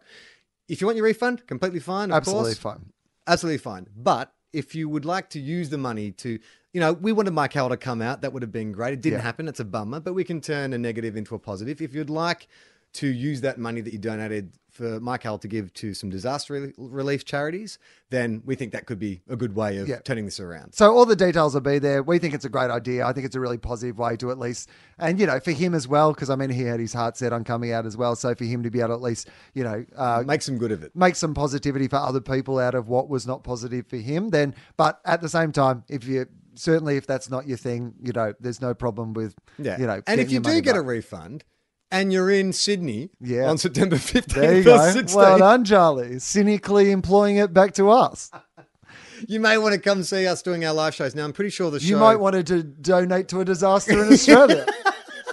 if 0.68 0.80
you 0.80 0.86
want 0.86 0.96
your 0.96 1.04
refund, 1.06 1.46
completely 1.46 1.80
fine. 1.80 2.10
Of 2.10 2.16
Absolutely 2.18 2.50
course. 2.54 2.58
fine. 2.58 2.92
Absolutely 3.26 3.58
fine. 3.58 3.86
But 3.96 4.32
if 4.52 4.74
you 4.74 4.88
would 4.88 5.04
like 5.04 5.30
to 5.30 5.40
use 5.40 5.70
the 5.70 5.78
money 5.78 6.10
to, 6.12 6.38
you 6.72 6.80
know, 6.80 6.92
we 6.92 7.12
wanted 7.12 7.32
Mike 7.32 7.52
Howell 7.54 7.70
to 7.70 7.76
come 7.76 8.00
out. 8.00 8.22
That 8.22 8.32
would 8.32 8.42
have 8.42 8.52
been 8.52 8.72
great. 8.72 8.92
It 8.94 9.00
didn't 9.02 9.18
Yeah. 9.18 9.22
happen. 9.22 9.48
It's 9.48 9.60
a 9.60 9.64
bummer, 9.64 10.00
but 10.00 10.14
we 10.14 10.24
can 10.24 10.40
turn 10.40 10.72
a 10.72 10.78
negative 10.78 11.16
into 11.16 11.34
a 11.34 11.38
positive. 11.38 11.80
If 11.82 11.94
you'd 11.94 12.10
like 12.10 12.48
to 12.94 13.06
use 13.06 13.42
that 13.42 13.58
money 13.58 13.80
that 13.82 13.92
you 13.92 13.98
donated 13.98 14.52
for 14.78 14.98
Michael 15.00 15.36
to 15.38 15.48
give 15.48 15.72
to 15.74 15.92
some 15.92 16.08
disaster 16.08 16.54
rel- 16.54 16.72
relief 16.88 17.24
charities, 17.24 17.78
then 18.10 18.40
we 18.46 18.54
think 18.54 18.72
that 18.72 18.86
could 18.86 18.98
be 18.98 19.20
a 19.28 19.36
good 19.36 19.54
way 19.54 19.76
of 19.78 19.88
Yeah. 19.88 19.98
turning 19.98 20.24
this 20.24 20.40
around. 20.40 20.72
So 20.74 20.94
all 20.96 21.04
the 21.04 21.16
details 21.16 21.52
will 21.54 21.60
be 21.60 21.78
there. 21.78 22.02
We 22.02 22.18
think 22.18 22.32
it's 22.32 22.44
a 22.44 22.48
great 22.48 22.70
idea. 22.70 23.04
I 23.04 23.12
think 23.12 23.26
it's 23.26 23.36
a 23.36 23.40
really 23.40 23.58
positive 23.58 23.98
way 23.98 24.16
to 24.16 24.30
at 24.30 24.38
least, 24.38 24.68
and 24.98 25.18
you 25.20 25.26
know, 25.26 25.40
for 25.40 25.50
him 25.50 25.74
as 25.74 25.86
well, 25.86 26.12
because 26.14 26.30
I 26.30 26.36
mean, 26.36 26.50
he 26.50 26.62
had 26.62 26.80
his 26.80 26.92
heart 26.94 27.16
set 27.18 27.32
on 27.32 27.44
coming 27.44 27.72
out 27.72 27.84
as 27.84 27.96
well. 27.96 28.16
So 28.16 28.34
for 28.34 28.44
him 28.44 28.62
to 28.62 28.70
be 28.70 28.78
able 28.78 28.88
to 28.88 28.94
at 28.94 29.02
least, 29.02 29.28
you 29.52 29.64
know, 29.64 29.84
uh, 29.96 30.22
Make 30.26 30.42
some 30.42 30.56
good 30.56 30.72
of 30.72 30.82
it. 30.82 30.94
make 30.96 31.16
some 31.16 31.34
positivity 31.34 31.88
for 31.88 31.96
other 31.96 32.20
people 32.20 32.58
out 32.58 32.74
of 32.74 32.88
what 32.88 33.08
was 33.10 33.26
not 33.26 33.42
positive 33.44 33.86
for 33.88 33.96
him, 33.98 34.30
then, 34.30 34.54
but 34.76 35.00
at 35.04 35.20
the 35.20 35.28
same 35.28 35.52
time, 35.52 35.84
if 35.88 36.06
you 36.06 36.26
certainly 36.54 36.96
if 36.96 37.06
that's 37.06 37.30
not 37.30 37.46
your 37.46 37.56
thing, 37.56 37.94
you 38.02 38.12
know, 38.12 38.32
there's 38.40 38.60
no 38.60 38.74
problem 38.74 39.12
with, 39.14 39.34
Yeah. 39.58 39.78
you 39.78 39.86
know, 39.86 40.02
and 40.08 40.20
if 40.20 40.30
you 40.32 40.40
do 40.40 40.48
money 40.48 40.60
get 40.60 40.76
a 40.76 40.80
refund 40.82 41.44
and 41.90 42.12
you're 42.12 42.30
in 42.30 42.52
Sydney 42.52 43.10
Yeah. 43.20 43.48
on 43.48 43.58
September 43.58 43.96
15th 43.96 44.34
there 44.34 44.54
you 44.54 44.60
or 44.60 44.64
go. 44.64 44.78
16th, 44.78 45.14
Well 45.14 45.38
done, 45.38 45.64
Charlie. 45.64 46.18
Cynically 46.18 46.90
employing 46.90 47.36
it 47.36 47.52
back 47.52 47.74
to 47.74 47.90
us. 47.90 48.30
you 49.28 49.40
may 49.40 49.58
want 49.58 49.74
to 49.74 49.80
come 49.80 50.02
see 50.02 50.26
us 50.26 50.42
doing 50.42 50.64
our 50.64 50.74
live 50.74 50.94
shows. 50.94 51.14
Now, 51.14 51.24
I'm 51.24 51.32
pretty 51.32 51.50
sure 51.50 51.70
the 51.70 51.80
show. 51.80 51.86
You 51.86 51.96
might 51.96 52.16
want 52.16 52.46
to 52.46 52.62
donate 52.62 53.28
to 53.28 53.40
a 53.40 53.44
disaster 53.44 54.02
in 54.04 54.12
Australia. 54.12 54.66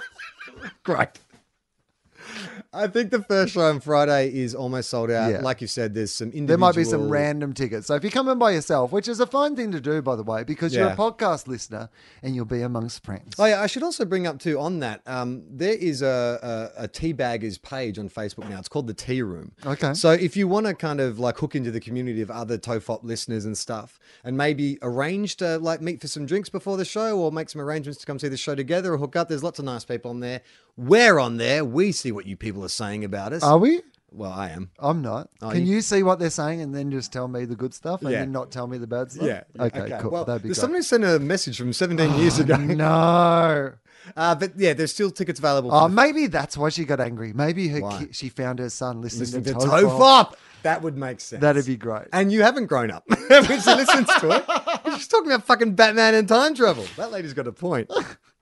Great. 0.82 1.08
I 2.76 2.86
think 2.88 3.10
the 3.10 3.22
first 3.22 3.54
show 3.54 3.62
on 3.62 3.80
Friday 3.80 4.34
is 4.34 4.54
almost 4.54 4.90
sold 4.90 5.10
out. 5.10 5.30
Yeah. 5.30 5.40
Like 5.40 5.60
you 5.60 5.66
said, 5.66 5.94
there's 5.94 6.12
some 6.12 6.28
individual. 6.28 6.46
There 6.46 6.58
might 6.58 6.74
be 6.74 6.84
some 6.84 7.08
random 7.08 7.52
tickets. 7.52 7.86
So 7.86 7.94
if 7.94 8.04
you 8.04 8.10
come 8.10 8.28
in 8.28 8.38
by 8.38 8.52
yourself, 8.52 8.92
which 8.92 9.08
is 9.08 9.20
a 9.20 9.26
fine 9.26 9.56
thing 9.56 9.72
to 9.72 9.80
do, 9.80 10.02
by 10.02 10.16
the 10.16 10.22
way, 10.22 10.44
because 10.44 10.74
you're 10.74 10.88
a 10.88 10.96
podcast 10.96 11.48
listener 11.48 11.88
and 12.22 12.34
you'll 12.34 12.44
be 12.44 12.62
amongst 12.62 13.04
friends. 13.04 13.34
Oh 13.38 13.44
yeah, 13.46 13.62
I 13.62 13.66
should 13.66 13.82
also 13.82 14.04
bring 14.04 14.26
up 14.26 14.38
too 14.38 14.58
on 14.58 14.80
that. 14.80 15.00
Um, 15.06 15.42
there 15.50 15.74
is 15.74 16.02
a, 16.02 16.72
a, 16.76 16.84
a 16.84 16.88
teabaggers 16.88 17.60
page 17.60 17.98
on 17.98 18.08
Facebook 18.08 18.48
now. 18.48 18.58
It's 18.58 18.68
called 18.68 18.86
the 18.86 18.94
Tea 18.94 19.22
Room. 19.22 19.52
Okay. 19.64 19.94
So 19.94 20.10
if 20.10 20.36
you 20.36 20.46
want 20.46 20.66
to 20.66 20.74
kind 20.74 21.00
of 21.00 21.18
like 21.18 21.38
hook 21.38 21.54
into 21.54 21.70
the 21.70 21.80
community 21.80 22.20
of 22.20 22.30
other 22.30 22.58
Tofop 22.58 23.02
listeners 23.02 23.44
and 23.44 23.56
stuff, 23.56 23.98
and 24.24 24.36
maybe 24.36 24.78
arrange 24.82 25.36
to 25.36 25.58
like 25.58 25.80
meet 25.80 26.00
for 26.00 26.08
some 26.08 26.26
drinks 26.26 26.48
before 26.48 26.76
the 26.76 26.84
show, 26.84 27.18
or 27.18 27.32
make 27.32 27.48
some 27.48 27.60
arrangements 27.60 28.00
to 28.00 28.06
come 28.06 28.18
see 28.18 28.28
the 28.28 28.36
show 28.36 28.54
together, 28.54 28.92
or 28.92 28.98
hook 28.98 29.16
up. 29.16 29.28
There's 29.28 29.42
lots 29.42 29.58
of 29.58 29.64
nice 29.64 29.84
people 29.84 30.10
on 30.10 30.20
there. 30.20 30.42
We're 30.76 31.18
on 31.18 31.36
there. 31.38 31.64
We 31.64 31.92
see 31.92 32.12
what 32.12 32.26
you 32.26 32.36
people 32.36 32.64
are 32.64 32.68
saying 32.68 33.04
about 33.04 33.32
us. 33.32 33.42
Are 33.42 33.58
we? 33.58 33.80
well, 34.12 34.32
I 34.32 34.48
am. 34.50 34.70
I'm 34.78 35.02
not. 35.02 35.28
Oh, 35.42 35.50
Can 35.50 35.66
you- 35.66 35.74
you... 35.76 35.80
see 35.82 36.02
what 36.02 36.18
they're 36.18 36.30
saying 36.30 36.62
and 36.62 36.74
then 36.74 36.90
just 36.90 37.12
tell 37.12 37.28
me 37.28 37.44
the 37.44 37.56
good 37.56 37.74
stuff 37.74 38.00
and 38.00 38.10
Yeah. 38.10 38.20
then 38.20 38.32
not 38.32 38.50
tell 38.50 38.66
me 38.66 38.78
the 38.78 38.86
bad 38.86 39.10
stuff? 39.12 39.26
Yeah. 39.26 39.42
Okay, 39.60 39.94
cool. 40.00 40.10
Well, 40.10 40.24
That'd 40.24 40.42
be 40.42 40.48
there's 40.48 40.58
great. 40.58 40.62
somebody 40.62 40.82
sent 40.82 41.04
a 41.04 41.18
message 41.18 41.58
from 41.58 41.72
17 41.74 42.14
years 42.18 42.38
ago. 42.38 42.56
No. 42.56 43.72
Uh, 44.16 44.36
but 44.36 44.52
yeah, 44.56 44.72
there's 44.72 44.92
still 44.92 45.10
tickets 45.10 45.40
available. 45.40 45.74
Oh, 45.74 45.88
maybe 45.88 46.28
that's 46.28 46.56
why 46.56 46.68
she 46.68 46.84
got 46.84 47.00
angry. 47.00 47.32
Maybe 47.32 47.66
her 47.66 47.80
Why? 47.80 48.04
ki- 48.04 48.12
she 48.12 48.28
found 48.28 48.60
her 48.60 48.70
son 48.70 49.02
listening, 49.02 49.42
to, 49.42 49.52
to 49.52 49.58
Tofop. 49.58 49.80
Tofop. 49.82 50.34
That 50.62 50.80
would 50.82 50.96
make 50.96 51.18
sense. 51.18 51.40
That'd 51.40 51.66
be 51.66 51.76
great. 51.76 52.06
And 52.12 52.30
you 52.30 52.42
haven't 52.42 52.66
grown 52.66 52.92
up 52.92 53.02
when 53.08 53.42
she 53.44 53.74
listens 53.74 54.06
to 54.20 54.30
it. 54.30 54.92
She's 54.94 55.08
talking 55.08 55.32
about 55.32 55.44
fucking 55.44 55.74
Batman 55.74 56.14
and 56.14 56.28
time 56.28 56.54
travel. 56.54 56.84
That 56.96 57.10
lady's 57.10 57.34
got 57.34 57.48
a 57.48 57.52
point. 57.52 57.90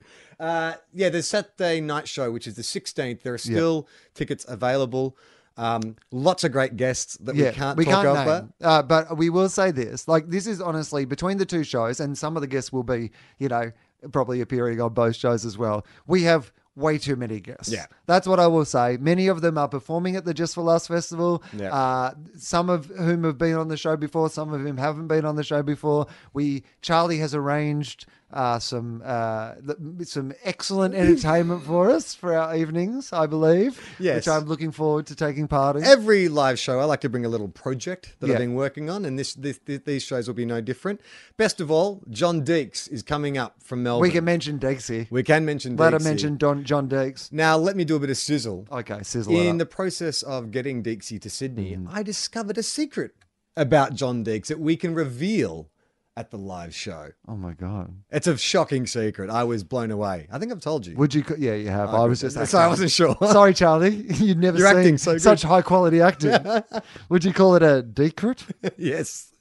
Uh, 0.44 0.74
yeah, 0.92 1.08
the 1.08 1.22
Saturday 1.22 1.80
night 1.80 2.06
show, 2.06 2.30
which 2.30 2.46
is 2.46 2.54
the 2.54 2.62
16th. 2.62 3.22
There 3.22 3.32
are 3.32 3.38
still 3.38 3.88
tickets 4.14 4.44
available. 4.46 5.16
Um, 5.56 5.96
lots 6.10 6.44
of 6.44 6.52
great 6.52 6.76
guests 6.76 7.16
that 7.18 7.34
we 7.34 7.44
can't 7.44 7.78
talk 7.78 8.04
about. 8.04 8.42
name. 8.42 8.52
Uh, 8.60 8.82
but 8.82 9.16
we 9.16 9.30
will 9.30 9.48
say 9.48 9.70
this: 9.70 10.06
like 10.08 10.28
this 10.28 10.46
is 10.46 10.60
honestly 10.60 11.04
between 11.04 11.38
the 11.38 11.46
two 11.46 11.64
shows, 11.64 12.00
and 12.00 12.18
some 12.18 12.36
of 12.36 12.40
the 12.42 12.46
guests 12.48 12.72
will 12.72 12.82
be, 12.82 13.10
you 13.38 13.48
know, 13.48 13.70
probably 14.12 14.40
appearing 14.40 14.80
on 14.80 14.92
both 14.92 15.16
shows 15.16 15.44
as 15.44 15.56
well. 15.56 15.86
We 16.06 16.24
have 16.24 16.52
way 16.76 16.98
too 16.98 17.16
many 17.16 17.40
guests. 17.40 17.72
Yeah. 17.72 17.86
that's 18.06 18.26
what 18.26 18.40
I 18.40 18.46
will 18.46 18.64
say. 18.64 18.96
Many 19.00 19.28
of 19.28 19.40
them 19.40 19.56
are 19.56 19.68
performing 19.68 20.16
at 20.16 20.24
the 20.24 20.34
Just 20.34 20.54
for 20.54 20.62
Laughs 20.62 20.88
festival. 20.88 21.42
Yeah. 21.56 21.72
Uh, 21.72 22.14
some 22.36 22.68
of 22.68 22.86
whom 22.86 23.24
have 23.24 23.38
been 23.38 23.54
on 23.54 23.68
the 23.68 23.76
show 23.76 23.96
before. 23.96 24.28
Some 24.28 24.52
of 24.52 24.60
whom 24.60 24.76
haven't 24.76 25.06
been 25.06 25.24
on 25.24 25.36
the 25.36 25.44
show 25.44 25.62
before. 25.62 26.06
We 26.32 26.64
Charlie 26.82 27.18
has 27.18 27.34
arranged. 27.34 28.06
Uh, 28.34 28.58
some 28.58 29.00
uh, 29.04 29.54
th- 29.64 30.08
some 30.08 30.32
excellent 30.42 30.92
entertainment 30.92 31.62
for 31.62 31.88
us 31.88 32.16
for 32.16 32.36
our 32.36 32.56
evenings, 32.56 33.12
I 33.12 33.26
believe. 33.26 33.80
Yes. 34.00 34.16
which 34.16 34.28
I'm 34.28 34.46
looking 34.46 34.72
forward 34.72 35.06
to 35.06 35.14
taking 35.14 35.46
part 35.46 35.76
in. 35.76 35.84
Every 35.84 36.26
live 36.28 36.58
show, 36.58 36.80
I 36.80 36.84
like 36.84 37.00
to 37.02 37.08
bring 37.08 37.24
a 37.24 37.28
little 37.28 37.46
project 37.46 38.16
that 38.18 38.26
Yeah. 38.26 38.32
I've 38.32 38.40
been 38.40 38.54
working 38.54 38.90
on, 38.90 39.04
and 39.04 39.16
this, 39.16 39.34
this, 39.34 39.60
this 39.66 39.82
these 39.84 40.02
shows 40.02 40.26
will 40.26 40.34
be 40.34 40.44
no 40.44 40.60
different. 40.60 41.00
Best 41.36 41.60
of 41.60 41.70
all, 41.70 42.02
John 42.10 42.44
Deeks 42.44 42.90
is 42.90 43.04
coming 43.04 43.38
up 43.38 43.62
from 43.62 43.84
Melbourne. 43.84 44.02
we 44.02 44.10
can 44.10 44.24
mention 44.24 44.58
Deeksy. 44.58 45.06
we 45.12 45.22
can 45.22 45.44
mention. 45.44 45.76
Let 45.76 45.92
her 45.92 46.00
Deeks 46.00 46.04
mention 46.04 46.36
Don, 46.36 46.64
John 46.64 46.88
Deeks. 46.88 47.30
Now, 47.30 47.56
let 47.56 47.76
me 47.76 47.84
do 47.84 47.94
a 47.94 48.00
bit 48.00 48.10
of 48.10 48.16
sizzle. 48.16 48.66
Okay, 48.72 48.98
sizzle 49.04 49.32
In. 49.32 49.54
Mm. 49.54 49.58
the 49.60 49.66
process 49.66 50.22
of 50.22 50.50
getting 50.50 50.82
Deeksy 50.82 51.20
to 51.20 51.30
Sydney, 51.30 51.78
I 51.88 52.02
discovered 52.02 52.58
a 52.58 52.64
secret 52.64 53.12
about 53.56 53.94
John 53.94 54.24
Deeks 54.24 54.46
that 54.48 54.58
we 54.58 54.74
can 54.76 54.92
reveal 54.92 55.68
at 56.16 56.30
the 56.30 56.38
live 56.38 56.74
show. 56.74 57.08
oh 57.26 57.36
my 57.36 57.52
god! 57.54 57.92
It's 58.10 58.26
a 58.26 58.36
shocking 58.38 58.86
secret. 58.86 59.30
I 59.30 59.44
was 59.44 59.64
blown 59.64 59.90
away. 59.90 60.28
I 60.30 60.38
think 60.38 60.52
I've 60.52 60.60
told 60.60 60.86
you. 60.86 60.94
Would 60.96 61.12
you? 61.14 61.24
co- 61.24 61.34
Yeah, 61.36 61.54
you 61.54 61.68
have. 61.68 61.90
I 61.90 62.04
was 62.04 62.20
just. 62.20 62.36
Sorry. 62.46 62.64
I 62.64 62.68
wasn't 62.68 62.90
sure. 62.92 63.16
Sorry, 63.22 63.52
Charlie. 63.52 63.94
You'd 64.14 64.38
never 64.38 64.58
You're 64.58 64.68
seen 64.68 64.76
acting 64.78 64.98
so 64.98 65.12
good. 65.14 65.22
such 65.22 65.42
high 65.42 65.62
quality 65.62 66.00
acting. 66.00 66.36
Would 67.08 67.24
you 67.24 67.32
call 67.32 67.56
it 67.56 67.62
a 67.62 67.82
decret? 67.82 68.44
yes. 68.76 69.32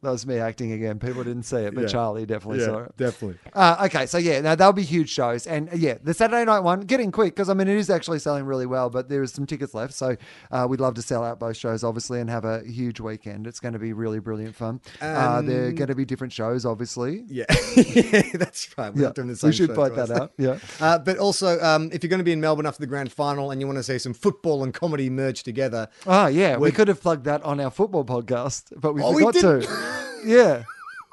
That 0.00 0.10
was 0.10 0.24
me 0.26 0.38
acting 0.38 0.70
again. 0.70 1.00
People 1.00 1.24
didn't 1.24 1.42
see 1.42 1.56
it, 1.56 1.74
but 1.74 1.80
Yeah. 1.82 1.86
Charlie 1.88 2.24
definitely 2.24 2.64
saw 2.64 2.84
it. 2.84 2.96
definitely. 2.96 3.36
Uh, 3.52 3.82
okay, 3.86 4.06
so 4.06 4.16
yeah, 4.16 4.40
now 4.40 4.54
they'll 4.54 4.72
be 4.72 4.84
huge 4.84 5.10
shows, 5.10 5.44
and 5.46 5.68
uh, 5.70 5.76
yeah, 5.76 5.94
the 6.00 6.14
Saturday 6.14 6.44
night 6.44 6.60
one 6.60 6.82
getting 6.82 7.10
quick 7.10 7.34
because 7.34 7.48
I 7.48 7.54
mean 7.54 7.66
it 7.66 7.76
is 7.76 7.90
actually 7.90 8.20
selling 8.20 8.44
really 8.44 8.64
well, 8.66 8.90
but 8.90 9.08
there 9.08 9.24
is 9.24 9.32
some 9.32 9.44
tickets 9.44 9.74
left, 9.74 9.92
so 9.94 10.16
uh, 10.52 10.66
we'd 10.70 10.78
love 10.78 10.94
to 10.94 11.02
sell 11.02 11.24
out 11.24 11.40
both 11.40 11.56
shows 11.56 11.82
obviously 11.82 12.20
and 12.20 12.30
have 12.30 12.44
a 12.44 12.62
huge 12.64 13.00
weekend. 13.00 13.48
It's 13.48 13.58
going 13.58 13.72
to 13.72 13.80
be 13.80 13.92
really 13.92 14.20
brilliant 14.20 14.54
fun. 14.54 14.80
uh, 15.00 15.42
they're 15.42 15.72
going 15.72 15.88
to 15.88 15.96
be 15.96 16.04
different 16.04 16.32
shows, 16.32 16.64
obviously. 16.64 17.24
Yeah. 17.26 17.46
yeah, 17.76 18.22
that's 18.34 18.68
right. 18.78 18.94
We're 18.94 19.00
Yeah, 19.00 19.06
not 19.08 19.14
doing 19.16 19.28
the 19.28 19.36
same 19.36 19.48
we 19.48 19.56
should 19.56 19.74
point 19.74 19.96
that 19.96 20.10
out. 20.12 20.32
Yeah. 20.38 20.58
Uh, 20.80 20.96
but 20.98 21.18
also, 21.18 21.58
um, 21.60 21.90
if 21.92 22.02
you're 22.04 22.08
going 22.08 22.18
to 22.18 22.24
be 22.24 22.30
in 22.32 22.40
Melbourne 22.40 22.66
after 22.66 22.78
the 22.80 22.86
grand 22.86 23.10
final 23.12 23.50
and 23.50 23.60
you 23.60 23.66
want 23.66 23.78
to 23.78 23.82
see 23.82 23.98
some 23.98 24.14
football 24.14 24.62
and 24.62 24.72
comedy 24.72 25.10
merged 25.10 25.44
together, 25.44 25.88
Oh 26.06 26.26
yeah, 26.28 26.56
we 26.56 26.68
We- 26.68 26.72
could 26.72 26.86
have 26.88 27.00
plugged 27.02 27.24
that 27.24 27.42
on 27.42 27.58
our 27.58 27.70
football 27.70 28.04
podcast, 28.04 28.72
but 28.76 28.92
we 28.94 29.02
Oh, 29.02 29.12
we 29.12 29.24
forgot 29.24 29.34
to. 29.40 29.88
yeah, 30.24 30.62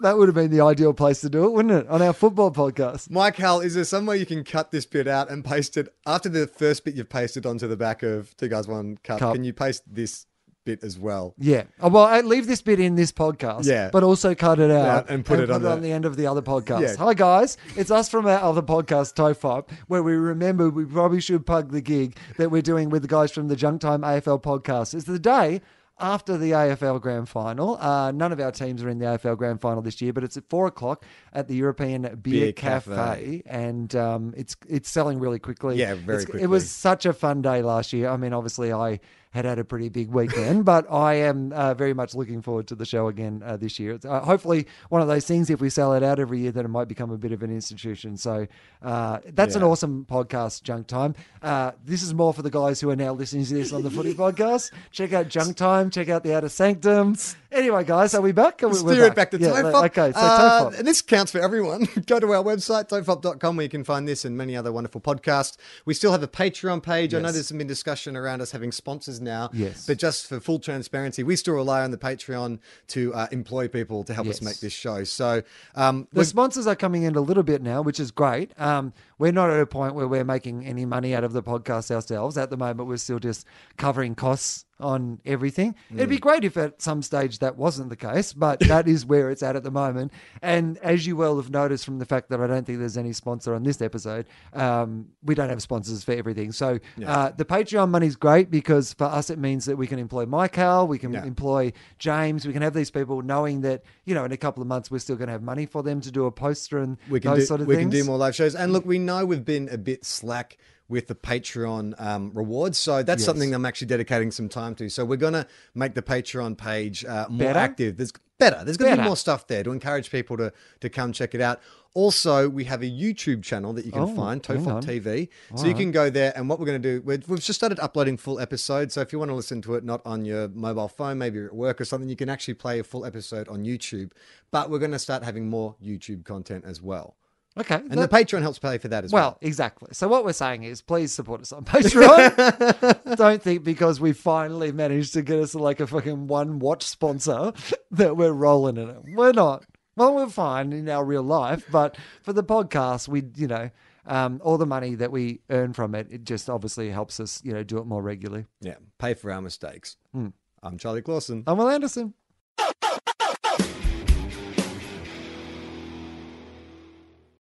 that 0.02 0.18
would 0.18 0.28
have 0.28 0.36
been 0.36 0.52
the 0.52 0.62
ideal 0.62 0.94
place 0.94 1.22
to 1.22 1.30
do 1.30 1.46
it, 1.46 1.52
wouldn't 1.52 1.74
it? 1.74 1.88
On 1.88 2.02
our 2.02 2.14
football 2.14 2.52
podcast. 2.52 3.10
Mike 3.10 3.38
Hal, 3.38 3.62
is 3.62 3.76
there 3.76 3.84
some 3.84 4.06
way 4.06 4.18
you 4.18 4.26
can 4.26 4.44
cut 4.44 4.72
this 4.72 4.86
bit 4.86 5.08
out 5.08 5.30
and 5.30 5.44
paste 5.44 5.78
it 5.78 5.94
after 6.06 6.30
the 6.30 6.48
first 6.48 6.84
bit 6.86 6.96
you've 6.96 7.10
pasted 7.10 7.46
onto 7.46 7.68
the 7.68 7.78
back 7.78 8.04
of 8.04 8.36
Two 8.38 8.48
Guys 8.48 8.68
One 8.68 8.98
Cup? 9.04 9.20
Cup. 9.20 9.34
Can 9.36 9.44
you 9.44 9.54
paste 9.54 9.84
this 9.88 10.26
bit 10.66 10.84
as 10.84 10.98
well? 10.98 11.36
Yeah. 11.38 11.64
Oh, 11.80 11.90
well, 11.90 12.06
I 12.06 12.22
leave 12.22 12.48
this 12.48 12.62
bit 12.62 12.80
in 12.80 12.96
this 12.96 13.12
podcast. 13.12 13.66
Yeah. 13.66 13.90
But 13.92 14.02
also 14.04 14.34
cut 14.34 14.60
it 14.60 14.72
out 14.72 14.88
Out 14.88 15.10
and 15.12 15.24
put 15.24 15.40
it 15.40 15.52
on 15.52 15.62
the- 15.62 15.76
the 15.76 15.92
end 15.92 16.06
of 16.06 16.18
the 16.18 16.26
other 16.26 16.42
podcast. 16.42 16.82
Yeah. 16.82 16.96
Hi 16.96 17.14
guys, 17.14 17.56
it's 17.78 17.92
us 17.92 18.10
from 18.10 18.26
our 18.26 18.40
other 18.42 18.64
podcast, 18.64 19.14
Tofop, 19.14 19.70
where 19.88 20.02
we 20.02 20.14
remember 20.14 20.70
we 20.72 20.86
probably 20.86 21.22
should 21.22 21.46
plug 21.46 21.72
the 21.72 21.82
gig 21.82 22.18
that 22.38 22.50
we're 22.50 22.64
doing 22.64 22.90
with 22.90 23.04
the 23.04 23.08
guys 23.08 23.32
from 23.32 23.48
the 23.48 23.56
Junk 23.56 23.82
Time 23.82 24.02
AFL 24.02 24.42
podcast. 24.42 24.96
It's 24.96 25.06
the 25.06 25.20
day 25.20 25.62
after 26.00 26.38
the 26.38 26.52
AFL 26.52 27.00
Grand 27.02 27.30
Final. 27.30 27.78
Uh, 27.80 28.12
none 28.12 28.32
of 28.32 28.40
our 28.40 28.52
teams 28.52 28.84
are 28.84 28.90
in 28.90 29.00
the 29.00 29.06
AFL 29.06 29.38
Grand 29.38 29.62
Final 29.62 29.82
this 29.82 30.02
year, 30.02 30.12
but 30.14 30.24
it's 30.24 30.38
at 30.38 30.44
four 30.50 30.68
o'clock 30.68 31.06
at 31.34 31.48
the 31.48 31.56
European 31.56 32.02
Beer, 32.02 32.18
Beer 32.18 32.52
Cafe, 32.52 32.94
Cafe. 32.96 33.44
and 33.46 33.96
um, 33.96 34.34
it's 34.36 34.56
it's 34.68 34.90
selling 34.90 35.20
really 35.20 35.40
quickly. 35.40 35.78
Yeah, 35.78 35.96
very 35.96 36.24
It's- 36.24 36.42
It 36.42 36.48
was 36.48 36.70
such 36.70 37.06
a 37.06 37.14
fun 37.14 37.42
day 37.42 37.62
last 37.62 37.94
year. 37.94 38.10
I 38.10 38.18
mean, 38.18 38.34
obviously, 38.34 38.74
I 38.74 39.00
had 39.36 39.44
had 39.44 39.60
a 39.60 39.66
pretty 39.66 39.90
big 39.90 40.10
weekend, 40.10 40.64
but 40.64 40.90
I 40.90 41.16
am 41.16 41.52
uh, 41.52 41.74
very 41.74 41.94
much 41.94 42.16
looking 42.16 42.42
forward 42.42 42.68
to 42.68 42.76
the 42.76 42.86
show 42.86 43.10
again 43.10 43.44
uh, 43.46 43.58
this 43.58 43.78
year. 43.78 43.92
It's 43.92 44.06
uh, 44.06 44.22
hopefully 44.22 44.66
one 44.88 45.02
of 45.02 45.10
those 45.10 45.26
things. 45.28 45.50
If 45.50 45.60
we 45.60 45.70
sell 45.70 45.94
it 45.94 46.04
out 46.04 46.20
every 46.20 46.40
year, 46.40 46.54
that 46.54 46.64
it 46.64 46.70
might 46.70 46.88
become 46.88 47.12
a 47.12 47.18
bit 47.18 47.34
of 47.34 47.44
an 47.44 47.52
institution. 47.52 48.16
So 48.16 48.48
uh, 48.82 49.20
that's 49.26 49.56
an 49.56 49.64
awesome 49.64 50.06
podcast, 50.10 50.64
Junk 50.64 50.88
Time. 50.88 51.16
Uh, 51.42 51.74
this 51.84 52.02
is 52.02 52.14
more 52.14 52.34
for 52.34 52.44
the 52.44 52.50
guys 52.50 52.80
who 52.80 52.90
are 52.90 52.96
now 52.96 53.12
listening 53.12 53.46
to 53.46 53.54
this 53.54 53.74
on 53.74 53.84
the 53.84 53.92
Footy 53.92 54.14
podcast. 54.26 54.72
Check 54.92 55.12
out 55.12 55.28
Junk 55.28 55.58
Time. 55.58 55.92
Check 55.92 56.08
out 56.08 56.24
the 56.24 56.34
Outer 56.34 56.50
Sanctum. 56.50 57.16
Anyway, 57.56 57.86
guys, 57.86 58.14
are 58.14 58.22
we 58.22 58.34
back? 58.34 58.62
Are 58.64 58.68
we- 58.68 58.82
we're 58.84 58.94
Steer 58.96 59.06
it 59.06 59.16
back 59.16 59.32
to 59.32 59.38
Yeah, 59.40 59.48
Tofop. 59.62 59.86
Okay, 59.86 60.12
so 60.12 60.20
Uh, 60.20 60.62
Tofop. 60.72 60.78
and 60.80 60.86
this 60.86 61.02
counts 61.02 61.32
for 61.32 61.40
everyone. 61.40 61.88
Go 62.06 62.20
to 62.20 62.34
our 62.34 62.44
website, 62.44 62.90
tofop.com, 62.90 63.56
where 63.56 63.64
you 63.64 63.70
can 63.70 63.86
find 63.86 64.06
this 64.06 64.26
and 64.26 64.36
many 64.36 64.58
other 64.58 64.74
wonderful 64.74 65.00
podcasts. 65.00 65.56
We 65.86 65.94
still 65.94 66.12
have 66.12 66.22
a 66.22 66.28
Patreon 66.28 66.84
page. 66.84 67.14
I 67.14 67.20
know 67.20 67.30
Yes. 67.30 67.34
there's 67.36 67.52
been 67.54 67.66
discussion 67.66 68.18
around 68.18 68.42
us 68.42 68.52
having 68.52 68.74
sponsors 68.74 69.22
now. 69.22 69.50
Yes. 69.54 69.86
But 69.88 70.00
just 70.00 70.28
for 70.28 70.42
full 70.42 70.60
transparency, 70.60 71.24
we 71.24 71.38
still 71.38 71.54
rely 71.54 71.82
on 71.84 71.92
the 71.92 71.98
Patreon 71.98 72.60
to 72.90 73.14
uh, 73.14 73.28
employ 73.32 73.70
people 73.70 74.04
to 74.04 74.14
help 74.14 74.28
us 74.28 74.42
make 74.42 74.60
this 74.60 74.74
show. 74.74 75.06
So 75.06 75.42
um, 75.76 76.10
The 76.12 76.26
sponsors 76.26 76.68
are 76.68 76.76
coming 76.76 77.04
in 77.04 77.16
a 77.16 77.22
little 77.22 77.44
bit 77.44 77.62
now, 77.62 77.82
which 77.82 78.02
is 78.02 78.12
great. 78.12 78.52
Um, 78.60 78.92
we're 79.18 79.32
not 79.32 79.50
at 79.50 79.62
a 79.62 79.66
point 79.66 79.96
where 79.96 80.10
we're 80.10 80.26
making 80.26 80.66
any 80.66 80.86
money 80.86 81.16
out 81.16 81.24
of 81.24 81.32
the 81.32 81.42
podcast 81.42 81.90
ourselves. 81.90 82.38
At 82.38 82.50
the 82.50 82.58
moment, 82.58 82.90
we're 82.90 82.98
still 82.98 83.20
just 83.20 83.46
covering 83.78 84.14
costs 84.14 84.65
on 84.80 85.20
everything. 85.26 85.74
It'd 85.94 86.08
Mm. 86.08 86.10
be 86.10 86.18
great 86.18 86.44
if 86.44 86.58
at 86.58 86.82
some 86.82 87.02
stage 87.02 87.40
that 87.40 87.56
wasn't 87.58 87.90
the 87.90 87.96
case, 87.96 88.34
but 88.34 88.60
that 88.68 88.88
is 88.88 89.06
where 89.06 89.30
it's 89.32 89.42
at 89.42 89.56
at 89.56 89.64
the 89.64 89.72
moment. 89.72 90.12
And 90.42 90.78
as 90.80 91.08
you 91.08 91.16
well 91.16 91.38
have 91.38 91.50
noticed 91.50 91.86
from 91.86 92.00
the 92.00 92.06
fact 92.06 92.30
that 92.30 92.42
I 92.42 92.48
don't 92.48 92.66
think 92.66 92.80
there's 92.80 92.98
any 92.98 93.14
sponsor 93.14 93.56
on 93.56 93.64
this 93.64 93.82
episode, 93.82 94.26
um, 94.54 95.08
we 95.24 95.34
don't 95.36 95.50
have 95.50 95.62
sponsors 95.62 96.04
for 96.04 96.12
everything. 96.12 96.52
So 96.52 96.80
uh, 97.06 97.32
the 97.38 97.46
Patreon 97.46 97.90
money's 97.90 98.16
great 98.16 98.52
because 98.52 98.94
for 98.94 99.06
us 99.06 99.30
it 99.30 99.40
means 99.40 99.66
that 99.66 99.78
we 99.78 99.88
can 99.88 100.00
employ 100.00 100.26
Michael, 100.26 100.88
we 100.88 100.98
can 101.00 101.14
Yeah. 101.14 101.24
employ 101.26 101.72
James, 101.98 102.46
we 102.46 102.54
can 102.54 102.62
have 102.62 102.74
these 102.74 102.92
people 102.92 103.22
knowing 103.22 103.62
that 103.62 103.84
you 104.04 104.14
know 104.14 104.26
in 104.26 104.32
a 104.32 104.38
couple 104.38 104.62
of 104.62 104.68
months 104.68 104.92
we're 104.92 105.00
still 105.00 105.16
going 105.16 105.28
to 105.28 105.32
have 105.34 105.42
money 105.44 105.66
for 105.66 105.84
them 105.84 106.02
to 106.02 106.12
do 106.12 106.26
a 106.26 106.32
poster 106.32 106.80
and 106.80 106.98
we 107.10 107.20
can 107.20 107.32
those 107.32 107.42
do, 107.42 107.46
sort 107.46 107.62
of 107.62 107.68
we 107.68 107.76
things. 107.76 107.92
can 107.94 108.00
do 108.02 108.04
more 108.06 108.18
live 108.18 108.36
shows. 108.36 108.56
And 108.56 108.74
look, 108.74 108.86
we 108.86 109.00
know 109.00 109.26
we've 109.26 109.46
been 109.46 109.70
a 109.70 109.78
bit 109.78 110.04
slack 110.06 110.58
with 110.88 111.08
the 111.08 111.16
Patreon 111.16 112.00
um, 112.00 112.32
rewards, 112.34 112.78
so 112.78 113.02
that's 113.04 113.22
Yes. 113.22 113.26
something 113.26 113.54
I'm 113.56 113.66
actually 113.66 113.88
dedicating 113.88 114.32
some 114.32 114.50
time 114.50 114.76
to. 114.76 114.90
So 114.90 115.04
we're 115.06 115.18
gonna 115.18 115.48
make 115.74 115.96
the 115.96 116.02
Patreon 116.04 116.58
page 116.58 117.04
uh, 117.06 117.26
more 117.30 117.40
Better? 117.48 117.60
active. 117.60 117.98
There's 117.98 118.14
better. 118.38 118.64
There's 118.64 118.78
gonna 118.78 118.92
Better. 118.92 119.02
be 119.04 119.08
more 119.08 119.18
stuff 119.18 119.48
there 119.48 119.64
to 119.64 119.72
encourage 119.72 120.12
people 120.12 120.38
to 120.38 120.54
to 120.82 120.90
come 120.90 121.12
check 121.12 121.34
it 121.34 121.42
out. 121.42 121.60
Also, 121.96 122.50
we 122.50 122.66
have 122.66 122.82
a 122.82 122.86
YouTube 122.92 123.42
channel 123.42 123.72
that 123.72 123.86
you 123.86 123.92
can 123.92 124.02
Oh, 124.02 124.14
find, 124.16 124.44
Tofop. 124.44 124.84
TV. 124.84 125.30
so 125.56 125.66
you 125.66 125.74
can 125.74 125.92
go 125.92 126.10
there, 126.10 126.34
and 126.36 126.50
what 126.50 126.60
we're 126.60 126.66
going 126.66 126.82
to 126.82 127.00
do, 127.00 127.02
we're, 127.06 127.22
we've 127.26 127.40
just 127.40 127.58
started 127.58 127.80
uploading 127.80 128.18
full 128.18 128.38
episodes. 128.38 128.94
So 128.96 129.00
if 129.00 129.14
you 129.14 129.20
want 129.20 129.32
to 129.32 129.36
listen 129.36 129.62
to 129.62 129.76
it 129.76 129.86
not 129.86 130.02
on 130.06 130.26
your 130.26 130.50
mobile 130.50 130.90
phone, 130.90 131.18
maybe 131.20 131.38
you're 131.38 131.48
at 131.48 131.56
work 131.56 131.80
or 131.80 131.86
something, 131.86 132.10
you 132.10 132.18
can 132.18 132.28
actually 132.28 132.56
play 132.56 132.80
a 132.80 132.84
full 132.84 133.06
episode 133.06 133.48
on 133.48 133.64
YouTube. 133.64 134.12
But 134.52 134.70
we're 134.70 134.80
going 134.80 134.92
to 134.92 135.00
start 135.00 135.24
having 135.24 135.50
more 135.50 135.78
YouTube 135.82 136.26
content 136.26 136.66
as 136.68 136.82
well. 136.82 137.16
Okay. 137.58 137.76
And 137.76 137.92
that- 137.92 138.10
the 138.10 138.16
Patreon 138.18 138.42
helps 138.42 138.60
pay 138.60 138.78
for 138.78 138.88
that 138.90 139.06
as 139.06 139.12
well. 139.14 139.24
well, 139.24 139.38
exactly. 139.42 139.90
So 139.94 140.08
what 140.08 140.26
we're 140.26 140.34
saying 140.34 140.64
is, 140.64 140.82
please 140.82 141.14
support 141.14 141.42
us 141.42 141.52
on 141.54 141.64
Patreon. 141.66 143.16
Don't 143.16 143.42
think 143.42 143.64
because 143.64 144.00
we 144.02 144.12
finally 144.14 144.72
managed 144.72 145.14
to 145.14 145.22
get 145.22 145.40
us 145.40 145.56
like 145.56 145.80
a 145.80 145.88
fucking 145.88 146.28
one 146.28 146.60
watch 146.60 146.84
sponsor 146.84 147.54
that 147.92 148.18
we're 148.18 148.34
rolling 148.34 148.78
in 148.78 148.90
it. 148.90 148.98
We're 149.16 149.32
not. 149.32 149.66
Well, 149.96 150.16
we're 150.16 150.28
fine 150.30 150.74
in 150.74 150.90
our 150.90 151.06
real 151.06 151.24
life, 151.24 151.66
but 151.72 151.96
for 152.22 152.34
the 152.34 152.44
podcast, 152.44 153.08
we, 153.08 153.24
you 153.38 153.48
know, 153.48 153.70
um, 154.06 154.42
all 154.44 154.58
the 154.58 154.66
money 154.66 154.96
that 154.96 155.10
we 155.12 155.40
earn 155.50 155.72
from 155.72 155.96
it, 155.96 156.08
it 156.12 156.26
just 156.26 156.50
obviously 156.50 156.90
helps 156.92 157.22
us, 157.22 157.42
you 157.46 157.54
know, 157.54 157.64
do 157.64 157.78
it 157.78 157.86
more 157.86 158.02
regularly. 158.04 158.46
Yeah, 158.60 158.76
pay 159.00 159.14
for 159.14 159.32
our 159.32 159.42
mistakes. 159.42 159.96
I'm 160.14 160.78
Charlie 160.78 161.02
Clausen. 161.02 161.44
I'm 161.48 161.58
Wil 161.58 161.70
Anderson. 161.70 162.14